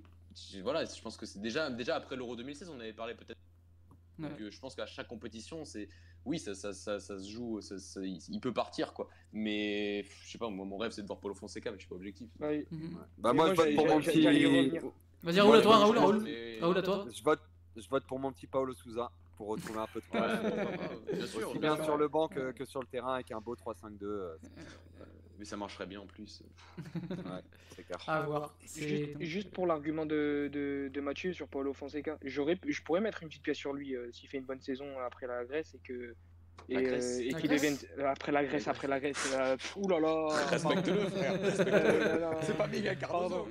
voilà, 0.63 0.83
je 0.83 1.01
pense 1.01 1.15
que 1.15 1.25
c'est 1.25 1.39
déjà, 1.39 1.69
déjà 1.69 1.95
après 1.95 2.17
l'Euro 2.17 2.35
2016, 2.35 2.71
on 2.71 2.79
avait 2.81 2.91
parlé 2.91 3.15
peut-être. 3.15 3.39
Donc 4.19 4.39
euh, 4.41 4.51
je 4.51 4.59
pense 4.59 4.75
qu'à 4.75 4.85
chaque 4.85 5.07
compétition, 5.07 5.65
c'est 5.65 5.89
oui, 6.25 6.39
ça, 6.39 6.53
ça, 6.55 6.73
ça, 6.73 6.99
ça 6.99 7.17
se 7.19 7.29
joue, 7.29 7.59
ça- 7.61 7.79
ça- 7.79 8.01
il 8.03 8.39
peut 8.39 8.53
partir 8.53 8.93
quoi. 8.93 9.09
Mais 9.33 10.03
je 10.23 10.31
sais 10.31 10.37
pas, 10.37 10.49
moi 10.49 10.65
mon 10.65 10.77
rêve 10.77 10.91
c'est 10.91 11.01
de 11.01 11.07
voir 11.07 11.19
Paulo 11.19 11.33
Fonseca, 11.35 11.71
mais 11.71 11.77
je 11.77 11.81
suis 11.81 11.89
pas 11.89 11.95
objectif. 11.95 12.29
Ouais. 12.39 12.65
Mhm. 12.71 12.91
Bah, 13.17 13.29
Mais 13.31 13.33
moi, 13.33 13.45
moi, 13.45 13.55
je 13.55 13.61
vote 13.61 13.75
pour 13.75 13.87
mon 13.87 13.99
petit. 13.99 14.21
Vas-y, 15.23 15.39
Raoul, 15.39 15.55
à 15.57 15.61
toi, 15.61 15.77
Raoul, 15.77 15.95
je 15.95 16.01
Raoul. 16.01 16.27
Raoul, 16.61 16.77
à 16.77 16.81
toi. 16.81 17.05
Je 17.15 17.23
vote, 17.23 17.39
je 17.77 17.87
vote 17.89 18.03
pour 18.05 18.19
mon 18.19 18.31
petit 18.31 18.45
Paolo 18.47 18.73
Souza 18.73 19.09
pour 19.37 19.47
retrouver 19.47 19.79
un 19.79 19.87
peu 19.87 20.01
de 20.01 20.17
Ouais, 20.19 21.15
bien 21.17 21.25
sûr. 21.27 21.49
Aussi 21.49 21.59
bien 21.59 21.69
bien 21.69 21.75
sûr. 21.77 21.85
sur 21.85 21.97
le 21.97 22.07
banc 22.07 22.27
que, 22.27 22.51
que 22.51 22.65
sur 22.65 22.81
le 22.81 22.87
terrain 22.87 23.15
avec 23.15 23.31
un 23.31 23.39
beau 23.39 23.55
3-5-2. 23.55 24.37
Euh, 25.33 25.37
Mais 25.39 25.45
ça 25.45 25.57
marcherait 25.57 25.85
bien 25.85 26.01
en 26.01 26.07
plus. 26.07 26.43
ouais, 27.09 27.41
c'est 27.75 27.83
clair. 27.83 27.97
À 28.07 28.21
voir. 28.21 28.55
Juste, 28.61 29.21
juste 29.21 29.51
pour 29.51 29.67
l'argument 29.67 30.05
de, 30.05 30.49
de, 30.51 30.89
de 30.93 31.01
Mathieu 31.01 31.33
sur 31.33 31.47
Paulo 31.47 31.73
Fonseca, 31.73 32.17
je 32.23 32.81
pourrais 32.83 33.01
mettre 33.01 33.23
une 33.23 33.29
petite 33.29 33.43
pièce 33.43 33.57
sur 33.57 33.73
lui 33.73 33.95
euh, 33.95 34.11
s'il 34.11 34.29
fait 34.29 34.37
une 34.37 34.45
bonne 34.45 34.61
saison 34.61 34.99
après 34.99 35.27
la 35.27 35.43
Grèce 35.45 35.73
et 35.75 35.79
que 35.79 36.15
et, 36.69 36.77
euh, 36.77 37.19
et 37.19 37.29
La 37.31 37.39
qu'il 37.39 37.49
Grèce 37.49 37.61
devienne 37.61 37.77
euh, 37.99 38.07
après 38.11 38.31
la 38.31 38.43
Grèce, 38.43 38.67
après 38.67 38.87
la 38.87 38.99
Grèce. 38.99 39.33
euh, 39.37 39.55
ouh 39.75 39.87
là 39.87 39.99
là. 39.99 40.27
Respecte-le, 40.49 40.99
frère. 41.09 41.33
C'est 42.41 42.57
pas 42.57 42.67
Miguel 42.67 42.97
Cardozo. 42.97 43.47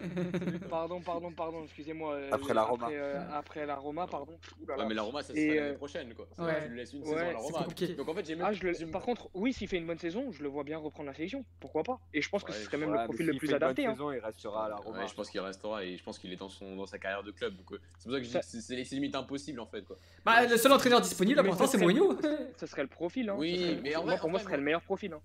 Pardon, 0.69 1.01
pardon, 1.01 1.01
pardon, 1.01 1.31
pardon, 1.33 1.65
excusez-moi. 1.65 2.19
Après 2.31 2.55
la 2.55 2.63
Roma. 2.63 2.87
Après, 2.87 2.97
euh, 2.99 3.21
après 3.33 3.67
la 3.67 3.77
Roma, 3.77 4.07
pardon. 4.07 4.33
Ouais, 4.67 4.87
mais 4.87 4.95
la 4.95 5.03
Roma, 5.03 5.23
ça 5.23 5.33
euh, 5.37 5.55
l'année 5.55 5.73
prochaine 5.77 6.15
quoi. 6.15 6.27
Tu 6.37 6.69
lui 6.71 6.77
laisses 6.79 6.93
une 6.93 7.01
Ouais, 7.03 7.07
saison 7.09 7.19
à 7.29 7.33
la 7.33 7.39
Roma. 7.39 7.59
compliqué. 7.59 7.95
Donc 7.95 8.09
en 8.09 8.15
fait, 8.15 8.27
j'ai 8.27 8.35
même. 8.35 8.47
Ah, 8.49 8.53
je 8.53 8.63
le- 8.65 8.73
j'ai- 8.75 8.87
Par 8.87 9.03
contre, 9.03 9.29
oui, 9.35 9.53
s'il 9.53 9.69
fait 9.69 9.77
une 9.79 9.87
bonne 9.87 9.99
saison, 9.99 10.31
je 10.33 10.43
le 10.43 10.49
vois 10.49 10.65
bien 10.65 10.79
reprendre 10.79 11.09
la 11.09 11.15
sélection. 11.15 11.45
Pourquoi 11.61 11.83
pas? 11.83 12.01
Et 12.15 12.23
je 12.23 12.29
pense 12.29 12.43
que 12.45 12.53
Ouais, 12.53 12.59
ce 12.59 12.65
serait 12.65 12.77
même 12.79 12.93
le 12.93 13.05
profil 13.05 13.27
le 13.27 13.33
plus 13.35 13.47
fait 13.49 13.53
une 13.55 13.59
bonne 13.59 13.63
adapté. 13.65 13.87
hein. 13.87 13.93
saison, 13.93 14.13
il 14.13 14.19
restera 14.19 14.67
à 14.67 14.69
la 14.69 14.77
Roma. 14.77 14.99
Ouais, 15.01 15.09
je 15.09 15.15
pense 15.15 15.31
qu'il 15.31 15.41
restera 15.41 15.85
et 15.85 15.97
je 15.97 16.03
pense 16.03 16.19
qu'il 16.19 16.33
est 16.33 16.37
dans, 16.37 16.49
son, 16.49 16.77
dans 16.77 16.87
sa 16.87 16.99
carrière 16.99 17.23
de 17.23 17.31
club. 17.31 17.57
Donc, 17.57 17.67
c'est 17.99 18.05
pour 18.05 18.13
ça 18.13 18.19
que 18.19 18.25
je 18.25 18.31
dis 18.31 18.35
que 18.39 18.85
c'est- 18.85 18.93
limite 18.95 19.15
impossible 19.15 19.61
en 19.61 19.67
fait. 19.67 19.83
Quoi. 19.83 19.97
Bah, 20.25 20.47
le 20.47 20.57
seul 20.57 20.73
entraîneur 20.73 21.01
disponible 21.01 21.37
là, 21.37 21.43
Mais 21.43 21.49
pour 21.49 21.59
l'instant, 21.59 21.73
ce 21.73 21.79
c'est 21.79 21.83
Mourinho. 21.85 22.17
Ce 22.59 22.67
serait 22.67 22.83
le 22.83 22.89
profil. 23.03 23.29
Hein. 23.31 23.35
Oui, 23.39 23.57
serait 23.59 23.81
mais 23.83 23.97
en 23.97 24.05
vrai- 24.05 24.17
pour 24.17 24.27
en 24.27 24.31
moi, 24.31 24.39
ce 24.39 24.45
serait 24.45 24.57
le 24.57 24.63
meilleur 24.63 24.83
profil. 24.83 25.13
hein. 25.13 25.21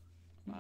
Bah, 0.48 0.56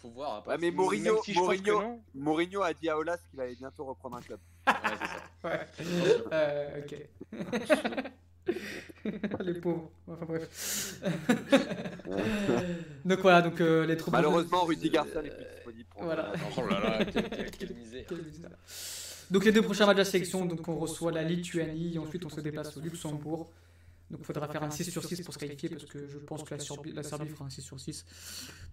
faut 0.00 0.08
voir. 0.08 0.36
Après, 0.36 0.52
Ouais, 0.54 0.58
mais 0.60 0.70
Mourinho- 0.70 1.22
si 1.22 1.34
Mourinho-. 1.34 2.00
Mourinho 2.14 2.62
a 2.62 2.72
dit 2.72 2.88
à 2.88 2.96
Olas 2.96 3.18
qu'il 3.30 3.38
allait 3.40 3.56
bientôt 3.56 3.84
reprendre 3.84 4.16
un 4.16 4.22
club. 4.22 4.38
Ouais, 4.66 4.72
c'est 4.98 5.06
ça. 5.06 5.22
Ouais. 5.44 5.60
Euh, 6.32 6.80
ok. 6.80 6.96
les 9.44 9.54
pauvres. 9.54 9.90
Enfin 10.08 10.24
bref. 10.26 11.00
donc 13.04 13.18
voilà, 13.20 13.42
donc 13.42 13.60
euh, 13.60 13.86
les 13.86 13.96
troupes. 13.96 14.12
Malheureusement, 14.12 14.64
Rudy 14.64 14.90
Garcia 14.90 15.22
n'est 15.22 15.30
plus 15.30 15.44
disponible 15.54 15.88
pour 15.90 16.02
Voilà. 16.04 16.32
Oh 16.56 16.62
là 16.68 16.80
là, 16.80 17.04
quelle, 17.04 17.28
quelle- 17.30 17.50
quelle 17.50 17.74
misère. 17.74 18.04
Donc 19.30 19.44
les 19.44 19.52
deux 19.52 19.62
prochains 19.62 19.86
matchs 19.86 19.96
de 19.96 20.00
la 20.02 20.06
sélection, 20.06 20.44
donc 20.46 20.66
on 20.68 20.76
reçoit 20.76 21.12
la 21.12 21.22
Lituanie 21.22 21.94
et 21.94 21.98
ensuite 21.98 22.24
on 22.24 22.28
se 22.30 22.40
déplace 22.40 22.76
au 22.76 22.80
Luxembourg. 22.80 23.50
Donc 24.10 24.20
il 24.22 24.26
faudra 24.26 24.48
faire 24.48 24.62
un 24.62 24.70
6 24.70 24.90
sur 24.90 25.04
6 25.04 25.22
pour 25.22 25.32
se 25.34 25.38
qualifier 25.38 25.68
parce 25.68 25.84
que 25.84 26.06
je 26.08 26.18
pense 26.18 26.42
que 26.42 26.54
la 26.54 26.60
Serbie, 26.60 26.92
la 26.92 27.02
Serbie 27.04 27.28
fera 27.28 27.44
un 27.44 27.50
6 27.50 27.62
sur 27.62 27.78
6. 27.78 28.04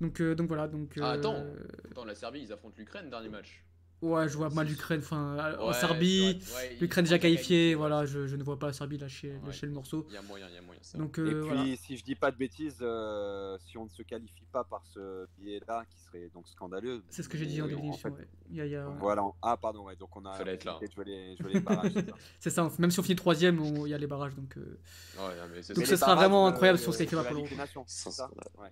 Donc, 0.02 0.20
euh, 0.20 0.34
donc 0.36 0.48
voilà, 0.48 0.68
donc... 0.68 0.98
Ah, 1.00 1.12
attends. 1.12 1.36
euh, 1.36 1.56
Attends, 1.92 2.06
la 2.06 2.16
Serbie, 2.16 2.42
ils 2.42 2.52
affrontent 2.52 2.76
l'Ukraine, 2.78 3.10
dernier 3.10 3.30
match. 3.30 3.64
Ouais, 4.02 4.30
je 4.30 4.38
vois 4.38 4.50
mal 4.52 4.68
l'Ukraine, 4.68 5.00
enfin 5.04 5.56
en 5.60 5.68
Ouais, 5.70 5.74
Serbie, 5.74 6.40
ouais, 6.56 6.78
l'Ukraine 6.80 7.06
déjà 7.06 7.18
qualifiée, 7.18 7.74
voilà, 7.74 8.06
je, 8.06 8.28
je 8.28 8.36
ne 8.36 8.44
vois 8.44 8.60
pas 8.60 8.68
la 8.68 8.74
Serbie 8.74 9.00
lâcher, 9.00 9.32
Ouais. 9.34 9.48
lâcher 9.48 9.66
le 9.66 9.72
morceau. 9.72 10.06
Il 10.10 10.14
y 10.14 10.18
a 10.18 10.22
moyen, 10.22 10.48
il 10.50 10.54
y 10.54 10.58
a 10.58 10.62
moyen. 10.62 10.80
Donc 10.96 11.18
Et 11.18 11.22
euh, 11.22 11.42
puis, 11.42 11.50
voilà. 11.56 11.76
si 11.78 11.98
je 11.98 12.04
dis 12.04 12.14
pas 12.14 12.30
de 12.30 12.38
bêtises, 12.38 12.78
euh, 12.82 13.58
si 13.66 13.76
on 13.78 13.86
ne 13.86 13.90
se 13.90 14.04
qualifie 14.04 14.46
pas 14.52 14.64
par 14.64 14.84
ce 14.86 15.26
biais-là, 15.40 15.86
qui 15.90 16.00
serait 16.00 16.30
donc 16.32 16.48
scandaleux. 16.48 17.04
C'est 17.10 17.24
ce 17.24 17.30
que 17.30 17.38
j'ai 17.40 17.48
dit 17.48 17.60
en 17.62 17.68
début 17.68 17.92
fait, 17.94 18.14
y 18.52 18.62
a- 18.62 18.66
il 18.66 18.72
y 18.72 18.76
a- 18.76 18.86
Voilà. 19.00 19.24
Ah, 19.42 19.58
pardon, 19.58 19.84
ouais. 19.86 19.96
Donc 19.96 20.16
on 20.16 20.24
a. 20.26 20.34
Fallait 20.34 20.54
être 20.54 20.66
là. 20.66 20.80
jouer 20.94 21.06
les, 21.06 21.36
les 21.36 21.60
barrages. 21.60 21.92
c'est 22.40 22.52
ça. 22.52 22.70
Même 22.78 22.92
si 22.92 23.00
on 23.00 23.04
finit 23.04 23.16
troisième, 23.16 23.60
il 23.64 23.88
y 23.90 23.94
a 23.96 23.98
les 23.98 24.08
barrages. 24.08 24.36
Donc, 24.36 24.56
euh, 24.58 24.80
Ouais, 25.18 25.34
mais 25.54 25.64
c'est 25.64 25.74
Donc 25.74 25.88
ce 25.88 25.96
sera 25.96 26.14
vraiment 26.14 26.46
euh, 26.46 26.50
incroyable 26.52 26.78
si 26.78 26.88
on 26.88 26.92
se 26.92 27.00
qualifie 27.00 27.16
pas 27.16 27.24
pour 27.24 27.48
c'est 27.88 28.12
ça 28.12 28.30
Ouais. 28.60 28.72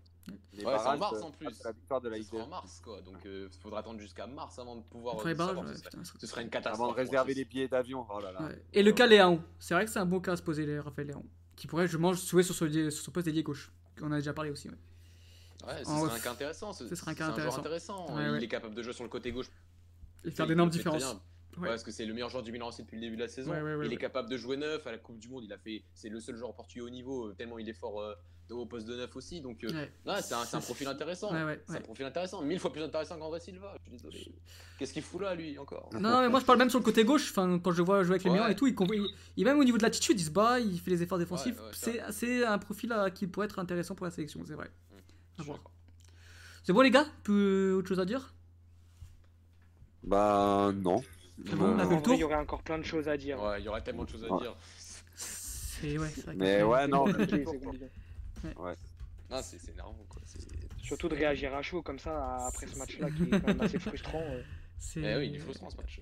Les 0.54 0.64
Ouais, 0.66 0.74
c'est 0.80 0.88
en 0.88 0.98
mars, 0.98 1.18
euh, 1.20 1.22
en 1.24 1.32
plus. 1.32 1.64
la 1.64 1.72
victoire 1.72 2.02
de 2.02 2.10
la 2.10 2.18
en 2.18 2.48
mars, 2.48 2.82
quoi. 2.84 3.02
Donc, 3.02 3.18
il 3.26 3.50
faudra 3.62 3.80
attendre 3.80 4.00
jusqu'à 4.00 4.26
mars 4.28 4.58
avant 4.60 4.76
de 4.76 4.82
pouvoir. 4.84 5.15
Savoir, 5.24 5.58
ouais, 5.66 5.72
ce, 5.74 5.80
serait, 5.80 5.90
putain, 5.90 6.04
ce 6.04 6.10
serait- 6.10 6.20
ce 6.20 6.28
serait 6.28 6.42
une 6.44 6.50
catastrophe. 6.50 6.80
Avant 6.82 6.92
de 6.94 6.98
réserver 6.98 7.34
les 7.34 7.46
billets 7.46 7.68
d'avion. 7.68 8.06
Oh 8.10 8.20
là 8.20 8.32
là. 8.32 8.42
Ouais. 8.44 8.62
Et 8.74 8.84
le 8.84 8.92
cas 8.92 9.08
Léon, 9.08 9.42
c'est 9.60 9.74
vrai 9.74 9.86
que 9.86 9.92
c'est 9.92 10.00
un 10.00 10.06
bon 10.06 10.20
cas 10.20 10.34
à 10.34 10.36
se 10.38 10.42
poser, 10.44 10.66
les 10.66 10.80
Raphaël 10.80 11.08
Léon. 11.08 11.24
Qui 11.56 11.68
pourrait, 11.68 11.88
je 11.88 11.98
mange, 11.98 12.26
jouer 12.26 12.44
sur 12.44 12.54
ce, 12.56 12.90
sur 12.90 13.04
ce 13.06 13.12
poste 13.12 13.26
d'ailier 13.26 13.44
gauche. 13.44 13.72
On 14.02 14.12
a 14.12 14.18
déjà 14.18 14.34
parlé 14.34 14.52
aussi. 14.52 14.68
Ouais. 14.70 14.76
Ouais, 15.68 15.84
ce 15.84 15.90
En 15.90 16.06
serait 16.06 16.18
un 16.18 16.20
cas 16.22 16.32
intéressant. 16.32 16.74
Ce, 16.74 16.88
Ce 16.88 16.96
serait 16.96 17.12
un 17.12 17.14
c'est 17.14 17.18
cas 17.20 17.28
intéressant. 17.30 17.60
intéressant. 17.60 18.16
Ouais, 18.16 18.38
il 18.38 18.44
est 18.44 18.48
capable 18.48 18.76
de 18.76 18.84
jouer 18.84 18.94
sur 18.94 19.04
le 19.04 19.10
côté 19.10 19.32
gauche. 19.32 19.50
Et 20.26 20.32
faire 20.32 20.46
Il 20.46 20.50
d'énormes 20.50 20.70
différences. 20.70 21.16
Ouais. 21.58 21.70
Parce 21.70 21.84
que 21.84 21.92
c'est 21.92 22.06
le 22.06 22.14
meilleur 22.14 22.30
joueur 22.30 22.44
du 22.44 22.52
Milan 22.52 22.70
AC 22.70 22.80
depuis 22.80 22.96
le 22.96 23.02
début 23.02 23.16
de 23.16 23.22
la 23.22 23.28
saison. 23.28 23.52
Ouais, 23.52 23.62
ouais, 23.62 23.76
ouais, 23.76 23.86
il 23.86 23.90
ouais. 23.90 23.94
est 23.96 23.98
capable 23.98 24.30
de 24.30 24.38
jouer 24.38 24.58
neuf 24.58 24.86
à 24.88 24.92
la 24.92 24.98
Coupe 24.98 25.20
du 25.20 25.30
Monde. 25.30 25.44
Il 25.44 25.54
a 25.54 25.58
fait, 25.58 25.84
c'est 25.94 26.10
le 26.10 26.20
seul 26.20 26.36
joueur 26.36 26.54
portugais 26.54 26.82
au 26.84 26.90
niveau, 26.90 27.28
euh, 27.30 27.34
tellement 27.34 27.58
il 27.60 27.70
est 27.70 27.74
fort 27.74 28.02
euh, 28.02 28.14
au 28.50 28.66
poste 28.66 28.86
de 28.88 28.96
neuf 28.96 29.16
aussi. 29.16 29.42
Donc, 29.42 29.64
euh, 29.64 29.70
Ouais. 29.70 29.92
ouais, 30.06 30.22
c'est 30.22 30.34
un, 30.34 30.44
c'est 30.46 30.58
un 30.58 30.62
profil 30.62 30.88
intéressant. 30.88 31.34
Ouais, 31.34 31.44
ouais, 31.44 31.62
C'est 31.68 31.78
un 31.78 31.82
profil 31.82 32.06
intéressant, 32.06 32.42
mille 32.42 32.60
fois 32.60 32.72
plus 32.72 32.82
intéressant 32.84 33.18
qu'André 33.18 33.40
Silva. 33.40 33.74
Je 33.78 33.82
suis 33.84 33.92
désolé. 33.92 34.36
Qu'est-ce 34.78 34.94
qu'il 34.94 35.02
fout 35.02 35.22
là, 35.22 35.34
lui, 35.34 35.58
encore? 35.58 35.90
Non, 35.94 36.00
non, 36.02 36.22
mais 36.22 36.30
moi 36.30 36.40
je 36.42 36.46
parle 36.46 36.60
même 36.60 36.70
sur 36.70 36.80
le 36.80 36.84
côté 36.86 37.04
gauche. 37.06 37.32
Enfin, 37.32 37.58
quand 37.60 37.72
je 37.72 37.82
vois 37.82 38.04
jouer 38.04 38.16
avec 38.16 38.24
les 38.24 38.30
Ouais. 38.32 38.36
Milan 38.38 38.50
et 38.50 38.56
tout, 38.56 38.68
il, 38.68 38.76
il, 38.94 39.08
il- 39.38 39.46
même 39.46 39.58
au 39.58 39.64
niveau 39.64 39.78
de 39.78 39.84
l'attitude, 39.84 40.20
il 40.20 40.24
se 40.26 40.32
bat, 40.32 40.60
il 40.60 40.80
fait 40.80 40.92
les 40.92 41.02
efforts 41.04 41.18
défensifs. 41.20 41.58
Ouais, 41.60 41.92
ouais, 41.94 42.02
c'est 42.12 42.46
un 42.46 42.58
profil 42.58 42.94
qui 43.16 43.28
pourrait 43.28 43.46
être 43.46 43.60
intéressant 43.60 43.96
pour 43.96 44.06
la 44.06 44.12
sélection, 44.12 44.42
c'est 44.46 44.56
vrai. 44.56 44.70
D'accord. 45.38 45.60
C'est 46.64 46.74
bon 46.74 46.82
les 46.82 46.92
gars? 46.92 47.06
Plus 47.24 47.74
autre 47.74 47.88
chose 47.88 48.00
à 48.00 48.06
dire? 48.06 48.34
Bah, 50.04 50.72
non. 50.76 51.04
C'est 51.44 51.56
bon, 51.56 51.66
on 51.66 51.80
a 51.80 51.84
Euh, 51.84 51.88
fait 51.88 51.90
le 51.92 51.96
En 51.98 52.02
tour 52.02 52.08
vrai, 52.08 52.16
il 52.18 52.20
y 52.20 52.24
aurait 52.24 52.36
encore 52.36 52.62
plein 52.64 52.78
de 52.78 52.84
choses 52.84 53.08
à 53.10 53.18
dire. 53.18 53.42
Ouais, 53.42 53.60
il 53.62 53.66
y 53.66 53.68
aurait 53.68 53.82
tellement 53.84 54.04
de 54.06 54.10
choses 54.10 54.24
à 54.24 54.32
Ouais. 54.34 54.42
dire. 54.42 54.56
C'est 55.16 55.98
ouais, 55.98 56.08
c'est 56.16 56.26
vrai. 56.26 56.36
Mais 56.36 56.64
ouais, 56.64 56.88
non. 56.88 57.06
Compliqué. 57.06 57.44
Non, 59.30 59.42
c'est 59.42 59.58
c'est 59.60 59.72
énervant, 59.72 59.96
quoi. 60.08 60.22
C'est- 60.26 60.40
Surtout 60.82 61.10
de 61.10 61.16
réagir 61.16 61.54
à 61.56 61.62
chaud 61.64 61.82
comme 61.82 61.98
ça 62.00 62.46
après 62.46 62.68
ce 62.68 62.78
match-là 62.78 63.10
qui 63.10 63.24
est 63.24 63.30
quand 63.30 63.48
même 63.48 63.62
assez 63.62 63.80
frustrant. 63.80 64.22
euh. 64.22 64.44
c'est- 64.78 65.02
Eh 65.02 65.18
oui, 65.18 65.30
il 65.30 65.36
est 65.36 65.40
frustrant 65.40 65.70
ce 65.70 65.78
match. 65.78 66.00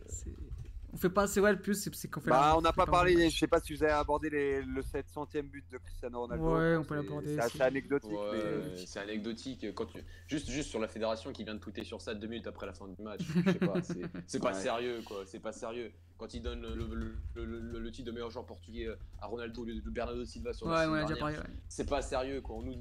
On 0.93 0.97
fait 0.97 1.09
pas 1.09 1.23
assez 1.23 1.39
ouais 1.39 1.51
le 1.51 1.59
plus, 1.59 1.89
c'est 1.91 2.07
qu'on 2.07 2.21
fait. 2.21 2.29
Bah, 2.29 2.53
on 2.55 2.61
n'a 2.61 2.71
pas 2.71 2.85
parlé, 2.85 3.29
je 3.31 3.35
sais 3.37 3.47
pas 3.47 3.59
si 3.59 3.73
vous 3.75 3.83
avez 3.83 3.93
abordé 3.93 4.29
les- 4.29 4.61
le 4.61 4.81
700ème 4.83 5.47
but 5.49 5.65
de 5.71 5.79
Cristiano 5.79 6.21
Ronaldo. 6.21 6.55
Ouais, 6.55 6.75
on 6.77 6.83
peut 6.83 6.95
C'est- 6.95 7.01
l'aborder, 7.03 7.37
C'est 7.51 7.61
anecdotique. 7.61 8.11
Ouais, 8.11 8.61
mais- 8.63 8.85
c'est 8.85 8.99
anecdotique. 8.99 9.73
Quand 9.73 9.87
tu... 9.87 9.97
juste, 10.27 10.49
juste 10.51 10.69
sur 10.69 10.79
la 10.79 10.87
fédération 10.87 11.31
qui 11.33 11.43
vient 11.43 11.55
de 11.55 11.59
tweeter 11.59 11.83
sur 11.83 11.99
ça 11.99 12.13
deux 12.13 12.27
minutes 12.27 12.45
après 12.45 12.67
la 12.67 12.73
fin 12.73 12.87
du 12.87 13.01
match. 13.01 13.21
Je 13.23 13.51
sais 13.51 13.59
pas, 13.59 13.81
c'est- 14.27 14.39
pas 14.39 14.53
Ouais. 14.53 14.59
sérieux 14.61 15.01
quoi. 15.05 15.23
C'est 15.25 15.39
pas 15.39 15.51
sérieux. 15.51 15.91
Quand 16.19 16.31
il 16.35 16.43
donne 16.43 16.61
le, 16.61 16.75
le, 16.75 17.15
le- 17.43 17.59
le- 17.59 17.79
le 17.79 17.91
titre 17.91 18.05
de 18.07 18.11
meilleur 18.11 18.29
joueur 18.29 18.45
portugais 18.45 18.87
à 19.19 19.25
Ronaldo 19.25 19.63
au 19.63 19.65
lieu 19.65 19.81
de 19.81 19.89
Bernardo 19.89 20.23
Silva 20.25 20.53
sur 20.53 20.69
la 20.69 20.87
Ouais, 20.89 21.15
parlé. 21.19 21.37
ouais. 21.37 21.43
c'est 21.67 21.89
pas 21.89 22.03
sérieux 22.03 22.39
quoi. 22.41 22.57
On 22.57 22.61
nous 22.61 22.75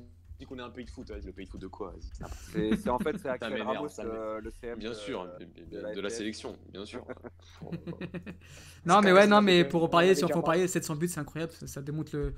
qu'on 0.46 0.58
est 0.58 0.62
un 0.62 0.70
pays 0.70 0.84
de 0.84 0.90
foot. 0.90 1.08
Ouais, 1.10 1.20
le 1.20 1.32
pays 1.32 1.46
de 1.46 1.50
foot 1.50 1.60
de 1.60 1.66
quoi 1.66 1.94
c'est 2.52 2.88
en 2.90 2.98
fait, 2.98 3.16
c'est 3.18 3.28
Axel 3.28 3.62
Ramos, 3.62 3.88
euh, 4.00 4.40
le 4.40 4.50
CM. 4.50 4.78
Bien 4.78 4.90
de- 4.90 4.94
sûr, 4.94 5.28
de 5.70 6.00
la 6.00 6.10
sélection, 6.10 6.56
bien 6.72 6.84
sûr. 6.84 7.04
Non, 8.84 9.00
mais 9.00 9.12
ouais, 9.12 9.26
non, 9.26 9.40
mais 9.42 9.64
pour 9.64 9.80
même- 9.80 9.86
en 9.86 9.88
parler, 9.90 10.10
on 10.10 10.14
si 10.14 10.24
on 10.24 10.26
avait 10.26 10.32
faut 10.34 10.40
déjà 10.40 10.46
parler, 10.46 10.68
700 10.68 10.96
buts, 10.96 11.08
c'est 11.08 11.20
incroyable. 11.20 11.52
Ça, 11.52 11.66
ça 11.66 11.82
démontre 11.82 12.16
le, 12.16 12.34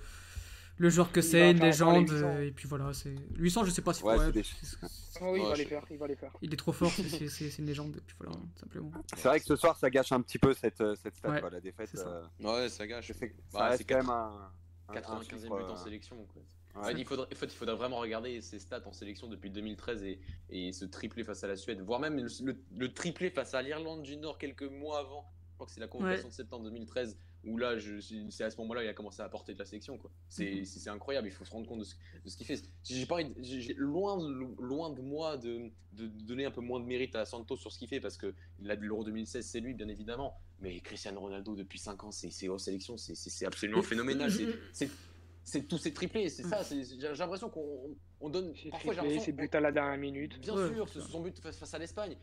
le 0.77 0.91
joueur 0.91 1.11
que 1.13 1.21
c'est, 1.23 1.51
une 1.53 1.61
légende. 1.61 2.09
800. 2.11 2.15
euh, 2.27 2.47
Et 2.47 2.51
puis 2.53 2.69
voilà, 2.69 2.93
c'est 2.93 3.15
800, 3.37 3.65
je 3.65 3.71
sais 3.71 3.81
pas 3.83 3.95
si 3.95 4.03
Ouais, 4.05 4.31
des- 4.33 4.43
c'est- 4.43 4.77
Oh 5.23 5.31
oui, 5.33 5.41
il 5.43 5.49
va 5.49 5.55
je- 5.55 5.59
les 5.63 5.65
faire, 5.67 5.85
il 5.91 5.97
va 5.99 6.07
les 6.07 6.17
faire. 6.17 6.33
il 6.43 6.53
est 6.53 6.57
trop 6.57 6.73
fort, 6.73 6.91
c'est- 6.91 7.59
une 7.59 7.67
légende. 7.67 7.97
Et 7.97 8.01
puis 8.01 8.17
voilà, 8.21 8.37
simplement. 8.61 8.91
C'est 9.17 9.29
vrai 9.29 9.41
que 9.41 9.47
ce 9.47 9.57
soir, 9.57 9.77
ça 9.79 9.89
gâche 9.89 10.13
un 10.13 10.21
petit 10.21 10.39
peu 10.39 10.53
cette, 10.53 10.81
euh, 10.81 10.95
cette 11.03 11.17
stat, 11.17 11.31
Ouais, 11.31 11.41
quoi, 11.41 11.51
la 11.51 11.61
défaite. 11.61 11.91
ça. 11.97 12.07
euh, 12.07 12.25
Ouais, 12.63 12.69
ça 12.69 12.87
gâche. 12.87 13.13
Bah, 13.53 13.77
c'est 13.77 13.85
quand 13.85 13.97
même 13.97 14.11
un. 14.11 14.51
un- 14.89 14.93
un 14.93 14.95
95e 15.01 15.41
chiffre, 15.41 15.57
but 15.57 15.63
en 15.65 15.75
euh, 15.75 15.77
sélection. 15.77 16.17
Quoi. 16.33 16.43
Ouais. 16.83 16.95
Il, 16.97 17.05
faudrait, 17.05 17.27
il 17.31 17.71
vraiment 17.77 17.99
regarder 17.99 18.41
ses 18.41 18.59
stats 18.59 18.83
en 18.87 18.93
sélection 18.93 19.29
depuis 19.29 19.51
2013 19.51 20.03
et, 20.05 20.21
et 20.51 20.73
ce 20.73 20.85
triplé 20.85 21.25
face 21.25 21.45
à 21.45 21.49
la 21.49 21.57
Suède, 21.57 21.81
voire 21.81 22.01
même 22.01 22.17
le, 22.17 22.29
le- 22.45 22.57
le 22.77 22.93
triplé 22.93 23.31
face 23.31 23.55
à 23.55 23.63
l'Irlande 23.63 24.03
du 24.03 24.17
Nord 24.17 24.39
quelques 24.39 24.63
mois 24.63 25.01
avant. 25.01 25.25
Je 25.51 25.55
crois 25.57 25.67
que 25.67 25.73
c'est 25.73 25.81
la 25.81 25.87
convocation 25.89 26.25
Ouais. 26.25 26.31
de 26.31 26.35
septembre 26.35 26.65
2013 26.65 27.17
où 27.47 27.59
là, 27.59 27.75
c'est 28.31 28.43
à 28.43 28.51
ce 28.51 28.57
moment-là 28.57 28.83
il 28.83 28.89
a 28.89 28.95
commencé 28.95 29.21
à 29.21 29.27
apporter 29.27 29.53
de 29.53 29.59
la 29.59 29.67
sélection. 29.67 29.99
quoi. 29.99 30.11
C'est 30.29 30.63
Mhm. 30.63 30.93
incroyable, 30.95 31.29
il 31.29 31.31
faut 31.31 31.45
se 31.45 31.51
rendre 31.51 31.69
compte 31.69 31.81
de 31.81 31.85
ce, 31.85 32.37
qu'il 32.37 32.47
fait. 32.47 32.61
J'ai 32.83 33.05
pas 33.07 33.19
loin, 33.77 34.17
loin 34.59 34.91
de 34.91 35.01
moi 35.03 35.37
de, 35.37 35.71
donner 35.93 36.47
un 36.47 36.51
peu 36.51 36.63
moins 36.63 36.81
de 36.81 36.87
mérite 36.87 37.15
à 37.15 37.25
Santos 37.27 37.57
sur 37.57 37.71
ce 37.71 37.79
qu'il 37.79 37.87
fait 37.89 38.01
parce 38.01 38.17
que 38.17 38.35
l'Euro 38.61 39.05
2016, 39.05 39.47
c'est 39.47 39.61
lui 39.61 39.75
bien 39.75 39.89
évidemment. 39.89 40.35
Mais 40.61 40.81
Cristiano 40.81 41.21
Ronaldo 41.21 41.55
depuis 41.55 41.79
5 41.79 42.03
ans, 42.05 42.11
c'est 42.11 42.31
c'est 42.31 42.49
en 42.49 42.57
sélection, 42.59 42.97
c'est- 42.97 43.15
c'est 43.15 43.31
c'est 43.31 43.45
absolument 43.47 43.83
phénoménal. 43.83 44.31
C'est- 44.73 44.89
C'est 45.47 45.61
c'est 45.61 45.67
tous 45.67 45.77
ces 45.79 45.93
triplés, 45.93 46.29
c'est 46.31 46.43
ça. 46.43 46.65
c'est- 46.65 46.83
J'ai 46.99 47.09
l'impression 47.19 47.51
qu'on 47.51 47.95
on 48.21 48.29
donne. 48.31 48.53
C'est 48.61 48.71
Parfois, 48.71 48.95
j'ai 49.03 49.19
c'est 49.21 49.33
but 49.33 49.55
à 49.55 49.61
la 49.61 49.71
dernière 49.73 49.99
minute. 49.99 50.41
Bien 50.41 50.55
Ouais, 50.55 50.69
sûr, 50.75 50.89
c'est 50.89 51.01
ce- 51.01 51.09
son 51.11 51.21
but 51.21 51.39
face, 51.39 51.59
face 51.59 51.75
à 51.75 51.79
l'Espagne. 51.79 52.17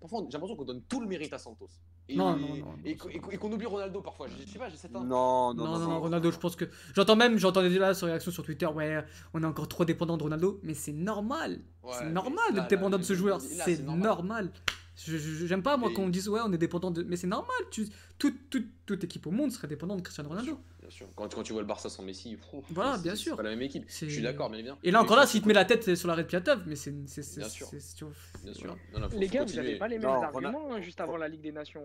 Parfois, 0.00 0.22
j'ai 0.28 0.32
l'impression 0.32 0.56
qu'on 0.56 0.64
donne 0.64 0.82
tout 0.82 1.00
le 1.00 1.06
mérite 1.06 1.32
à 1.32 1.38
Santos. 1.38 1.68
Et, 2.08 2.14
Non, 2.16 2.36
non, 2.36 2.48
non, 2.48 2.54
Et, 2.84 2.90
non, 2.94 2.96
qu'on- 2.98 3.30
et 3.30 3.38
oublie 3.54 3.66
Ronaldo 3.66 4.00
parfois. 4.02 4.26
Je, 4.28 4.42
je 4.46 4.52
sais 4.52 4.58
pas, 4.58 4.68
j'ai 4.68 4.76
cette. 4.76 4.92
Non, 4.92 5.02
non, 5.04 5.54
Non, 5.54 5.64
non, 5.66 5.78
non, 5.88 6.00
Ronaldo, 6.00 6.30
je 6.30 6.38
pense 6.38 6.54
que. 6.56 6.66
J'entends 6.94 7.16
même, 7.16 7.38
j'entendais 7.38 7.70
déjà 7.70 7.94
sur 7.94 8.06
réaction 8.06 8.30
sur 8.30 8.44
Twitter, 8.44 8.66
ouais, 8.66 9.02
on 9.32 9.42
est 9.42 9.46
encore 9.46 9.68
trop 9.68 9.84
dépendant 9.84 10.16
de 10.18 10.22
Ronaldo, 10.22 10.60
mais 10.62 10.74
c'est 10.74 10.92
normal. 10.92 11.60
Ouais, 11.82 11.92
c'est 11.98 12.10
normal 12.10 12.44
d'être 12.52 12.62
là, 12.64 12.68
dépendant 12.68 12.98
de 12.98 13.02
ce 13.02 13.14
joueur, 13.14 13.40
c'est 13.40 13.82
normal. 13.82 14.52
J'aime 14.96 15.62
pas, 15.62 15.76
moi, 15.76 15.90
Et- 15.90 15.94
quand 15.94 16.02
on 16.02 16.08
dise, 16.08 16.28
ouais, 16.28 16.40
on 16.44 16.52
est 16.52 16.58
dépendant 16.58 16.90
de. 16.90 17.02
Mais 17.02 17.16
c'est 17.16 17.26
normal, 17.26 17.54
tu... 17.70 17.86
toute, 18.18 18.48
toute, 18.48 18.66
toute 18.86 19.04
équipe 19.04 19.26
au 19.26 19.30
monde 19.30 19.52
serait 19.52 19.68
dépendante 19.68 19.98
de 19.98 20.02
Cristiano 20.02 20.30
Ronaldo. 20.30 20.58
Bien 20.80 20.90
sûr. 20.90 21.06
Quand, 21.14 21.32
quand 21.34 21.42
tu 21.42 21.52
vois 21.52 21.60
le 21.60 21.68
Barça 21.68 21.90
sans 21.90 22.02
Messi, 22.02 22.36
pff, 22.36 22.62
Voilà, 22.70 22.96
c'est- 22.96 23.02
bien 23.02 23.14
c'est 23.14 23.22
sûr. 23.22 23.36
pas 23.36 23.42
la 23.42 23.50
même 23.50 23.60
équipe. 23.62 23.84
C'est- 23.88 24.08
Je 24.08 24.14
suis 24.14 24.22
d'accord, 24.22 24.48
bien 24.48 24.58
évidemment. 24.58 24.78
Et 24.82 24.90
là, 24.90 24.98
Mais 25.00 25.04
encore 25.04 25.16
là, 25.18 25.26
s'il 25.26 25.42
te 25.42 25.48
met 25.48 25.52
la 25.54 25.66
tête 25.66 25.94
sur 25.96 26.08
l'arrêt 26.08 26.22
de 26.22 26.28
Piatov, 26.28 26.62
mais 26.66 26.76
c'est. 26.76 26.94
c'est- 27.06 27.22
c'est- 27.22 27.40
Bien 27.40 27.48
sûr. 27.50 27.66
c'est- 27.66 27.80
c'est- 27.80 28.04
Bien 28.42 28.54
sûr. 28.54 28.66
voilà. 28.68 28.80
Non, 28.94 29.00
non, 29.00 29.10
faut- 29.10 29.18
Les 29.18 29.28
gars, 29.28 29.44
vous 29.44 29.52
n'avez 29.54 29.76
pas 29.76 29.88
les 29.88 29.98
mêmes 29.98 30.08
Non, 30.08 30.22
arguments 30.22 30.72
hein, 30.74 30.80
juste 30.80 31.00
avant 31.00 31.16
la 31.18 31.28
Ligue 31.28 31.42
des 31.42 31.52
Nations. 31.52 31.82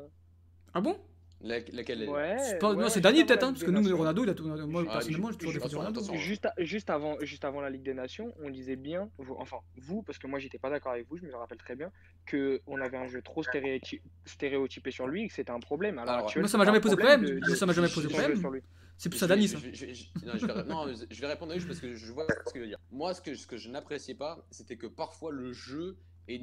Ah 0.74 0.80
bon? 0.80 0.98
La- 1.44 1.60
laquelle 1.74 2.04
est- 2.04 2.08
Ouais. 2.08 2.38
C'est 2.40 2.60
pas- 2.60 2.70
ouais, 2.70 2.76
Non, 2.76 2.84
ouais, 2.84 2.90
c'est 2.90 3.02
avant 3.06 3.26
peut-être, 3.26 3.44
hein, 3.44 3.52
parce 3.54 3.64
que 3.64 3.72
nous. 3.72 3.98
Ronaldo, 3.98 4.24
il 4.24 4.30
a 4.30 4.34
tout. 4.36 4.44
Moi, 4.48 4.84
Ah, 4.88 4.92
personnellement, 4.94 5.32
j'ai 5.32 5.38
toujours 5.38 5.54
je- 5.54 5.58
défendu 5.58 5.76
Ronaldo. 5.76 6.02
Juste, 6.16 6.48
juste, 6.60 6.90
avant, 6.90 7.18
juste 7.22 7.46
avant 7.46 7.62
la 7.62 7.70
Ligue 7.70 7.82
des 7.84 7.94
Nations, 7.96 8.34
on 8.44 8.50
disait 8.50 8.76
bien, 8.76 9.10
vous- 9.18 9.36
enfin 9.40 9.58
vous, 9.78 10.04
parce 10.04 10.20
que 10.20 10.28
moi 10.28 10.38
j'étais 10.40 10.60
pas 10.60 10.70
d'accord 10.70 10.92
avec 10.92 11.08
vous, 11.10 11.18
je 11.18 11.24
me 11.24 11.34
rappelle 11.36 11.58
très 11.58 11.76
bien, 11.76 11.92
qu'on 12.30 12.80
avait 12.82 12.98
un 12.98 13.08
jeu 13.08 13.22
trop 13.24 13.42
stéréoty- 13.44 14.02
stéréotypé 14.26 14.92
sur 14.92 15.08
lui 15.08 15.24
et 15.24 15.28
que 15.28 15.34
c'était 15.34 15.52
un 15.52 15.60
problème. 15.60 15.98
Alors, 15.98 16.14
Alors, 16.14 16.26
actuellement, 16.28 16.44
moi, 16.46 16.50
ça 16.50 16.58
m'a 16.60 16.66
jamais 16.66 16.80
posé 16.80 16.96
problème. 16.96 17.22
de- 17.26 17.40
Moi, 17.40 17.50
de- 17.50 17.56
ça 17.56 17.66
m'a 17.66 17.74
jamais 17.74 17.90
posé 17.90 18.08
problème. 18.08 18.40
sur 18.40 18.50
lui. 18.52 18.62
C'est 18.98 19.10
plus 19.10 19.18
je 19.18 19.26
ça. 19.26 19.36
je 19.36 19.94
je- 19.94 20.26
non, 20.28 20.34
je 20.38 20.46
vais, 20.46 20.64
non, 20.66 20.94
je 21.10 21.22
vais 21.22 21.28
répondre 21.28 21.54
à 21.54 21.56
lui 21.56 21.66
parce 21.66 21.80
que 21.80 21.96
je 21.96 22.12
vois 22.14 22.28
ce 22.46 22.52
qu'il 22.52 22.62
veut 22.62 22.68
dire. 22.68 22.78
Moi, 22.92 23.16
ce 23.16 23.22
que, 23.22 23.34
ce 23.34 23.48
que 23.48 23.58
je 23.58 23.70
n'appréciais 23.70 24.14
pas, 24.14 24.46
c'était 24.52 24.76
que 24.78 24.86
parfois 24.86 25.32
le 25.32 25.54
jeu 25.54 25.98
est, 26.28 26.40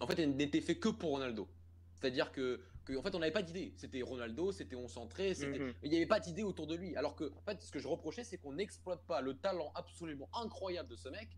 en 0.00 0.06
fait, 0.06 0.26
n'était 0.26 0.60
fait 0.60 0.76
que 0.76 0.88
pour 0.88 1.10
Ronaldo. 1.10 1.48
C'est-à-dire 1.94 2.32
que, 2.32 2.60
que, 2.86 2.96
en 2.96 3.02
fait, 3.02 3.14
on 3.14 3.18
n'avait 3.18 3.32
pas 3.32 3.42
d'idée. 3.42 3.74
C'était 3.76 4.00
Ronaldo, 4.00 4.52
c'était 4.52 4.76
on 4.76 4.86
c'était- 4.88 5.58
Mhm. 5.58 5.74
il 5.82 5.90
n'y 5.90 5.96
avait 5.96 6.06
pas 6.06 6.20
d'idée 6.20 6.42
autour 6.44 6.66
de 6.66 6.74
lui. 6.74 6.96
Alors 6.96 7.14
que, 7.16 7.24
en 7.36 7.40
fait, 7.42 7.60
ce 7.60 7.70
que 7.70 7.78
je 7.78 7.88
reprochais, 7.88 8.24
c'est 8.24 8.38
qu'on 8.38 8.52
n'exploite 8.54 9.02
pas 9.06 9.20
le 9.20 9.34
talent 9.34 9.70
absolument 9.74 10.28
incroyable 10.32 10.88
de 10.88 10.96
ce 10.96 11.08
mec 11.10 11.28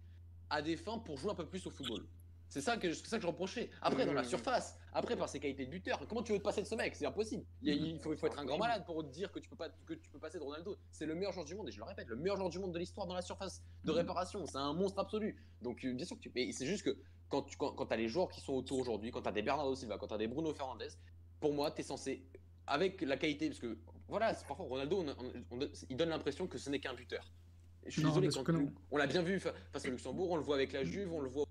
à 0.51 0.63
des 0.63 0.77
fins 0.77 0.99
pour 0.99 1.17
jouer 1.17 1.31
un 1.33 1.35
peu 1.35 1.47
plus 1.47 1.67
au 1.67 1.71
football. 1.71 2.07
C'est 2.51 2.63
ça 2.63 2.79
que, 2.79 2.95
ça 2.95 3.17
que 3.19 3.23
je 3.23 3.27
reprochais. 3.27 3.69
Après, 3.83 4.07
dans 4.07 4.15
la 4.15 4.23
Mhm. 4.23 4.29
surface, 4.29 4.79
après, 4.95 5.17
par 5.17 5.29
ses 5.29 5.39
qualités 5.39 5.67
de 5.67 5.71
buteur, 5.71 6.01
comment 6.09 6.23
tu 6.23 6.33
veux 6.33 6.39
te 6.39 6.45
passer 6.45 6.63
de 6.63 6.67
ce 6.67 6.75
mec? 6.75 6.95
C'est 6.97 7.05
impossible. 7.05 7.45
Il, 7.61 7.75
il 7.75 7.99
faut, 7.99 8.13
il 8.15 8.19
faut 8.19 8.27
être 8.27 8.39
un 8.39 8.47
grand 8.47 8.57
malade 8.57 8.87
pour 8.87 9.03
te 9.05 9.11
dire 9.13 9.31
que 9.31 9.39
tu 9.39 9.51
peux 9.51 9.57
pas 9.57 9.69
que 9.87 9.93
tu 9.93 10.09
peux 10.09 10.19
passer 10.19 10.39
de 10.39 10.43
Ronaldo. 10.45 10.77
C'est 10.91 11.05
le 11.05 11.15
meilleur 11.15 11.33
joueur 11.33 11.45
du 11.45 11.55
monde, 11.55 11.69
et 11.69 11.73
je 11.73 11.79
le 11.79 11.85
répète, 11.85 12.09
le 12.09 12.17
meilleur 12.17 12.37
joueur 12.39 12.49
du 12.49 12.59
monde 12.59 12.73
de 12.73 12.79
l'histoire 12.79 13.07
dans 13.07 13.15
la 13.15 13.21
surface 13.23 13.63
de 13.85 13.91
réparation. 13.91 14.47
C'est 14.47 14.57
un 14.57 14.73
monstre 14.73 14.99
absolu. 14.99 15.37
Donc, 15.61 15.85
euh, 15.85 15.93
bien 15.93 16.07
sûr 16.07 16.17
que 16.17 16.23
tu. 16.23 16.33
Mais 16.35 16.51
c'est 16.53 16.65
juste 16.67 16.85
que 16.85 16.97
quand 17.29 17.43
tu 17.43 17.59
quand, 17.59 17.73
quand 17.73 17.93
as 17.93 17.97
les 17.97 18.09
joueurs 18.09 18.31
qui 18.31 18.41
sont 18.41 18.55
autour 18.55 18.79
aujourd'hui, 18.79 19.11
quand 19.11 19.21
tu 19.21 19.29
as 19.29 19.33
des 19.33 19.43
Bernardo 19.43 19.75
Silva, 19.75 19.99
quand 19.99 20.07
tu 20.07 20.15
as 20.15 20.19
des 20.19 20.27
Bruno 20.29 20.55
Fernandes, 20.55 20.85
pour 21.41 21.53
moi, 21.55 21.71
tu 21.71 21.81
es 21.81 21.85
censé. 21.85 22.23
Avec 22.67 23.01
la 23.01 23.17
qualité, 23.17 23.49
parce 23.49 23.61
que 23.61 23.79
voilà, 24.09 24.35
parfois 24.35 24.67
Ronaldo, 24.67 24.99
on- 25.03 25.09
on- 25.09 25.63
on- 25.63 25.69
il 25.89 25.97
donne 25.97 26.11
l'impression 26.11 26.47
que 26.47 26.59
ce 26.59 26.69
n'est 26.71 26.81
qu'un 26.81 26.95
buteur. 26.95 27.25
Je 27.87 27.93
suis 27.93 28.03
Non, 28.03 28.09
désolé, 28.09 28.29
quand 28.29 28.45
on 28.91 28.97
l'a 28.97 29.07
bien 29.07 29.23
vu 29.23 29.41
fa- 29.41 29.55
face 29.73 29.87
au 29.87 29.91
Luxembourg, 29.91 30.31
on 30.31 30.37
le 30.37 30.43
voit 30.43 30.57
avec 30.57 30.73
la 30.73 30.85
Juve, 30.85 31.11
on 31.13 31.21
le 31.21 31.29
voit 31.31 31.47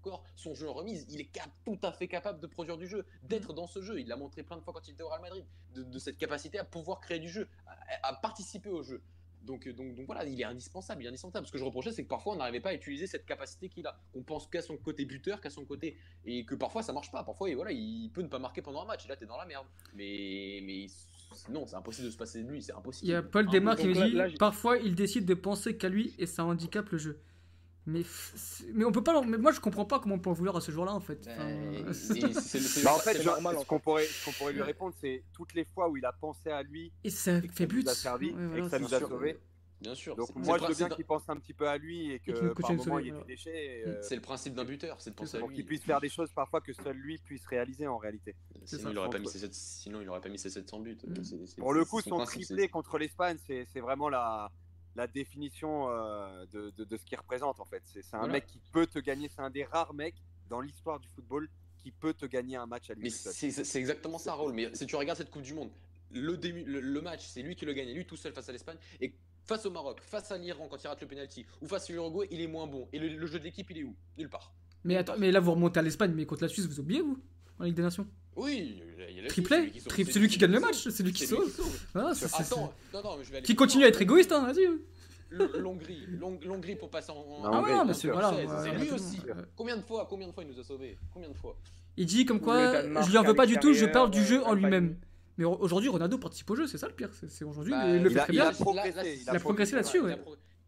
encore, 0.00 0.24
son 0.34 0.54
jeu 0.54 0.68
en 0.68 0.72
remise, 0.72 1.06
il 1.10 1.20
est 1.20 1.26
cap- 1.26 1.50
tout 1.64 1.78
à 1.82 1.92
fait 1.92 2.08
capable 2.08 2.40
de 2.40 2.46
produire 2.46 2.78
du 2.78 2.86
jeu, 2.86 3.04
d'être 3.24 3.52
dans 3.52 3.66
ce 3.66 3.82
jeu. 3.82 4.00
Il 4.00 4.08
l'a 4.08 4.16
montré 4.16 4.42
plein 4.42 4.56
de 4.56 4.62
fois 4.62 4.72
quand 4.72 4.86
il 4.88 4.92
était 4.92 5.02
au 5.02 5.08
Real 5.08 5.20
Madrid, 5.20 5.44
de, 5.74 5.82
de 5.82 5.98
cette 5.98 6.16
capacité 6.16 6.58
à 6.58 6.64
pouvoir 6.64 7.00
créer 7.00 7.18
du 7.18 7.28
jeu, 7.28 7.46
à, 7.66 8.08
à 8.08 8.12
participer 8.14 8.70
au 8.70 8.82
jeu. 8.82 9.02
Donc, 9.44 9.66
euh, 9.66 9.72
donc, 9.72 9.94
donc 9.94 10.06
voilà, 10.06 10.24
il 10.24 10.40
est 10.40 10.44
indispensable, 10.44 11.02
il 11.02 11.06
est 11.06 11.08
indispensable. 11.08 11.46
Ce 11.46 11.52
que 11.52 11.58
je 11.58 11.64
reprochais, 11.64 11.92
c'est 11.92 12.04
que 12.04 12.08
parfois 12.08 12.34
on 12.34 12.36
n'arrivait 12.36 12.60
pas 12.60 12.70
à 12.70 12.74
utiliser 12.74 13.06
cette 13.06 13.26
capacité 13.26 13.68
qu'il 13.68 13.86
a. 13.86 13.98
On 14.14 14.22
pense 14.22 14.46
qu'à 14.46 14.62
son 14.62 14.76
côté 14.76 15.04
buteur, 15.04 15.40
qu'à 15.40 15.50
son 15.50 15.64
côté. 15.64 15.96
Et 16.24 16.44
que 16.44 16.54
parfois 16.54 16.82
ça 16.82 16.92
marche 16.92 17.10
pas. 17.10 17.22
Parfois, 17.24 17.50
et 17.50 17.54
voilà, 17.54 17.72
il 17.72 18.10
peut 18.12 18.22
ne 18.22 18.28
pas 18.28 18.38
marquer 18.38 18.62
pendant 18.62 18.82
un 18.82 18.86
match. 18.86 19.04
Et 19.04 19.08
là, 19.08 19.16
t'es 19.16 19.26
dans 19.26 19.38
la 19.38 19.46
merde. 19.46 19.66
Mais, 19.94 20.60
mais 20.64 20.86
non, 21.48 21.66
c'est 21.66 21.76
impossible 21.76 22.06
de 22.06 22.12
se 22.12 22.16
passer 22.16 22.42
de 22.42 22.48
lui, 22.48 22.62
c'est 22.62 22.72
impossible. 22.72 23.08
Il 23.08 23.12
y 23.12 23.14
a 23.14 23.22
Paul 23.22 23.46
Ah, 23.48 23.50
Desmar 23.50 23.76
qui 23.76 23.88
me 23.88 23.94
dit 23.94 24.12
là, 24.12 24.28
parfois 24.38 24.78
il 24.78 24.94
décide 24.94 25.24
de 25.24 25.34
penser 25.34 25.76
qu'à 25.76 25.88
lui 25.88 26.14
et 26.18 26.26
ça 26.26 26.44
handicape 26.44 26.90
le 26.90 26.98
jeu. 26.98 27.20
Mais, 27.84 28.02
mais 28.74 28.84
on 28.84 28.92
peut 28.92 29.02
pas. 29.02 29.20
Mais 29.22 29.38
moi 29.38 29.50
je 29.52 29.58
comprends 29.60 29.84
pas 29.84 29.98
comment 29.98 30.14
on 30.14 30.18
peut 30.20 30.30
en 30.30 30.34
vouloir 30.34 30.56
à 30.56 30.60
ce 30.60 30.70
joueur-là 30.70 30.92
en 30.94 31.00
fait. 31.00 31.26
Enfin, 31.28 31.48
Euh, 31.48 31.92
c'est- 31.92 32.82
Bah, 32.84 32.94
en 32.94 32.98
fait, 32.98 33.24
normal, 33.24 33.56
ce 33.60 33.64
qu'on 33.66 33.80
pourrait, 33.80 34.04
ce 34.06 34.24
qu'on 34.24 34.32
pourrait 34.32 34.52
lui 34.52 34.62
répondre, 34.62 34.94
c'est 35.00 35.24
toutes 35.32 35.52
les 35.54 35.64
fois 35.64 35.88
où 35.88 35.96
il 35.96 36.04
a 36.04 36.12
pensé 36.12 36.50
à 36.50 36.62
lui 36.62 36.92
et 37.02 37.10
ça 37.10 37.38
et 37.38 37.48
que 37.48 37.52
fait 37.52 37.64
ça 37.64 37.66
but. 37.66 37.84
nous 37.84 37.90
a 37.90 37.94
servi 37.94 38.26
Ouais, 38.30 38.42
et 38.42 38.46
voilà, 38.46 38.64
que 38.64 38.70
ça 38.70 38.78
nous 38.78 38.94
a 38.94 39.00
sauvés. 39.00 39.38
Bien 39.80 39.96
sûr. 39.96 40.14
Donc 40.14 40.32
moi, 40.36 40.58
je 40.58 40.66
veux 40.66 40.74
bien 40.76 40.88
qu'il 40.90 41.04
pense 41.04 41.24
un 41.28 41.34
petit 41.38 41.52
peu 41.54 41.66
à 41.68 41.76
lui 41.76 42.12
et 42.12 42.20
que 42.20 42.30
par 42.54 42.70
moment 42.70 43.00
il 43.00 43.06
soleil, 43.06 43.08
ait 43.08 43.12
des 43.12 43.24
déchets. 43.34 43.80
et, 43.80 43.88
euh, 43.88 44.00
C'est 44.00 44.14
le 44.14 44.20
principe 44.20 44.54
d'un 44.54 44.64
buteur, 44.64 45.00
c'est 45.00 45.10
de 45.10 45.16
penser 45.16 45.38
à 45.38 45.40
pour 45.40 45.48
lui. 45.48 45.56
qu'il 45.56 45.66
puisse 45.66 45.82
faire 45.82 46.00
des 46.00 46.08
choses 46.08 46.30
parfois 46.32 46.60
que 46.60 46.72
seul 46.72 46.94
lui 46.96 47.18
puisse 47.18 47.44
réaliser 47.46 47.88
en 47.88 47.96
réalité. 47.98 48.36
Sinon, 48.64 48.80
ça, 48.84 48.90
il 48.92 48.98
aurait 48.98 49.10
pas 49.10 49.18
mis 49.18 49.26
ses 49.26 49.40
sept- 49.40 49.52
sinon, 49.54 50.00
il 50.00 50.08
aurait 50.08 50.20
pas 50.20 50.28
mis 50.28 50.38
ses 50.38 50.50
700 50.50 50.78
buts. 50.78 50.96
Mm. 51.04 51.14
Pour 51.58 51.72
le 51.74 51.84
coup, 51.84 52.00
son 52.00 52.10
son 52.10 52.16
principe, 52.18 52.44
triplé 52.44 52.68
contre 52.68 52.96
l'Espagne, 52.96 53.38
c'est 53.44 53.66
c'est 53.72 53.80
vraiment 53.80 54.08
la, 54.08 54.52
la 54.96 55.06
définition 55.06 55.88
euh, 55.90 56.44
de, 56.52 56.70
de- 56.76 56.84
de 56.84 56.96
ce 56.96 57.04
qu'il 57.04 57.18
représente 57.18 57.60
en 57.60 57.64
fait. 57.64 57.82
C'est 57.86 58.00
un 58.14 58.18
Voilà. 58.18 58.32
mec 58.34 58.46
qui 58.46 58.60
peut 58.72 58.86
te 58.86 58.98
gagner, 58.98 59.28
c'est 59.28 59.40
un 59.42 59.50
des 59.50 59.64
rares 59.64 59.94
mecs 59.94 60.16
dans 60.48 60.60
l'histoire 60.60 61.00
du 61.00 61.08
football 61.08 61.48
qui 61.78 61.90
peut 61.90 62.14
te 62.14 62.26
gagner 62.26 62.56
un 62.56 62.66
match 62.66 62.90
à 62.90 62.94
lui 62.94 63.02
Mais 63.04 63.10
c'est 63.10 63.76
exactement 63.80 64.18
ça, 64.18 64.34
Raoul. 64.34 64.52
Mais 64.52 64.72
si 64.74 64.86
tu 64.86 64.94
regardes 64.96 65.18
cette 65.18 65.30
Coupe 65.30 65.42
du 65.42 65.54
Monde, 65.54 65.70
le, 66.10 66.36
début, 66.36 66.62
le, 66.64 66.80
le 66.80 67.00
match, 67.00 67.26
c'est 67.26 67.42
lui 67.42 67.56
qui 67.56 67.64
le 67.64 67.72
gagne, 67.72 67.92
lui 67.92 68.04
tout 68.06 68.16
seul 68.16 68.32
face 68.32 68.48
à 68.48 68.52
l'Espagne. 68.52 68.76
Et 69.00 69.14
face 69.44 69.64
au 69.66 69.70
Maroc, 69.70 70.00
face 70.00 70.30
à 70.30 70.38
l'Iran 70.38 70.68
quand 70.70 70.80
il 70.82 70.86
rate 70.86 71.00
le 71.00 71.08
penalty, 71.08 71.44
ou 71.60 71.66
face 71.66 71.88
à 71.88 71.92
l'Uruguay, 71.92 72.28
il 72.30 72.40
est 72.40 72.46
moins 72.46 72.66
bon. 72.66 72.86
Et 72.92 72.98
le, 72.98 73.08
le 73.08 73.26
jeu 73.26 73.38
de 73.38 73.44
l'équipe, 73.44 73.68
il 73.70 73.78
est 73.78 73.84
où? 73.84 73.96
Nulle 74.18 74.28
part. 74.28 74.52
Mais 74.84 74.96
attends, 74.96 75.16
mais 75.18 75.32
là 75.32 75.40
vous 75.40 75.52
remontez 75.52 75.80
à 75.80 75.82
l'Espagne, 75.82 76.12
mais 76.14 76.26
contre 76.26 76.42
la 76.42 76.48
Suisse, 76.48 76.66
vous 76.66 76.78
oubliez 76.80 77.00
vous? 77.00 77.18
En 77.58 77.64
Ligue 77.64 77.74
des 77.74 77.82
Nations? 77.82 78.06
Oui, 78.36 78.82
il 79.10 79.16
y 79.16 79.18
a 79.18 79.22
lui 79.22 79.28
qui 79.28 79.80
sauve. 79.80 79.88
Tri- 79.88 80.04
C'est 80.06 80.12
C'est 80.12 80.18
lui 80.18 80.28
qui 80.28 80.38
gagne 80.38 80.52
le 80.52 80.60
match, 80.60 80.88
c'est 80.88 81.02
lui 81.02 81.12
qui 81.12 81.26
sauve. 81.26 81.50
C'est- 82.14 82.28
c'est- 82.28 82.40
Attends, 82.42 82.72
non, 82.94 83.02
non, 83.02 83.16
mais 83.18 83.24
je 83.24 83.30
vais 83.30 83.36
aller 83.38 83.46
Qui 83.46 83.54
continue 83.54 83.84
à 83.84 83.88
être 83.88 84.00
égoïste, 84.02 84.32
hein, 84.32 84.50
vas-y. 84.52 84.68
L'Hongrie, 85.58 86.04
l'Hong- 86.20 86.44
l'Hongrie 86.44 86.76
pour 86.76 86.90
passer 86.90 87.10
en. 87.10 87.24
Ah 87.44 87.50
Ah 87.54 87.60
ouais, 87.62 87.66
bien 87.72 87.84
mais 87.86 87.94
c'est 87.94 88.00
sûr. 88.00 88.12
voilà. 88.12 88.34
C'est- 88.64 88.78
lui 88.78 88.90
aussi. 88.90 89.18
Combien 89.56 89.76
de 89.78 89.82
fois, 89.82 90.06
combien 90.08 90.26
de 90.28 90.32
fois 90.32 90.44
il 90.44 90.50
nous 90.54 90.60
a 90.60 90.64
sauvés? 90.64 90.98
Combien 91.12 91.30
de 91.30 91.34
fois? 91.34 91.56
Il 91.96 92.04
dit 92.06 92.24
comme 92.26 92.40
quoi 92.40 92.82
je 93.02 93.10
lui 93.10 93.18
en 93.18 93.22
veux 93.22 93.34
pas 93.34 93.46
du 93.46 93.56
tout, 93.58 93.72
je 93.72 93.86
parle 93.86 94.10
du 94.10 94.20
euh, 94.20 94.24
jeu 94.24 94.44
en 94.44 94.52
lui-même. 94.54 94.96
Mais 95.38 95.44
au- 95.46 95.56
aujourd'hui, 95.56 95.88
Ronaldo 95.88 96.18
participe 96.18 96.50
au 96.50 96.56
jeu, 96.56 96.66
c'est 96.66 96.76
ça 96.76 96.86
le 96.88 96.92
pire. 96.94 97.08
C'est 97.28 97.44
aujourd'hui, 97.44 97.72
Bah, 97.72 97.96
il 97.96 98.02
le 98.02 98.10
fait 98.10 98.18
a- 98.18 98.22
très 98.24 98.32
bien. 98.32 98.50
il 98.52 99.28
a 99.30 99.38
progressé 99.40 99.74
là-dessus, 99.74 100.00
ouais. 100.00 100.18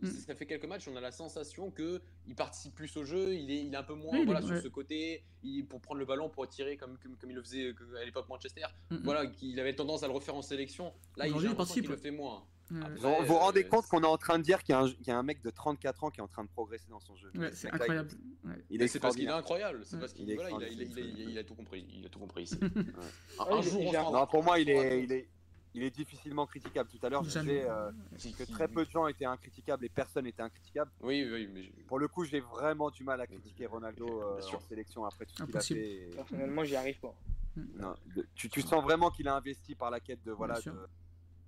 Mm. 0.04 0.10
Ça 0.26 0.34
fait 0.34 0.46
quelques 0.46 0.64
matchs, 0.66 0.88
on 0.88 0.96
a 0.96 1.00
la 1.00 1.10
sensation 1.10 1.70
que 1.70 2.00
il 2.26 2.34
participe 2.34 2.74
plus 2.74 2.96
au 2.96 3.04
jeu, 3.04 3.34
il 3.34 3.50
est, 3.50 3.64
il 3.64 3.72
est 3.74 3.76
un 3.76 3.82
peu 3.82 3.94
moins 3.94 4.12
Oui, 4.18 4.24
voilà, 4.24 4.42
sur 4.42 4.56
ce 4.60 4.68
côté, 4.68 5.24
il, 5.42 5.66
pour 5.66 5.80
prendre 5.80 5.98
le 6.00 6.06
ballon, 6.06 6.28
pour 6.28 6.46
tirer 6.48 6.76
comme, 6.76 6.96
comme, 6.98 7.16
comme 7.16 7.30
il 7.30 7.36
le 7.36 7.42
faisait 7.42 7.74
à 8.00 8.04
l'époque 8.04 8.28
Manchester. 8.28 8.62
Mm, 8.90 8.96
mm. 8.96 9.00
Voilà, 9.04 9.26
qu'il 9.26 9.58
avait 9.60 9.74
tendance 9.74 10.02
à 10.02 10.06
le 10.06 10.12
refaire 10.12 10.34
en 10.34 10.42
sélection. 10.42 10.92
Là, 11.16 11.26
il, 11.28 11.38
j'ai 11.38 11.48
il 11.48 11.54
participe, 11.54 11.88
le 11.88 11.96
fait 11.96 12.10
moins. 12.10 12.44
Ouais, 12.70 12.78
Après, 12.80 12.94
Vous 13.20 13.26
vous 13.26 13.34
rendez 13.38 13.62
euh, 13.64 13.68
compte 13.68 13.86
qu'on 13.88 14.02
est 14.02 14.06
en 14.06 14.16
train 14.16 14.38
de 14.38 14.42
dire 14.42 14.62
qu'il 14.62 14.72
y, 14.74 14.76
a 14.76 14.80
un- 14.80 14.88
qu'il 14.90 15.06
y 15.06 15.10
a 15.10 15.18
un 15.18 15.22
mec 15.22 15.42
de 15.42 15.50
34 15.50 16.04
ans 16.04 16.10
qui 16.10 16.20
est 16.20 16.22
en 16.22 16.28
train 16.28 16.44
de 16.44 16.48
progresser 16.48 16.86
dans 16.88 16.98
son 16.98 17.14
jeu. 17.14 17.30
ouais, 17.34 17.50
c'est 17.52 17.70
incroyable. 17.70 18.08
Ouais. 18.42 18.54
Il 18.70 18.80
est 18.80 18.88
c'est 18.88 19.00
parce 19.00 19.14
qu'il 19.16 19.26
est 19.26 19.28
incroyable, 19.28 19.82
c'est 19.84 19.96
Ouais. 19.96 20.00
parce 20.00 20.14
qu'il 20.14 20.26
Il 20.28 20.34
voilà, 20.34 20.50
il, 20.50 20.54
a, 20.54 20.58
il, 20.58 20.64
a, 20.64 20.68
il, 20.72 20.78
a, 20.78 20.82
extraordinaire. 20.84 21.18
il 21.18 21.28
a- 21.28 21.30
il 21.32 21.38
a 21.38 21.44
tout 21.44 21.54
compris, 21.54 21.86
il 21.94 22.06
a 22.06 22.08
tout 22.08 22.18
compris 22.18 22.42
ici. 22.44 22.56
Ouais. 22.62 23.46
Un, 23.50 23.60
jour, 23.60 23.92
Non, 24.12 24.26
pour 24.26 24.42
moi, 24.42 24.58
est, 24.58 24.62
il 24.62 25.12
est, 25.12 25.28
il 25.74 25.82
est 25.82 25.90
difficilement 25.90 26.46
critiquable. 26.46 26.88
Tout 26.88 27.04
à 27.04 27.08
l'heure, 27.08 27.24
je 27.24 27.38
disais 27.40 27.68
euh, 27.68 27.90
que 28.38 28.44
très 28.44 28.68
peu 28.68 28.84
de 28.84 28.90
gens 28.90 29.06
étaient 29.08 29.24
incritiquables 29.24 29.84
et 29.84 29.88
personne 29.88 30.24
n'était 30.24 30.42
incritiquable. 30.42 30.90
Oui, 31.00 31.28
oui, 31.30 31.48
mais 31.52 31.62
Pour 31.88 31.98
le 31.98 32.06
coup, 32.08 32.24
j'ai 32.24 32.40
vraiment 32.40 32.90
du 32.90 33.02
mal 33.02 33.20
à 33.20 33.26
critiquer 33.26 33.66
Ronaldo 33.66 34.06
euh, 34.22 34.40
en 34.54 34.60
sélection 34.60 35.04
après 35.04 35.26
tout 35.26 35.34
ce 35.36 35.42
qu'il 35.44 35.56
a 35.56 35.60
fait. 35.60 36.10
Personnellement, 36.14 36.64
j'y 36.64 36.76
arrive 36.76 36.98
pas. 37.00 37.14
Non, 37.56 37.94
de- 38.16 38.26
tu, 38.34 38.48
tu 38.48 38.62
sens 38.62 38.82
vraiment 38.82 39.10
qu'il 39.10 39.28
a 39.28 39.36
investi 39.36 39.74
par 39.74 39.90
la 39.90 40.00
quête 40.00 40.22
de 40.24 40.32
voilà 40.32 40.60
de- 40.60 40.72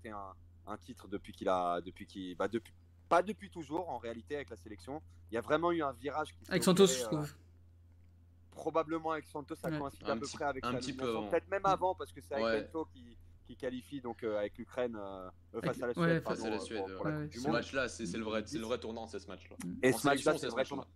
c'est 0.02 0.10
un, 0.10 0.34
un 0.68 0.76
titre 0.76 1.08
depuis 1.08 1.32
qu'il 1.32 1.48
a 1.48 1.80
depuis 1.80 2.06
qu'il 2.06 2.36
bah 2.36 2.46
depuis 2.46 2.72
pas 3.08 3.22
depuis 3.22 3.50
toujours 3.50 3.88
en 3.90 3.98
réalité 3.98 4.36
avec 4.36 4.50
la 4.50 4.56
sélection. 4.56 5.02
Il 5.30 5.34
y 5.34 5.38
a 5.38 5.40
vraiment 5.40 5.72
eu 5.72 5.82
un 5.82 5.90
virage 5.92 6.32
qui 6.32 6.48
Avec 6.48 6.62
Santos, 6.62 6.84
opéré, 6.84 6.98
je 7.00 7.04
euh, 7.04 7.08
trouve. 7.08 7.34
probablement 8.52 9.10
avec 9.12 9.26
Santos, 9.26 9.56
ça 9.56 9.68
Ouais. 9.68 9.78
coïncide 9.78 10.04
Un 10.04 10.12
à 10.12 10.14
peu 10.16 10.20
petit- 10.26 10.36
près 10.36 10.44
avec 10.44 10.64
un 10.64 10.72
sa 10.72 10.78
petit 10.78 10.92
peu 10.92 11.12
peut-être 11.28 11.48
même 11.50 11.64
avant 11.66 11.94
parce 11.96 12.12
que 12.12 12.20
c'est 12.20 12.34
avec 12.34 12.44
Ouais. 12.46 12.62
Bento 12.62 12.88
qui, 12.92 13.16
qui 13.46 13.56
qualifie 13.56 14.00
donc 14.00 14.22
euh, 14.24 14.38
avec 14.38 14.56
l'Ukraine 14.58 14.96
euh, 14.96 15.30
face 15.62 15.80
Avec- 15.80 15.82
à 15.82 15.86
la 15.86 15.94
Suède, 15.94 16.06
ouais, 16.08 16.20
pardon, 16.20 16.36
face 16.40 16.46
à 16.46 16.50
la 16.50 16.58
Suède, 16.60 16.78
pour- 16.86 16.96
pour 16.96 17.06
la 17.06 17.16
ouais. 17.16 17.22
Coupe 17.24 17.32
du 17.32 17.38
ce 17.40 17.48
match-là, 17.48 17.88
c'est 17.88 18.16
le 18.16 18.24
vrai, 18.24 18.42
c'est 18.46 18.58
le 18.58 18.64
vrai 18.64 18.78
tournant, 18.78 19.06
c'est 19.06 19.18
ce 19.20 19.28
match-là. 19.28 19.56
Et 19.82 19.92
En 19.94 19.98
ce 19.98 20.06
match-là, 20.06 20.32
sélection, 20.32 20.32
c'est 20.32 20.38
c'est 20.38 20.46
le 20.46 20.50
ce 20.50 20.54
vrai 20.54 20.60
match-là. 20.62 20.76
tournant. 20.76 20.86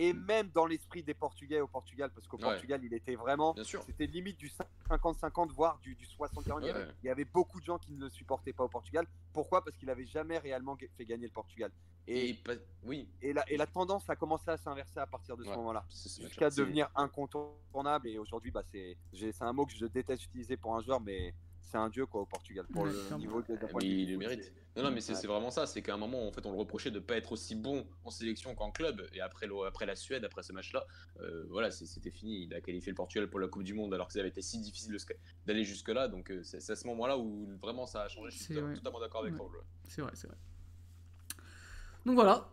Et 0.00 0.12
même 0.12 0.48
dans 0.54 0.64
l'esprit 0.66 1.02
des 1.02 1.12
Portugais 1.14 1.60
au 1.60 1.66
Portugal, 1.66 2.10
parce 2.14 2.24
qu'au 2.28 2.36
Ouais. 2.36 2.44
Portugal, 2.44 2.80
il 2.84 2.94
était 2.94 3.16
vraiment 3.16 3.56
c'était 3.84 4.06
limite 4.06 4.38
du 4.38 4.48
50-50, 4.88 5.50
voire 5.52 5.80
du, 5.80 5.96
du 5.96 6.06
60-40. 6.06 6.60
Il, 6.62 6.66
y 6.66 6.70
avait- 6.70 6.80
Ouais. 6.84 6.92
il 7.02 7.06
y 7.06 7.10
avait 7.10 7.24
beaucoup 7.24 7.58
de 7.58 7.64
gens 7.64 7.78
qui 7.78 7.90
ne 7.92 8.02
le 8.04 8.08
supportaient 8.08 8.52
pas 8.52 8.62
au 8.62 8.68
Portugal. 8.68 9.06
Pourquoi? 9.32 9.64
Parce 9.64 9.76
qu'il 9.76 9.90
avait 9.90 10.06
jamais 10.06 10.38
réellement 10.38 10.76
fait 10.96 11.04
gagner 11.04 11.26
le 11.26 11.32
Portugal. 11.32 11.72
Et 12.06 12.30
Et, 12.30 12.34
pas- 12.34 12.52
oui, 12.84 13.08
et, 13.20 13.32
la, 13.32 13.44
et 13.50 13.56
la 13.56 13.66
tendance 13.66 14.08
a 14.08 14.14
commencé 14.14 14.48
à 14.48 14.56
s'inverser 14.56 15.00
à 15.00 15.06
partir 15.08 15.36
de 15.36 15.42
ce 15.42 15.48
Ouais. 15.50 15.56
moment-là. 15.56 15.84
Jusqu'à 15.90 16.48
devenir 16.48 16.88
incontournable. 16.94 18.06
Et 18.08 18.18
aujourd'hui, 18.18 18.52
bah, 18.52 18.62
c'est 18.70 18.96
un 19.40 19.52
mot 19.52 19.66
que 19.66 19.72
je 19.74 19.84
déteste 19.86 20.24
utiliser 20.26 20.56
pour 20.56 20.76
un 20.76 20.80
joueur, 20.80 21.00
mais 21.00 21.34
c'est 21.70 21.76
un 21.78 21.88
dieu 21.88 22.06
quoi, 22.06 22.22
au 22.22 22.26
Portugal. 22.26 22.66
Pour 22.72 22.82
Ouais, 22.84 22.90
le 23.10 23.16
niveau 23.18 23.42
de, 23.42 23.46
Mais 23.50 23.56
de 23.58 23.66
vue 23.86 24.02
il 24.02 24.10
le 24.12 24.18
mérite. 24.18 24.42
c'est- 24.44 24.52
Non, 24.76 24.84
non, 24.84 24.90
mais 24.92 25.00
c'est 25.00 25.12
Ouais. 25.12 25.18
c'est 25.20 25.26
vraiment 25.26 25.50
ça. 25.50 25.66
C'est 25.66 25.82
qu'à 25.82 25.94
un 25.94 25.96
moment, 25.96 26.26
en 26.26 26.30
fait, 26.32 26.46
on 26.46 26.52
le 26.52 26.58
reprochait 26.58 26.90
de 26.90 26.98
ne 27.00 27.04
pas 27.04 27.16
être 27.16 27.32
aussi 27.32 27.54
bon 27.56 27.86
en 28.04 28.10
sélection 28.10 28.54
qu'en 28.54 28.70
club. 28.70 29.06
Et 29.12 29.20
après, 29.20 29.46
le- 29.46 29.66
après 29.66 29.86
la 29.86 29.96
Suède, 29.96 30.24
après 30.24 30.42
ce 30.42 30.52
match-là, 30.52 30.86
euh, 31.20 31.44
voilà, 31.50 31.70
c'est- 31.70 31.86
c'était 31.86 32.10
fini. 32.12 32.44
Il 32.44 32.54
a 32.54 32.60
qualifié 32.60 32.90
le 32.92 32.96
Portugal 32.96 33.28
pour 33.28 33.40
la 33.40 33.48
Coupe 33.48 33.64
du 33.64 33.74
Monde 33.74 33.92
alors 33.92 34.06
que 34.06 34.12
ça 34.12 34.20
avait 34.20 34.28
été 34.28 34.40
si 34.40 34.58
difficile 34.60 34.96
d'aller 35.46 35.64
jusque-là. 35.64 36.08
Donc, 36.08 36.30
euh, 36.30 36.42
c'est 36.42 36.60
c'est 36.60 36.72
à 36.72 36.76
ce 36.76 36.86
moment-là 36.86 37.18
où 37.18 37.48
vraiment 37.60 37.86
ça 37.86 38.02
a 38.02 38.08
changé. 38.08 38.30
Je 38.30 38.36
suis 38.42 38.54
C'est 38.54 38.74
totalement 38.74 39.00
d'accord 39.00 39.22
avec 39.22 39.32
Ouais. 39.32 39.38
Paul. 39.38 39.60
C'est 39.88 40.00
vrai, 40.02 40.12
c'est 40.14 40.28
vrai. 40.28 40.36
Donc 42.06 42.14
voilà, 42.14 42.48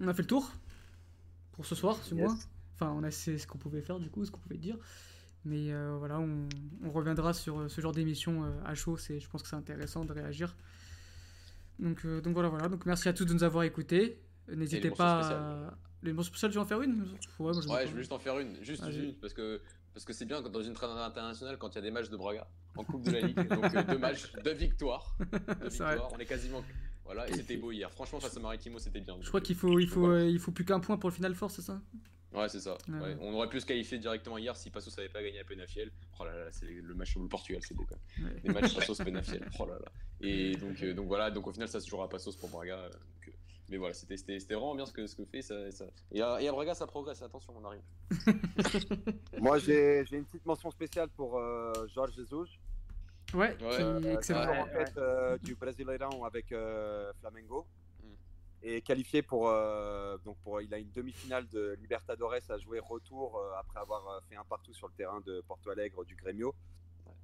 on 0.00 0.08
a 0.08 0.14
fait 0.14 0.22
le 0.22 0.28
tour 0.28 0.50
pour 1.52 1.66
ce 1.66 1.74
soir, 1.74 1.96
ce 2.04 2.14
Yes. 2.14 2.24
mois. 2.24 2.34
Enfin, 2.74 2.92
on 2.92 3.02
a 3.02 3.10
c'est 3.10 3.36
ce 3.38 3.46
qu'on 3.46 3.58
pouvait 3.58 3.82
faire 3.82 3.98
du 3.98 4.08
coup, 4.08 4.24
ce 4.24 4.30
qu'on 4.30 4.38
pouvait 4.38 4.56
dire. 4.58 4.78
Mais 5.48 5.72
euh, 5.72 5.96
voilà, 5.98 6.20
on, 6.20 6.48
on 6.84 6.90
reviendra 6.90 7.32
sur 7.32 7.58
euh, 7.58 7.68
ce 7.68 7.80
genre 7.80 7.92
d'émission 7.92 8.44
euh, 8.44 8.50
à 8.64 8.74
chaud. 8.74 8.96
C'est, 8.96 9.18
je 9.18 9.28
pense 9.28 9.42
que 9.42 9.48
c'est 9.48 9.56
intéressant 9.56 10.04
de 10.04 10.12
réagir. 10.12 10.54
Donc, 11.78 12.06
donc 12.06 12.34
voilà, 12.34 12.48
voilà. 12.48 12.68
Donc 12.68 12.84
merci 12.86 13.08
à 13.08 13.12
tous 13.12 13.24
de 13.24 13.32
nous 13.32 13.44
avoir 13.44 13.64
écoutés. 13.64 14.20
N'hésitez 14.48 14.90
pas. 14.90 15.68
À... 15.68 15.78
Les 16.02 16.12
mentions 16.12 16.30
spéciales, 16.30 16.52
je 16.52 16.56
vais 16.56 16.62
en 16.62 16.66
faire 16.66 16.82
une? 16.82 17.02
Ouais, 17.38 17.52
moi, 17.52 17.52
ai 17.52 17.70
Ouais, 17.70 17.86
je 17.86 17.92
veux 17.92 17.98
juste 17.98 18.12
en 18.12 18.18
faire 18.18 18.38
une, 18.38 18.62
juste 18.62 18.84
une, 18.84 19.14
parce 19.14 19.32
que 19.32 19.60
parce 19.94 20.04
que 20.04 20.12
c'est 20.12 20.26
bien 20.26 20.40
quand 20.42 20.50
dans 20.50 20.62
une 20.62 20.74
trêve 20.74 20.90
internationale 20.90 21.58
quand 21.58 21.70
il 21.70 21.74
y 21.76 21.78
a 21.78 21.82
des 21.82 21.90
matchs 21.90 22.08
de 22.08 22.16
Braga 22.16 22.46
en 22.76 22.84
Coupe 22.84 23.04
de 23.04 23.10
la 23.10 23.20
Ligue. 23.20 23.48
Donc 23.48 23.74
euh, 23.74 23.82
deux 23.82 23.98
matchs, 23.98 24.32
deux 24.44 24.52
victoires, 24.52 25.16
deux 25.60 25.68
victoires. 25.68 26.12
On 26.12 26.18
est 26.18 26.26
quasiment 26.26 26.62
voilà 27.04 27.28
et 27.28 27.32
c'était 27.32 27.56
beau 27.56 27.72
hier. 27.72 27.90
Franchement 27.90 28.20
face 28.20 28.36
à 28.36 28.40
Maritimo 28.40 28.78
c'était 28.78 29.00
bien. 29.00 29.16
Je 29.20 29.28
crois 29.28 29.40
qu'il 29.40 29.56
faut, 29.56 29.78
il 29.80 29.88
faut, 29.88 30.06
euh, 30.06 30.28
il 30.28 30.38
faut 30.38 30.52
plus 30.52 30.64
qu'un 30.64 30.78
point 30.78 30.98
pour 30.98 31.10
le 31.10 31.14
final 31.14 31.34
force, 31.34 31.54
c'est 31.56 31.62
ça? 31.62 31.80
Ouais, 32.32 32.48
c'est 32.48 32.60
ça. 32.60 32.76
Ouais. 32.88 32.98
Ouais. 33.00 33.16
On 33.20 33.32
aurait 33.34 33.48
pu 33.48 33.58
se 33.60 33.64
qualifier 33.66 33.98
directement 33.98 34.36
hier 34.38 34.54
si 34.56 34.70
Passos 34.70 34.94
n'avait 34.96 35.08
pas 35.08 35.22
gagné 35.22 35.40
à 35.40 35.44
Penafiel. 35.44 35.90
Oh 36.20 36.24
là 36.24 36.36
là, 36.36 36.46
c'est 36.52 36.66
le 36.66 36.94
match 36.94 37.16
au 37.16 37.26
Portugal, 37.26 37.62
c'est 37.66 37.74
beau 37.74 37.86
quand 37.88 37.96
même. 38.18 38.32
Ouais. 38.34 38.40
Les 38.44 38.52
matchs 38.52 38.74
Passos 38.74 38.98
Penafiel. 39.04 39.48
Oh 39.58 39.66
là 39.66 39.78
là. 39.78 39.90
Et 40.20 40.54
donc, 40.56 40.82
euh, 40.82 40.92
donc 40.94 41.06
voilà, 41.06 41.30
donc 41.30 41.46
au 41.46 41.52
final 41.52 41.68
ça 41.68 41.80
se 41.80 41.88
jouera 41.88 42.04
à 42.04 42.08
Passos 42.08 42.36
pour 42.36 42.50
Braga. 42.50 42.76
euh, 42.76 42.88
donc, 42.90 43.28
euh, 43.28 43.32
mais 43.70 43.76
voilà, 43.78 43.94
c'était 43.94 44.16
c'était- 44.18 44.38
c'était 44.40 44.54
vraiment 44.54 44.74
bien 44.74 44.84
ce 44.86 44.92
que, 44.92 45.06
ce 45.06 45.14
que 45.16 45.24
fait. 45.24 45.40
Ça, 45.42 45.70
ça- 45.70 45.86
Et, 46.12 46.20
à, 46.20 46.40
et 46.42 46.48
à 46.48 46.52
Braga 46.52 46.74
ça 46.74 46.86
progresse, 46.86 47.22
attention, 47.22 47.54
on 47.56 47.64
arrive. 47.64 47.82
Moi, 49.38 49.58
j'ai 49.58 50.04
j'ai 50.06 50.16
une 50.16 50.24
petite 50.24 50.44
mention 50.46 50.70
spéciale 50.70 51.08
pour 51.10 51.38
euh, 51.38 51.72
Jorge 51.94 52.12
Jesus. 52.14 52.46
Ouais, 53.34 53.38
Ouais, 53.38 53.56
qui- 53.56 53.82
Euh, 53.82 54.14
excellent. 54.16 54.40
toujours 54.40 54.52
Ouais, 54.54 54.60
en 54.60 54.84
tête 54.84 54.96
euh, 54.98 55.38
du 55.38 55.54
Brasileirão 55.54 56.24
avec 56.24 56.50
euh, 56.52 57.12
Flamengo. 57.20 57.66
Et 58.62 58.82
qualifié 58.82 59.22
pour, 59.22 59.48
euh, 59.48 60.18
donc 60.24 60.36
pour. 60.38 60.60
Il 60.60 60.72
a 60.74 60.78
une 60.78 60.90
demi-finale 60.90 61.46
de 61.48 61.76
Libertadores 61.80 62.34
à 62.48 62.58
jouer 62.58 62.80
retour 62.80 63.38
euh, 63.38 63.52
après 63.58 63.78
avoir 63.78 64.08
euh, 64.08 64.20
fait 64.28 64.36
un 64.36 64.44
partout 64.44 64.74
sur 64.74 64.88
le 64.88 64.94
terrain 64.94 65.20
de 65.20 65.42
Porto 65.46 65.70
Alegre 65.70 66.04
du 66.04 66.16
Grêmio. 66.16 66.54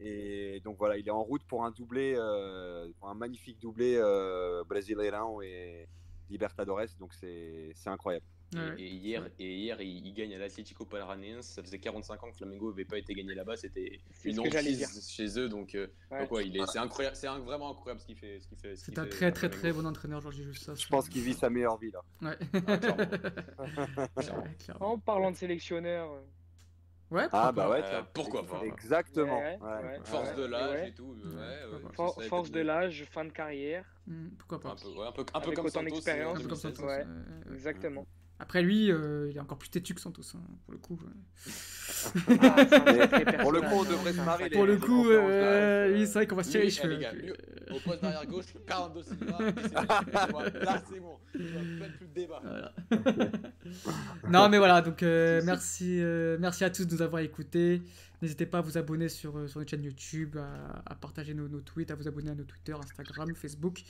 Et 0.01 0.61
donc 0.65 0.77
voilà, 0.79 0.97
il 0.97 1.07
est 1.07 1.11
en 1.13 1.23
route 1.23 1.45
pour 1.45 1.65
un 1.65 1.71
doublé, 1.71 2.15
euh, 2.17 2.89
pour 2.99 3.09
un 3.09 3.15
magnifique 3.15 3.61
doublé 3.61 3.97
euh, 3.97 4.65
Brasileirão 4.65 5.41
et 5.43 5.89
Libertadores. 6.31 6.97
Donc 6.99 7.15
c'est 7.15 7.75
incroyable. 7.87 8.27
Et- 8.55 8.59
Ouais. 8.59 8.75
Et, 8.79 8.87
hier, 8.89 9.29
et 9.39 9.55
hier 9.55 9.81
il, 9.81 10.07
il 10.07 10.15
gagne 10.15 10.35
à 10.35 10.39
l'Atlético 10.39 10.85
Paranaense. 10.85 11.47
Ça 11.47 11.63
faisait 11.63 11.79
45 11.79 12.23
ans 12.23 12.31
que 12.31 12.37
Flamengo 12.37 12.71
n'avait 12.71 12.85
pas 12.85 12.99
été 12.99 13.13
gagné 13.15 13.35
là-bas. 13.35 13.57
C'était 13.57 14.01
une 14.25 14.41
chez 15.09 15.39
eux. 15.39 15.49
Donc, 15.49 15.75
euh, 15.75 15.89
Ouais. 16.11 16.21
donc 16.21 16.31
ouais, 16.33 16.47
il 16.47 16.57
est, 16.57 16.67
c'est 16.67 16.79
incroyable, 16.79 17.17
c'est 17.17 17.27
vraiment 17.27 17.71
incroyable 17.71 18.01
ce 18.01 18.07
qu'il 18.07 18.17
fait. 18.17 18.41
Ce 18.41 18.49
qu'il 18.49 18.59
fait, 18.59 18.77
ce 18.77 18.85
C'est 18.87 18.99
un 18.99 19.05
fait 19.05 19.11
très 19.11 19.33
très 19.33 19.51
très 19.51 19.73
bon 19.73 19.87
entraîneur, 19.87 20.21
Georges 20.21 20.53
ça, 20.59 20.75
Je 20.75 20.87
pense 20.89 21.09
qu'il 21.09 21.23
vit 21.23 21.35
sa 21.35 21.51
meilleure 21.51 21.79
vie 21.79 21.91
là. 21.91 22.01
Ouais. 22.23 22.37
Ah, 22.67 22.77
clairement. 22.79 23.05
Ouais, 24.45 24.55
clairement. 24.59 24.93
En 24.93 24.99
parlant 24.99 25.31
de 25.31 25.37
sélectionneur, 25.37 26.11
euh, 26.13 26.21
Ouais, 27.11 27.27
Ah 27.33 27.53
bah 27.53 27.71
ouais, 27.71 27.83
Euh, 27.85 28.03
pourquoi 28.15 28.45
pas. 28.45 28.63
Exactement. 28.65 29.39
Ouais, 29.39 29.59
ouais. 29.61 29.69
ouais. 29.69 30.01
Force 30.05 30.31
Ouais, 30.31 30.37
de 30.37 30.45
l'âge 30.47 30.71
ouais. 30.81 30.89
et 30.89 30.95
tout. 30.95 31.15
For- 31.93 32.15
serait 32.15 32.29
force 32.29 32.51
de 32.51 32.61
l'âge, 32.61 33.05
fin 33.11 33.25
de 33.27 33.31
carrière. 33.31 33.85
Hmm, 34.07 34.31
pourquoi 34.39 34.59
pas. 34.59 34.71
Un 34.71 34.75
peu, 34.75 34.89
ouais, 34.89 35.07
un 35.07 35.13
peu, 35.13 35.21
un 35.21 35.25
peu 35.25 35.31
Avec 35.35 35.55
comme 35.55 35.67
autant 35.67 35.81
Santos, 35.81 35.91
d'expérience, 35.95 36.33
en 36.33 36.41
Un 36.41 36.43
peu 36.43 36.49
comme 36.49 36.59
2016. 36.59 36.75
Santos. 36.77 36.89
Ouais. 36.89 36.97
ouais, 36.99 37.05
ouais. 37.51 37.55
Exactement. 37.55 38.07
Après 38.41 38.63
lui, 38.63 38.91
euh, 38.91 39.29
il 39.31 39.37
est 39.37 39.41
encore 39.41 39.59
plus 39.59 39.69
têtu 39.69 39.95
que 39.95 40.01
Santos, 40.01 40.23
hein, 40.35 40.41
pour 40.65 40.73
le 40.73 40.79
coup. 40.79 40.99
ouais. 41.03 41.53
Ah, 42.41 42.67
sacré 42.69 43.39
Pour 43.43 43.53
le 43.53 43.61
coup, 43.61 43.75
on 43.75 43.85
devrait 43.85 44.13
se 44.13 44.21
marrer. 44.21 44.51
Pour 44.51 44.67
le 44.67 44.77
coup, 44.77 45.05
de 45.09 45.13
euh, 45.15 45.93
oui, 45.95 46.07
c'est 46.07 46.15
vrai 46.15 46.27
qu'on 46.27 46.37
va 46.37 46.43
se 46.43 46.51
tirer 46.51 46.65
les 46.65 46.69
eh, 46.69 46.83
cheveux. 46.83 46.97
les 46.97 47.31
euh, 47.31 47.75
Au 47.77 47.81
poste 47.81 48.03
d'arrière 48.03 48.27
gauche, 48.27 48.47
Fernando 48.67 49.03
Silva. 49.03 49.39
Là, 50.61 50.83
c'est 50.91 51.01
bon. 51.01 51.19
A 51.35 51.89
plus 51.97 52.07
de 52.07 52.15
débat. 52.15 52.41
Voilà. 52.43 52.73
non 54.29 54.49
mais 54.49 54.59
voilà 54.59 54.83
donc 54.83 55.03
euh, 55.03 55.43
merci 55.45 56.01
euh, 56.01 56.37
merci 56.41 56.65
à 56.65 56.71
tous 56.71 56.87
de 56.87 56.95
nous 56.95 57.03
avoir 57.03 57.23
écoutés 57.23 57.83
n'hésitez 58.23 58.47
pas 58.47 58.59
à 58.59 58.61
vous 58.61 58.79
abonner 58.79 59.09
sur, 59.09 59.37
euh, 59.39 59.47
sur 59.49 59.59
notre 59.59 59.71
chaîne 59.71 59.85
YouTube 59.85 60.37
à, 60.37 60.83
à 60.87 60.95
partager 60.95 61.35
nos, 61.35 61.49
nos 61.49 61.61
tweets 61.61 61.91
à 61.91 61.95
vous 61.95 62.07
abonner 62.07 62.31
à 62.31 62.35
nos 62.35 62.45
Twitter 62.45 62.75
Instagram 62.75 63.35
Facebook 63.35 63.83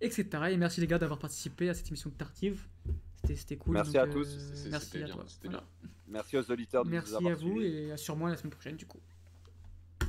etc 0.00 0.26
et 0.50 0.56
merci 0.56 0.80
les 0.80 0.86
gars 0.86 0.98
d'avoir 0.98 1.18
participé 1.18 1.68
à 1.68 1.74
cette 1.74 1.88
émission 1.88 2.10
tardive 2.10 2.66
c'était 2.84 3.05
c'était 3.24 3.56
cool 3.56 3.74
Merci 3.74 3.92
donc, 3.92 4.02
à 4.02 4.06
tous. 4.06 4.26
euh, 4.28 4.50
C'est- 4.54 4.68
merci 4.70 4.86
c'était 4.86 5.02
à 5.02 5.06
bien, 5.06 5.14
toi 5.14 5.24
c'était 5.28 5.48
Voilà. 5.48 5.64
Merci 6.08 6.36
aux 6.38 6.50
auditeurs 6.50 6.84
de 6.84 6.88
nous 6.90 6.94
merci 6.94 7.14
avoir 7.14 7.32
à 7.32 7.34
vous 7.36 7.60
et 7.60 7.92
à 7.92 7.96
sûrement 7.96 8.28
la 8.28 8.36
semaine 8.36 8.50
prochaine 8.52 8.76
du 8.76 8.86
coup 8.86 9.00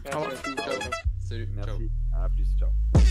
Merci 0.06 0.18
à 0.18 0.80
tous. 0.80 0.92
Salut. 1.28 1.50
Ciao. 1.56 1.66
Merci. 1.80 1.92
À 2.14 2.30
plus. 2.30 2.48
Ciao. 2.58 3.07